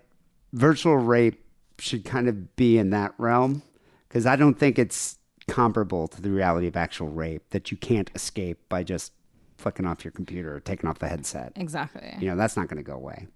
virtual 0.53 0.97
rape 0.97 1.43
should 1.77 2.05
kind 2.05 2.27
of 2.27 2.55
be 2.55 2.77
in 2.77 2.89
that 2.89 3.13
realm 3.17 3.63
because 4.07 4.25
I 4.25 4.35
don't 4.35 4.55
think 4.55 4.79
it's 4.79 5.18
comparable 5.49 6.07
to 6.07 6.21
the 6.21 6.31
reality 6.31 6.67
of 6.67 6.75
actual 6.77 7.09
rape 7.09 7.49
that 7.49 7.71
you 7.71 7.77
can't 7.77 8.09
escape 8.15 8.57
by 8.69 8.83
just 8.83 9.13
flicking 9.57 9.85
off 9.85 10.03
your 10.03 10.11
computer 10.11 10.55
or 10.55 10.59
taking 10.59 10.89
off 10.89 10.99
the 10.99 11.07
headset. 11.07 11.53
Exactly. 11.55 12.15
You 12.19 12.29
know, 12.29 12.35
that's 12.35 12.55
not 12.55 12.67
going 12.67 12.77
to 12.77 12.83
go 12.83 12.95
away. 12.95 13.27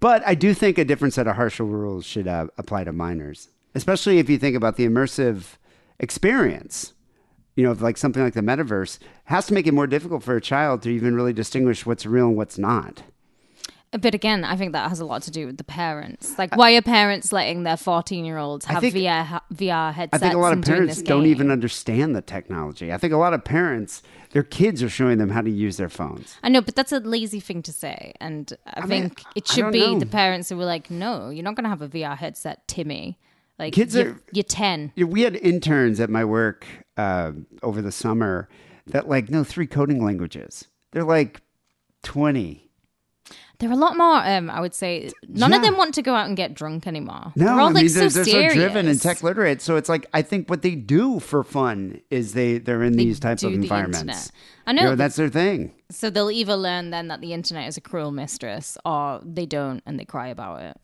But 0.00 0.22
I 0.26 0.34
do 0.34 0.54
think 0.54 0.78
a 0.78 0.84
different 0.84 1.14
set 1.14 1.26
of 1.26 1.36
harsher 1.36 1.64
rules 1.64 2.04
should 2.04 2.28
uh, 2.28 2.46
apply 2.56 2.84
to 2.84 2.92
minors, 2.92 3.48
especially 3.74 4.18
if 4.18 4.30
you 4.30 4.38
think 4.38 4.56
about 4.56 4.76
the 4.76 4.86
immersive 4.86 5.56
experience. 5.98 6.92
You 7.56 7.64
know, 7.64 7.72
like 7.72 7.96
something 7.96 8.22
like 8.22 8.34
the 8.34 8.40
metaverse 8.40 9.00
has 9.24 9.46
to 9.46 9.54
make 9.54 9.66
it 9.66 9.74
more 9.74 9.88
difficult 9.88 10.22
for 10.22 10.36
a 10.36 10.40
child 10.40 10.82
to 10.82 10.90
even 10.90 11.16
really 11.16 11.32
distinguish 11.32 11.84
what's 11.84 12.06
real 12.06 12.28
and 12.28 12.36
what's 12.36 12.56
not. 12.56 13.02
But 13.90 14.14
again, 14.14 14.44
I 14.44 14.56
think 14.56 14.72
that 14.72 14.88
has 14.90 15.00
a 15.00 15.06
lot 15.06 15.22
to 15.22 15.30
do 15.30 15.46
with 15.46 15.56
the 15.56 15.64
parents. 15.64 16.36
Like, 16.38 16.54
why 16.56 16.74
are 16.74 16.82
parents 16.82 17.32
letting 17.32 17.62
their 17.62 17.76
14 17.78 18.24
year 18.24 18.36
olds 18.36 18.66
have 18.66 18.82
think- 18.82 18.94
VR, 18.94 19.24
ha- 19.24 19.44
VR 19.52 19.92
headsets? 19.94 20.22
I 20.22 20.26
think 20.26 20.34
a 20.34 20.38
lot 20.38 20.52
of 20.52 20.62
parents 20.62 21.00
don't 21.00 21.22
game? 21.22 21.30
even 21.30 21.50
understand 21.50 22.14
the 22.14 22.20
technology. 22.20 22.92
I 22.92 22.98
think 22.98 23.14
a 23.14 23.16
lot 23.16 23.32
of 23.32 23.44
parents, 23.44 24.02
their 24.32 24.42
kids 24.42 24.82
are 24.82 24.90
showing 24.90 25.16
them 25.16 25.30
how 25.30 25.40
to 25.40 25.50
use 25.50 25.78
their 25.78 25.88
phones. 25.88 26.36
I 26.42 26.50
know, 26.50 26.60
but 26.60 26.74
that's 26.74 26.92
a 26.92 27.00
lazy 27.00 27.40
thing 27.40 27.62
to 27.62 27.72
say. 27.72 28.12
And 28.20 28.52
I, 28.66 28.80
mean, 28.84 28.88
think 29.08 29.22
it 29.34 29.48
should 29.48 29.72
be 29.72 29.80
know. 29.80 29.98
the 29.98 30.06
parents 30.06 30.50
who 30.50 30.58
were 30.58 30.66
like, 30.66 30.90
no, 30.90 31.30
you're 31.30 31.44
not 31.44 31.54
going 31.54 31.64
to 31.64 31.70
have 31.70 31.80
a 31.80 31.88
VR 31.88 32.16
headset, 32.16 32.68
Timmy. 32.68 33.18
Like, 33.58 33.72
Kids 33.72 33.94
you're, 33.94 34.10
are- 34.10 34.20
you're 34.32 34.44
10. 34.44 34.92
We 34.96 35.22
had 35.22 35.34
interns 35.36 35.98
at 35.98 36.10
my 36.10 36.24
work 36.26 36.66
uh, 36.98 37.32
over 37.62 37.80
the 37.80 37.90
summer 37.90 38.48
that 38.86 39.08
like 39.08 39.30
know 39.30 39.44
three 39.44 39.66
coding 39.66 40.04
languages. 40.04 40.66
They're 40.92 41.04
like 41.04 41.40
20. 42.02 42.67
They're 43.60 43.72
a 43.72 43.76
lot 43.76 43.96
more, 43.96 44.16
um, 44.24 44.50
I 44.50 44.60
would 44.60 44.72
say, 44.74 45.10
none 45.28 45.52
of 45.52 45.62
them 45.62 45.76
want 45.76 45.92
to 45.94 46.02
go 46.02 46.14
out 46.14 46.28
and 46.28 46.36
get 46.36 46.54
drunk 46.54 46.86
anymore. 46.86 47.32
No, 47.34 47.44
they're 47.46 47.54
all 47.54 47.60
I 47.60 47.72
like 47.72 47.74
mean 47.74 47.88
so 47.88 47.98
they're, 48.08 48.24
they're 48.24 48.50
so 48.50 48.54
driven 48.54 48.86
and 48.86 49.00
tech 49.02 49.22
literate. 49.24 49.60
So 49.60 49.74
it's 49.74 49.88
like 49.88 50.06
I 50.14 50.22
think 50.22 50.48
what 50.48 50.62
they 50.62 50.76
do 50.76 51.18
for 51.18 51.42
fun 51.42 52.00
is 52.08 52.34
they 52.34 52.58
they're 52.58 52.84
in 52.84 52.92
They 52.96 53.04
these 53.04 53.18
types 53.18 53.42
of 53.42 53.50
the 53.50 53.56
environments. 53.56 53.98
internet. 54.00 54.30
I 54.66 54.70
You 54.70 54.76
know, 54.76 54.82
know, 54.90 54.94
that's 54.96 55.16
their 55.16 55.28
thing. 55.28 55.74
So 55.90 56.08
they'll 56.08 56.30
either 56.30 56.54
learn 56.56 56.90
then 56.90 57.08
that 57.08 57.20
the 57.20 57.32
internet 57.32 57.66
is 57.68 57.76
a 57.76 57.80
cruel 57.80 58.12
mistress, 58.12 58.78
or 58.84 59.20
they 59.24 59.46
don't 59.46 59.82
and 59.86 59.98
they 59.98 60.04
cry 60.04 60.28
about 60.28 60.62
it. 60.62 60.76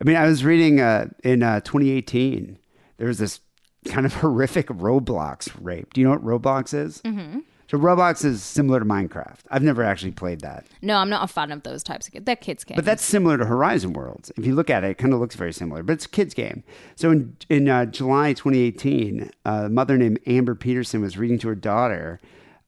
I 0.00 0.04
mean, 0.04 0.16
I 0.16 0.26
was 0.26 0.44
reading 0.44 0.80
uh, 0.80 1.08
in 1.24 1.42
uh, 1.42 1.60
2018, 1.60 2.58
there 2.98 3.08
was 3.08 3.18
this 3.18 3.40
kind 3.86 4.06
of 4.06 4.14
horrific 4.22 4.68
Roblox 4.68 5.50
rape. 5.60 5.92
Do 5.94 6.00
you 6.00 6.06
know 6.06 6.12
what 6.16 6.24
Roblox 6.24 6.74
is? 6.74 7.00
Mm-hmm. 7.02 7.40
So 7.74 7.80
Roblox 7.80 8.24
is 8.24 8.40
similar 8.40 8.78
to 8.78 8.84
Minecraft. 8.84 9.38
I've 9.50 9.64
never 9.64 9.82
actually 9.82 10.12
played 10.12 10.42
that, 10.42 10.64
No, 10.80 10.98
I'm 10.98 11.10
not 11.10 11.24
a 11.24 11.26
fan 11.26 11.50
of 11.50 11.64
those 11.64 11.82
types 11.82 12.06
of 12.06 12.12
games. 12.12 12.24
They're 12.24 12.36
kids 12.36 12.62
games. 12.62 12.76
but 12.76 12.84
that's 12.84 13.04
similar 13.04 13.36
to 13.36 13.46
Horizon 13.46 13.94
Worlds. 13.94 14.30
If 14.36 14.46
you 14.46 14.54
look 14.54 14.70
at 14.70 14.84
it, 14.84 14.90
it 14.90 14.98
kind 14.98 15.12
of 15.12 15.18
looks 15.18 15.34
very 15.34 15.52
similar, 15.52 15.82
but 15.82 15.94
it's 15.94 16.04
a 16.04 16.08
kids 16.08 16.34
game. 16.34 16.62
So 16.94 17.10
in 17.10 17.36
in 17.48 17.68
uh, 17.68 17.86
July 17.86 18.32
2018, 18.32 19.28
a 19.44 19.68
mother 19.68 19.98
named 19.98 20.20
Amber 20.24 20.54
Peterson 20.54 21.00
was 21.00 21.18
reading 21.18 21.36
to 21.40 21.48
her 21.48 21.56
daughter 21.56 22.20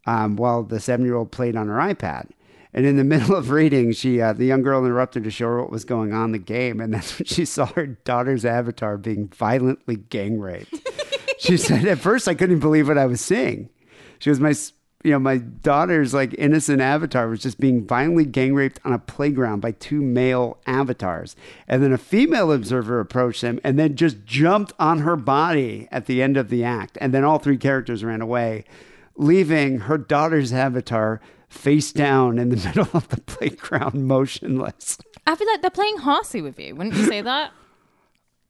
um, 0.07 0.35
while 0.35 0.65
the 0.65 0.81
seven 0.81 1.07
year 1.07 1.15
old 1.15 1.31
played 1.31 1.55
on 1.55 1.69
her 1.69 1.77
iPad. 1.77 2.31
And 2.75 2.85
in 2.85 2.97
the 2.97 3.05
middle 3.15 3.37
of 3.37 3.51
reading, 3.51 3.93
she 3.93 4.21
uh, 4.21 4.33
the 4.33 4.47
young 4.47 4.63
girl 4.63 4.85
interrupted 4.85 5.23
to 5.23 5.31
show 5.31 5.47
her 5.47 5.61
what 5.61 5.71
was 5.71 5.85
going 5.85 6.13
on 6.13 6.25
in 6.25 6.33
the 6.33 6.39
game, 6.39 6.81
and 6.81 6.93
that's 6.93 7.17
when 7.17 7.27
she 7.27 7.45
saw 7.45 7.67
her 7.67 7.87
daughter's 7.87 8.45
avatar 8.45 8.97
being 8.97 9.29
violently 9.29 9.95
gang 9.95 10.41
raped. 10.41 10.75
she 11.39 11.57
said, 11.57 11.85
"At 11.85 12.01
first, 12.01 12.27
I 12.27 12.35
couldn't 12.35 12.59
believe 12.59 12.89
what 12.89 12.99
I 12.99 13.07
was 13.07 13.21
seeing." 13.21 13.71
She 14.19 14.31
was 14.31 14.41
my, 14.41 14.55
you 15.05 15.13
know, 15.13 15.19
my 15.19 15.39
daughter's 15.39 16.13
like 16.13 16.35
innocent 16.37 16.81
avatar 16.81 17.29
was 17.29 17.41
just 17.41 17.61
being 17.61 17.87
violently 17.87 18.25
gang 18.25 18.55
raped 18.55 18.81
on 18.85 18.93
a 18.93 18.99
playground 18.99 19.61
by 19.61 19.73
two 19.73 20.03
male 20.03 20.59
avatars, 20.67 21.37
and 21.69 21.83
then 21.83 21.93
a 21.93 21.99
female 21.99 22.53
observer 22.53 22.99
approached 22.99 23.43
them 23.43 23.61
and 23.63 23.79
then 23.79 23.95
just 23.95 24.25
jumped 24.25 24.73
on 24.79 25.01
her 25.01 25.17
body 25.17 25.87
at 25.93 26.07
the 26.07 26.23
end 26.23 26.37
of 26.37 26.49
the 26.49 26.65
act, 26.65 26.99
and 27.01 27.15
then 27.15 27.25
all 27.25 27.39
three 27.39 27.59
characters 27.59 28.03
ran 28.03 28.21
away, 28.21 28.65
leaving 29.17 29.81
her 29.81 29.99
daughter's 29.99 30.53
avatar 30.53 31.21
face 31.49 31.93
down 31.93 32.39
in 32.39 32.49
the 32.49 32.57
middle 32.67 32.89
of 32.93 33.09
the 33.09 33.21
playground, 33.21 34.07
motionless. 34.07 34.99
I 35.27 35.37
feel 35.37 35.47
like 35.47 35.61
they're 35.61 35.71
playing 35.71 35.99
horsey 35.99 36.43
with 36.43 36.59
you. 36.59 36.75
Wouldn't 36.75 36.97
you 36.97 37.05
say 37.07 37.23
that? 37.23 37.53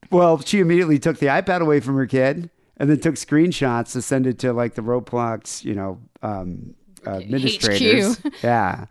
Well, 0.08 0.38
she 0.38 0.60
immediately 0.60 1.00
took 1.00 1.18
the 1.18 1.26
iPad 1.26 1.62
away 1.62 1.80
from 1.80 1.96
her 1.96 2.06
kid 2.06 2.48
and 2.78 2.90
then 2.90 3.00
took 3.00 3.14
screenshots 3.14 3.92
to 3.92 4.02
send 4.02 4.26
it 4.26 4.38
to 4.40 4.52
like 4.52 4.74
the 4.74 4.82
Roblox, 4.82 5.64
you 5.64 5.74
know, 5.74 5.98
um, 6.22 6.74
uh, 7.06 7.16
administrators. 7.18 8.20
yeah. 8.42 8.86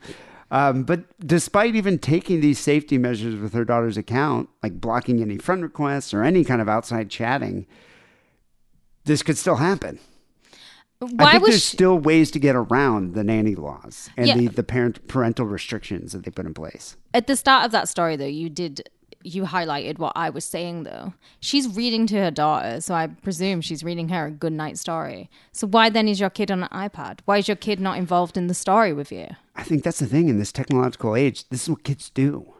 Um, 0.52 0.84
but 0.84 1.04
despite 1.26 1.76
even 1.76 1.98
taking 2.00 2.40
these 2.40 2.60
safety 2.60 2.98
measures 2.98 3.36
with 3.36 3.54
her 3.54 3.66
daughter's 3.66 3.98
account, 3.98 4.48
like 4.64 4.80
blocking 4.80 5.22
any 5.22 5.38
friend 5.38 5.64
requests 5.64 6.14
or 6.14 6.24
any 6.24 6.44
kind 6.44 6.62
of 6.62 6.70
outside 6.70 7.10
chatting, 7.10 7.66
this 9.06 9.22
could 9.24 9.38
still 9.38 9.56
happen. 9.58 10.00
I 11.02 11.06
Why 11.06 11.32
think 11.34 11.44
was 11.44 11.50
there's 11.52 11.66
she- 11.66 11.76
still 11.78 11.98
ways 12.00 12.32
to 12.32 12.40
get 12.40 12.56
around 12.56 13.16
the 13.16 13.24
nanny 13.24 13.54
laws 13.56 14.10
and 14.16 14.28
Yeah. 14.28 14.38
the, 14.38 14.48
the 14.48 14.64
parent 14.64 15.08
parental 15.08 15.46
restrictions 15.46 16.14
that 16.14 16.24
they 16.24 16.32
put 16.32 16.46
in 16.46 16.54
place. 16.54 16.96
at 17.14 17.28
the 17.28 17.36
start 17.36 17.66
of 17.66 17.72
that 17.72 17.90
story 17.90 18.16
though? 18.16 18.26
You 18.26 18.50
did 18.50 18.90
you 19.26 19.44
highlighted 19.44 19.98
what 19.98 20.14
I 20.16 20.30
was 20.30 20.46
saying 20.46 20.84
though. 20.84 21.14
She's 21.40 21.68
reading 21.76 22.08
to 22.08 22.16
her 22.18 22.32
daughter, 22.32 22.80
so 22.82 22.94
I 22.94 23.08
presume 23.08 23.62
she's 23.62 23.84
reading 23.84 24.10
her 24.10 24.28
a 24.28 24.32
good 24.32 24.54
night 24.54 24.78
story. 24.78 25.30
So 25.52 25.68
why 25.68 25.90
then 25.90 26.08
is 26.08 26.20
your 26.20 26.30
kid 26.30 26.52
on 26.52 26.64
an 26.64 26.70
iPad? 26.70 27.20
Why 27.26 27.38
is 27.38 27.48
your 27.48 27.58
kid 27.58 27.80
not 27.80 27.98
involved 27.98 28.38
in 28.38 28.48
the 28.48 28.54
story 28.54 28.94
with 28.94 29.12
you? 29.12 29.28
I 29.56 29.64
think 29.64 29.84
that's 29.84 30.00
the 30.00 30.06
thing 30.06 30.30
in 30.30 30.38
this 30.38 30.52
technological 30.52 31.16
age. 31.16 31.48
This 31.50 31.64
is 31.64 31.70
what 31.70 31.84
kids 31.84 32.10
do. 32.10 32.54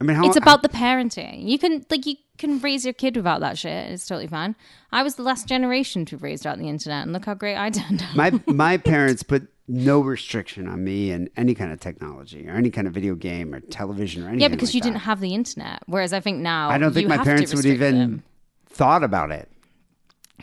I 0.00 0.04
mean, 0.04 0.16
how 0.16 0.26
It's 0.26 0.36
about 0.36 0.62
the 0.62 0.68
parenting. 0.68 1.48
You 1.48 1.58
can 1.58 1.86
like 1.88 2.04
you 2.04 2.16
can 2.36 2.58
raise 2.58 2.84
your 2.84 2.94
kid 2.94 3.16
without 3.16 3.40
that 3.40 3.56
shit. 3.56 3.92
It's 3.92 4.06
totally 4.06 4.26
fine. 4.26 4.56
I 4.90 5.02
was 5.02 5.14
the 5.14 5.22
last 5.22 5.46
generation 5.46 6.04
to 6.06 6.16
be 6.16 6.22
raised 6.22 6.46
out 6.46 6.58
the 6.58 6.68
internet, 6.68 7.04
and 7.04 7.12
look 7.12 7.26
how 7.26 7.34
great 7.34 7.56
I 7.56 7.70
turned 7.70 8.02
out. 8.02 8.16
my 8.16 8.40
my 8.46 8.76
parents 8.92 9.22
put 9.22 9.48
no 9.66 10.00
restriction 10.00 10.68
on 10.68 10.84
me 10.84 11.10
and 11.10 11.30
any 11.36 11.54
kind 11.54 11.72
of 11.72 11.80
technology 11.80 12.46
or 12.48 12.52
any 12.52 12.70
kind 12.70 12.86
of 12.86 12.92
video 12.92 13.14
game 13.14 13.54
or 13.54 13.60
television 13.60 14.22
or 14.22 14.28
anything. 14.28 14.40
yeah, 14.40 14.48
because 14.48 14.70
like 14.70 14.74
you 14.74 14.80
that. 14.80 14.86
didn't 14.88 15.00
have 15.00 15.20
the 15.20 15.34
internet. 15.34 15.82
Whereas 15.86 16.12
I 16.12 16.20
think 16.20 16.40
now 16.40 16.68
I 16.68 16.78
don't 16.78 16.92
think 16.92 17.08
my 17.08 17.18
parents 17.18 17.54
would 17.54 17.64
even 17.64 17.98
them. 17.98 18.22
thought 18.66 19.02
about 19.02 19.30
it. 19.30 19.48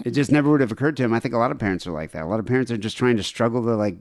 It 0.05 0.11
just 0.11 0.31
never 0.31 0.49
would 0.49 0.61
have 0.61 0.71
occurred 0.71 0.97
to 0.97 1.03
them. 1.03 1.13
I 1.13 1.19
think 1.19 1.33
a 1.33 1.37
lot 1.37 1.51
of 1.51 1.59
parents 1.59 1.85
are 1.85 1.91
like 1.91 2.11
that. 2.11 2.23
A 2.23 2.25
lot 2.25 2.39
of 2.39 2.45
parents 2.45 2.71
are 2.71 2.77
just 2.77 2.97
trying 2.97 3.17
to 3.17 3.23
struggle 3.23 3.61
to 3.63 3.75
like, 3.75 3.97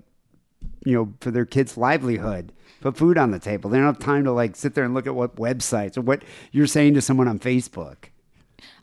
you 0.84 0.94
know, 0.94 1.12
for 1.20 1.30
their 1.30 1.44
kids' 1.44 1.76
livelihood, 1.76 2.52
put 2.80 2.96
food 2.96 3.18
on 3.18 3.32
the 3.32 3.38
table. 3.38 3.68
They 3.68 3.76
don't 3.76 3.86
have 3.86 3.98
time 3.98 4.24
to 4.24 4.32
like 4.32 4.56
sit 4.56 4.74
there 4.74 4.84
and 4.84 4.94
look 4.94 5.06
at 5.06 5.14
what 5.14 5.36
websites 5.36 5.98
or 5.98 6.02
what 6.02 6.22
you're 6.52 6.66
saying 6.66 6.94
to 6.94 7.02
someone 7.02 7.28
on 7.28 7.38
Facebook. 7.38 7.96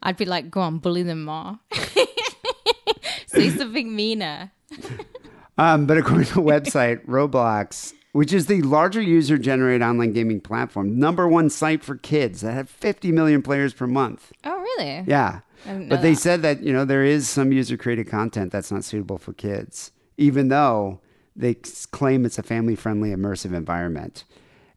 I'd 0.04 0.18
be 0.18 0.26
like, 0.26 0.52
go 0.52 0.62
on, 0.62 0.78
bully 0.80 1.04
them 1.04 1.26
more. 1.26 1.60
Say 3.28 3.50
something 3.50 3.96
meaner. 3.96 4.52
Um, 5.58 5.86
but 5.86 5.98
according 5.98 6.28
to 6.28 6.34
the 6.36 6.42
website, 6.42 7.06
Roblox, 7.08 7.94
which 8.12 8.34
is 8.34 8.46
the 8.46 8.62
larger 8.62 9.02
user 9.02 9.38
generated 9.38 9.82
online 9.82 10.14
gaming 10.14 10.40
platform, 10.42 11.00
number 11.00 11.28
one 11.28 11.50
site 11.50 11.84
for 11.84 11.96
kids 11.96 12.42
that 12.42 12.54
have 12.54 12.70
50 12.70 13.12
million 13.12 13.42
players 13.42 13.74
per 13.74 13.88
month. 13.88 14.32
Oh, 14.44 14.60
really? 14.60 15.04
Yeah. 15.08 15.40
But 15.66 16.02
they 16.02 16.14
that. 16.14 16.20
said 16.20 16.42
that, 16.44 16.62
you 16.62 16.72
know, 16.72 16.86
there 16.86 17.04
is 17.04 17.28
some 17.28 17.52
user 17.52 17.78
created 17.78 18.08
content 18.08 18.52
that's 18.52 18.72
not 18.72 18.84
suitable 18.84 19.18
for 19.18 19.34
kids, 19.34 19.92
even 20.18 20.48
though 20.50 21.00
they 21.36 21.56
claim 21.92 22.26
it's 22.26 22.38
a 22.38 22.44
family 22.44 22.76
friendly, 22.76 23.10
immersive 23.10 23.54
environment. 23.54 24.24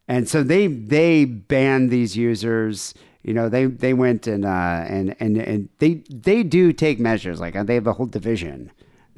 And 0.07 0.27
so 0.27 0.43
they 0.43 0.67
they 0.67 1.25
banned 1.25 1.89
these 1.89 2.17
users. 2.17 2.93
You 3.23 3.33
know, 3.33 3.47
they 3.47 3.65
they 3.65 3.93
went 3.93 4.27
and 4.27 4.43
uh, 4.43 4.85
and 4.87 5.15
and 5.19 5.37
and 5.37 5.69
they 5.77 6.03
they 6.09 6.43
do 6.43 6.73
take 6.73 6.99
measures. 6.99 7.39
Like 7.39 7.55
uh, 7.55 7.63
they 7.63 7.75
have 7.75 7.87
a 7.87 7.93
whole 7.93 8.07
division 8.07 8.71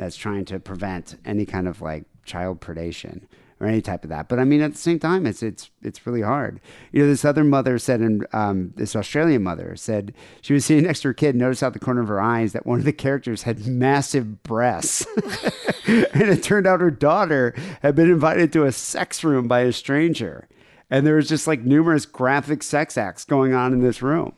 that's 0.03 0.17
trying 0.17 0.45
to 0.45 0.59
prevent 0.59 1.15
any 1.25 1.45
kind 1.45 1.67
of 1.67 1.81
like 1.81 2.03
child 2.25 2.59
predation 2.59 3.21
or 3.59 3.67
any 3.67 3.81
type 3.81 4.03
of 4.03 4.09
that. 4.09 4.27
But 4.27 4.39
I 4.39 4.43
mean, 4.43 4.61
at 4.61 4.73
the 4.73 4.77
same 4.77 4.99
time, 4.99 5.25
it's 5.25 5.41
it's 5.41 5.69
it's 5.81 6.05
really 6.05 6.21
hard. 6.21 6.59
You 6.91 7.03
know, 7.03 7.07
this 7.07 7.23
other 7.23 7.43
mother 7.43 7.79
said, 7.79 8.01
and 8.01 8.27
um, 8.33 8.73
this 8.75 8.95
Australian 8.95 9.43
mother 9.43 9.75
said 9.77 10.13
she 10.41 10.53
was 10.53 10.65
sitting 10.65 10.83
next 10.83 11.01
to 11.01 11.09
her 11.09 11.13
kid, 11.13 11.35
noticed 11.35 11.63
out 11.63 11.73
the 11.73 11.79
corner 11.79 12.01
of 12.01 12.09
her 12.09 12.21
eyes 12.21 12.51
that 12.51 12.65
one 12.65 12.79
of 12.79 12.85
the 12.85 12.93
characters 12.93 13.43
had 13.43 13.65
massive 13.65 14.43
breasts, 14.43 15.05
and 15.87 16.21
it 16.21 16.43
turned 16.43 16.67
out 16.67 16.81
her 16.81 16.91
daughter 16.91 17.55
had 17.81 17.95
been 17.95 18.11
invited 18.11 18.51
to 18.53 18.65
a 18.65 18.71
sex 18.71 19.23
room 19.23 19.47
by 19.47 19.61
a 19.61 19.71
stranger, 19.71 20.49
and 20.89 21.07
there 21.07 21.15
was 21.15 21.29
just 21.29 21.47
like 21.47 21.61
numerous 21.61 22.05
graphic 22.05 22.61
sex 22.61 22.97
acts 22.97 23.23
going 23.23 23.53
on 23.53 23.71
in 23.71 23.81
this 23.81 24.01
room. 24.01 24.33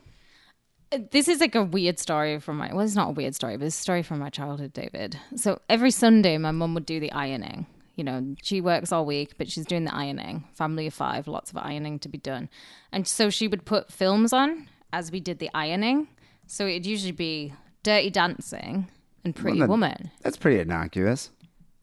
This 1.10 1.26
is 1.28 1.40
like 1.40 1.54
a 1.54 1.64
weird 1.64 1.98
story 1.98 2.38
from 2.38 2.58
my. 2.58 2.72
Well, 2.72 2.84
it's 2.84 2.94
not 2.94 3.08
a 3.08 3.12
weird 3.12 3.34
story, 3.34 3.56
but 3.56 3.66
it's 3.66 3.76
a 3.78 3.80
story 3.82 4.02
from 4.02 4.18
my 4.20 4.30
childhood, 4.30 4.72
David. 4.72 5.18
So 5.34 5.60
every 5.68 5.90
Sunday, 5.90 6.38
my 6.38 6.52
mum 6.52 6.74
would 6.74 6.86
do 6.86 7.00
the 7.00 7.10
ironing. 7.12 7.66
You 7.96 8.04
know, 8.04 8.34
she 8.42 8.60
works 8.60 8.92
all 8.92 9.04
week, 9.06 9.34
but 9.38 9.50
she's 9.50 9.64
doing 9.66 9.84
the 9.84 9.94
ironing. 9.94 10.44
Family 10.54 10.86
of 10.86 10.94
five, 10.94 11.26
lots 11.26 11.50
of 11.50 11.56
ironing 11.56 11.98
to 12.00 12.08
be 12.08 12.18
done. 12.18 12.48
And 12.92 13.06
so 13.08 13.30
she 13.30 13.48
would 13.48 13.64
put 13.64 13.90
films 13.90 14.32
on 14.32 14.68
as 14.92 15.10
we 15.10 15.18
did 15.18 15.38
the 15.38 15.50
ironing. 15.54 16.08
So 16.46 16.66
it'd 16.66 16.86
usually 16.86 17.12
be 17.12 17.52
Dirty 17.82 18.10
Dancing 18.10 18.88
and 19.24 19.34
Pretty 19.34 19.58
Well, 19.58 19.66
then- 19.66 19.68
Woman. 19.70 20.10
That's 20.22 20.36
pretty 20.36 20.60
innocuous. 20.60 21.30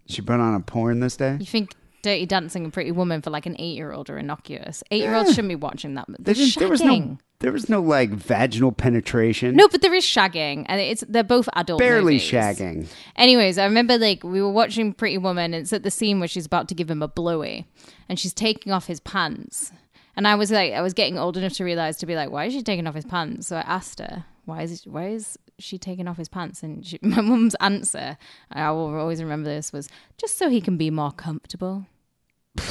She 0.06 0.22
put 0.22 0.40
on 0.40 0.54
a 0.54 0.60
porn 0.60 1.00
this 1.02 1.18
day. 1.18 1.38
You 1.40 1.46
think 1.46 1.76
Dirty 2.04 2.28
Dancing 2.28 2.64
and 2.66 2.72
Pretty 2.72 2.92
Woman 2.92 3.22
for 3.24 3.32
like 3.32 3.48
an 3.48 3.56
eight 3.58 3.76
year 3.76 3.92
old 3.92 4.10
are 4.12 4.18
innocuous? 4.20 4.84
Eight 4.92 5.02
year 5.02 5.16
olds 5.16 5.30
shouldn't 5.32 5.50
be 5.50 5.56
watching 5.56 5.96
that. 5.96 6.06
They 6.08 6.16
There's 6.20 6.38
didn't- 6.38 6.60
there 6.60 6.70
was 6.70 6.82
no 6.84 7.18
there 7.40 7.52
was 7.52 7.68
no 7.68 7.82
like 7.82 8.12
vaginal 8.12 8.72
penetration. 8.72 9.56
No, 9.56 9.68
but 9.68 9.82
there 9.82 9.94
is 9.94 10.06
shagging, 10.06 10.66
and 10.70 10.80
it's 10.80 11.04
they're 11.10 11.24
both 11.24 11.50
adult. 11.54 11.80
barely 11.80 12.14
movies. 12.14 12.22
shagging. 12.30 12.88
Anyways, 13.18 13.58
I 13.58 13.66
remember 13.66 13.98
like 13.98 14.24
we 14.24 14.42
were 14.42 14.52
watching 14.52 14.94
Pretty 14.94 15.18
Woman, 15.18 15.54
and 15.54 15.64
it's 15.64 15.74
at 15.74 15.84
the 15.84 15.92
scene 15.92 16.20
where 16.20 16.28
she's 16.30 16.46
about 16.46 16.70
to 16.70 16.76
give 16.76 16.90
him 16.92 17.02
a 17.02 17.08
blowy, 17.08 17.66
and 18.08 18.18
she's 18.20 18.34
taking 18.34 18.72
off 18.72 18.86
his 18.88 19.00
pants. 19.02 19.72
And 20.16 20.28
I 20.28 20.36
was 20.36 20.52
like, 20.52 20.74
I 20.74 20.82
was 20.82 20.94
getting 20.94 21.18
old 21.18 21.38
enough 21.38 21.54
to 21.54 21.64
realize 21.66 21.98
to 21.98 22.06
be 22.06 22.16
like, 22.16 22.30
why 22.30 22.46
is 22.46 22.54
she 22.54 22.62
taking 22.62 22.86
off 22.86 22.94
his 22.96 23.04
pants? 23.06 23.48
So 23.48 23.56
I 23.58 23.62
asked 23.62 24.00
her, 24.00 24.26
why 24.46 24.62
is 24.62 24.84
why 24.86 25.08
is 25.08 25.38
she 25.60 25.78
taking 25.78 26.08
off 26.08 26.18
his 26.18 26.30
pants? 26.30 26.62
And 26.64 26.86
she, 26.86 27.00
my 27.02 27.20
mum's 27.22 27.56
answer, 27.56 28.18
I 28.52 28.70
will 28.72 28.96
always 28.98 29.22
remember 29.22 29.50
this, 29.50 29.74
was 29.74 29.90
just 30.18 30.38
so 30.38 30.50
he 30.50 30.62
can 30.62 30.78
be 30.78 30.90
more 30.92 31.12
comfortable. 31.12 31.88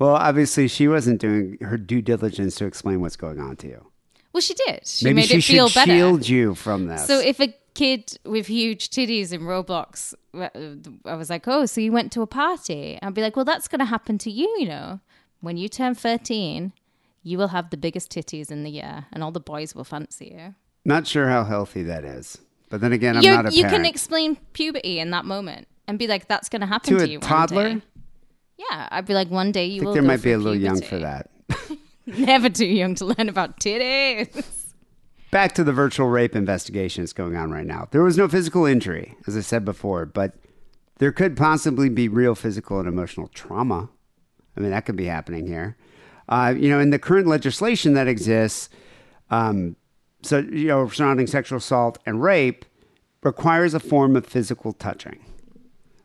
Well, 0.00 0.16
obviously, 0.16 0.66
she 0.66 0.88
wasn't 0.88 1.20
doing 1.20 1.58
her 1.60 1.76
due 1.78 2.02
diligence 2.02 2.56
to 2.56 2.64
explain 2.66 3.00
what's 3.00 3.14
going 3.16 3.38
on 3.38 3.54
to 3.58 3.68
you. 3.68 3.86
Well, 4.32 4.40
she 4.40 4.54
did. 4.54 4.80
She 4.84 5.04
Maybe 5.04 5.14
made 5.16 5.28
she 5.28 5.36
it 5.36 5.44
feel 5.44 5.68
should 5.68 5.78
better. 5.78 5.92
shield 5.92 6.28
you 6.28 6.56
from 6.56 6.86
this. 6.86 7.06
So 7.06 7.20
if 7.20 7.38
a 7.38 7.54
kid 7.74 8.18
with 8.24 8.48
huge 8.48 8.90
titties 8.90 9.32
in 9.32 9.42
Roblox, 9.42 10.12
uh, 10.34 10.48
I 11.08 11.14
was 11.14 11.30
like, 11.30 11.46
oh, 11.46 11.66
so 11.66 11.80
you 11.80 11.92
went 11.92 12.10
to 12.12 12.22
a 12.22 12.26
party? 12.26 12.98
I'd 13.00 13.14
be 13.14 13.22
like, 13.22 13.36
well, 13.36 13.44
that's 13.44 13.68
going 13.68 13.78
to 13.78 13.84
happen 13.84 14.18
to 14.18 14.30
you, 14.30 14.52
you 14.58 14.66
know. 14.66 14.98
When 15.40 15.56
you 15.56 15.68
turn 15.68 15.94
13, 15.94 16.72
you 17.22 17.38
will 17.38 17.48
have 17.48 17.70
the 17.70 17.76
biggest 17.76 18.10
titties 18.10 18.50
in 18.50 18.64
the 18.64 18.70
year, 18.70 19.06
and 19.12 19.22
all 19.22 19.30
the 19.30 19.38
boys 19.40 19.74
will 19.76 19.84
fancy 19.84 20.34
you. 20.36 20.54
not 20.84 21.06
sure 21.06 21.28
how 21.28 21.44
healthy 21.44 21.84
that 21.84 22.04
is. 22.04 22.38
But 22.70 22.80
then 22.80 22.92
again, 22.92 23.18
I'm 23.18 23.22
You're- 23.22 23.36
not 23.36 23.52
a 23.52 23.54
you 23.54 23.62
parent. 23.62 23.76
can 23.76 23.84
explain 23.86 24.36
puberty 24.52 24.98
in 24.98 25.10
that 25.10 25.24
moment 25.24 25.68
and 25.86 25.98
be 25.98 26.06
like, 26.06 26.28
that's 26.28 26.48
going 26.48 26.60
to 26.60 26.66
happen 26.66 26.92
to 26.94 26.98
to, 26.98 27.04
a 27.04 27.08
you. 27.08 27.18
toddler, 27.20 27.62
One 27.62 27.78
day. 27.78 27.84
Yeah, 28.56 28.88
I'd 28.90 29.06
be 29.06 29.14
like, 29.14 29.30
one 29.30 29.52
day 29.52 29.66
you 29.66 29.74
I 29.74 29.78
think 29.78 29.86
will. 29.86 29.92
there 29.94 30.02
might 30.02 30.22
be 30.22 30.32
a 30.32 30.38
little 30.38 30.54
young 30.58 30.80
for 30.80 30.98
that. 30.98 31.30
Never 32.06 32.50
too 32.50 32.66
young 32.66 32.94
to 32.96 33.06
learn 33.06 33.28
about 33.28 33.58
titties. 33.60 34.72
Back 35.30 35.54
to 35.54 35.64
the 35.64 35.72
virtual 35.72 36.08
rape 36.08 36.36
investigation 36.36 37.02
that's 37.02 37.12
going 37.12 37.36
on 37.36 37.50
right 37.50 37.66
now. 37.66 37.88
There 37.90 38.02
was 38.02 38.16
no 38.16 38.28
physical 38.28 38.66
injury, 38.66 39.16
as 39.26 39.36
I 39.36 39.40
said 39.40 39.64
before, 39.64 40.06
but 40.06 40.34
there 40.98 41.10
could 41.12 41.36
possibly 41.36 41.88
be 41.88 42.08
real 42.08 42.34
physical 42.34 42.78
and 42.78 42.86
emotional 42.86 43.28
trauma. 43.28 43.88
I 44.56 44.60
mean, 44.60 44.70
that 44.70 44.84
could 44.86 44.96
be 44.96 45.06
happening 45.06 45.46
here. 45.46 45.76
Uh, 46.28 46.54
you 46.56 46.68
know, 46.68 46.78
in 46.78 46.90
the 46.90 46.98
current 46.98 47.26
legislation 47.26 47.94
that 47.94 48.06
exists, 48.06 48.68
um, 49.30 49.76
so 50.22 50.38
you 50.38 50.68
know, 50.68 50.88
surrounding 50.88 51.26
sexual 51.26 51.58
assault 51.58 51.98
and 52.06 52.22
rape, 52.22 52.64
requires 53.22 53.74
a 53.74 53.80
form 53.80 54.14
of 54.16 54.24
physical 54.26 54.72
touching. 54.72 55.24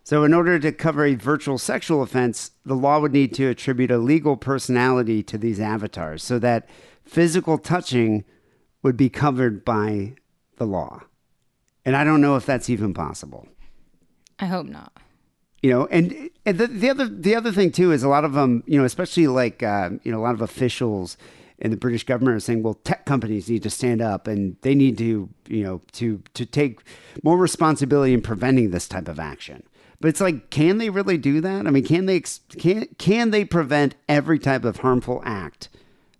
So, 0.03 0.23
in 0.23 0.33
order 0.33 0.57
to 0.59 0.71
cover 0.71 1.05
a 1.05 1.15
virtual 1.15 1.57
sexual 1.57 2.01
offense, 2.01 2.51
the 2.65 2.75
law 2.75 2.99
would 2.99 3.13
need 3.13 3.33
to 3.35 3.47
attribute 3.47 3.91
a 3.91 3.97
legal 3.97 4.37
personality 4.37 5.21
to 5.23 5.37
these 5.37 5.59
avatars 5.59 6.23
so 6.23 6.39
that 6.39 6.67
physical 7.03 7.57
touching 7.57 8.23
would 8.81 8.97
be 8.97 9.09
covered 9.09 9.63
by 9.63 10.15
the 10.57 10.65
law. 10.65 11.03
And 11.85 11.95
I 11.95 12.03
don't 12.03 12.21
know 12.21 12.35
if 12.35 12.45
that's 12.45 12.69
even 12.69 12.93
possible. 12.93 13.47
I 14.39 14.45
hope 14.45 14.67
not. 14.67 14.93
You 15.61 15.71
know, 15.71 15.87
and, 15.87 16.29
and 16.45 16.57
the, 16.57 16.67
the 16.67 16.89
other 16.89 17.07
the 17.07 17.35
other 17.35 17.51
thing 17.51 17.71
too 17.71 17.91
is 17.91 18.03
a 18.03 18.07
lot 18.07 18.23
of 18.23 18.33
them, 18.33 18.63
you 18.65 18.79
know, 18.79 18.85
especially 18.85 19.27
like 19.27 19.61
uh, 19.61 19.89
you 20.03 20.11
know 20.11 20.19
a 20.19 20.23
lot 20.23 20.33
of 20.33 20.41
officials 20.41 21.17
in 21.57 21.71
the 21.71 21.77
British 21.77 22.05
government 22.05 22.37
are 22.37 22.39
saying, 22.39 22.63
well, 22.63 22.75
tech 22.75 23.05
companies 23.05 23.49
need 23.49 23.63
to 23.63 23.69
stand 23.69 24.01
up 24.01 24.27
and 24.27 24.55
they 24.61 24.73
need 24.73 24.97
to, 24.97 25.29
you 25.47 25.63
know, 25.63 25.81
to 25.93 26.23
to 26.33 26.45
take 26.45 26.79
more 27.23 27.37
responsibility 27.37 28.13
in 28.13 28.21
preventing 28.21 28.71
this 28.71 28.87
type 28.87 29.07
of 29.09 29.19
action. 29.19 29.63
But 30.01 30.07
it's 30.07 30.21
like, 30.21 30.49
can 30.49 30.77
they 30.77 30.89
really 30.89 31.17
do 31.17 31.41
that? 31.41 31.67
I 31.67 31.71
mean, 31.71 31.83
can 31.83 32.05
they 32.05 32.21
can 32.57 32.87
can 32.97 33.31
they 33.31 33.43
prevent 33.43 33.95
every 34.07 34.39
type 34.39 34.63
of 34.63 34.77
harmful 34.77 35.21
act 35.25 35.69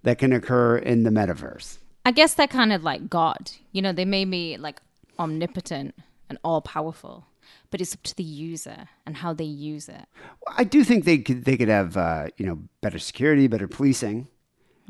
that 0.03 0.17
can 0.17 0.33
occur 0.33 0.77
in 0.77 1.03
the 1.03 1.09
metaverse? 1.09 1.77
I 2.05 2.11
guess 2.11 2.33
they're 2.33 2.47
kind 2.47 2.73
of 2.73 2.83
like 2.83 3.09
God. 3.09 3.51
You 3.71 3.81
know, 3.81 3.93
they 3.93 4.05
made 4.05 4.25
me 4.25 4.57
like 4.57 4.81
omnipotent 5.17 5.95
and 6.29 6.37
all 6.43 6.61
powerful, 6.61 7.25
but 7.71 7.79
it's 7.79 7.93
up 7.93 8.03
to 8.03 8.15
the 8.15 8.23
user 8.23 8.89
and 9.05 9.17
how 9.17 9.33
they 9.33 9.45
use 9.45 9.87
it. 9.87 10.05
I 10.47 10.65
do 10.65 10.83
think 10.83 11.05
they 11.05 11.19
could 11.19 11.45
they 11.45 11.55
could 11.55 11.69
have 11.69 11.95
uh, 11.95 12.27
you 12.37 12.45
know 12.45 12.59
better 12.81 12.99
security, 12.99 13.47
better 13.47 13.67
policing. 13.67 14.27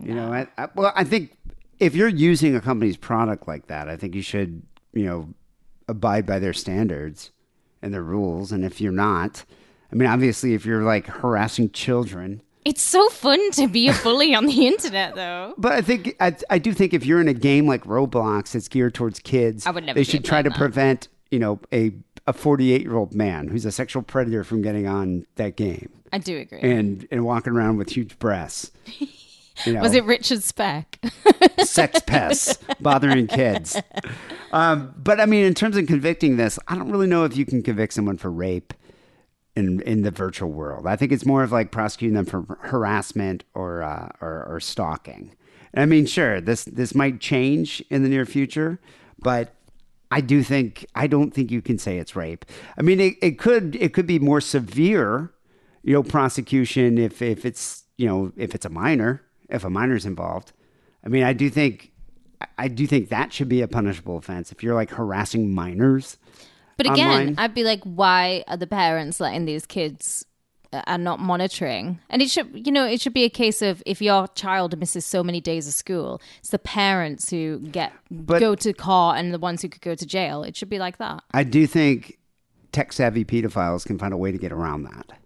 You 0.01 0.15
know, 0.15 0.31
I, 0.31 0.47
I, 0.57 0.69
well, 0.75 0.93
I 0.95 1.03
think 1.03 1.37
if 1.79 1.93
you're 1.93 2.07
using 2.07 2.55
a 2.55 2.61
company's 2.61 2.95
product 2.97 3.47
like 3.47 3.67
that, 3.67 3.89
I 3.89 3.97
think 3.97 4.15
you 4.15 4.23
should 4.23 4.63
you 4.93 5.05
know 5.05 5.29
abide 5.87 6.25
by 6.25 6.39
their 6.39 6.53
standards 6.53 7.31
and 7.81 7.93
their 7.93 8.03
rules. 8.03 8.51
And 8.51 8.63
if 8.65 8.79
you're 8.81 8.91
not, 8.91 9.45
I 9.91 9.95
mean, 9.95 10.07
obviously, 10.09 10.53
if 10.53 10.65
you're 10.65 10.83
like 10.83 11.07
harassing 11.07 11.71
children, 11.71 12.41
It's 12.65 12.81
so 12.81 13.09
fun 13.09 13.51
to 13.51 13.67
be 13.67 13.87
a 13.89 13.93
bully 14.03 14.35
on 14.35 14.45
the 14.45 14.67
internet, 14.73 15.15
though. 15.15 15.53
but 15.57 15.71
I 15.71 15.81
think 15.81 16.15
I, 16.19 16.35
I 16.49 16.57
do 16.59 16.73
think 16.73 16.93
if 16.93 17.05
you're 17.05 17.21
in 17.21 17.27
a 17.27 17.33
game 17.33 17.65
like 17.67 17.83
Roblox 17.85 18.51
that's 18.51 18.67
geared 18.67 18.93
towards 18.93 19.19
kids, 19.19 19.65
I 19.65 19.71
would 19.71 19.85
never 19.85 19.97
they 19.99 20.03
should 20.03 20.25
try 20.25 20.41
to 20.41 20.49
that. 20.49 20.57
prevent 20.57 21.07
you 21.31 21.39
know, 21.39 21.59
a 21.73 21.91
a 22.27 22.33
48 22.33 22.81
year 22.81 22.95
old 22.95 23.13
man 23.15 23.47
who's 23.47 23.65
a 23.65 23.71
sexual 23.71 24.03
predator 24.03 24.43
from 24.43 24.61
getting 24.61 24.85
on 24.87 25.25
that 25.35 25.55
game 25.55 25.89
I 26.13 26.19
do 26.19 26.37
agree. 26.37 26.59
and 26.61 27.07
and 27.11 27.23
walking 27.25 27.53
around 27.53 27.77
with 27.77 27.89
huge 27.89 28.19
breasts. 28.19 28.71
You 29.65 29.73
know, 29.73 29.81
Was 29.81 29.93
it 29.93 30.05
Richard 30.05 30.43
Speck? 30.43 30.99
sex 31.59 31.99
pests 32.01 32.57
bothering 32.79 33.27
kids? 33.27 33.79
Um, 34.51 34.93
but 34.97 35.19
I 35.19 35.25
mean, 35.25 35.45
in 35.45 35.53
terms 35.53 35.77
of 35.77 35.87
convicting 35.87 36.37
this, 36.37 36.57
I 36.67 36.75
don't 36.75 36.91
really 36.91 37.07
know 37.07 37.25
if 37.25 37.37
you 37.37 37.45
can 37.45 37.61
convict 37.61 37.93
someone 37.93 38.17
for 38.17 38.31
rape 38.31 38.73
in 39.55 39.81
in 39.81 40.01
the 40.01 40.11
virtual 40.11 40.49
world. 40.51 40.87
I 40.87 40.95
think 40.95 41.11
it's 41.11 41.25
more 41.25 41.43
of 41.43 41.51
like 41.51 41.71
prosecuting 41.71 42.15
them 42.15 42.25
for 42.25 42.57
harassment 42.61 43.43
or 43.53 43.83
uh, 43.83 44.09
or, 44.21 44.45
or 44.45 44.59
stalking. 44.59 45.35
And 45.73 45.83
I 45.83 45.85
mean, 45.85 46.05
sure, 46.05 46.41
this 46.41 46.63
this 46.63 46.95
might 46.95 47.19
change 47.19 47.83
in 47.89 48.03
the 48.03 48.09
near 48.09 48.25
future, 48.25 48.79
but 49.19 49.53
I 50.11 50.21
do 50.21 50.41
think 50.41 50.85
I 50.95 51.07
don't 51.07 51.31
think 51.31 51.51
you 51.51 51.61
can 51.61 51.77
say 51.77 51.97
it's 51.97 52.15
rape. 52.15 52.45
I 52.77 52.81
mean, 52.81 52.99
it, 52.99 53.15
it 53.21 53.37
could 53.37 53.75
it 53.75 53.93
could 53.93 54.07
be 54.07 54.19
more 54.19 54.41
severe, 54.41 55.31
you 55.83 55.93
know, 55.93 56.03
prosecution 56.03 56.97
if 56.97 57.21
if 57.21 57.45
it's 57.45 57.83
you 57.97 58.07
know 58.07 58.31
if 58.35 58.55
it's 58.55 58.65
a 58.65 58.69
minor 58.69 59.21
if 59.49 59.63
a 59.63 59.69
minor's 59.69 60.05
involved. 60.05 60.53
I 61.03 61.09
mean, 61.09 61.23
I 61.23 61.33
do 61.33 61.49
think 61.49 61.91
I 62.57 62.67
do 62.67 62.87
think 62.87 63.09
that 63.09 63.33
should 63.33 63.49
be 63.49 63.61
a 63.61 63.67
punishable 63.67 64.17
offense 64.17 64.51
if 64.51 64.63
you're 64.63 64.75
like 64.75 64.91
harassing 64.91 65.53
minors. 65.53 66.17
But 66.77 66.85
again, 66.87 67.09
online. 67.09 67.35
I'd 67.37 67.53
be 67.53 67.63
like, 67.63 67.83
why 67.83 68.43
are 68.47 68.55
the 68.55 68.67
parents 68.67 69.19
letting 69.19 69.43
these 69.43 69.65
kids 69.65 70.25
uh, 70.71 70.81
are 70.87 70.97
not 70.97 71.19
monitoring? 71.19 71.99
And 72.09 72.21
it 72.21 72.29
should, 72.31 72.65
you 72.65 72.71
know, 72.71 72.85
it 72.85 73.01
should 73.01 73.13
be 73.13 73.25
a 73.25 73.29
case 73.29 73.61
of 73.61 73.83
if 73.85 74.01
your 74.01 74.29
child 74.29 74.79
misses 74.79 75.05
so 75.05 75.21
many 75.21 75.41
days 75.41 75.67
of 75.67 75.73
school, 75.73 76.21
it's 76.39 76.51
the 76.51 76.59
parents 76.59 77.29
who 77.29 77.59
get 77.59 77.91
But- 78.09 78.39
go 78.39 78.55
to 78.55 78.71
court 78.71 79.17
and 79.17 79.33
the 79.33 79.39
ones 79.39 79.61
who 79.61 79.67
could 79.67 79.81
go 79.81 79.93
to 79.95 80.05
jail. 80.05 80.43
It 80.43 80.55
should 80.55 80.69
be 80.69 80.79
like 80.79 80.97
that. 80.99 81.21
I 81.33 81.43
do 81.43 81.67
think 81.67 82.17
tech 82.71 82.93
savvy 82.93 83.25
pedophiles 83.25 83.85
can 83.85 83.97
find 83.99 84.13
a 84.13 84.17
way 84.17 84.31
to 84.31 84.37
get 84.37 84.53
around 84.53 84.83
that. 84.83 85.19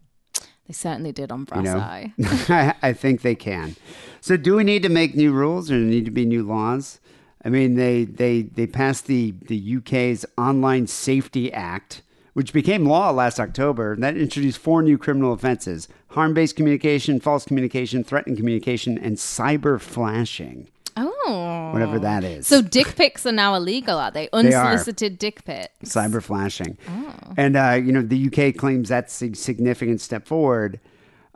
They 0.68 0.74
certainly 0.74 1.12
did 1.12 1.32
on 1.32 1.46
You 1.56 1.62
know, 1.62 1.78
Eye. 1.78 2.14
I, 2.22 2.74
I 2.82 2.94
think 2.94 3.22
they 3.22 3.36
can. 3.36 3.76
So, 4.22 4.38
do 4.38 4.56
we 4.56 4.64
need 4.64 4.84
to 4.84 4.90
make 4.90 5.16
new 5.16 5.34
rules, 5.34 5.70
or 5.70 5.76
need 5.76 6.06
to 6.06 6.12
be 6.12 6.26
new 6.26 6.44
laws? 6.44 7.00
I 7.44 7.50
mean, 7.50 7.76
they 7.76 8.06
they 8.06 8.44
they 8.44 8.68
passed 8.68 9.08
the 9.08 9.34
the 9.48 9.78
UK's 9.78 10.26
Online 10.38 10.88
Safety 10.88 11.52
Act, 11.52 12.02
which 12.34 12.54
became 12.54 12.86
law 12.86 13.12
last 13.12 13.40
October. 13.40 13.94
And 13.94 14.04
that 14.04 14.16
introduced 14.16 14.58
four 14.60 14.82
new 14.82 14.98
criminal 14.98 15.34
offenses: 15.34 15.90
harm-based 16.12 16.56
communication, 16.56 17.20
false 17.20 17.44
communication, 17.46 18.04
threatening 18.06 18.38
communication, 18.38 18.98
and 18.98 19.18
cyber 19.18 19.82
flashing, 19.82 20.70
Oh. 20.96 21.70
whatever 21.74 22.00
that 22.00 22.24
is. 22.24 22.48
So 22.48 22.62
dick 22.62 22.96
pics 22.96 23.26
are 23.26 23.32
now 23.32 23.56
illegal, 23.56 23.98
are 23.98 24.12
they? 24.12 24.28
are. 24.28 24.40
Unsolicited 24.40 25.18
dick 25.18 25.44
pics. 25.46 25.72
cyber 25.84 26.22
flashing. 26.22 26.78
Oh. 26.88 27.14
And, 27.38 27.56
uh, 27.56 27.80
you 27.84 27.92
know, 27.92 28.02
the 28.02 28.28
UK 28.28 28.56
claims 28.56 28.90
that's 28.90 29.22
a 29.22 29.34
significant 29.34 30.02
step 30.02 30.28
forward. 30.28 30.80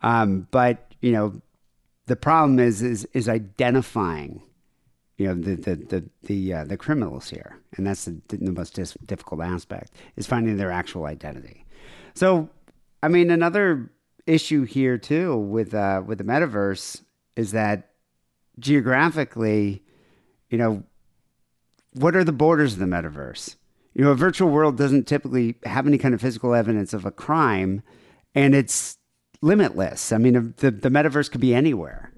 Um, 0.03 0.47
but, 0.51 0.93
you 1.01 1.11
know, 1.11 1.41
the 2.05 2.15
problem 2.15 2.59
is, 2.59 2.81
is, 2.81 3.05
is 3.13 3.27
identifying, 3.27 4.41
you 5.17 5.27
know, 5.27 5.33
the, 5.33 5.55
the, 5.55 5.75
the, 5.75 6.09
the, 6.23 6.53
uh, 6.53 6.63
the 6.65 6.77
criminals 6.77 7.29
here. 7.29 7.57
And 7.75 7.85
that's 7.87 8.05
the, 8.05 8.19
the 8.27 8.51
most 8.51 8.75
dis- 8.75 8.97
difficult 9.05 9.41
aspect 9.41 9.93
is 10.15 10.27
finding 10.27 10.57
their 10.57 10.71
actual 10.71 11.05
identity. 11.05 11.65
So, 12.13 12.49
I 13.01 13.07
mean, 13.07 13.31
another 13.31 13.91
issue 14.25 14.63
here 14.63 14.97
too 14.97 15.35
with, 15.37 15.73
uh, 15.73 16.03
with 16.05 16.17
the 16.17 16.23
metaverse 16.23 17.01
is 17.35 17.51
that 17.51 17.86
geographically, 18.59 19.83
you 20.49 20.57
know, 20.57 20.83
what 21.93 22.15
are 22.15 22.23
the 22.23 22.31
borders 22.31 22.73
of 22.73 22.79
the 22.79 22.85
metaverse? 22.85 23.55
You 23.93 24.03
know, 24.03 24.11
a 24.11 24.15
virtual 24.15 24.49
world 24.49 24.77
doesn't 24.77 25.07
typically 25.07 25.55
have 25.65 25.87
any 25.87 25.97
kind 25.97 26.13
of 26.13 26.21
physical 26.21 26.53
evidence 26.53 26.93
of 26.93 27.05
a 27.05 27.11
crime, 27.11 27.81
and 28.35 28.53
it's 28.53 28.97
limitless. 29.41 30.11
I 30.11 30.17
mean, 30.17 30.53
the 30.57 30.71
the 30.71 30.89
metaverse 30.89 31.31
could 31.31 31.41
be 31.41 31.55
anywhere. 31.55 32.11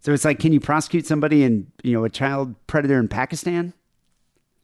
So 0.00 0.12
it's 0.12 0.24
like, 0.24 0.38
can 0.38 0.52
you 0.52 0.60
prosecute 0.60 1.06
somebody 1.06 1.44
in 1.44 1.70
you 1.82 1.92
know 1.92 2.04
a 2.04 2.10
child 2.10 2.54
predator 2.66 2.98
in 2.98 3.08
Pakistan? 3.08 3.74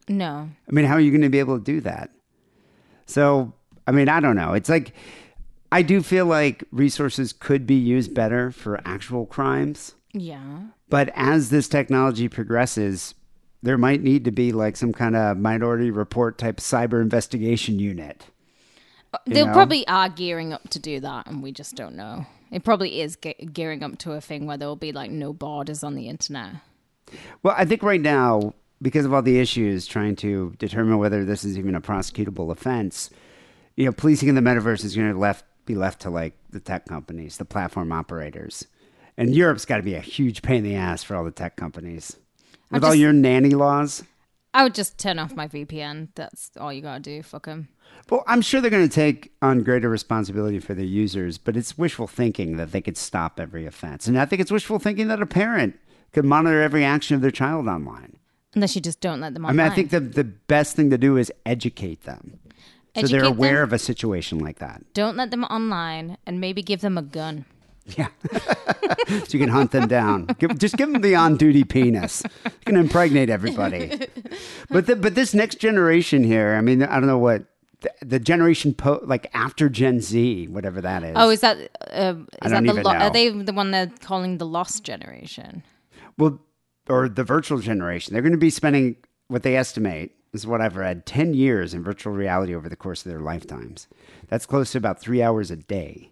No. 0.09 0.49
I 0.67 0.71
mean, 0.71 0.85
how 0.85 0.95
are 0.95 0.99
you 0.99 1.11
going 1.11 1.21
to 1.21 1.29
be 1.29 1.39
able 1.39 1.57
to 1.57 1.63
do 1.63 1.81
that? 1.81 2.11
So, 3.05 3.53
I 3.85 3.91
mean, 3.91 4.09
I 4.09 4.19
don't 4.19 4.35
know. 4.35 4.53
It's 4.53 4.69
like 4.69 4.93
I 5.71 5.81
do 5.81 6.01
feel 6.01 6.25
like 6.25 6.63
resources 6.71 7.33
could 7.33 7.67
be 7.67 7.75
used 7.75 8.13
better 8.13 8.51
for 8.51 8.81
actual 8.85 9.25
crimes. 9.25 9.95
Yeah. 10.13 10.59
But 10.89 11.09
as 11.15 11.49
this 11.49 11.67
technology 11.67 12.29
progresses, 12.29 13.13
there 13.61 13.77
might 13.77 14.01
need 14.01 14.25
to 14.25 14.31
be 14.31 14.51
like 14.51 14.77
some 14.77 14.93
kind 14.93 15.15
of 15.15 15.37
minority 15.37 15.91
report 15.91 16.37
type 16.37 16.57
cyber 16.57 17.01
investigation 17.01 17.79
unit. 17.79 18.27
Uh, 19.13 19.17
they 19.25 19.43
know? 19.43 19.53
probably 19.53 19.87
are 19.87 20.09
gearing 20.09 20.53
up 20.53 20.69
to 20.69 20.79
do 20.79 20.99
that, 20.99 21.27
and 21.27 21.41
we 21.41 21.51
just 21.51 21.75
don't 21.75 21.95
know. 21.95 22.25
It 22.51 22.63
probably 22.63 23.01
is 23.01 23.17
ge- 23.17 23.51
gearing 23.51 23.83
up 23.83 23.97
to 23.99 24.13
a 24.13 24.21
thing 24.21 24.45
where 24.45 24.57
there 24.57 24.67
will 24.67 24.75
be 24.75 24.91
like 24.91 25.11
no 25.11 25.33
borders 25.33 25.83
on 25.83 25.95
the 25.95 26.07
internet. 26.07 26.55
Well, 27.43 27.55
I 27.57 27.65
think 27.65 27.83
right 27.83 28.01
now, 28.01 28.53
because 28.81 29.05
of 29.05 29.13
all 29.13 29.21
the 29.21 29.39
issues 29.39 29.87
trying 29.87 30.15
to 30.17 30.53
determine 30.59 30.97
whether 30.97 31.25
this 31.25 31.43
is 31.43 31.57
even 31.57 31.75
a 31.75 31.81
prosecutable 31.81 32.51
offense, 32.51 33.09
you 33.75 33.85
know, 33.85 33.91
policing 33.91 34.29
in 34.29 34.35
the 34.35 34.41
metaverse 34.41 34.83
is 34.83 34.95
going 34.95 35.11
to 35.11 35.17
left 35.17 35.45
be 35.65 35.75
left 35.75 36.01
to 36.01 36.09
like 36.09 36.33
the 36.49 36.59
tech 36.61 36.85
companies, 36.85 37.37
the 37.37 37.45
platform 37.45 37.91
operators. 37.91 38.67
And 39.17 39.35
Europe's 39.35 39.65
got 39.65 39.77
to 39.77 39.83
be 39.83 39.95
a 39.95 39.99
huge 39.99 40.41
pain 40.41 40.57
in 40.57 40.63
the 40.63 40.75
ass 40.75 41.03
for 41.03 41.15
all 41.15 41.23
the 41.23 41.31
tech 41.31 41.55
companies. 41.55 42.17
With 42.69 42.83
all 42.83 42.93
your 42.93 43.13
nanny 43.13 43.51
laws. 43.51 44.03
I 44.53 44.63
would 44.63 44.75
just 44.75 44.97
turn 44.97 45.19
off 45.19 45.35
my 45.35 45.47
VPN. 45.47 46.09
That's 46.15 46.51
all 46.59 46.73
you 46.73 46.81
gotta 46.81 46.99
do. 46.99 47.23
Fuck 47.23 47.45
them. 47.45 47.69
Well, 48.09 48.23
I'm 48.27 48.41
sure 48.41 48.61
they're 48.61 48.71
going 48.71 48.87
to 48.87 48.93
take 48.93 49.33
on 49.41 49.63
greater 49.63 49.89
responsibility 49.89 50.59
for 50.59 50.73
their 50.73 50.85
users, 50.85 51.37
but 51.37 51.57
it's 51.57 51.77
wishful 51.77 52.07
thinking 52.07 52.57
that 52.57 52.71
they 52.71 52.81
could 52.81 52.97
stop 52.97 53.39
every 53.39 53.65
offense. 53.65 54.07
And 54.07 54.17
I 54.19 54.25
think 54.25 54.41
it's 54.41 54.51
wishful 54.51 54.79
thinking 54.79 55.07
that 55.09 55.21
a 55.21 55.25
parent 55.25 55.77
could 56.13 56.23
monitor 56.23 56.61
every 56.61 56.85
action 56.85 57.15
of 57.15 57.21
their 57.21 57.31
child 57.31 57.67
online. 57.67 58.17
Unless 58.55 58.75
you 58.75 58.81
just 58.81 59.01
don't 59.01 59.19
let 59.19 59.33
them 59.33 59.45
online. 59.45 59.59
I 59.59 59.63
mean, 59.63 59.71
I 59.71 59.75
think 59.75 59.89
the, 59.89 59.99
the 59.99 60.23
best 60.23 60.75
thing 60.75 60.89
to 60.89 60.97
do 60.97 61.17
is 61.17 61.31
educate 61.45 62.03
them. 62.03 62.39
so 62.95 63.07
they're 63.07 63.23
aware 63.23 63.55
them. 63.55 63.63
of 63.63 63.73
a 63.73 63.79
situation 63.79 64.39
like 64.39 64.59
that. 64.59 64.81
don't 64.93 65.17
let 65.17 65.31
them 65.31 65.43
online, 65.45 66.17
and 66.25 66.39
maybe 66.39 66.61
give 66.61 66.81
them 66.81 66.97
a 66.97 67.01
gun. 67.01 67.45
Yeah. 67.95 68.07
so 69.07 69.25
you 69.29 69.39
can 69.39 69.49
hunt 69.49 69.71
them 69.71 69.87
down. 69.87 70.25
Give, 70.39 70.57
just 70.57 70.75
give 70.77 70.91
them 70.91 71.01
the 71.01 71.15
on 71.15 71.37
duty 71.37 71.63
penis. 71.63 72.23
You 72.43 72.51
can 72.65 72.75
impregnate 72.75 73.29
everybody. 73.29 74.07
But 74.69 74.87
the, 74.87 74.95
but 74.95 75.15
this 75.15 75.33
next 75.33 75.59
generation 75.59 76.23
here, 76.23 76.55
I 76.55 76.61
mean, 76.61 76.83
I 76.83 76.95
don't 76.99 77.07
know 77.07 77.17
what 77.17 77.45
the, 77.81 77.91
the 78.05 78.19
generation 78.19 78.73
po- 78.73 78.99
like 79.03 79.29
after 79.33 79.69
Gen 79.69 80.01
Z, 80.01 80.47
whatever 80.47 80.81
that 80.81 81.03
is. 81.03 81.13
Oh, 81.15 81.29
is 81.29 81.41
that 81.41 81.57
uh, 81.91 82.15
I 82.41 82.45
is 82.47 82.51
don't 82.51 82.51
that 82.51 82.61
the 82.63 82.69
even 82.71 82.83
lo- 82.83 82.93
know. 82.93 82.99
are 82.99 83.09
they 83.11 83.29
the 83.29 83.53
one 83.53 83.71
they're 83.71 83.91
calling 84.01 84.37
the 84.37 84.45
lost 84.45 84.83
generation? 84.83 85.63
Well, 86.17 86.39
or 86.89 87.07
the 87.07 87.23
virtual 87.23 87.59
generation. 87.59 88.13
They're 88.13 88.21
going 88.21 88.31
to 88.31 88.37
be 88.37 88.49
spending 88.49 88.97
what 89.27 89.43
they 89.43 89.55
estimate 89.55 90.11
is 90.33 90.45
what 90.47 90.61
I've 90.61 90.75
read 90.75 91.05
10 91.05 91.33
years 91.33 91.73
in 91.73 91.83
virtual 91.83 92.13
reality 92.13 92.53
over 92.53 92.67
the 92.69 92.75
course 92.75 93.05
of 93.05 93.11
their 93.11 93.21
lifetimes. 93.21 93.87
That's 94.27 94.45
close 94.45 94.71
to 94.73 94.77
about 94.77 94.99
three 94.99 95.21
hours 95.21 95.51
a 95.51 95.55
day. 95.55 96.11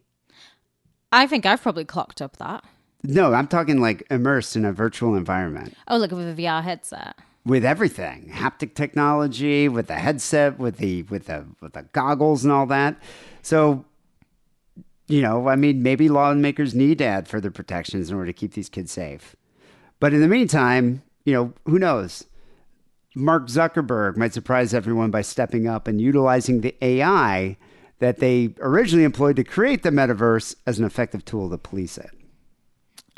I 1.16 1.28
think 1.28 1.46
I've 1.46 1.62
probably 1.62 1.86
clocked 1.86 2.22
up 2.22 2.38
that. 2.38 2.64
No, 3.04 3.34
I'm 3.34 3.48
talking 3.48 3.80
like 3.80 4.06
immersed 4.12 4.56
in 4.56 4.66
a 4.66 4.74
virtual 4.74 5.16
environment 5.16 5.76
Oh, 5.88 5.98
look 5.98 6.12
with 6.12 6.28
a 6.28 6.42
VR 6.42 6.64
headset. 6.64 7.16
with 7.46 7.64
everything, 7.64 8.30
haptic 8.34 8.74
technology, 8.74 9.70
with 9.70 9.88
the 9.88 9.96
headset, 9.96 10.58
with 10.60 10.78
the 10.78 11.04
with 11.04 11.28
the 11.28 11.46
with 11.62 11.74
the 11.74 11.84
goggles 11.94 12.44
and 12.44 12.52
all 12.52 12.66
that. 12.68 12.96
So, 13.44 13.86
you 15.08 15.22
know, 15.22 15.48
I 15.48 15.56
mean, 15.56 15.84
maybe 15.84 16.10
lawmakers 16.10 16.74
need 16.74 16.98
to 16.98 17.06
add 17.06 17.28
further 17.28 17.52
protections 17.52 18.10
in 18.10 18.16
order 18.18 18.28
to 18.28 18.34
keep 18.34 18.54
these 18.54 18.70
kids 18.70 18.92
safe. 18.92 19.36
But 20.00 20.14
in 20.14 20.22
the 20.22 20.28
meantime, 20.28 21.04
you 21.26 21.34
know, 21.34 21.54
who 21.66 21.78
knows? 21.80 22.26
Mark 23.16 23.48
Zuckerberg 23.48 24.18
might 24.18 24.34
surprise 24.34 24.74
everyone 24.74 25.10
by 25.12 25.22
stepping 25.22 25.68
up 25.68 25.88
and 25.88 26.02
utilizing 26.02 26.62
the 26.62 26.76
AI 26.82 27.56
that 28.00 28.20
they 28.20 28.54
originally 28.60 29.04
employed 29.06 29.36
to 29.38 29.44
create 29.44 29.84
the 29.84 29.90
metaverse 29.90 30.56
as 30.66 30.80
an 30.80 30.86
effective 30.86 31.24
tool 31.26 31.50
to 31.50 31.58
police 31.58 31.98
it. 31.98 32.12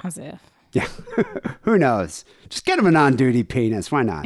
As 0.04 0.18
if. 0.18 0.40
Yeah. 0.74 0.88
Who 1.62 1.78
knows? 1.78 2.24
Just 2.50 2.66
get 2.66 2.78
him 2.78 2.86
an 2.86 2.96
on 2.96 3.16
duty 3.16 3.44
penis. 3.44 3.92
Why 3.92 4.04
not? 4.04 4.26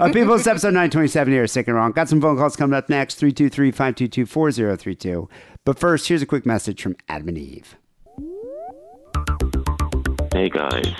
uh, 0.00 0.10
people, 0.12 0.34
it's 0.34 0.46
episode 0.46 0.68
927 0.68 1.32
here, 1.32 1.46
sick 1.46 1.66
and 1.68 1.76
wrong. 1.76 1.92
Got 1.92 2.08
some 2.08 2.20
phone 2.20 2.38
calls 2.38 2.56
coming 2.56 2.74
up 2.76 2.88
next 2.88 3.16
323 3.16 3.70
522 3.70 4.26
4032. 4.26 5.28
But 5.64 5.78
first, 5.78 6.08
here's 6.08 6.22
a 6.22 6.26
quick 6.26 6.46
message 6.46 6.82
from 6.82 6.96
Adam 7.08 7.28
and 7.28 7.38
Eve. 7.38 7.76
Hey 10.32 10.48
guys, 10.48 10.94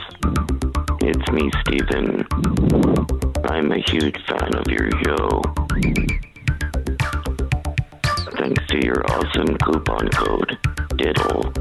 it's 1.01 1.33
me, 1.33 1.51
Steven. 1.63 2.27
I'm 3.49 3.73
a 3.73 3.79
huge 3.79 4.19
fan 4.27 4.55
of 4.55 4.67
your 4.67 4.91
show. 5.03 6.21
Thanks 8.41 8.67
to 8.69 8.83
your 8.83 9.05
awesome 9.13 9.55
coupon 9.59 10.09
code, 10.09 10.59
Diddle, 10.97 11.53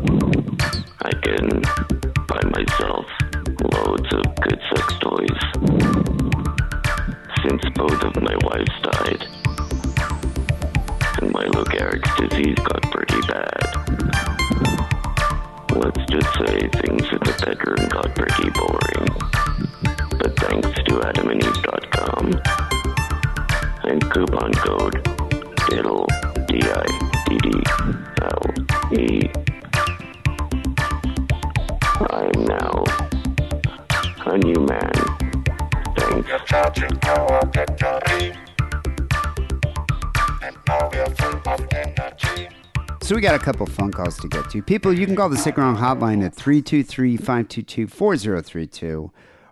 So 43.10 43.16
we 43.16 43.22
got 43.22 43.34
a 43.34 43.40
couple 43.40 43.66
phone 43.66 43.92
calls 43.92 44.20
to 44.20 44.28
get 44.28 44.52
to. 44.52 44.62
People, 44.62 44.94
you 44.94 45.08
can 45.08 45.16
call 45.16 45.30
the 45.30 45.38
Sick 45.38 45.58
Wrong 45.58 45.76
hotline 45.76 46.24
at 46.24 46.36
323-522-4032. 46.36 49.10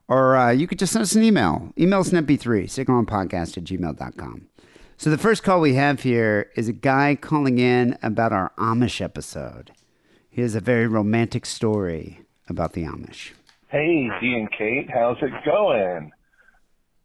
Or 0.08 0.38
uh, 0.38 0.52
you 0.52 0.68
could 0.68 0.78
just 0.78 0.94
send 0.94 1.02
us 1.02 1.16
an 1.16 1.24
email. 1.24 1.74
Email 1.76 2.02
us 2.02 2.12
an 2.12 2.24
MP3, 2.24 2.66
sickandwrongpodcast 2.66 3.58
at 3.58 3.64
gmail.com. 3.64 4.48
So 4.98 5.10
the 5.10 5.18
first 5.18 5.42
call 5.42 5.60
we 5.60 5.74
have 5.74 6.04
here 6.04 6.52
is 6.56 6.68
a 6.68 6.72
guy 6.72 7.18
calling 7.20 7.58
in 7.58 7.98
about 8.04 8.32
our 8.32 8.52
Amish 8.60 9.02
episode. 9.02 9.72
He 10.30 10.44
has 10.44 10.54
a 10.54 10.62
very 10.62 10.86
romantic 10.86 11.48
story 11.48 12.22
about 12.48 12.74
the 12.74 12.84
Amish. 12.84 13.32
Hey, 13.70 14.08
Dee 14.22 14.36
and 14.36 14.52
Kate, 14.52 14.88
how's 14.94 15.18
it 15.24 15.32
going? 15.44 16.12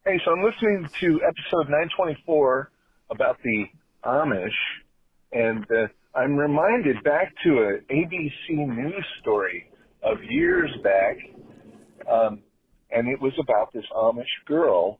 Hey, 0.04 0.20
so 0.22 0.32
I'm 0.32 0.44
listening 0.44 0.86
to 1.00 1.22
episode 1.22 1.70
924 1.70 2.70
about 3.08 3.38
the 3.42 3.70
Amish, 4.04 4.52
and 5.32 5.64
uh, 5.70 5.86
I'm 6.14 6.36
reminded 6.36 7.02
back 7.05 7.32
to 7.44 7.51
a 7.59 7.93
ABC 7.93 8.51
News 8.51 9.06
story 9.20 9.70
of 10.02 10.18
years 10.28 10.70
back, 10.82 11.16
um, 12.10 12.43
and 12.90 13.09
it 13.09 13.20
was 13.20 13.32
about 13.40 13.72
this 13.72 13.84
Amish 13.97 14.24
girl 14.47 14.98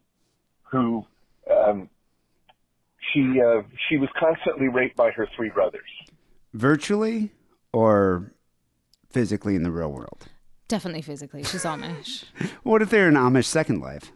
who 0.70 1.05
um, 1.51 1.90
she 3.12 3.40
uh, 3.40 3.62
she 3.89 3.98
was 3.98 4.09
constantly 4.18 4.68
raped 4.68 4.97
by 4.97 5.10
her 5.10 5.28
three 5.36 5.51
brothers. 5.51 5.82
Virtually 6.55 7.30
or 7.72 8.32
physically 9.10 9.55
in 9.55 9.62
the 9.62 9.70
real 9.70 9.93
world? 9.93 10.28
Definitely 10.68 11.02
physically. 11.02 11.43
She's 11.43 11.64
Amish. 11.64 12.24
What 12.62 12.80
if 12.80 12.90
they're 12.90 13.09
an 13.09 13.14
Amish 13.14 13.44
second 13.44 13.80
life? 13.80 14.12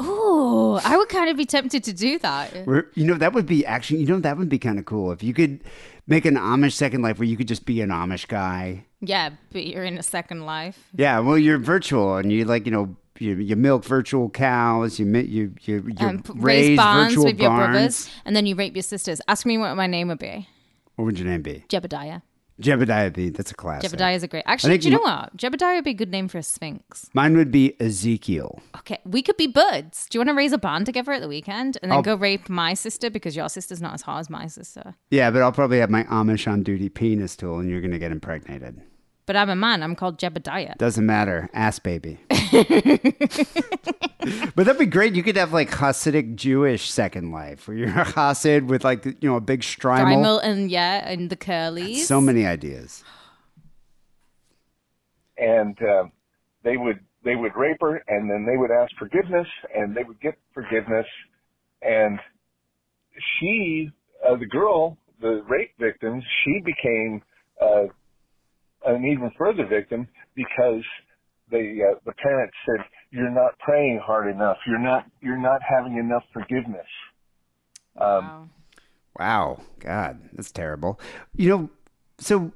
oh, 0.00 0.80
I 0.84 0.96
would 0.96 1.08
kind 1.08 1.28
of 1.28 1.36
be 1.36 1.44
tempted 1.44 1.84
to 1.84 1.92
do 1.92 2.18
that. 2.20 2.66
Where, 2.66 2.88
you 2.94 3.04
know, 3.04 3.14
that 3.14 3.32
would 3.32 3.46
be 3.46 3.66
actually, 3.66 4.00
you 4.00 4.06
know, 4.06 4.20
that 4.20 4.36
would 4.36 4.48
be 4.48 4.58
kind 4.58 4.78
of 4.78 4.84
cool 4.84 5.10
if 5.12 5.22
you 5.22 5.34
could 5.34 5.60
make 6.08 6.24
an 6.24 6.34
Amish 6.34 6.72
second 6.72 7.02
life 7.02 7.18
where 7.18 7.28
you 7.28 7.36
could 7.36 7.46
just 7.46 7.64
be 7.64 7.80
an 7.80 7.90
Amish 7.90 8.26
guy. 8.26 8.86
Yeah, 9.00 9.30
but 9.52 9.64
you're 9.64 9.84
in 9.84 9.98
a 9.98 10.02
second 10.02 10.44
life. 10.44 10.88
Yeah, 10.96 11.20
well, 11.20 11.38
you're 11.38 11.58
virtual 11.58 12.16
and 12.16 12.32
you 12.32 12.44
like, 12.44 12.66
you 12.66 12.72
know, 12.72 12.96
you, 13.20 13.36
you 13.36 13.54
milk 13.56 13.84
virtual 13.84 14.30
cows, 14.30 14.98
you 14.98 15.06
you 15.06 15.54
you, 15.62 15.84
you 16.00 16.06
Um, 16.06 16.22
raise 16.34 16.68
raise 16.68 16.76
barns 16.76 17.12
virtual 17.12 17.24
with 17.26 17.40
your 17.40 17.54
brothers, 17.54 18.10
and 18.24 18.34
then 18.34 18.46
you 18.46 18.54
rape 18.54 18.74
your 18.74 18.82
sisters. 18.82 19.20
Ask 19.28 19.46
me 19.46 19.58
what 19.58 19.76
my 19.76 19.86
name 19.86 20.08
would 20.08 20.18
be. 20.18 20.48
What 20.96 21.04
would 21.04 21.18
your 21.18 21.28
name 21.28 21.42
be? 21.42 21.64
Jebediah. 21.68 22.22
Jebediah 22.60 23.12
B. 23.12 23.28
That's 23.30 23.50
a 23.50 23.54
classic. 23.54 23.90
Jebediah 23.90 24.14
is 24.16 24.22
a 24.22 24.28
great. 24.28 24.42
Actually, 24.46 24.78
do 24.78 24.88
you 24.88 24.96
know 24.96 25.02
what? 25.02 25.36
Jebediah 25.36 25.76
would 25.76 25.84
be 25.84 25.90
a 25.90 25.94
good 25.94 26.10
name 26.10 26.28
for 26.28 26.38
a 26.38 26.42
sphinx. 26.42 27.08
Mine 27.14 27.36
would 27.36 27.50
be 27.52 27.74
Ezekiel. 27.80 28.60
Okay, 28.78 28.98
we 29.04 29.22
could 29.22 29.36
be 29.36 29.46
buds. 29.46 30.06
Do 30.08 30.16
you 30.16 30.20
want 30.20 30.28
to 30.30 30.34
raise 30.34 30.52
a 30.52 30.58
band 30.58 30.86
together 30.86 31.12
at 31.12 31.20
the 31.20 31.28
weekend 31.28 31.78
and 31.82 31.90
then 31.90 31.96
I'll- 31.98 32.02
go 32.02 32.14
rape 32.16 32.48
my 32.48 32.74
sister 32.74 33.10
because 33.10 33.36
your 33.36 33.48
sister's 33.48 33.80
not 33.80 33.94
as 33.94 34.02
hot 34.02 34.18
as 34.18 34.28
my 34.30 34.46
sister? 34.46 34.94
Yeah, 35.10 35.30
but 35.30 35.42
I'll 35.42 35.52
probably 35.52 35.78
have 35.78 35.90
my 35.90 36.04
Amish 36.04 36.50
on 36.50 36.62
duty 36.62 36.88
penis 36.88 37.36
tool 37.36 37.58
and 37.60 37.70
you're 37.70 37.80
going 37.80 37.92
to 37.92 37.98
get 37.98 38.10
impregnated. 38.12 38.80
But 39.28 39.36
I'm 39.36 39.50
a 39.50 39.56
man. 39.56 39.82
I'm 39.82 39.94
called 39.94 40.18
Jebediah. 40.18 40.78
Doesn't 40.78 41.04
matter. 41.04 41.50
Ass 41.52 41.78
baby. 41.78 42.18
but 44.54 44.64
that'd 44.64 44.78
be 44.78 44.86
great. 44.86 45.14
You 45.14 45.22
could 45.22 45.36
have 45.36 45.52
like 45.52 45.70
Hasidic 45.70 46.34
Jewish 46.34 46.90
second 46.90 47.30
life 47.30 47.68
where 47.68 47.76
you're 47.76 47.90
a 47.90 48.06
Hasid 48.06 48.68
with 48.68 48.84
like, 48.84 49.04
you 49.04 49.14
know, 49.22 49.36
a 49.36 49.40
big 49.42 49.60
shtreimel. 49.60 50.02
Primal 50.02 50.38
and 50.38 50.70
yeah, 50.70 51.06
and 51.06 51.28
the 51.28 51.36
curlies. 51.36 51.98
So 51.98 52.22
many 52.22 52.46
ideas. 52.46 53.04
and 55.36 55.76
uh, 55.82 56.04
they 56.64 56.78
would 56.78 57.00
they 57.22 57.36
would 57.36 57.54
rape 57.54 57.78
her, 57.80 58.02
and 58.08 58.30
then 58.30 58.46
they 58.46 58.56
would 58.56 58.70
ask 58.70 58.90
forgiveness, 58.98 59.46
and 59.74 59.94
they 59.94 60.04
would 60.04 60.20
get 60.20 60.38
forgiveness, 60.54 61.06
and 61.82 62.18
she, 63.38 63.90
uh, 64.26 64.36
the 64.36 64.46
girl, 64.46 64.96
the 65.20 65.42
rape 65.48 65.72
victim, 65.78 66.22
she 66.44 66.60
became 66.64 67.20
uh, 67.60 67.88
an 68.94 69.04
even 69.04 69.30
further 69.36 69.66
victim 69.66 70.08
because 70.34 70.82
the 71.50 71.80
uh, 71.90 71.98
the 72.04 72.12
parents 72.12 72.54
said 72.66 72.84
you're 73.10 73.30
not 73.30 73.58
praying 73.58 74.00
hard 74.04 74.28
enough, 74.28 74.56
you're 74.66 74.78
not 74.78 75.06
you're 75.20 75.40
not 75.40 75.60
having 75.62 75.96
enough 75.96 76.24
forgiveness. 76.32 76.86
Um, 78.00 78.06
Wow. 78.24 78.48
Wow. 79.18 79.60
God, 79.80 80.20
that's 80.32 80.52
terrible. 80.52 81.00
You 81.34 81.48
know, 81.48 81.70
so 82.18 82.52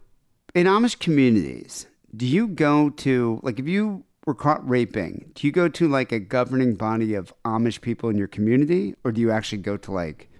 in 0.55 0.67
Amish 0.67 0.99
communities, 0.99 1.87
do 2.15 2.27
you 2.27 2.47
go 2.47 2.91
to, 2.91 3.41
like, 3.43 3.59
if 3.59 3.67
you 3.67 4.05
were 4.27 4.35
caught 4.35 4.69
raping, 4.69 5.33
do 5.35 5.47
you 5.47 5.53
go 5.53 5.69
to 5.69 5.89
like 5.89 6.13
a 6.13 6.21
governing 6.21 6.75
body 6.75 7.15
of 7.15 7.33
Amish 7.45 7.81
people 7.81 8.09
in 8.09 8.17
your 8.17 8.29
community, 8.29 8.95
or 9.05 9.13
do 9.13 9.21
you 9.21 9.31
actually 9.31 9.59
go 9.59 9.77
to 9.77 9.91
like 9.91 10.31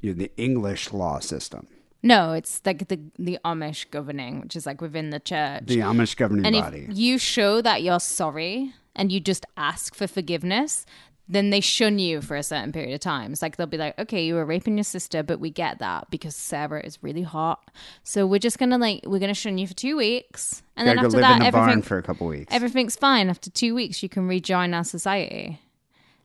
you 0.00 0.12
know, 0.12 0.18
the 0.18 0.32
English 0.36 0.92
law 0.92 1.20
system, 1.20 1.66
No, 2.02 2.32
it's 2.32 2.60
like 2.64 2.88
the 2.88 2.98
the 3.18 3.38
Amish 3.44 3.90
governing, 3.90 4.40
which 4.40 4.56
is 4.56 4.66
like 4.66 4.80
within 4.80 5.10
the 5.10 5.20
church. 5.20 5.64
the 5.66 5.78
Amish 5.78 6.16
governing 6.16 6.46
and 6.46 6.54
body? 6.54 6.86
if 6.88 6.96
you 6.96 7.18
show 7.18 7.60
that 7.60 7.82
you're 7.82 8.00
sorry 8.00 8.72
and 8.96 9.12
you 9.12 9.20
just 9.20 9.44
ask 9.56 9.94
for 9.94 10.06
forgiveness, 10.06 10.86
then 11.28 11.50
they 11.50 11.60
shun 11.60 11.98
you 11.98 12.20
for 12.20 12.36
a 12.36 12.42
certain 12.42 12.72
period 12.72 12.92
of 12.92 13.00
time. 13.00 13.32
It's 13.32 13.42
like 13.42 13.56
they'll 13.56 13.66
be 13.66 13.76
like, 13.76 13.98
okay, 13.98 14.24
you 14.24 14.34
were 14.34 14.44
raping 14.44 14.76
your 14.76 14.84
sister, 14.84 15.22
but 15.22 15.38
we 15.38 15.50
get 15.50 15.78
that 15.78 16.10
because 16.10 16.34
Sarah 16.34 16.84
is 16.84 16.98
really 17.02 17.22
hot. 17.22 17.70
So 18.02 18.26
we're 18.26 18.40
just 18.40 18.58
gonna 18.58 18.78
like 18.78 19.02
we're 19.04 19.20
gonna 19.20 19.34
shun 19.34 19.58
you 19.58 19.66
for 19.66 19.74
two 19.74 19.96
weeks, 19.96 20.62
and 20.76 20.88
then 20.88 20.98
after 20.98 21.20
that, 21.20 21.40
in 21.42 21.46
a 21.46 21.52
barn 21.52 21.68
everything 21.68 21.82
for 21.82 21.98
a 21.98 22.02
couple 22.02 22.26
weeks. 22.26 22.52
everything's 22.52 22.96
fine. 22.96 23.28
After 23.28 23.50
two 23.50 23.74
weeks, 23.74 24.02
you 24.02 24.08
can 24.08 24.26
rejoin 24.26 24.74
our 24.74 24.84
society. 24.84 25.60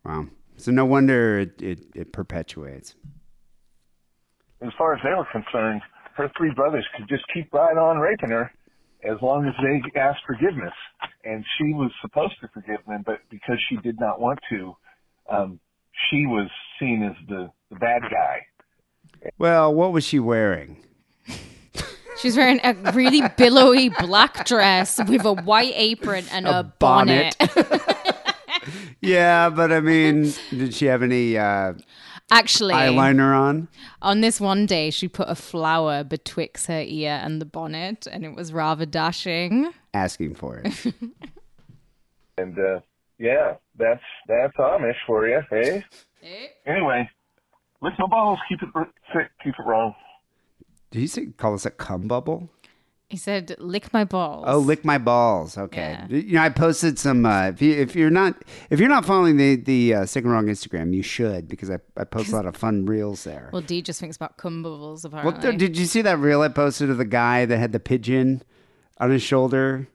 wow. 0.06 0.28
So 0.58 0.72
no 0.72 0.86
wonder 0.86 1.40
it, 1.40 1.62
it, 1.62 1.80
it 1.94 2.14
perpetuates. 2.14 2.96
As 4.62 4.72
far 4.78 4.94
as 4.94 5.02
they 5.04 5.10
were 5.10 5.28
concerned, 5.32 5.82
her 6.16 6.32
three 6.38 6.52
brothers 6.54 6.86
could 6.96 7.08
just 7.08 7.24
keep 7.34 7.54
right 7.54 7.78
on 7.78 7.98
raping 7.98 8.30
her 8.30 8.52
as 9.04 9.18
long 9.22 9.46
as 9.46 9.54
they 9.62 10.00
asked 10.00 10.22
forgiveness. 10.26 10.74
And 11.24 11.44
she 11.58 11.74
was 11.74 11.92
supposed 12.02 12.36
to 12.42 12.48
forgive 12.54 12.80
them, 12.88 13.04
but 13.06 13.20
because 13.30 13.58
she 13.70 13.78
did 13.78 14.00
not 14.00 14.20
want 14.20 14.40
to, 14.50 14.76
um, 15.30 15.60
she 16.10 16.26
was 16.26 16.50
seen 16.80 17.04
as 17.04 17.16
the, 17.28 17.50
the 17.70 17.76
bad 17.78 18.02
guy. 18.04 18.42
Well, 19.38 19.74
what 19.74 19.92
was 19.92 20.06
she 20.06 20.20
wearing? 20.20 20.78
She's 22.22 22.38
wearing 22.38 22.62
a 22.64 22.74
really 22.94 23.22
billowy 23.38 23.90
black 23.90 24.46
dress 24.46 25.00
with 25.06 25.26
a 25.26 25.34
white 25.34 25.74
apron 25.76 26.26
and 26.32 26.48
a, 26.48 26.64
bonnet. 26.64 27.36
Yeah, 29.02 29.50
but 29.50 29.72
I 29.72 29.80
mean, 29.82 30.34
did 30.50 30.74
she 30.74 30.86
have 30.86 31.04
any 31.04 31.38
uh, 31.38 31.74
Actually, 32.32 32.74
eyeliner 32.74 33.38
on? 33.38 33.68
on 34.02 34.22
this 34.22 34.42
one 34.42 34.66
day, 34.66 34.90
she 34.90 35.08
put 35.08 35.30
a 35.30 35.36
flower 35.36 36.04
betwixt 36.04 36.66
her 36.68 36.84
ear 36.86 37.20
and 37.24 37.40
the 37.40 37.46
bonnet, 37.46 38.08
and 38.12 38.26
it 38.26 38.36
was 38.36 38.52
rather 38.52 38.86
dashing. 38.86 39.72
Asking 39.94 40.36
for 40.36 40.60
it. 40.64 40.94
And, 42.38 42.60
uh, 42.60 42.82
yeah, 43.18 43.54
that's, 43.78 44.04
that's 44.28 44.58
Amish 44.58 44.96
for 45.08 45.26
you, 45.26 45.42
eh? 45.54 45.82
eh? 46.22 46.48
Anyway, 46.66 47.10
lick 47.82 47.94
my 47.98 48.08
balls, 48.08 48.40
keep 48.50 48.62
it 48.62 48.68
r- 48.76 48.90
sick, 49.14 49.30
keep 49.42 49.54
it 49.58 49.66
wrong. 49.66 49.96
Did 50.92 51.00
you 51.00 51.08
say 51.08 51.28
call 51.28 51.54
us 51.54 51.66
a 51.66 51.72
cum 51.72 52.10
bubble? 52.10 52.50
He 53.16 53.20
said, 53.20 53.56
"Lick 53.60 53.94
my 53.94 54.04
balls." 54.04 54.44
Oh, 54.46 54.58
lick 54.58 54.84
my 54.84 54.98
balls. 54.98 55.58
Okay. 55.58 55.98
Yeah. 55.98 56.08
You 56.10 56.34
know, 56.34 56.42
I 56.42 56.50
posted 56.50 57.00
some. 57.00 57.26
Uh, 57.26 57.48
if 57.48 57.62
you 57.62 57.74
if 57.74 57.96
you're 57.96 58.10
not 58.10 58.44
if 58.70 58.78
you're 58.78 58.90
not 58.90 59.06
following 59.06 59.38
the 59.38 59.56
the 59.56 59.94
uh, 59.94 60.06
Sick 60.06 60.26
and 60.26 60.34
Wrong 60.34 60.48
Instagram, 60.48 60.94
you 60.94 61.02
should 61.02 61.48
because 61.48 61.72
I, 61.72 61.80
I 61.96 62.04
post 62.04 62.34
a 62.34 62.36
lot 62.36 62.46
of 62.46 62.58
fun 62.58 62.86
reels 62.86 63.24
there. 63.24 63.50
Well, 63.54 63.62
Dee 63.62 63.82
just 63.82 64.02
thinks 64.02 64.18
about 64.18 64.36
cum 64.36 64.64
bubbles. 64.64 65.08
Well, 65.10 65.32
th- 65.32 65.58
did 65.58 65.78
you 65.78 65.86
see 65.86 66.02
that 66.02 66.20
reel 66.20 66.42
I 66.42 66.50
posted 66.50 66.90
of 66.90 66.98
the 66.98 67.06
guy 67.06 67.46
that 67.46 67.58
had 67.58 67.72
the 67.72 67.80
pigeon 67.80 68.44
on 68.98 69.12
his 69.12 69.22
shoulder? 69.22 69.88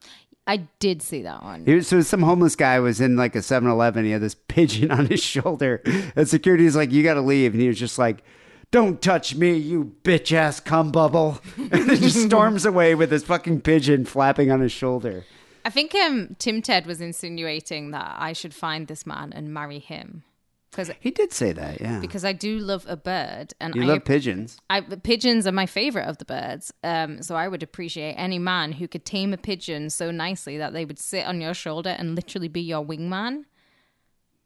I 0.47 0.67
did 0.79 1.03
see 1.03 1.21
that 1.21 1.43
one. 1.43 1.67
He 1.67 1.75
was, 1.75 1.89
so 1.89 2.01
some 2.01 2.23
homeless 2.23 2.57
guy 2.57 2.81
was 2.81 3.03
in 3.03 3.17
like 3.17 3.37
a 3.37 3.41
7-Eleven. 3.41 4.07
He 4.07 4.13
had 4.13 4.23
this 4.23 4.35
pigeon 4.49 4.91
on 4.91 5.05
his 5.09 5.23
shoulder, 5.23 5.83
and 6.17 6.27
security's 6.27 6.75
like, 6.75 6.91
"You 6.91 7.03
got 7.03 7.15
to 7.15 7.21
leave," 7.21 7.53
and 7.53 7.61
he 7.61 7.69
was 7.69 7.79
just 7.79 7.99
like. 7.99 8.25
Don't 8.71 9.03
touch 9.03 9.35
me, 9.35 9.57
you 9.57 9.97
bitch 10.05 10.33
ass 10.33 10.61
cum 10.61 10.93
bubble. 10.93 11.41
And 11.57 11.89
then 11.89 11.97
just 11.97 12.23
storms 12.27 12.65
away 12.65 12.95
with 12.95 13.11
his 13.11 13.25
fucking 13.25 13.63
pigeon 13.63 14.05
flapping 14.05 14.51
on 14.51 14.61
his 14.61 14.73
shoulder. 14.73 15.25
I 15.65 15.71
think 15.71 15.95
um, 15.95 16.37
Tim 16.39 16.63
Ted 16.63 16.87
was 16.87 17.01
insinuating 17.01 17.91
that 17.91 18.17
I 18.19 18.33
should 18.33 18.55
find 18.55 18.87
this 18.87 19.05
man 19.07 19.33
and 19.33 19.53
marry 19.53 19.79
him. 19.79 20.23
because 20.71 20.91
He 21.01 21.11
did 21.11 21.33
say 21.33 21.53
that, 21.53 21.81
yeah. 21.81 21.99
because 22.01 22.25
I 22.25 22.33
do 22.33 22.59
love 22.59 22.87
a 22.89 22.97
bird, 22.97 23.53
and 23.61 23.75
you 23.75 23.83
I 23.83 23.87
love 23.87 24.05
pigeons. 24.05 24.57
I, 24.71 24.81
pigeons 24.81 25.47
are 25.47 25.53
my 25.53 25.67
favorite 25.67 26.09
of 26.09 26.19
the 26.19 26.25
birds. 26.25 26.73
Um, 26.83 27.23
so 27.23 27.35
I 27.37 27.49
would 27.49 27.63
appreciate 27.63 28.15
any 28.15 28.39
man 28.39 28.73
who 28.73 28.89
could 28.89 29.05
tame 29.05 29.35
a 29.35 29.37
pigeon 29.37 29.91
so 29.91 30.11
nicely 30.11 30.57
that 30.59 30.73
they 30.73 30.85
would 30.85 30.99
sit 30.99 31.27
on 31.27 31.41
your 31.41 31.55
shoulder 31.55 31.91
and 31.91 32.15
literally 32.15 32.49
be 32.49 32.63
your 32.63 32.85
wingman. 32.85 33.45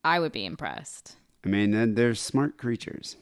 I 0.02 0.18
would 0.18 0.32
be 0.32 0.44
impressed. 0.44 1.16
I 1.44 1.48
mean, 1.48 1.94
they're 1.94 2.14
smart 2.14 2.56
creatures. 2.58 3.16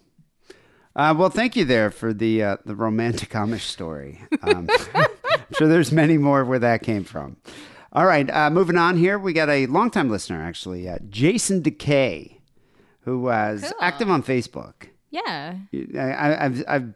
Uh, 0.94 1.14
well, 1.16 1.30
thank 1.30 1.56
you 1.56 1.64
there 1.64 1.90
for 1.90 2.12
the 2.12 2.42
uh, 2.42 2.56
the 2.66 2.74
romantic 2.74 3.30
Amish 3.30 3.60
story. 3.62 4.20
Um, 4.42 4.68
I'm 4.94 5.06
sure 5.56 5.68
there's 5.68 5.92
many 5.92 6.18
more 6.18 6.44
where 6.44 6.58
that 6.58 6.82
came 6.82 7.04
from. 7.04 7.36
All 7.94 8.06
right, 8.06 8.28
uh, 8.30 8.50
moving 8.50 8.76
on 8.76 8.96
here, 8.96 9.18
we 9.18 9.32
got 9.32 9.48
a 9.50 9.66
longtime 9.66 10.08
listener, 10.10 10.42
actually, 10.42 10.88
uh, 10.88 10.98
Jason 11.10 11.60
Decay, 11.60 12.40
who 13.00 13.20
was 13.20 13.62
Cool. 13.62 13.72
active 13.82 14.10
on 14.10 14.22
Facebook. 14.22 14.88
Yeah. 15.10 15.56
I, 15.98 16.44
I've 16.46 16.64
I've 16.68 16.94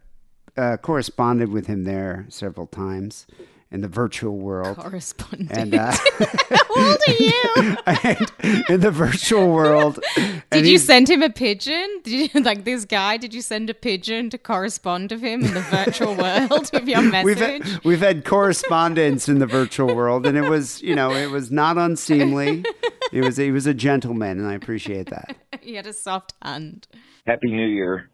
uh, 0.56 0.77
corresponded 0.78 1.51
with 1.51 1.66
him 1.66 1.85
there 1.85 2.24
several 2.28 2.66
times 2.66 3.27
in 3.71 3.81
the 3.81 3.89
virtual 3.89 4.37
world. 4.39 4.77
Correspondent. 4.77 5.51
And 5.53 5.75
uh, 5.75 5.91
How 6.19 6.67
old 6.77 6.99
are 7.09 7.15
you? 7.19 7.77
and 7.87 8.33
in 8.69 8.81
the 8.81 8.91
virtual 8.93 9.53
world, 9.53 9.99
Did 10.51 10.67
you 10.67 10.79
send 10.79 11.11
him 11.11 11.23
a 11.23 11.31
pigeon? 11.31 12.01
Did 12.05 12.33
you 12.35 12.41
like 12.43 12.65
this 12.65 12.85
guy? 12.85 13.17
Did 13.17 13.35
you 13.35 13.43
send 13.43 13.69
a 13.69 13.75
pigeon 13.75 14.31
to 14.31 14.39
correspond 14.39 15.09
to 15.11 15.19
him 15.19 15.45
in 15.45 15.53
the 15.53 15.61
virtual 15.63 16.15
world 16.15 16.71
with 16.73 16.87
your 16.87 17.01
We've 17.03 17.11
message? 17.39 17.69
had, 17.69 17.85
we've 17.85 18.01
had 18.01 18.25
correspondence 18.25 19.29
in 19.29 19.41
the 19.41 19.47
virtual 19.47 19.95
world, 19.95 20.27
and 20.27 20.39
it 20.39 20.49
was 20.49 20.81
you 20.83 20.95
know 20.95 21.13
it 21.13 21.31
was 21.31 21.51
not 21.51 21.77
unseemly. 21.77 22.65
It 23.13 23.23
was 23.23 23.37
he 23.37 23.51
was 23.51 23.67
a 23.67 23.75
gentleman, 23.75 24.39
and 24.39 24.47
I 24.47 24.55
appreciate 24.55 25.11
that. 25.11 25.37
he 25.61 25.75
had 25.75 25.87
a 25.87 25.93
soft 25.93 26.35
hand. 26.43 26.87
Happy 27.27 27.49
New 27.49 27.67
Year, 27.67 28.11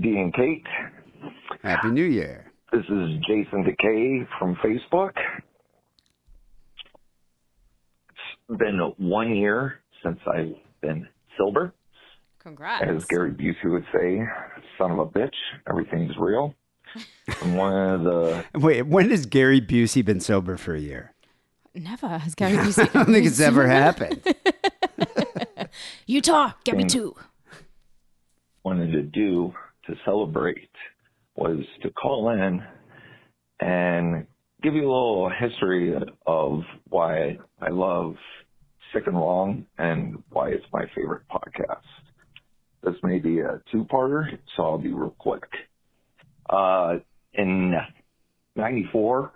Dee 0.00 0.16
and 0.16 0.32
Kate. 0.34 0.66
Happy 1.62 1.88
New 1.90 2.04
Year. 2.04 2.51
This 2.72 2.84
is 2.88 3.10
Jason 3.28 3.64
Decay 3.64 4.26
from 4.38 4.56
Facebook. 4.56 5.12
It's 8.08 8.58
been 8.58 8.78
one 8.96 9.34
year 9.36 9.80
since 10.02 10.18
I've 10.26 10.54
been 10.80 11.06
sober. 11.36 11.74
Congrats. 12.38 12.84
As 12.88 13.04
Gary 13.04 13.30
Busey 13.30 13.70
would 13.70 13.84
say, 13.92 14.22
son 14.78 14.90
of 14.92 14.98
a 15.00 15.06
bitch, 15.06 15.34
everything's 15.68 16.16
real. 16.18 16.54
I'm 17.42 17.56
one 17.56 17.74
of 17.74 18.04
the 18.04 18.44
Wait, 18.58 18.82
when 18.82 19.10
has 19.10 19.26
Gary 19.26 19.60
Busey 19.60 20.02
been 20.02 20.20
sober 20.20 20.56
for 20.56 20.74
a 20.74 20.80
year? 20.80 21.12
Never 21.74 22.08
has 22.08 22.34
Gary 22.34 22.56
Busey. 22.56 22.88
I 22.94 23.04
don't 23.04 23.12
think 23.12 23.26
it's 23.26 23.40
ever 23.40 23.66
happened. 23.66 24.22
Utah, 26.06 26.52
get 26.64 26.76
me 26.76 26.84
Same. 26.84 26.88
two. 26.88 27.16
wanted 28.64 28.92
to 28.92 29.02
do 29.02 29.52
to 29.86 29.94
celebrate 30.06 30.70
was 31.34 31.58
to 31.82 31.90
call 31.90 32.30
in 32.30 32.62
and 33.60 34.26
give 34.62 34.74
you 34.74 34.82
a 34.82 34.92
little 34.92 35.30
history 35.30 35.94
of 36.26 36.60
why 36.88 37.38
I 37.60 37.70
love 37.70 38.14
Sick 38.92 39.04
and 39.06 39.16
Wrong 39.16 39.66
and 39.78 40.22
why 40.30 40.50
it's 40.50 40.64
my 40.72 40.84
favorite 40.94 41.22
podcast. 41.30 41.80
This 42.82 42.94
may 43.02 43.18
be 43.18 43.40
a 43.40 43.60
two-parter, 43.70 44.38
so 44.56 44.64
I'll 44.64 44.78
be 44.78 44.92
real 44.92 45.14
quick. 45.18 45.44
Uh, 46.50 46.96
in 47.34 47.74
94, 48.56 49.32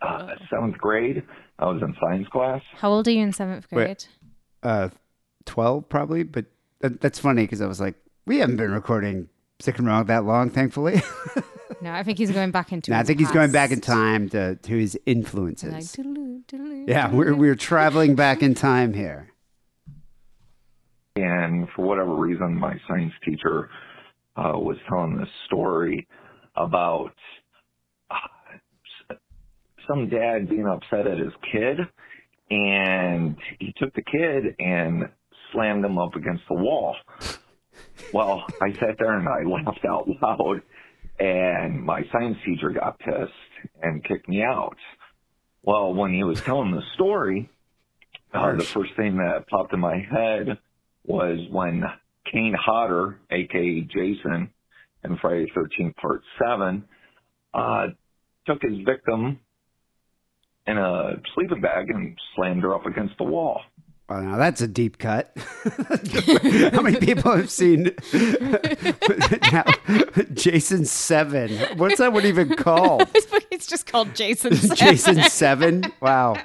uh, 0.00 0.26
seventh 0.50 0.78
grade, 0.78 1.22
I 1.58 1.66
was 1.66 1.82
in 1.82 1.94
science 2.00 2.26
class. 2.32 2.62
How 2.76 2.90
old 2.90 3.06
are 3.06 3.10
you 3.10 3.22
in 3.22 3.32
seventh 3.32 3.66
Wait. 3.70 3.84
grade? 3.84 4.04
Uh, 4.62 4.88
twelve 5.44 5.88
probably, 5.88 6.22
but 6.22 6.46
that, 6.80 7.00
that's 7.00 7.18
funny 7.18 7.42
because 7.42 7.60
I 7.60 7.66
was 7.66 7.80
like, 7.80 7.94
we 8.26 8.38
haven't 8.38 8.56
been 8.56 8.72
recording 8.72 9.28
sick 9.62 9.78
and 9.78 9.86
wrong 9.86 10.04
that 10.06 10.24
long, 10.24 10.50
thankfully. 10.50 11.02
No, 11.80 11.90
I 11.92 12.02
think 12.02 12.18
he's 12.18 12.30
going 12.30 12.50
back 12.50 12.72
into. 12.72 12.90
No, 12.92 12.96
I 12.96 13.00
his 13.00 13.08
think 13.08 13.18
he's 13.18 13.30
going 13.32 13.50
back 13.50 13.70
in 13.72 13.80
time 13.80 14.28
to 14.30 14.56
to 14.56 14.72
his 14.78 14.98
influences. 15.06 15.72
Like, 15.72 15.82
doodaloo, 16.06 16.44
doodaloo, 16.46 16.88
yeah, 16.88 17.10
we're 17.12 17.34
we're 17.34 17.56
traveling 17.56 18.14
back 18.14 18.42
in 18.42 18.54
time 18.54 18.92
here. 18.94 19.28
and 21.16 21.68
for 21.74 21.84
whatever 21.84 22.14
reason, 22.14 22.54
my 22.58 22.74
science 22.88 23.12
teacher 23.24 23.68
uh, 24.36 24.52
was 24.54 24.76
telling 24.88 25.16
this 25.18 25.28
story 25.46 26.06
about 26.56 27.12
uh, 28.10 29.14
some 29.88 30.08
dad 30.08 30.48
being 30.48 30.66
upset 30.66 31.06
at 31.06 31.18
his 31.18 31.32
kid, 31.50 31.78
and 32.50 33.36
he 33.58 33.74
took 33.76 33.92
the 33.94 34.02
kid 34.02 34.54
and 34.58 35.08
slammed 35.52 35.84
him 35.84 35.98
up 35.98 36.14
against 36.14 36.42
the 36.48 36.54
wall. 36.54 36.94
Well, 38.12 38.44
I 38.60 38.72
sat 38.72 38.96
there 38.98 39.18
and 39.18 39.28
I 39.28 39.42
laughed 39.48 39.84
out 39.88 40.06
loud, 40.22 40.62
and 41.18 41.82
my 41.82 42.02
science 42.12 42.36
teacher 42.44 42.70
got 42.70 42.98
pissed 42.98 43.72
and 43.82 44.04
kicked 44.04 44.28
me 44.28 44.42
out. 44.42 44.76
Well, 45.62 45.94
when 45.94 46.12
he 46.12 46.24
was 46.24 46.38
telling 46.44 46.72
the 46.72 46.82
story, 46.94 47.48
uh, 48.34 48.56
the 48.56 48.66
first 48.74 48.90
thing 48.96 49.16
that 49.18 49.46
popped 49.48 49.72
in 49.72 49.80
my 49.80 49.96
head 49.98 50.58
was 51.04 51.38
when 51.50 51.84
Kane 52.30 52.54
Hodder, 52.58 53.18
aka 53.30 53.80
Jason, 53.80 54.50
in 55.04 55.18
Friday 55.20 55.46
the 55.54 55.60
13th 55.60 55.96
Part 55.96 56.22
7, 56.38 56.84
uh, 57.54 57.86
took 58.46 58.62
his 58.62 58.84
victim 58.84 59.38
in 60.66 60.78
a 60.78 61.12
sleeping 61.34 61.60
bag 61.60 61.86
and 61.88 62.16
slammed 62.34 62.62
her 62.62 62.74
up 62.74 62.86
against 62.86 63.14
the 63.18 63.24
wall. 63.24 63.60
Well, 64.12 64.20
now 64.20 64.36
that's 64.36 64.60
a 64.60 64.68
deep 64.68 64.98
cut. 64.98 65.34
How 66.74 66.82
many 66.82 66.98
people 66.98 67.34
have 67.34 67.48
seen 67.48 67.94
now, 69.52 69.64
Jason 70.34 70.84
Seven? 70.84 71.78
What's 71.78 71.96
that 71.96 72.12
one 72.12 72.26
even 72.26 72.54
called? 72.54 73.08
it's 73.50 73.66
just 73.66 73.86
called 73.86 74.14
Jason. 74.14 74.54
Seven. 74.54 74.76
Jason 74.76 75.22
Seven. 75.22 75.92
Wow. 76.02 76.36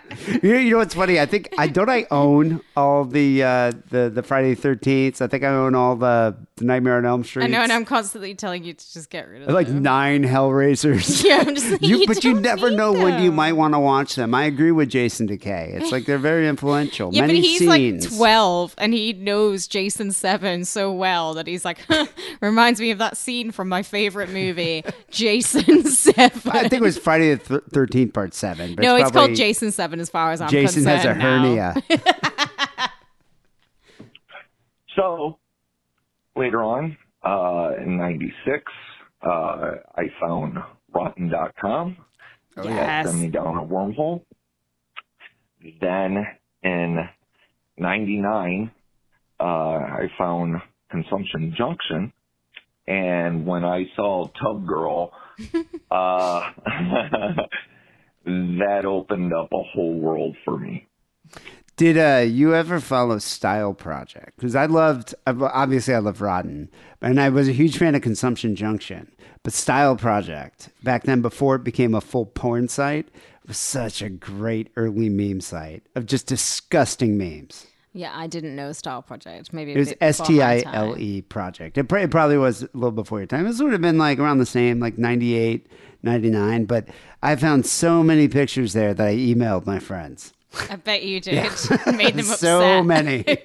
You 0.42 0.54
know, 0.54 0.60
you 0.60 0.72
know 0.72 0.78
what's 0.78 0.96
funny? 0.96 1.20
I 1.20 1.26
think 1.26 1.54
I 1.58 1.68
don't. 1.68 1.90
I 1.90 2.08
own 2.10 2.62
all 2.78 3.04
the 3.04 3.44
uh, 3.44 3.74
the 3.90 4.10
the 4.14 4.24
Friday 4.24 4.56
Thirteenth. 4.56 5.22
I 5.22 5.28
think 5.28 5.44
I 5.44 5.48
own 5.48 5.76
all 5.76 5.98
the, 5.98 6.38
the 6.58 6.66
Nightmare 6.66 6.98
on 6.98 7.06
Elm 7.06 7.24
Street. 7.24 7.46
I 7.46 7.48
know, 7.48 7.62
and 7.62 7.72
I'm 7.72 7.86
constantly 7.86 8.36
telling 8.36 8.64
you 8.64 8.74
to 8.74 8.94
just 8.94 9.10
get 9.10 9.28
rid 9.30 9.44
of 9.44 9.50
like 9.50 9.68
them. 9.68 9.82
nine 9.82 10.24
Hellraisers. 10.24 11.24
Yeah, 11.28 11.44
I'm 11.46 11.56
just 11.56 11.72
like, 11.72 11.82
you, 11.82 11.98
you 12.00 12.08
but 12.08 12.24
you 12.24 12.34
never 12.40 12.70
need 12.70 12.78
know 12.78 12.94
when 12.94 13.22
you 13.22 13.32
might 13.32 13.54
want 13.54 13.74
to 13.74 13.80
watch 13.80 14.16
them. 14.16 14.34
I 14.34 14.44
agree 14.46 14.72
with 14.72 14.90
Jason 14.90 15.26
Decay. 15.26 15.74
It's 15.74 15.92
like 15.92 16.06
they're 16.06 16.18
very 16.18 16.48
influential. 16.48 17.14
Yeah, 17.14 17.22
Many 17.22 17.40
but 17.40 17.46
he's 17.46 17.60
scenes. 17.60 18.12
like 18.12 18.18
12 18.18 18.76
and 18.78 18.94
he 18.94 19.14
knows 19.14 19.68
Jason 19.68 20.12
7 20.12 20.64
so 20.66 20.94
well 20.94 21.34
that 21.34 21.48
he's 21.48 21.66
like, 21.66 21.80
reminds 22.42 22.80
me 22.80 22.92
of 22.92 23.00
that 23.00 23.18
scene 23.18 23.52
from 23.52 23.68
my 23.68 23.84
favorite 23.84 24.30
movie, 24.30 24.84
Jason 25.12 25.84
7. 25.86 26.52
I 26.52 26.62
think 26.70 26.74
it 26.74 26.82
was 26.82 26.98
Friday 26.98 27.36
the 27.36 27.60
Thirteenth 27.72 28.14
Part 28.14 28.34
Seven. 28.34 28.76
But 28.76 28.84
no, 28.84 28.96
it's, 28.96 29.12
probably 29.12 29.28
called 29.30 29.38
Jason 29.38 29.72
7 29.72 30.00
as 30.00 30.10
far 30.10 30.32
as 30.32 30.42
I'm 30.42 30.50
concerned. 30.50 30.68
Jason 30.68 30.86
has 30.86 31.06
a 31.06 31.14
now. 31.14 31.22
hernia. 31.22 31.76
So 34.98 35.38
later 36.38 36.64
on, 36.64 36.98
uh, 37.24 37.72
in 37.82 37.98
96, 37.98 38.64
uh, 39.22 39.30
I 39.96 40.04
found 40.22 40.58
rotten.com. 40.94 41.98
Oh, 42.58 42.64
That 42.64 43.06
sent 43.06 43.18
me 43.20 43.28
down 43.30 43.58
a 43.58 43.66
wormhole. 43.66 44.24
Then 45.82 46.26
in 46.64 46.98
99, 47.78 48.72
uh, 49.40 49.44
I 49.44 50.08
found 50.18 50.62
Consumption 50.90 51.54
Junction. 51.58 52.14
And 52.88 53.46
when 53.46 53.66
I 53.66 53.86
saw 53.96 54.28
Tub 54.42 54.66
Girl, 54.66 55.12
uh, 55.92 56.52
that 58.26 58.86
opened 58.86 59.34
up 59.34 59.50
a 59.52 59.64
whole 59.74 60.00
world 60.00 60.36
for 60.46 60.58
me. 60.58 60.88
Did 61.78 61.96
uh, 61.96 62.26
you 62.28 62.56
ever 62.56 62.80
follow 62.80 63.20
Style 63.20 63.76
Project? 63.76 64.36
Because 64.36 64.56
I 64.56 64.66
loved, 64.66 65.14
obviously, 65.28 65.94
I 65.94 66.00
love 66.00 66.22
Rotten, 66.22 66.72
and 67.04 67.22
I 67.22 67.30
was 67.30 67.48
a 67.48 67.52
huge 67.52 67.78
fan 67.78 67.94
of 67.94 68.02
Consumption 68.02 68.56
Junction. 68.56 69.12
But 69.44 69.54
Style 69.54 69.96
Project, 69.96 70.70
back 70.82 71.04
then, 71.04 71.22
before 71.22 71.56
it 71.56 71.64
became 71.64 71.94
a 71.94 72.02
full 72.02 72.26
porn 72.26 72.68
site, 72.68 73.10
was 73.46 73.60
such 73.60 74.02
a 74.02 74.10
great 74.10 74.72
early 74.76 75.08
meme 75.08 75.40
site 75.40 75.84
of 75.94 76.08
just 76.08 76.26
disgusting 76.26 77.16
memes. 77.16 77.68
Yeah, 77.94 78.12
I 78.14 78.26
didn't 78.26 78.56
know 78.56 78.72
Style 78.72 79.04
Project. 79.04 79.54
Maybe 79.54 79.74
It 79.74 79.78
was 79.78 79.94
S 80.02 80.20
T 80.20 80.42
I 80.42 80.64
L 80.66 80.98
E 80.98 81.22
Project. 81.22 81.78
It, 81.78 81.92
it 81.92 82.12
probably 82.12 82.40
was 82.40 82.64
a 82.64 82.70
little 82.74 82.92
before 82.92 83.20
your 83.20 83.28
time. 83.28 83.46
This 83.46 83.62
would 83.62 83.72
have 83.72 83.82
been 83.82 84.00
like 84.00 84.18
around 84.18 84.40
the 84.40 84.48
same, 84.48 84.80
like 84.80 84.98
98, 84.98 85.68
99. 86.02 86.66
But 86.66 86.88
I 87.22 87.36
found 87.36 87.68
so 87.68 88.02
many 88.02 88.28
pictures 88.28 88.74
there 88.74 88.96
that 88.96 89.08
I 89.08 89.16
emailed 89.16 89.68
my 89.68 89.78
friends. 89.78 90.34
I 90.70 90.76
bet 90.78 91.04
you 91.04 91.20
did. 91.20 91.44
Made 91.88 92.14
them 92.16 92.20
upset. 92.20 92.40
so 92.40 92.84
many. 92.84 93.24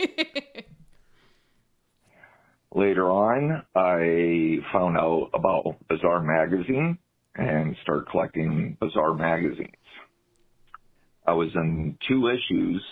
Later 2.74 3.10
on, 3.10 3.62
I 3.74 4.58
found 4.72 4.96
out 4.96 5.30
about 5.34 5.76
Bizarre 5.88 6.22
Magazine 6.22 6.96
and 7.34 7.76
started 7.82 8.08
collecting 8.10 8.76
Bizarre 8.80 9.14
magazines. 9.14 9.74
I 11.26 11.32
was 11.34 11.50
in 11.54 11.98
two 12.08 12.28
issues 12.28 12.82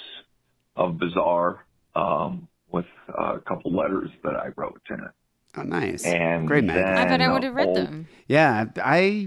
of 0.76 0.98
Bizarre. 0.98 1.64
Um, 1.96 2.46
with 2.72 2.86
uh, 3.08 3.34
a 3.34 3.40
couple 3.40 3.72
letters 3.74 4.10
that 4.22 4.36
I 4.36 4.50
wrote 4.56 4.80
in 4.90 5.00
it. 5.00 5.10
Oh, 5.56 5.62
nice. 5.62 6.04
And 6.04 6.46
Great 6.46 6.64
then 6.68 6.76
magazine. 6.76 6.98
I 6.98 7.04
bet 7.08 7.20
I 7.20 7.32
would 7.32 7.42
have 7.42 7.52
read 7.54 7.66
all- 7.66 7.74
them. 7.74 8.06
Yeah, 8.28 8.66
I 8.76 9.26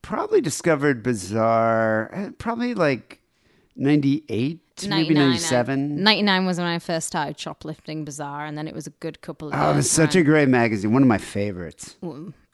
probably 0.00 0.40
discovered 0.40 1.02
Bizarre 1.02 2.10
uh, 2.14 2.30
probably 2.38 2.72
like 2.72 3.20
98, 3.78 4.60
maybe 4.88 5.14
99, 5.14 5.16
uh, 5.16 5.26
97. 5.28 6.02
99 6.02 6.46
was 6.46 6.58
when 6.58 6.66
I 6.66 6.78
first 6.78 7.06
started 7.06 7.38
shoplifting 7.38 8.04
Bizarre, 8.04 8.44
and 8.44 8.58
then 8.58 8.66
it 8.68 8.74
was 8.74 8.86
a 8.86 8.90
good 8.90 9.20
couple 9.20 9.48
of 9.48 9.54
Oh, 9.54 9.72
it 9.72 9.76
was 9.76 9.90
such 9.90 10.16
a 10.16 10.22
great 10.22 10.48
magazine. 10.48 10.92
One 10.92 11.02
of 11.02 11.08
my 11.08 11.18
favorites. 11.18 11.96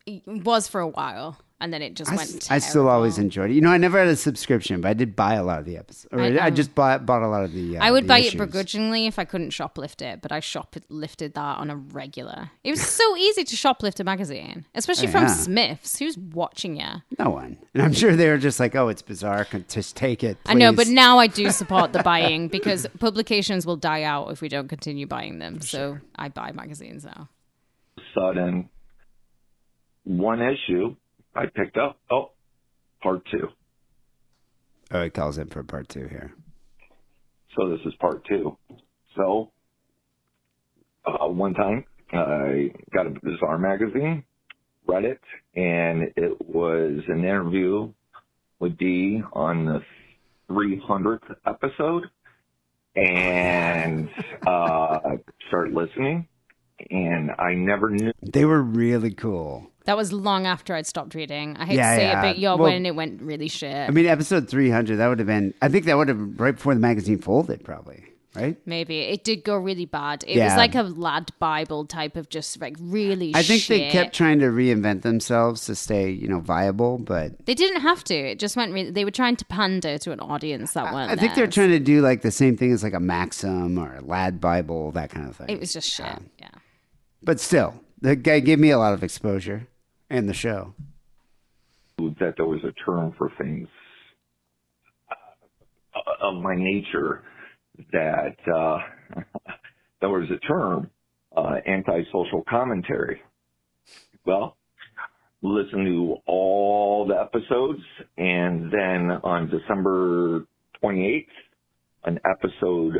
It 0.06 0.22
was 0.26 0.68
for 0.68 0.80
a 0.80 0.88
while, 0.88 1.38
and 1.60 1.72
then 1.72 1.80
it 1.82 1.94
just 1.94 2.10
I, 2.10 2.16
went 2.16 2.34
s- 2.34 2.50
I 2.50 2.58
still 2.58 2.88
always 2.88 3.16
enjoyed 3.16 3.50
it. 3.50 3.54
You 3.54 3.60
know, 3.60 3.70
I 3.70 3.78
never 3.78 3.98
had 3.98 4.08
a 4.08 4.16
subscription, 4.16 4.80
but 4.80 4.88
I 4.88 4.94
did 4.94 5.14
buy 5.16 5.34
a 5.34 5.44
lot 5.44 5.60
of 5.60 5.64
the 5.64 5.76
episodes. 5.78 6.08
Or 6.12 6.20
I 6.20 6.38
I, 6.46 6.50
just 6.50 6.74
bought 6.74 7.06
bought 7.06 7.22
a 7.22 7.28
lot 7.28 7.44
of 7.44 7.52
the. 7.52 7.78
Uh, 7.78 7.84
I 7.84 7.90
would 7.90 8.04
the 8.04 8.08
buy 8.08 8.18
issues. 8.18 8.34
it 8.34 8.38
begrudgingly 8.38 9.06
if 9.06 9.18
I 9.18 9.24
couldn't 9.24 9.50
shoplift 9.50 10.02
it, 10.02 10.20
but 10.20 10.32
I 10.32 10.40
shoplifted 10.40 11.34
that 11.34 11.58
on 11.58 11.70
a 11.70 11.76
regular. 11.76 12.50
It 12.64 12.70
was 12.70 12.80
so 12.82 13.16
easy 13.16 13.44
to 13.44 13.56
shoplift 13.56 14.00
a 14.00 14.04
magazine, 14.04 14.66
especially 14.74 15.08
Oh, 15.08 15.12
from 15.12 15.22
yeah. 15.22 15.28
Smiths. 15.34 15.98
Who's 15.98 16.18
watching 16.18 16.76
you? 16.76 16.88
No 17.18 17.30
one, 17.30 17.56
and 17.72 17.82
I'm 17.82 17.92
sure 17.92 18.14
they 18.16 18.28
were 18.28 18.38
just 18.38 18.58
like, 18.60 18.74
"Oh, 18.74 18.88
it's 18.88 19.02
bizarre. 19.02 19.46
Just 19.68 19.96
take 19.96 20.24
it." 20.24 20.36
I 20.46 20.54
know, 20.54 20.72
but 20.72 20.88
now 20.88 21.18
I 21.18 21.28
do 21.28 21.50
support 21.62 21.92
the 21.92 22.02
buying 22.02 22.48
because 22.48 22.86
publications 22.98 23.64
will 23.64 23.76
die 23.76 24.02
out 24.02 24.30
if 24.32 24.40
we 24.40 24.48
don't 24.48 24.68
continue 24.68 25.06
buying 25.06 25.38
them. 25.38 25.60
So 25.60 25.98
I 26.16 26.28
buy 26.28 26.52
magazines 26.52 27.04
now. 27.04 27.28
sudden 28.14 28.68
one 30.04 30.40
issue 30.42 30.94
I 31.34 31.46
picked 31.46 31.76
up. 31.76 31.98
Oh, 32.10 32.30
part 33.02 33.22
two. 33.30 33.48
oh, 34.90 35.00
it 35.00 35.14
calls 35.14 35.38
in 35.38 35.48
for 35.48 35.62
part 35.62 35.88
two 35.88 36.06
here. 36.08 36.32
So 37.56 37.68
this 37.70 37.80
is 37.86 37.94
part 38.00 38.24
two. 38.26 38.56
So 39.16 39.50
uh, 41.06 41.26
one 41.28 41.54
time 41.54 41.84
I 42.12 42.70
got 42.92 43.06
a 43.06 43.10
Bizarre 43.10 43.58
magazine, 43.58 44.24
read 44.86 45.04
it, 45.04 45.20
and 45.54 46.12
it 46.16 46.48
was 46.48 47.00
an 47.08 47.20
interview 47.20 47.92
with 48.58 48.76
Dee 48.76 49.22
on 49.32 49.66
the 49.66 49.82
300th 50.50 51.34
episode, 51.46 52.04
and 52.96 54.08
uh, 54.46 54.98
started 55.48 55.74
listening, 55.74 56.28
and 56.90 57.30
I 57.38 57.54
never 57.54 57.90
knew. 57.90 58.12
They 58.22 58.44
were 58.44 58.62
really 58.62 59.12
cool. 59.12 59.70
That 59.86 59.96
was 59.96 60.12
long 60.12 60.46
after 60.46 60.74
I'd 60.74 60.86
stopped 60.86 61.14
reading. 61.14 61.56
I 61.58 61.66
hate 61.66 61.76
Yeah, 61.76 61.90
to 61.90 61.96
say 61.96 62.06
yeah. 62.06 62.18
it, 62.20 62.22
but 62.22 62.38
you're 62.38 62.56
Well- 62.56 62.70
when 62.72 62.86
it 62.86 62.94
went 62.94 63.20
really 63.22 63.48
shit. 63.48 63.88
I 63.88 63.90
mean, 63.92 64.06
episode 64.06 64.48
300. 64.48 64.96
That 64.96 65.08
would 65.08 65.18
have 65.18 65.26
been. 65.28 65.52
I 65.60 65.68
think 65.68 65.84
that 65.84 65.96
would 65.96 66.08
have 66.08 66.16
been 66.16 66.36
right 66.36 66.54
before 66.54 66.74
the 66.74 66.80
magazine 66.80 67.18
folded, 67.18 67.64
probably. 67.64 68.04
Right. 68.34 68.56
Maybe 68.66 68.98
it 68.98 69.22
did 69.22 69.44
go 69.44 69.56
really 69.56 69.84
bad. 69.86 70.24
It 70.26 70.36
Yeah. 70.38 70.46
was 70.46 70.56
like 70.56 70.74
a 70.74 70.82
lad 70.82 71.30
Bible 71.38 71.84
type 71.84 72.16
of 72.16 72.28
just 72.30 72.60
like 72.60 72.74
really. 72.80 73.30
I 73.32 73.44
think 73.44 73.64
they 73.68 73.90
kept 73.90 74.12
trying 74.12 74.40
to 74.40 74.46
reinvent 74.46 75.02
themselves 75.02 75.66
to 75.66 75.76
stay, 75.76 76.10
you 76.10 76.26
know, 76.26 76.40
viable, 76.40 76.98
but 76.98 77.46
They 77.46 77.54
didn't 77.54 77.82
have 77.82 78.02
to. 78.04 78.14
It 78.14 78.40
just 78.40 78.56
went. 78.56 78.72
Really, 78.72 78.90
they 78.90 79.04
were 79.04 79.12
trying 79.12 79.36
to 79.36 79.44
pander 79.44 79.98
to 79.98 80.10
an 80.10 80.18
audience 80.18 80.72
that 80.72 80.92
weren't. 80.92 81.12
I 81.12 81.14
think 81.16 81.36
they're 81.36 81.46
trying 81.46 81.70
to 81.70 81.78
do 81.78 82.00
like 82.00 82.22
the 82.22 82.32
same 82.32 82.56
thing 82.56 82.72
as 82.72 82.82
like 82.82 82.94
a 82.94 82.98
Maxim 82.98 83.78
or 83.78 83.94
a 83.94 84.00
Lad 84.00 84.40
Bible, 84.40 84.90
that 84.92 85.10
kind 85.10 85.28
of 85.28 85.36
thing. 85.36 85.46
It 85.50 85.60
was 85.60 85.72
just 85.72 85.88
shit. 85.88 86.06
Yeah. 86.40 86.48
But 87.24 87.40
still, 87.40 87.80
the 88.00 88.16
guy 88.16 88.40
gave 88.40 88.58
me 88.58 88.70
a 88.70 88.78
lot 88.78 88.92
of 88.92 89.02
exposure 89.02 89.66
and 90.10 90.28
the 90.28 90.34
show. 90.34 90.74
that 91.98 92.34
there 92.36 92.46
was 92.46 92.62
a 92.64 92.72
term 92.84 93.14
for 93.16 93.30
things 93.38 93.68
uh, 95.10 95.14
of 96.20 96.42
my 96.42 96.54
nature 96.54 97.22
that 97.92 98.36
uh, 98.52 98.78
there 100.00 100.10
was 100.10 100.28
a 100.30 100.38
term 100.46 100.90
uh, 101.36 101.56
antisocial 101.66 102.42
commentary. 102.48 103.20
Well, 104.24 104.56
listen 105.42 105.84
to 105.84 106.16
all 106.26 107.06
the 107.06 107.20
episodes, 107.20 107.82
and 108.16 108.72
then 108.72 109.10
on 109.22 109.50
December 109.50 110.46
28th, 110.82 111.26
an 112.04 112.18
episode 112.28 112.94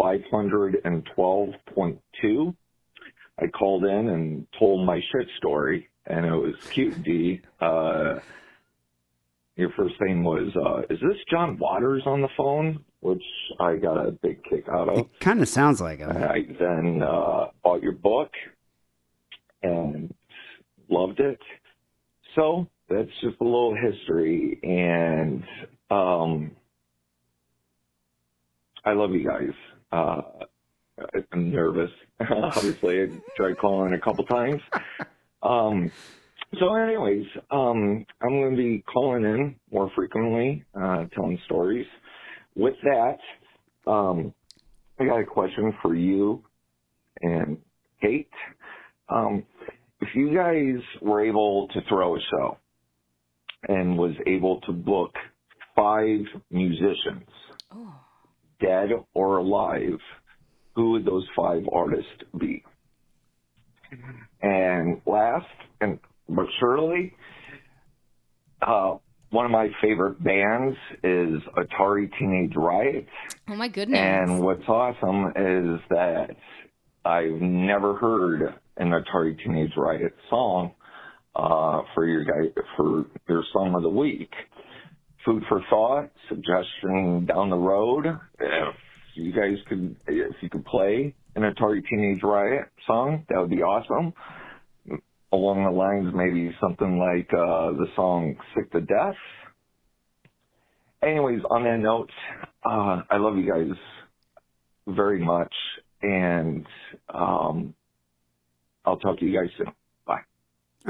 512.2, 0.00 2.54
I 3.40 3.46
called 3.46 3.84
in 3.84 4.08
and 4.08 4.46
told 4.58 4.84
my 4.84 5.00
shit 5.12 5.28
story, 5.36 5.88
and 6.06 6.26
it 6.26 6.34
was 6.34 6.54
cute, 6.70 7.02
Dee. 7.02 7.40
Uh, 7.60 8.18
your 9.56 9.70
first 9.76 9.94
thing 9.98 10.24
was, 10.24 10.54
uh, 10.56 10.82
is 10.92 11.00
this 11.00 11.16
John 11.30 11.58
Waters 11.58 12.02
on 12.06 12.20
the 12.20 12.28
phone? 12.36 12.84
Which 13.00 13.22
I 13.60 13.76
got 13.76 14.06
a 14.06 14.10
big 14.10 14.42
kick 14.42 14.64
out 14.68 14.88
of. 14.88 14.98
It 14.98 15.20
kind 15.20 15.40
of 15.40 15.48
sounds 15.48 15.80
like 15.80 16.00
him. 16.00 16.10
I 16.10 16.46
then 16.58 17.00
uh, 17.00 17.46
bought 17.62 17.80
your 17.80 17.92
book 17.92 18.32
and 19.62 20.12
loved 20.88 21.20
it. 21.20 21.38
So 22.34 22.66
that's 22.88 23.10
just 23.20 23.36
a 23.40 23.44
little 23.44 23.76
history, 23.76 24.58
and 24.64 25.44
um, 25.90 26.50
I 28.84 28.92
love 28.94 29.12
you 29.12 29.28
guys. 29.28 29.54
Uh, 29.92 30.22
I'm 31.32 31.52
nervous. 31.52 31.90
Obviously, 32.56 33.02
I 33.02 33.06
tried 33.36 33.58
calling 33.58 33.94
a 33.94 34.00
couple 34.00 34.24
times. 34.26 34.60
Um, 35.42 35.92
so, 36.58 36.74
anyways, 36.74 37.26
um, 37.50 38.06
I'm 38.22 38.30
going 38.30 38.52
to 38.52 38.56
be 38.56 38.82
calling 38.92 39.24
in 39.24 39.56
more 39.72 39.90
frequently, 39.96 40.64
uh, 40.74 41.04
telling 41.14 41.38
stories. 41.46 41.86
With 42.56 42.74
that, 42.84 43.90
um, 43.90 44.34
I 45.00 45.06
got 45.06 45.20
a 45.20 45.26
question 45.26 45.74
for 45.82 45.94
you 45.94 46.44
and 47.20 47.58
Kate. 48.00 48.30
Um, 49.08 49.44
if 50.00 50.08
you 50.14 50.34
guys 50.34 50.82
were 51.02 51.24
able 51.24 51.68
to 51.68 51.80
throw 51.88 52.16
a 52.16 52.20
show 52.20 52.58
and 53.68 53.98
was 53.98 54.14
able 54.26 54.60
to 54.62 54.72
book 54.72 55.12
five 55.76 56.20
musicians, 56.50 57.28
dead 58.60 58.90
or 59.14 59.38
alive, 59.38 59.98
who 60.78 60.92
would 60.92 61.04
those 61.04 61.26
five 61.34 61.64
artists 61.72 62.06
be? 62.38 62.62
And 64.40 65.00
last, 65.06 65.46
and 65.80 65.98
but 66.28 66.46
surely, 66.60 67.14
uh, 68.62 68.98
one 69.30 69.44
of 69.44 69.50
my 69.50 69.70
favorite 69.82 70.22
bands 70.22 70.76
is 71.02 71.42
Atari 71.56 72.08
Teenage 72.16 72.52
Riot. 72.54 73.08
Oh 73.48 73.56
my 73.56 73.66
goodness. 73.66 73.98
And 73.98 74.40
what's 74.40 74.68
awesome 74.68 75.32
is 75.34 75.80
that 75.90 76.36
I've 77.04 77.40
never 77.40 77.96
heard 77.96 78.54
an 78.76 78.92
Atari 78.92 79.36
Teenage 79.36 79.72
Riot 79.76 80.14
song 80.30 80.74
uh, 81.34 81.82
for 81.92 82.06
your 82.06 82.24
guy 82.24 82.52
for 82.76 83.04
your 83.28 83.42
song 83.52 83.74
of 83.74 83.82
the 83.82 83.90
week. 83.90 84.30
Food 85.24 85.42
for 85.48 85.60
thought, 85.68 86.10
suggestion 86.28 87.26
down 87.26 87.50
the 87.50 87.56
road. 87.56 88.06
If 88.38 88.74
you 89.18 89.32
guys 89.32 89.56
could, 89.68 89.96
if 90.06 90.36
you 90.40 90.48
could 90.48 90.64
play 90.64 91.14
an 91.34 91.42
Atari 91.42 91.82
Teenage 91.88 92.22
Riot 92.22 92.66
song, 92.86 93.24
that 93.28 93.38
would 93.38 93.50
be 93.50 93.62
awesome. 93.62 94.12
Along 95.32 95.64
the 95.64 95.70
lines, 95.70 96.12
maybe 96.14 96.54
something 96.60 96.98
like 96.98 97.28
uh, 97.34 97.72
the 97.72 97.86
song 97.94 98.36
"Sick 98.54 98.72
to 98.72 98.80
Death." 98.80 99.14
Anyways, 101.02 101.42
on 101.50 101.64
that 101.64 101.78
note, 101.78 102.10
uh, 102.64 103.02
I 103.10 103.18
love 103.18 103.36
you 103.36 103.50
guys 103.50 103.76
very 104.86 105.22
much, 105.22 105.52
and 106.02 106.66
um, 107.12 107.74
I'll 108.84 108.96
talk 108.96 109.18
to 109.18 109.24
you 109.24 109.38
guys 109.38 109.50
soon. 109.58 109.72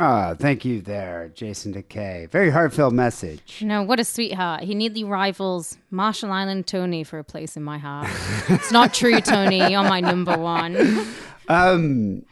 Ah, 0.01 0.35
thank 0.39 0.65
you 0.65 0.81
there, 0.81 1.31
Jason 1.35 1.73
Decay. 1.73 2.29
Very 2.31 2.51
heartfelt 2.51 2.93
message. 2.95 3.61
No, 3.63 3.83
what 3.83 3.99
a 3.99 4.05
sweetheart. 4.05 4.63
He 4.63 4.75
nearly 4.77 5.03
rivals 5.03 5.77
Marshall 5.91 6.31
Island 6.31 6.69
Tony 6.69 7.03
for 7.03 7.19
a 7.19 7.25
place 7.25 7.57
in 7.57 7.65
my 7.65 7.79
heart. 7.79 8.09
it's 8.49 8.71
not 8.71 8.95
true, 8.95 9.21
Tony. 9.21 9.59
You're 9.59 9.83
my 9.83 10.01
number 10.01 10.39
one. 10.39 11.05
Um, 11.49 12.23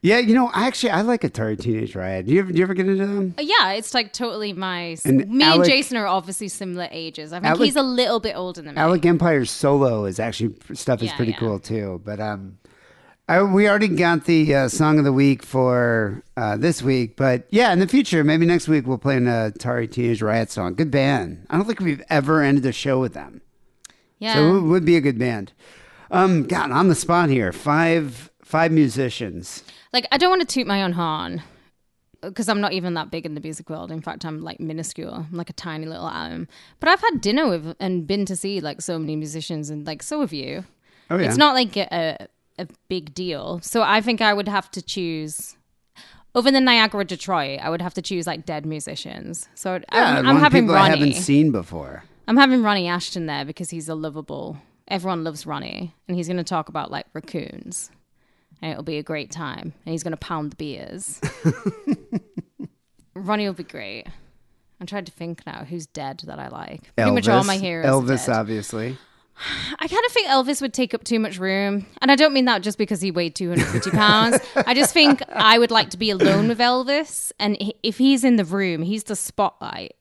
yeah, 0.00 0.18
you 0.18 0.34
know, 0.34 0.50
I 0.52 0.66
actually, 0.66 0.90
I 0.90 1.00
like 1.02 1.22
Atari 1.22 1.58
Teenage 1.58 1.94
Riot. 1.96 2.26
Do 2.26 2.32
you 2.34 2.40
ever, 2.40 2.52
you 2.52 2.62
ever 2.62 2.74
get 2.74 2.86
into 2.88 3.04
them? 3.06 3.34
Uh, 3.38 3.42
Yeah, 3.42 3.72
it's 3.72 3.94
like 3.94 4.12
totally 4.12 4.52
my. 4.52 4.96
And 5.04 5.28
me 5.28 5.44
Alec- 5.44 5.56
and 5.56 5.64
Jason 5.64 5.96
are 5.96 6.06
obviously 6.06 6.48
similar 6.48 6.88
ages. 6.90 7.32
I 7.32 7.36
think 7.40 7.46
Alec- 7.50 7.64
he's 7.64 7.76
a 7.76 7.82
little 7.82 8.20
bit 8.20 8.36
older 8.36 8.62
than 8.62 8.74
me. 8.74 8.80
Alec 8.80 9.04
Empire's 9.06 9.50
solo 9.50 10.04
is 10.04 10.20
actually 10.20 10.54
stuff 10.74 11.02
is 11.02 11.08
Yeah, 11.08 11.16
pretty 11.16 11.32
yeah. 11.32 11.38
cool 11.38 11.58
too. 11.58 12.00
But 12.04 12.20
um, 12.20 12.58
I, 13.28 13.42
we 13.42 13.68
already 13.68 13.88
got 13.88 14.24
the 14.24 14.54
uh, 14.54 14.68
song 14.68 14.98
of 14.98 15.04
the 15.04 15.12
week 15.12 15.42
for 15.42 16.22
uh, 16.36 16.56
this 16.56 16.82
week. 16.82 17.16
But 17.16 17.46
yeah, 17.50 17.72
in 17.72 17.78
the 17.78 17.86
future, 17.86 18.24
maybe 18.24 18.44
next 18.46 18.68
week 18.68 18.86
we'll 18.86 18.98
play 18.98 19.16
an 19.16 19.26
Atari 19.26 19.90
Teenage 19.90 20.20
Riot 20.22 20.50
song. 20.50 20.74
Good 20.74 20.90
band. 20.90 21.46
I 21.48 21.56
don't 21.56 21.66
think 21.66 21.80
we've 21.80 22.02
ever 22.10 22.42
ended 22.42 22.66
a 22.66 22.72
show 22.72 22.98
with 23.00 23.14
them. 23.14 23.40
yeah. 24.18 24.34
So 24.34 24.56
it 24.56 24.60
would 24.62 24.84
be 24.84 24.96
a 24.96 25.00
good 25.00 25.18
band. 25.18 25.52
Um, 26.10 26.44
God, 26.44 26.70
on 26.72 26.88
the 26.88 26.94
spot 26.94 27.30
here, 27.30 27.52
five 27.52 28.30
five 28.42 28.70
musicians. 28.72 29.62
like 29.92 30.06
I 30.12 30.18
don't 30.18 30.28
want 30.30 30.46
to 30.46 30.54
toot 30.54 30.66
my 30.66 30.82
own 30.82 30.92
horn 30.92 31.42
because 32.20 32.48
I'm 32.50 32.60
not 32.60 32.72
even 32.72 32.92
that 32.94 33.10
big 33.10 33.24
in 33.24 33.34
the 33.34 33.40
music 33.40 33.70
world. 33.70 33.90
In 33.90 34.02
fact, 34.02 34.26
I'm 34.26 34.42
like 34.42 34.60
minuscule. 34.60 35.14
I'm 35.30 35.36
like 35.36 35.48
a 35.48 35.54
tiny 35.54 35.86
little 35.86 36.06
atom. 36.08 36.48
But 36.80 36.90
I've 36.90 37.00
had 37.00 37.20
dinner 37.22 37.48
with 37.48 37.74
and 37.80 38.06
been 38.06 38.26
to 38.26 38.36
see 38.36 38.60
like 38.60 38.82
so 38.82 38.98
many 38.98 39.16
musicians, 39.16 39.70
and 39.70 39.86
like 39.86 40.02
so 40.02 40.20
have 40.20 40.32
you. 40.34 40.64
Oh 41.08 41.16
yeah, 41.16 41.28
It's 41.28 41.38
not 41.38 41.54
like 41.54 41.76
a, 41.78 41.88
a 41.90 42.26
a 42.62 42.68
big 42.88 43.12
deal. 43.14 43.60
So 43.62 43.82
I 43.82 44.00
think 44.00 44.20
I 44.20 44.32
would 44.32 44.48
have 44.48 44.70
to 44.72 44.82
choose 44.82 45.56
over 46.34 46.50
the 46.50 46.60
Niagara 46.60 47.04
Detroit. 47.04 47.60
I 47.60 47.68
would 47.70 47.82
have 47.82 47.94
to 47.94 48.02
choose 48.02 48.26
like 48.26 48.46
dead 48.46 48.64
musicians. 48.64 49.48
So 49.54 49.74
Yeah, 49.92 50.18
I'm, 50.18 50.26
I'm 50.26 50.36
having 50.38 50.64
people 50.64 50.76
I 50.76 50.90
haven't 50.90 51.14
seen 51.14 51.52
before. 51.52 52.04
I'm 52.26 52.36
having 52.36 52.62
Ronnie 52.62 52.86
Asheton 52.86 53.26
there 53.26 53.44
because 53.44 53.70
he's 53.70 53.88
a 53.88 53.94
lovable. 53.94 54.56
Everyone 54.88 55.24
loves 55.24 55.46
Ronnie, 55.46 55.94
and 56.08 56.16
he's 56.16 56.28
going 56.28 56.36
to 56.38 56.44
talk 56.44 56.68
about 56.68 56.90
like 56.90 57.06
raccoons, 57.12 57.90
and 58.60 58.70
it'll 58.72 58.82
be 58.82 58.98
a 58.98 59.02
great 59.02 59.30
time. 59.30 59.72
And 59.84 59.92
he's 59.92 60.02
going 60.02 60.12
to 60.12 60.16
pound 60.16 60.52
the 60.52 60.56
beers. 60.56 61.20
Ronnie 63.14 63.46
will 63.46 63.54
be 63.54 63.64
great. 63.64 64.06
I'm 64.80 64.86
trying 64.86 65.04
to 65.04 65.12
think 65.12 65.46
now 65.46 65.64
who's 65.64 65.86
dead 65.86 66.22
that 66.26 66.38
I 66.38 66.48
like. 66.48 66.94
Pretty 66.96 67.10
much 67.12 67.28
all 67.28 67.44
my 67.44 67.56
heroes. 67.56 67.86
Elvis, 67.86 68.32
obviously. 68.32 68.96
I 69.36 69.88
kind 69.88 70.04
of 70.06 70.12
think 70.12 70.28
Elvis 70.28 70.60
would 70.60 70.72
take 70.74 70.94
up 70.94 71.04
too 71.04 71.18
much 71.18 71.38
room. 71.38 71.86
And 72.00 72.10
I 72.10 72.16
don't 72.16 72.32
mean 72.32 72.44
that 72.44 72.62
just 72.62 72.78
because 72.78 73.00
he 73.00 73.10
weighed 73.10 73.34
250 73.34 73.90
pounds. 73.90 74.38
I 74.66 74.74
just 74.74 74.92
think 74.92 75.22
I 75.30 75.58
would 75.58 75.70
like 75.70 75.90
to 75.90 75.96
be 75.96 76.10
alone 76.10 76.48
with 76.48 76.58
Elvis. 76.58 77.32
And 77.38 77.56
if 77.82 77.98
he's 77.98 78.24
in 78.24 78.36
the 78.36 78.44
room, 78.44 78.82
he's 78.82 79.04
the 79.04 79.16
spotlight. 79.16 79.96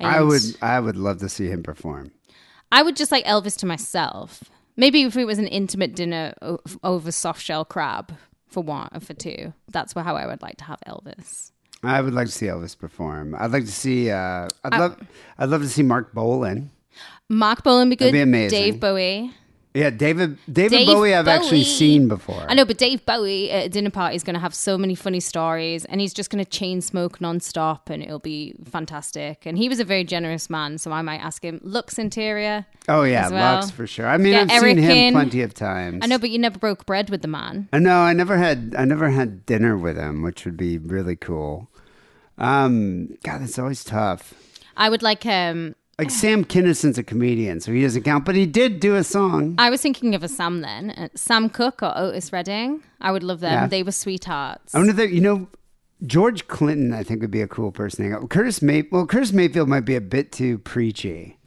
I 0.00 0.20
would, 0.22 0.42
I 0.60 0.80
would 0.80 0.96
love 0.96 1.18
to 1.20 1.28
see 1.28 1.48
him 1.48 1.62
perform. 1.62 2.10
I 2.72 2.82
would 2.82 2.96
just 2.96 3.12
like 3.12 3.24
Elvis 3.24 3.56
to 3.58 3.66
myself. 3.66 4.42
Maybe 4.76 5.02
if 5.02 5.16
it 5.16 5.24
was 5.24 5.38
an 5.38 5.46
intimate 5.46 5.94
dinner 5.94 6.34
over 6.82 7.12
soft 7.12 7.40
shell 7.40 7.64
crab 7.64 8.12
for 8.48 8.62
one 8.62 8.88
or 8.92 9.00
for 9.00 9.14
two. 9.14 9.54
That's 9.70 9.92
how 9.92 10.16
I 10.16 10.26
would 10.26 10.42
like 10.42 10.56
to 10.58 10.64
have 10.64 10.80
Elvis. 10.86 11.52
I 11.84 12.00
would 12.00 12.14
like 12.14 12.26
to 12.26 12.32
see 12.32 12.46
Elvis 12.46 12.76
perform. 12.76 13.36
I'd 13.38 13.52
like 13.52 13.66
to 13.66 13.72
see. 13.72 14.10
Uh, 14.10 14.48
I'd 14.64 14.74
I- 14.74 14.78
love. 14.78 15.00
I'd 15.38 15.48
love 15.50 15.62
to 15.62 15.68
see 15.68 15.82
Marc 15.82 16.12
Bolan. 16.12 16.70
Marc 17.28 17.62
Bolan 17.62 17.90
be 17.90 17.96
good. 17.96 18.06
That'd 18.06 18.14
be 18.14 18.20
amazing. 18.20 18.58
Dave 18.58 18.80
Bowie. 18.80 19.32
Yeah, 19.74 19.90
David. 19.90 20.38
David 20.50 20.76
Dave 20.76 20.86
Bowie. 20.86 21.14
I've 21.16 21.26
actually 21.26 21.64
seen 21.64 22.06
before. 22.06 22.46
I 22.48 22.54
know, 22.54 22.64
but 22.64 22.78
Dave 22.78 23.04
Bowie 23.04 23.50
at 23.50 23.66
a 23.66 23.68
dinner 23.68 23.90
party 23.90 24.14
is 24.14 24.22
going 24.22 24.34
to 24.34 24.40
have 24.40 24.54
so 24.54 24.78
many 24.78 24.94
funny 24.94 25.18
stories, 25.18 25.84
and 25.86 26.00
he's 26.00 26.14
just 26.14 26.30
going 26.30 26.44
to 26.44 26.48
chain 26.48 26.80
smoke 26.80 27.18
nonstop, 27.18 27.90
and 27.90 28.00
it'll 28.00 28.20
be 28.20 28.54
fantastic. 28.66 29.44
And 29.46 29.58
he 29.58 29.68
was 29.68 29.80
a 29.80 29.84
very 29.84 30.04
generous 30.04 30.48
man, 30.48 30.78
so 30.78 30.92
I 30.92 31.02
might 31.02 31.18
ask 31.18 31.42
him 31.42 31.58
Lux 31.64 31.98
Interior. 31.98 32.66
Oh 32.88 33.02
yeah, 33.02 33.28
well. 33.30 33.56
Lux 33.56 33.72
for 33.72 33.88
sure. 33.88 34.06
I 34.06 34.16
mean, 34.16 34.36
I've 34.36 34.50
Eric 34.50 34.76
seen 34.76 34.78
him 34.78 34.90
in. 34.90 35.12
plenty 35.14 35.42
of 35.42 35.54
times. 35.54 36.04
I 36.04 36.06
know, 36.06 36.18
but 36.18 36.30
you 36.30 36.38
never 36.38 36.58
broke 36.58 36.86
bread 36.86 37.10
with 37.10 37.22
the 37.22 37.28
man. 37.28 37.68
I 37.72 37.80
know. 37.80 37.98
I 37.98 38.12
never 38.12 38.36
had. 38.36 38.76
I 38.78 38.84
never 38.84 39.10
had 39.10 39.44
dinner 39.44 39.76
with 39.76 39.96
him, 39.96 40.22
which 40.22 40.44
would 40.44 40.56
be 40.56 40.78
really 40.78 41.16
cool. 41.16 41.68
Um, 42.38 43.16
God, 43.24 43.40
that's 43.40 43.58
always 43.58 43.82
tough. 43.82 44.34
I 44.76 44.88
would 44.88 45.02
like 45.02 45.26
um 45.26 45.74
Like 45.98 46.10
Sam 46.10 46.44
Kinison's 46.44 46.98
a 46.98 47.04
comedian, 47.04 47.60
so 47.60 47.72
he 47.72 47.82
doesn't 47.82 48.02
count. 48.02 48.24
But 48.24 48.34
he 48.34 48.46
did 48.46 48.80
do 48.80 48.96
a 48.96 49.04
song. 49.04 49.54
I 49.58 49.70
was 49.70 49.80
thinking 49.80 50.14
of 50.14 50.24
a 50.24 50.28
Sam 50.28 50.60
then, 50.60 50.90
uh, 50.90 51.08
Sam 51.14 51.48
Cooke 51.48 51.82
or 51.82 51.92
Otis 51.96 52.32
Redding. 52.32 52.82
I 53.00 53.12
would 53.12 53.22
love 53.22 53.40
them. 53.40 53.52
Yeah. 53.52 53.66
They 53.68 53.82
were 53.84 53.92
sweethearts. 53.92 54.74
I 54.74 54.78
wonder 54.78 54.92
that 54.94 55.10
you 55.10 55.20
know 55.20 55.46
George 56.04 56.48
Clinton. 56.48 56.92
I 56.92 57.04
think 57.04 57.20
would 57.20 57.30
be 57.30 57.42
a 57.42 57.48
cool 57.48 57.70
person. 57.70 57.98
to 57.98 58.02
hang 58.04 58.12
out 58.14 58.22
with. 58.22 58.30
Curtis 58.30 58.60
May. 58.60 58.82
Well, 58.90 59.06
Curtis 59.06 59.32
Mayfield 59.32 59.68
might 59.68 59.84
be 59.84 59.94
a 59.94 60.00
bit 60.00 60.32
too 60.32 60.58
preachy. 60.58 61.38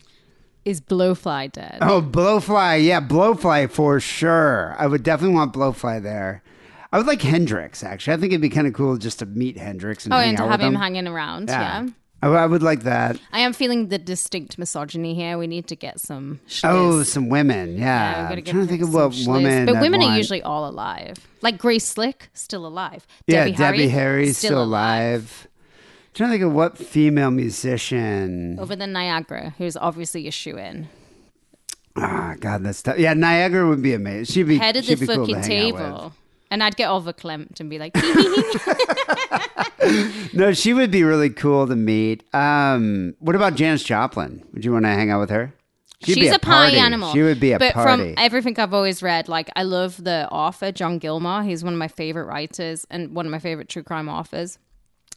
Is 0.63 0.81
Blowfly 0.81 1.51
dead? 1.53 1.77
Oh, 1.81 2.01
Blowfly. 2.01 2.83
Yeah, 2.85 2.99
Blowfly 2.99 3.69
for 3.71 3.99
sure. 4.01 4.75
I 4.77 4.87
would 4.87 5.01
definitely 5.03 5.35
want 5.35 5.53
Blowfly 5.53 6.03
there. 6.03 6.43
I 6.91 6.97
would 6.97 7.07
like 7.07 7.21
Hendrix, 7.21 7.83
actually. 7.83 8.13
I 8.13 8.17
think 8.17 8.31
it'd 8.31 8.41
be 8.41 8.49
kind 8.49 8.67
of 8.67 8.73
cool 8.73 8.97
just 8.97 9.19
to 9.19 9.25
meet 9.25 9.57
Hendrix 9.57 10.05
and 10.05 10.13
oh, 10.13 10.17
hang 10.17 10.29
and 10.29 10.37
to 10.37 10.43
out 10.43 10.51
have 10.51 10.59
with 10.59 10.67
him 10.67 10.73
him. 10.75 10.79
hanging 10.81 11.07
around. 11.07 11.49
Yeah. 11.49 11.87
I, 12.21 12.27
I 12.29 12.45
would 12.47 12.63
like 12.63 12.81
that. 12.83 13.19
I 13.31 13.41
am 13.41 13.53
feeling 13.53 13.89
the 13.89 13.97
distinct 13.99 14.57
misogyny 14.57 15.13
here. 15.13 15.37
We 15.37 15.45
need 15.45 15.67
to 15.67 15.75
get 15.75 15.99
some. 15.99 16.39
Oh, 16.63 17.03
some 17.03 17.29
women. 17.29 17.77
Yeah, 17.77 18.29
Yeah. 18.29 18.35
I'm 18.35 18.43
trying 18.43 18.61
to 18.63 18.67
think 18.67 18.81
of 18.81 18.93
what 18.93 19.13
woman. 19.27 19.65
But 19.67 19.75
I'd 19.77 19.81
women 19.81 20.01
want. 20.01 20.13
are 20.13 20.17
usually 20.17 20.41
all 20.41 20.67
alive. 20.67 21.17
Like 21.41 21.57
Grace 21.59 21.85
Slick, 21.85 22.29
still 22.33 22.65
alive. 22.65 23.05
Yeah, 23.27 23.45
Debbie, 23.45 23.51
Debbie 23.57 23.77
Harry, 23.89 23.89
Harry's 23.89 24.37
still, 24.39 24.63
alive. 24.63 25.47
trying 26.15 26.29
to 26.29 26.33
think 26.33 26.43
of 26.43 26.53
what 26.53 26.77
female 26.77 27.29
musician. 27.31 28.57
Over 28.59 28.75
the 28.75 28.87
Niagara, 28.87 29.53
who's 29.59 29.77
obviously 29.77 30.27
a 30.27 30.31
shoe 30.31 30.57
in. 30.57 30.89
Ah, 31.95 32.35
God, 32.39 32.63
that's 32.63 32.81
tough. 32.81 32.97
Yeah, 32.97 33.13
Niagara 33.13 33.67
would 33.67 33.81
be 33.83 33.93
amazing. 33.93 34.25
She'd 34.33 34.43
be 34.47 34.57
Head 34.57 34.75
of 34.75 34.85
the 34.85 34.95
cool 34.95 35.07
fucking 35.17 35.35
with. 35.37 35.45
table. 35.45 36.13
And 36.49 36.63
I'd 36.63 36.77
get 36.77 36.89
overclamped 36.89 37.59
and 37.59 37.69
be 37.69 37.77
like, 37.77 37.93
No, 40.33 40.53
she 40.53 40.73
would 40.73 40.91
be 40.91 41.03
really 41.03 41.29
cool 41.29 41.67
to 41.67 41.75
meet. 41.75 42.23
Um, 42.33 43.15
what 43.19 43.35
about 43.35 43.55
Janis 43.55 43.83
Joplin? 43.83 44.43
Would 44.53 44.65
you 44.65 44.71
want 44.71 44.85
to 44.85 44.89
hang 44.89 45.09
out 45.09 45.19
with 45.19 45.29
her? 45.29 45.53
She'd 46.03 46.15
be 46.15 46.21
she's 46.21 46.31
a, 46.31 46.39
party 46.39 46.75
party. 46.75 46.77
animal. 46.77 47.11
She 47.11 47.23
would 47.23 47.39
be 47.39 47.53
a 47.53 47.59
but 47.59 47.73
party. 47.73 48.13
from 48.13 48.23
everything 48.23 48.59
I've 48.59 48.73
always 48.73 49.01
read, 49.01 49.27
like 49.27 49.49
I 49.55 49.63
love 49.63 50.03
the 50.03 50.29
author 50.29 50.71
John 50.71 50.99
Gilmore. 50.99 51.41
He's 51.41 51.63
one 51.63 51.73
of 51.73 51.79
my 51.79 51.87
favorite 51.87 52.25
writers 52.25 52.85
and 52.91 53.15
one 53.15 53.25
of 53.25 53.31
my 53.31 53.39
favorite 53.39 53.67
true 53.67 53.81
crime 53.83 54.07
authors. 54.07 54.59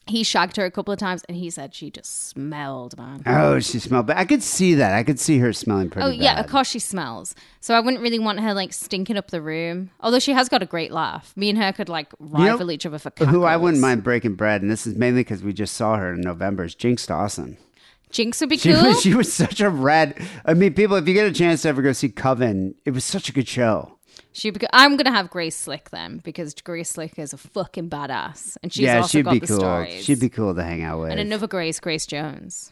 He 0.06 0.24
shagged 0.24 0.56
her 0.56 0.64
a 0.64 0.70
couple 0.72 0.92
of 0.92 0.98
times, 0.98 1.22
and 1.28 1.36
he 1.36 1.50
said 1.50 1.72
she 1.74 1.90
just 1.90 2.28
smelled, 2.30 2.96
man. 2.98 3.22
oh, 3.26 3.60
she 3.60 3.78
smelled 3.78 4.06
bad. 4.06 4.16
I 4.18 4.24
could 4.24 4.42
see 4.42 4.74
that. 4.74 4.92
I 4.92 5.04
could 5.04 5.20
see 5.20 5.38
her 5.38 5.52
smelling 5.52 5.88
pretty 5.88 6.08
Oh 6.08 6.10
yeah, 6.10 6.34
bad. 6.34 6.44
of 6.44 6.50
course 6.50 6.68
she 6.68 6.80
smells. 6.80 7.34
So 7.60 7.74
I 7.74 7.80
wouldn't 7.80 8.02
really 8.02 8.18
want 8.18 8.40
her 8.40 8.52
like 8.52 8.72
stinking 8.72 9.16
up 9.16 9.30
the 9.30 9.40
room. 9.40 9.90
Although 10.00 10.18
she 10.18 10.32
has 10.32 10.48
got 10.48 10.62
a 10.62 10.66
great 10.66 10.90
laugh. 10.90 11.32
Me 11.36 11.48
and 11.48 11.58
her 11.58 11.72
could 11.72 11.88
like 11.88 12.08
rival 12.18 12.72
each 12.72 12.86
other 12.86 12.98
for 12.98 13.10
cackles. 13.10 13.30
Who 13.30 13.44
I 13.44 13.56
wouldn't 13.56 13.80
mind 13.80 14.02
breaking 14.02 14.34
bread, 14.34 14.62
and 14.62 14.70
this 14.70 14.86
is 14.86 14.96
mainly 14.96 15.20
because 15.20 15.42
we 15.44 15.52
just 15.52 15.74
saw 15.74 15.96
her 15.96 16.14
in 16.14 16.22
November, 16.22 16.64
is 16.64 16.74
Jinx 16.74 17.06
Dawson. 17.06 17.56
Jinx 18.10 18.40
would 18.40 18.48
be 18.50 18.56
She 18.58 18.72
cool. 18.72 18.82
was, 18.88 19.00
she 19.02 19.14
was 19.14 19.32
such 19.32 19.60
a 19.60 19.70
red. 19.70 20.20
I 20.44 20.54
mean, 20.54 20.74
people, 20.74 20.96
if 20.96 21.06
you 21.06 21.14
get 21.14 21.26
a 21.26 21.32
chance 21.32 21.62
to 21.62 21.68
ever 21.68 21.82
go 21.82 21.92
see 21.92 22.08
Coven, 22.08 22.74
it 22.84 22.90
was 22.90 23.04
such 23.04 23.28
a 23.28 23.32
good 23.32 23.46
show. 23.46 23.96
She 24.32 24.50
would 24.50 24.60
be- 24.60 24.66
I'm 24.72 24.96
gonna 24.96 25.10
have 25.12 25.28
Grace 25.30 25.56
Slick 25.56 25.90
then 25.90 26.18
because 26.24 26.54
Grace 26.54 26.90
Slick 26.90 27.18
is 27.18 27.32
a 27.32 27.36
fucking 27.36 27.90
badass, 27.90 28.56
and 28.62 28.72
she's 28.72 28.82
yeah, 28.84 28.98
also 28.98 29.08
she'd 29.18 29.24
got 29.24 29.32
be 29.32 29.38
the 29.40 29.46
cool. 29.48 29.58
stories. 29.58 30.04
She'd 30.04 30.20
be 30.20 30.28
cool 30.28 30.54
to 30.54 30.62
hang 30.62 30.82
out 30.82 31.00
with. 31.00 31.10
and 31.10 31.18
another 31.20 31.46
Grace, 31.48 31.80
Grace 31.80 32.06
Jones. 32.06 32.70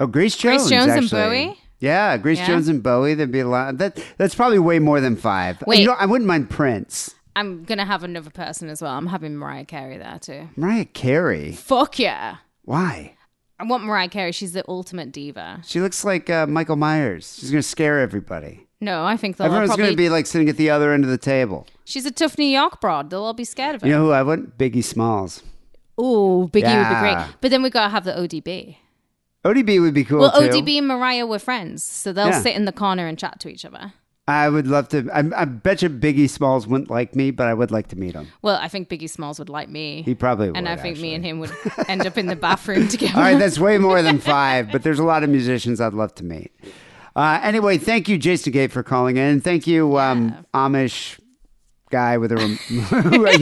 oh, 0.00 0.06
Grace 0.06 0.36
Jones, 0.36 0.62
Grace 0.62 0.70
Jones. 0.70 0.86
Jones 0.86 0.96
and 0.96 1.04
actually. 1.20 1.46
Bowie? 1.46 1.58
Yeah, 1.80 2.16
Grace 2.16 2.38
Yeah. 2.38 2.46
Jones 2.46 2.68
and 2.68 2.82
Bowie. 2.82 3.14
There'd 3.14 3.30
be 3.32 3.40
a 3.40 3.48
lot. 3.48 3.78
That 3.78 4.02
that's 4.16 4.34
probably 4.34 4.58
way 4.60 4.78
more 4.78 5.00
than 5.00 5.16
five. 5.16 5.62
Wait. 5.66 5.80
you 5.80 5.86
know, 5.86 5.96
I 5.98 6.06
wouldn't 6.06 6.28
mind 6.28 6.48
Prince. 6.48 7.14
I'm 7.34 7.64
gonna 7.64 7.84
have 7.86 8.02
another 8.04 8.30
person 8.30 8.68
as 8.68 8.80
well. 8.80 8.92
I'm 8.92 9.06
having 9.08 9.36
Mariah 9.36 9.64
Carey 9.64 9.98
there 9.98 10.18
too. 10.20 10.48
Mariah 10.56 10.84
Carey. 10.84 11.52
Fuck 11.52 11.98
yeah! 11.98 12.36
Why? 12.62 13.16
I 13.58 13.64
want 13.64 13.84
Mariah 13.84 14.08
Carey. 14.08 14.32
She's 14.32 14.52
the 14.52 14.64
ultimate 14.68 15.12
diva. 15.12 15.60
She 15.66 15.80
looks 15.80 16.04
like 16.04 16.28
uh, 16.30 16.46
Michael 16.46 16.76
Myers. 16.76 17.36
She's 17.40 17.50
gonna 17.50 17.62
scare 17.62 18.00
everybody. 18.00 18.66
No, 18.82 19.04
I 19.04 19.16
think 19.16 19.36
they'll 19.36 19.46
Everyone's 19.46 19.68
probably. 19.68 19.84
gonna 19.86 19.96
be 19.96 20.08
like 20.10 20.26
sitting 20.26 20.48
at 20.48 20.56
the 20.56 20.68
other 20.70 20.92
end 20.92 21.04
of 21.04 21.10
the 21.10 21.16
table. 21.16 21.66
She's 21.84 22.04
a 22.04 22.10
tough 22.10 22.36
New 22.36 22.44
York 22.46 22.80
broad. 22.80 23.10
They'll 23.10 23.22
all 23.22 23.32
be 23.32 23.44
scared 23.44 23.76
of 23.76 23.82
her. 23.82 23.86
You 23.86 23.94
know 23.94 24.04
who 24.06 24.10
I 24.10 24.22
want? 24.22 24.58
Biggie 24.58 24.82
Smalls. 24.84 25.42
Ooh, 26.00 26.48
Biggie 26.52 26.52
would 26.52 26.62
be 26.62 26.64
Yeah. 26.64 27.00
great. 27.24 27.36
But 27.40 27.50
then 27.52 27.62
we've 27.62 27.72
gotta 27.72 27.90
have 27.90 28.04
the 28.04 28.12
ODB. 28.18 28.76
ODB 29.44 29.80
would 29.80 29.94
be 29.94 30.04
cool 30.04 30.20
well, 30.20 30.32
too. 30.32 30.48
ODB 30.48 30.78
and 30.78 30.88
Mariah 30.88 31.26
were 31.26 31.38
friends, 31.38 31.82
so 31.84 32.12
they'll 32.12 32.28
Yeah. 32.28 32.40
sit 32.40 32.56
in 32.56 32.64
the 32.64 32.72
corner 32.72 33.06
and 33.06 33.16
chat 33.18 33.38
to 33.40 33.48
each 33.48 33.64
other. 33.64 33.92
I 34.28 34.48
would 34.48 34.68
love 34.68 34.88
to. 34.90 35.08
I, 35.12 35.42
I 35.42 35.44
bet 35.44 35.82
you 35.82 35.90
Biggie 35.90 36.30
Smalls 36.30 36.66
wouldn't 36.66 36.90
like 36.90 37.16
me, 37.16 37.32
but 37.32 37.48
I 37.48 37.54
would 37.54 37.72
like 37.72 37.88
to 37.88 37.96
meet 37.96 38.14
him. 38.14 38.28
Well, 38.40 38.56
I 38.56 38.68
think 38.68 38.88
Biggie 38.88 39.10
Smalls 39.10 39.38
would 39.40 39.48
like 39.48 39.68
me. 39.68 40.02
He 40.02 40.14
probably 40.14 40.48
would. 40.48 40.56
and 40.56 40.68
I 40.68 40.76
think 40.76 40.98
me 41.00 41.14
and 41.14 41.24
him 41.24 41.40
would 41.40 41.50
end 41.88 42.06
up 42.06 42.16
in 42.16 42.26
the 42.26 42.36
bathroom 42.36 42.86
together. 42.94 43.14
All 43.16 43.22
right, 43.22 43.38
that's 43.38 43.58
way 43.58 43.78
more 43.78 44.00
than 44.00 44.18
five, 44.20 44.70
but 44.70 44.82
there's 44.84 45.00
a 45.00 45.04
lot 45.04 45.22
of 45.24 45.30
musicians 45.30 45.80
I'd 45.80 45.92
love 45.92 46.14
to 46.16 46.24
meet. 46.24 46.52
Uh, 47.14 47.40
anyway, 47.42 47.78
thank 47.78 48.08
you, 48.08 48.18
Jason 48.18 48.52
Gate, 48.52 48.72
for 48.72 48.82
calling 48.82 49.16
in. 49.16 49.40
Thank 49.40 49.66
you, 49.66 49.98
um, 49.98 50.46
Amish 50.54 51.18
guy 51.92 52.18
with 52.18 52.32
a. 52.32 52.36
Rem- 52.36 52.58
you 52.70 52.82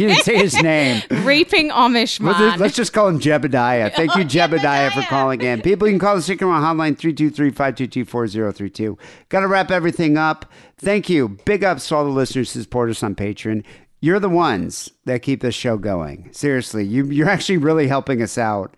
didn't 0.09 0.25
say 0.25 0.37
his 0.37 0.61
name. 0.61 1.03
Raping 1.25 1.71
Amish 1.71 2.21
man. 2.21 2.59
let's 2.59 2.77
just 2.77 2.93
call 2.93 3.09
him 3.09 3.19
Jebediah. 3.19 3.95
Thank 3.95 4.15
you, 4.17 4.25
Jebediah, 4.25 4.93
for 4.93 5.01
calling 5.03 5.41
in. 5.41 5.63
People, 5.63 5.89
you 5.89 5.93
can 5.93 5.99
call 6.01 6.17
the 6.17 6.23
Sick 6.23 6.43
and 6.43 6.51
Wrong 6.51 6.63
hotline 6.63 6.99
323-522-4032. 6.99 8.99
Got 9.31 9.41
to 9.41 9.49
wrap 9.49 9.71
everything 9.71 10.19
up. 10.19 10.45
Thank 10.77 11.09
you. 11.09 11.39
Big 11.47 11.65
ups 11.65 11.89
to 11.89 11.97
all 11.97 12.05
the 12.05 12.11
listeners 12.11 12.53
who 12.53 12.61
support 12.61 12.91
us 12.91 13.03
on 13.03 13.15
Patreon. 13.15 13.65
You're 14.03 14.21
the 14.21 14.29
ones 14.29 14.91
that 15.05 15.23
keep 15.23 15.41
this 15.43 15.55
show 15.55 15.79
going. 15.79 16.31
Seriously, 16.33 16.85
you, 16.85 17.07
you're 17.07 17.29
actually 17.29 17.59
really 17.59 17.87
helping 17.87 18.21
us 18.23 18.37
out. 18.37 18.77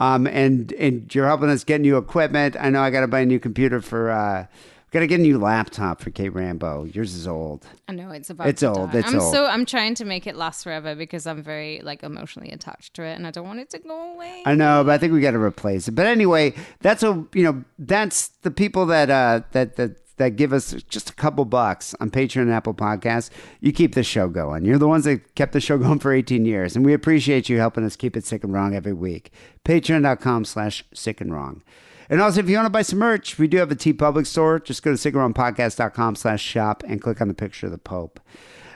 Um, 0.00 0.26
and, 0.26 0.72
and 0.72 1.14
you're 1.14 1.26
helping 1.26 1.50
us 1.50 1.64
get 1.64 1.80
new 1.80 1.96
equipment. 1.96 2.56
I 2.58 2.70
know 2.70 2.80
I 2.80 2.90
got 2.90 3.00
to 3.00 3.08
buy 3.08 3.20
a 3.20 3.26
new 3.26 3.38
computer 3.38 3.80
for, 3.80 4.10
uh, 4.10 4.46
got 4.94 5.00
to 5.00 5.06
get 5.08 5.18
a 5.18 5.22
new 5.22 5.38
laptop 5.38 6.00
for 6.00 6.10
Kate 6.10 6.30
Rambo. 6.30 6.84
Yours 6.84 7.14
is 7.14 7.26
old. 7.26 7.66
I 7.88 7.92
know 7.92 8.10
it's 8.10 8.30
about. 8.30 8.46
It's 8.46 8.62
old, 8.62 8.92
die. 8.92 9.00
it's 9.00 9.08
I'm 9.08 9.20
old. 9.20 9.34
so 9.34 9.46
I'm 9.46 9.66
trying 9.66 9.96
to 9.96 10.04
make 10.04 10.26
it 10.26 10.36
last 10.36 10.62
forever 10.62 10.94
because 10.94 11.26
I'm 11.26 11.42
very 11.42 11.80
like 11.82 12.04
emotionally 12.04 12.50
attached 12.50 12.94
to 12.94 13.02
it, 13.02 13.14
and 13.14 13.26
I 13.26 13.32
don't 13.32 13.46
want 13.46 13.58
it 13.58 13.70
to 13.70 13.80
go 13.80 14.14
away. 14.14 14.42
I 14.46 14.54
know, 14.54 14.84
but 14.84 14.92
I 14.92 14.98
think 14.98 15.12
we 15.12 15.20
got 15.20 15.32
to 15.32 15.40
replace 15.42 15.88
it. 15.88 15.92
But 15.92 16.06
anyway, 16.06 16.54
that's 16.80 17.02
a 17.02 17.26
you 17.34 17.42
know 17.42 17.64
that's 17.78 18.28
the 18.42 18.52
people 18.52 18.86
that 18.86 19.10
uh 19.10 19.42
that 19.50 19.76
that 19.76 19.96
that 20.16 20.36
give 20.36 20.52
us 20.52 20.72
just 20.88 21.10
a 21.10 21.14
couple 21.14 21.44
bucks 21.44 21.94
on 22.00 22.10
Patreon 22.10 22.42
and 22.42 22.52
Apple 22.52 22.74
Podcasts. 22.74 23.30
You 23.60 23.72
keep 23.72 23.94
the 23.94 24.02
show 24.02 24.28
going. 24.28 24.64
You're 24.64 24.78
the 24.78 24.88
ones 24.88 25.04
that 25.04 25.34
kept 25.34 25.52
the 25.52 25.60
show 25.60 25.78
going 25.78 25.98
for 25.98 26.12
18 26.12 26.44
years, 26.44 26.76
and 26.76 26.84
we 26.84 26.92
appreciate 26.92 27.48
you 27.48 27.58
helping 27.58 27.84
us 27.84 27.96
keep 27.96 28.16
it 28.16 28.24
sick 28.24 28.44
and 28.44 28.52
wrong 28.52 28.74
every 28.74 28.92
week. 28.92 29.30
Patreon.com/slash 29.64 30.84
sick 30.92 31.20
and 31.20 31.32
wrong. 31.32 31.62
And 32.08 32.20
also, 32.20 32.40
if 32.40 32.48
you 32.48 32.56
want 32.56 32.66
to 32.66 32.70
buy 32.70 32.82
some 32.82 32.98
merch, 32.98 33.38
we 33.38 33.48
do 33.48 33.56
have 33.58 33.70
a 33.70 33.76
TeePublic 33.76 34.26
store. 34.26 34.60
Just 34.60 34.82
go 34.82 34.94
to 34.94 34.98
sickandwrongpodcast.com 34.98 36.16
slash 36.16 36.42
shop 36.42 36.82
and 36.86 37.00
click 37.00 37.20
on 37.20 37.28
the 37.28 37.34
picture 37.34 37.66
of 37.66 37.72
the 37.72 37.78
Pope. 37.78 38.20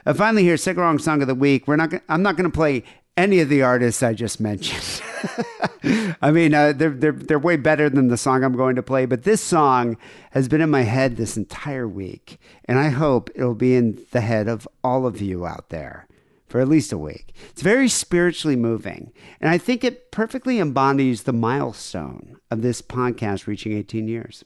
Uh, 0.05 0.13
finally, 0.13 0.43
here, 0.43 0.57
Sick 0.57 0.77
and 0.77 0.81
Wrong 0.81 0.99
Song 0.99 1.21
of 1.21 1.27
the 1.27 1.35
Week. 1.35 1.67
We're 1.67 1.75
not. 1.75 1.93
I'm 2.09 2.23
not 2.23 2.35
going 2.35 2.49
to 2.49 2.55
play 2.55 2.83
any 3.15 3.39
of 3.39 3.49
the 3.49 3.61
artists 3.61 4.01
I 4.01 4.13
just 4.13 4.39
mentioned. 4.39 5.01
I 6.21 6.31
mean, 6.31 6.53
uh, 6.53 6.73
they're, 6.73 6.89
they're, 6.89 7.11
they're 7.11 7.39
way 7.39 7.55
better 7.55 7.89
than 7.89 8.07
the 8.07 8.17
song 8.17 8.43
I'm 8.43 8.55
going 8.55 8.75
to 8.75 8.83
play, 8.83 9.05
but 9.05 9.23
this 9.23 9.41
song 9.41 9.97
has 10.31 10.47
been 10.47 10.61
in 10.61 10.69
my 10.69 10.83
head 10.83 11.17
this 11.17 11.37
entire 11.37 11.87
week, 11.87 12.39
and 12.65 12.77
I 12.77 12.89
hope 12.89 13.29
it'll 13.35 13.55
be 13.55 13.75
in 13.75 14.05
the 14.11 14.21
head 14.21 14.47
of 14.47 14.67
all 14.83 15.05
of 15.05 15.21
you 15.21 15.45
out 15.45 15.69
there 15.69 16.07
for 16.47 16.59
at 16.59 16.67
least 16.67 16.91
a 16.91 16.97
week. 16.97 17.33
It's 17.49 17.61
very 17.61 17.87
spiritually 17.87 18.55
moving, 18.55 19.13
and 19.39 19.49
I 19.49 19.57
think 19.57 19.83
it 19.83 20.11
perfectly 20.11 20.59
embodies 20.59 21.23
the 21.23 21.33
milestone 21.33 22.37
of 22.49 22.61
this 22.61 22.81
podcast 22.81 23.47
reaching 23.47 23.73
18 23.73 24.07
years. 24.07 24.43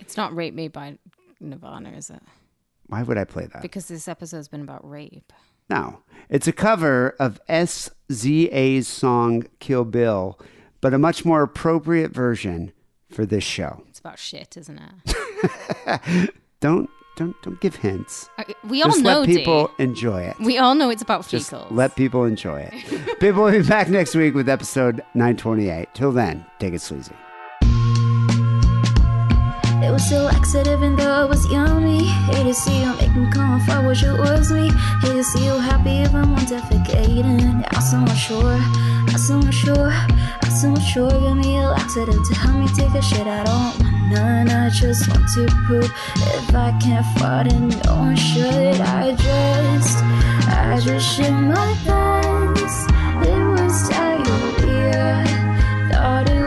It's 0.00 0.16
not 0.16 0.34
Rape 0.34 0.54
Me 0.54 0.68
by 0.68 0.98
Nirvana, 1.40 1.90
is 1.90 2.10
it? 2.10 2.22
Why 2.88 3.02
would 3.02 3.18
I 3.18 3.24
play 3.24 3.46
that? 3.46 3.62
Because 3.62 3.88
this 3.88 4.08
episode's 4.08 4.48
been 4.48 4.60
about 4.60 4.88
rape. 4.88 5.32
No, 5.68 6.00
it's 6.28 6.46
a 6.46 6.52
cover 6.52 7.14
of 7.18 7.40
SZA's 7.48 8.86
song 8.88 9.44
Kill 9.58 9.84
Bill, 9.84 10.38
but 10.80 10.94
a 10.94 10.98
much 10.98 11.24
more 11.24 11.42
appropriate 11.42 12.12
version 12.12 12.72
for 13.10 13.26
this 13.26 13.44
show. 13.44 13.82
It's 13.88 13.98
about 13.98 14.18
shit, 14.18 14.56
isn't 14.56 14.80
it? 15.04 16.30
don't 16.60 16.88
don't 17.16 17.34
don't 17.42 17.60
give 17.60 17.76
hints. 17.76 18.28
Uh, 18.38 18.44
we 18.68 18.82
all 18.82 18.90
Just 18.90 19.02
know, 19.02 19.20
let 19.20 19.26
people 19.26 19.68
Dave. 19.78 19.88
enjoy 19.88 20.20
it. 20.22 20.38
We 20.38 20.58
all 20.58 20.74
know 20.74 20.90
it's 20.90 21.02
about 21.02 21.26
Just 21.28 21.50
fecals. 21.50 21.70
let 21.70 21.96
people 21.96 22.24
enjoy 22.24 22.68
it. 22.72 23.18
people 23.20 23.42
will 23.42 23.52
be 23.52 23.62
back 23.62 23.88
next 23.88 24.14
week 24.14 24.34
with 24.34 24.48
episode 24.48 25.02
928. 25.14 25.88
Till 25.94 26.12
then, 26.12 26.44
take 26.58 26.74
it 26.74 26.80
sleazy. 26.80 27.12
It 29.84 29.90
was 29.92 30.08
so 30.08 30.24
laxative 30.24 30.82
and 30.82 30.98
though 30.98 31.24
it 31.24 31.28
was 31.28 31.50
yummy. 31.50 32.04
Hate 32.04 32.44
to 32.44 32.54
see 32.54 32.82
you 32.82 32.94
make 32.96 33.14
me 33.14 33.30
come 33.30 33.60
for 33.60 33.82
what 33.82 34.00
you 34.00 34.16
was 34.16 34.50
me. 34.50 34.70
Hate 35.02 35.12
to 35.12 35.24
see 35.24 35.44
you 35.44 35.58
happy 35.58 36.02
if 36.02 36.14
I'm 36.14 36.34
defecating. 36.36 37.64
I'm 37.70 37.80
so 37.82 37.98
much 37.98 38.18
sure, 38.18 38.58
I'm 39.08 39.18
so 39.18 39.38
much 39.38 39.54
sure, 39.54 39.90
I'm 39.90 40.50
so 40.50 40.70
much 40.70 40.82
sure. 40.82 41.10
Give 41.10 41.36
me 41.36 41.58
a 41.58 41.68
laxative 41.68 42.22
to 42.28 42.34
help 42.34 42.56
me 42.56 42.68
take 42.68 42.94
a 42.94 43.02
shit. 43.02 43.26
I 43.26 43.44
don't 43.44 43.78
want 43.78 44.12
none, 44.12 44.50
I 44.50 44.70
just 44.70 45.08
want 45.08 45.28
to 45.34 45.46
prove 45.66 45.90
if 46.16 46.54
I 46.54 46.76
can't 46.80 47.06
fart 47.18 47.52
and 47.52 47.68
no 47.84 47.96
one 47.96 48.16
should. 48.16 48.80
I 48.80 49.14
just, 49.14 49.98
I 50.48 50.80
just 50.82 51.06
shit 51.16 51.32
my 51.32 51.76
pants. 51.84 52.86
It 53.28 53.44
was 53.54 53.88
diarrhea. 53.88 55.24
Thought 55.90 56.30
it 56.30 56.45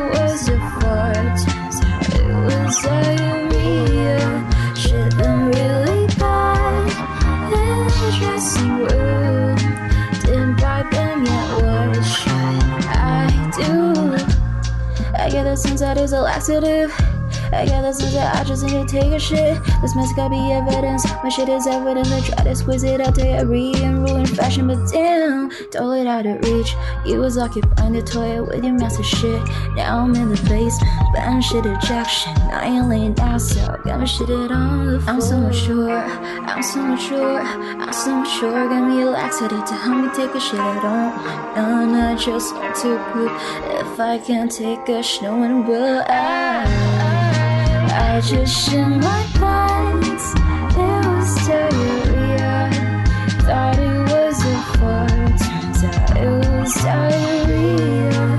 sense 15.60 15.82
that 15.82 15.98
it's 15.98 16.14
a 16.14 16.22
laxative. 16.22 17.19
I 17.52 17.66
get 17.66 17.82
the 17.82 17.94
sense 17.94 18.14
that 18.14 18.36
I 18.36 18.44
just 18.44 18.64
need 18.64 18.74
to 18.74 18.86
take 18.86 19.12
a 19.12 19.20
shit. 19.20 19.60
This 19.82 19.96
must 19.96 20.16
gotta 20.16 20.30
be 20.30 20.52
evidence. 20.52 21.06
My 21.24 21.30
shit 21.30 21.50
is 21.50 21.68
evident. 21.68 22.12
I 22.12 22.22
try 22.22 22.44
to 22.44 22.56
squeeze 22.56 22.84
it 22.84 23.02
out 23.02 23.16
to 23.16 23.44
read 23.46 23.78
and 23.78 24.08
ruin 24.08 24.26
fashion, 24.26 24.68
but 24.68 24.92
damn, 24.92 25.52
don't 25.72 26.08
out 26.08 26.26
of 26.26 26.40
reach. 26.44 26.76
You 27.06 27.20
was 27.20 27.38
occupying 27.38 27.94
the 27.94 28.02
toilet 28.02 28.48
with 28.48 28.64
your 28.64 28.74
massive 28.74 29.06
shit. 29.06 29.42
Now 29.76 30.00
I'm 30.00 30.16
in 30.16 30.30
the 30.30 30.42
basement, 30.50 31.14
ban 31.14 31.42
shit 31.42 31.66
ejection. 31.66 32.34
I 32.52 32.68
ain't 32.68 32.90
laying 32.90 33.14
down, 33.14 33.40
so 33.40 33.80
gonna 33.84 34.06
shit 34.06 34.30
it 34.30 34.52
on 34.52 34.94
the 34.94 35.00
floor. 35.00 35.14
I'm 35.16 35.22
so 35.22 35.38
mature, 35.38 35.98
I'm 35.98 36.64
so 36.64 36.82
mature, 36.82 37.42
I'm 37.42 37.94
so 37.94 38.16
mature. 38.16 38.70
Got 38.70 38.88
me 38.88 39.02
a 39.02 39.06
laxative 39.06 39.66
to 39.66 39.74
help 39.74 40.06
me 40.06 40.10
take 40.14 40.34
a 40.36 40.40
shit. 40.40 40.60
I 40.60 40.76
don't 40.82 41.50
none, 41.56 41.96
I 41.96 42.16
just 42.16 42.54
want 42.56 42.76
to 42.78 42.98
prove 43.12 43.32
if 43.82 44.00
I 44.00 44.18
can't 44.20 44.52
take 44.52 44.88
a 44.90 45.02
shit, 45.04 45.24
no 45.24 45.36
one 45.36 45.66
will. 45.66 46.04
I, 46.08 47.09
I 47.92 48.22
just 48.22 48.70
shit 48.70 48.88
my 48.88 49.24
pants. 49.34 50.34
It 50.76 51.06
was 51.08 51.48
diarrhea. 51.48 52.70
Thought 53.46 53.80
it 53.80 54.00
was 54.12 54.38
a 54.46 54.58
fart. 54.78 55.10
Turns 55.40 55.84
out 55.84 56.18
it 56.18 56.30
was 56.50 56.74
diarrhea. 56.76 58.39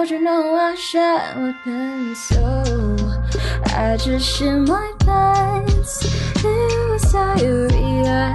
Don't 0.00 0.10
you 0.12 0.22
know 0.22 0.54
I 0.54 0.74
shot 0.76 1.36
with 1.36 1.56
pen 1.62 2.14
so 2.14 2.96
I 3.66 3.98
just 3.98 4.34
shit 4.34 4.56
my 4.66 4.94
pants. 5.00 6.06
It 6.36 6.90
was 6.90 7.12
diarrhea. 7.12 8.32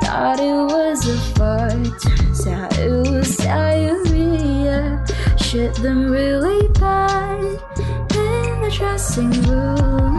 Thought 0.00 0.40
it 0.40 0.72
was 0.72 1.06
a 1.06 1.18
fart. 1.34 2.00
Turns 2.00 2.46
out 2.46 2.78
it 2.78 3.10
was 3.10 3.36
diarrhea. 3.36 5.04
Shit 5.36 5.74
them 5.74 6.10
really 6.10 6.66
bad 6.80 7.44
in 7.44 8.62
the 8.62 8.72
dressing 8.74 9.32
room. 9.42 10.18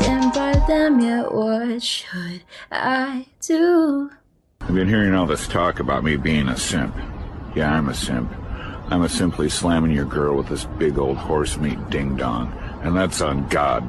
Didn't 0.00 0.32
buy 0.32 0.54
them 0.66 0.98
yet. 0.98 1.30
What 1.30 1.82
should 1.82 2.42
I 2.72 3.26
do? 3.42 4.10
I've 4.62 4.74
been 4.74 4.88
hearing 4.88 5.12
all 5.12 5.26
this 5.26 5.46
talk 5.46 5.78
about 5.78 6.04
me 6.04 6.16
being 6.16 6.48
a 6.48 6.56
simp. 6.56 6.96
Yeah, 7.54 7.70
I'm 7.70 7.90
a 7.90 7.94
simp. 7.94 8.32
I'm 8.88 9.02
a 9.02 9.08
simply 9.08 9.48
slamming 9.48 9.90
your 9.90 10.04
girl 10.04 10.36
with 10.36 10.48
this 10.48 10.64
big 10.64 10.96
old 10.96 11.16
horse 11.16 11.56
meat 11.56 11.90
ding 11.90 12.16
dong. 12.16 12.52
And 12.82 12.96
that's 12.96 13.20
on 13.20 13.48
God. 13.48 13.84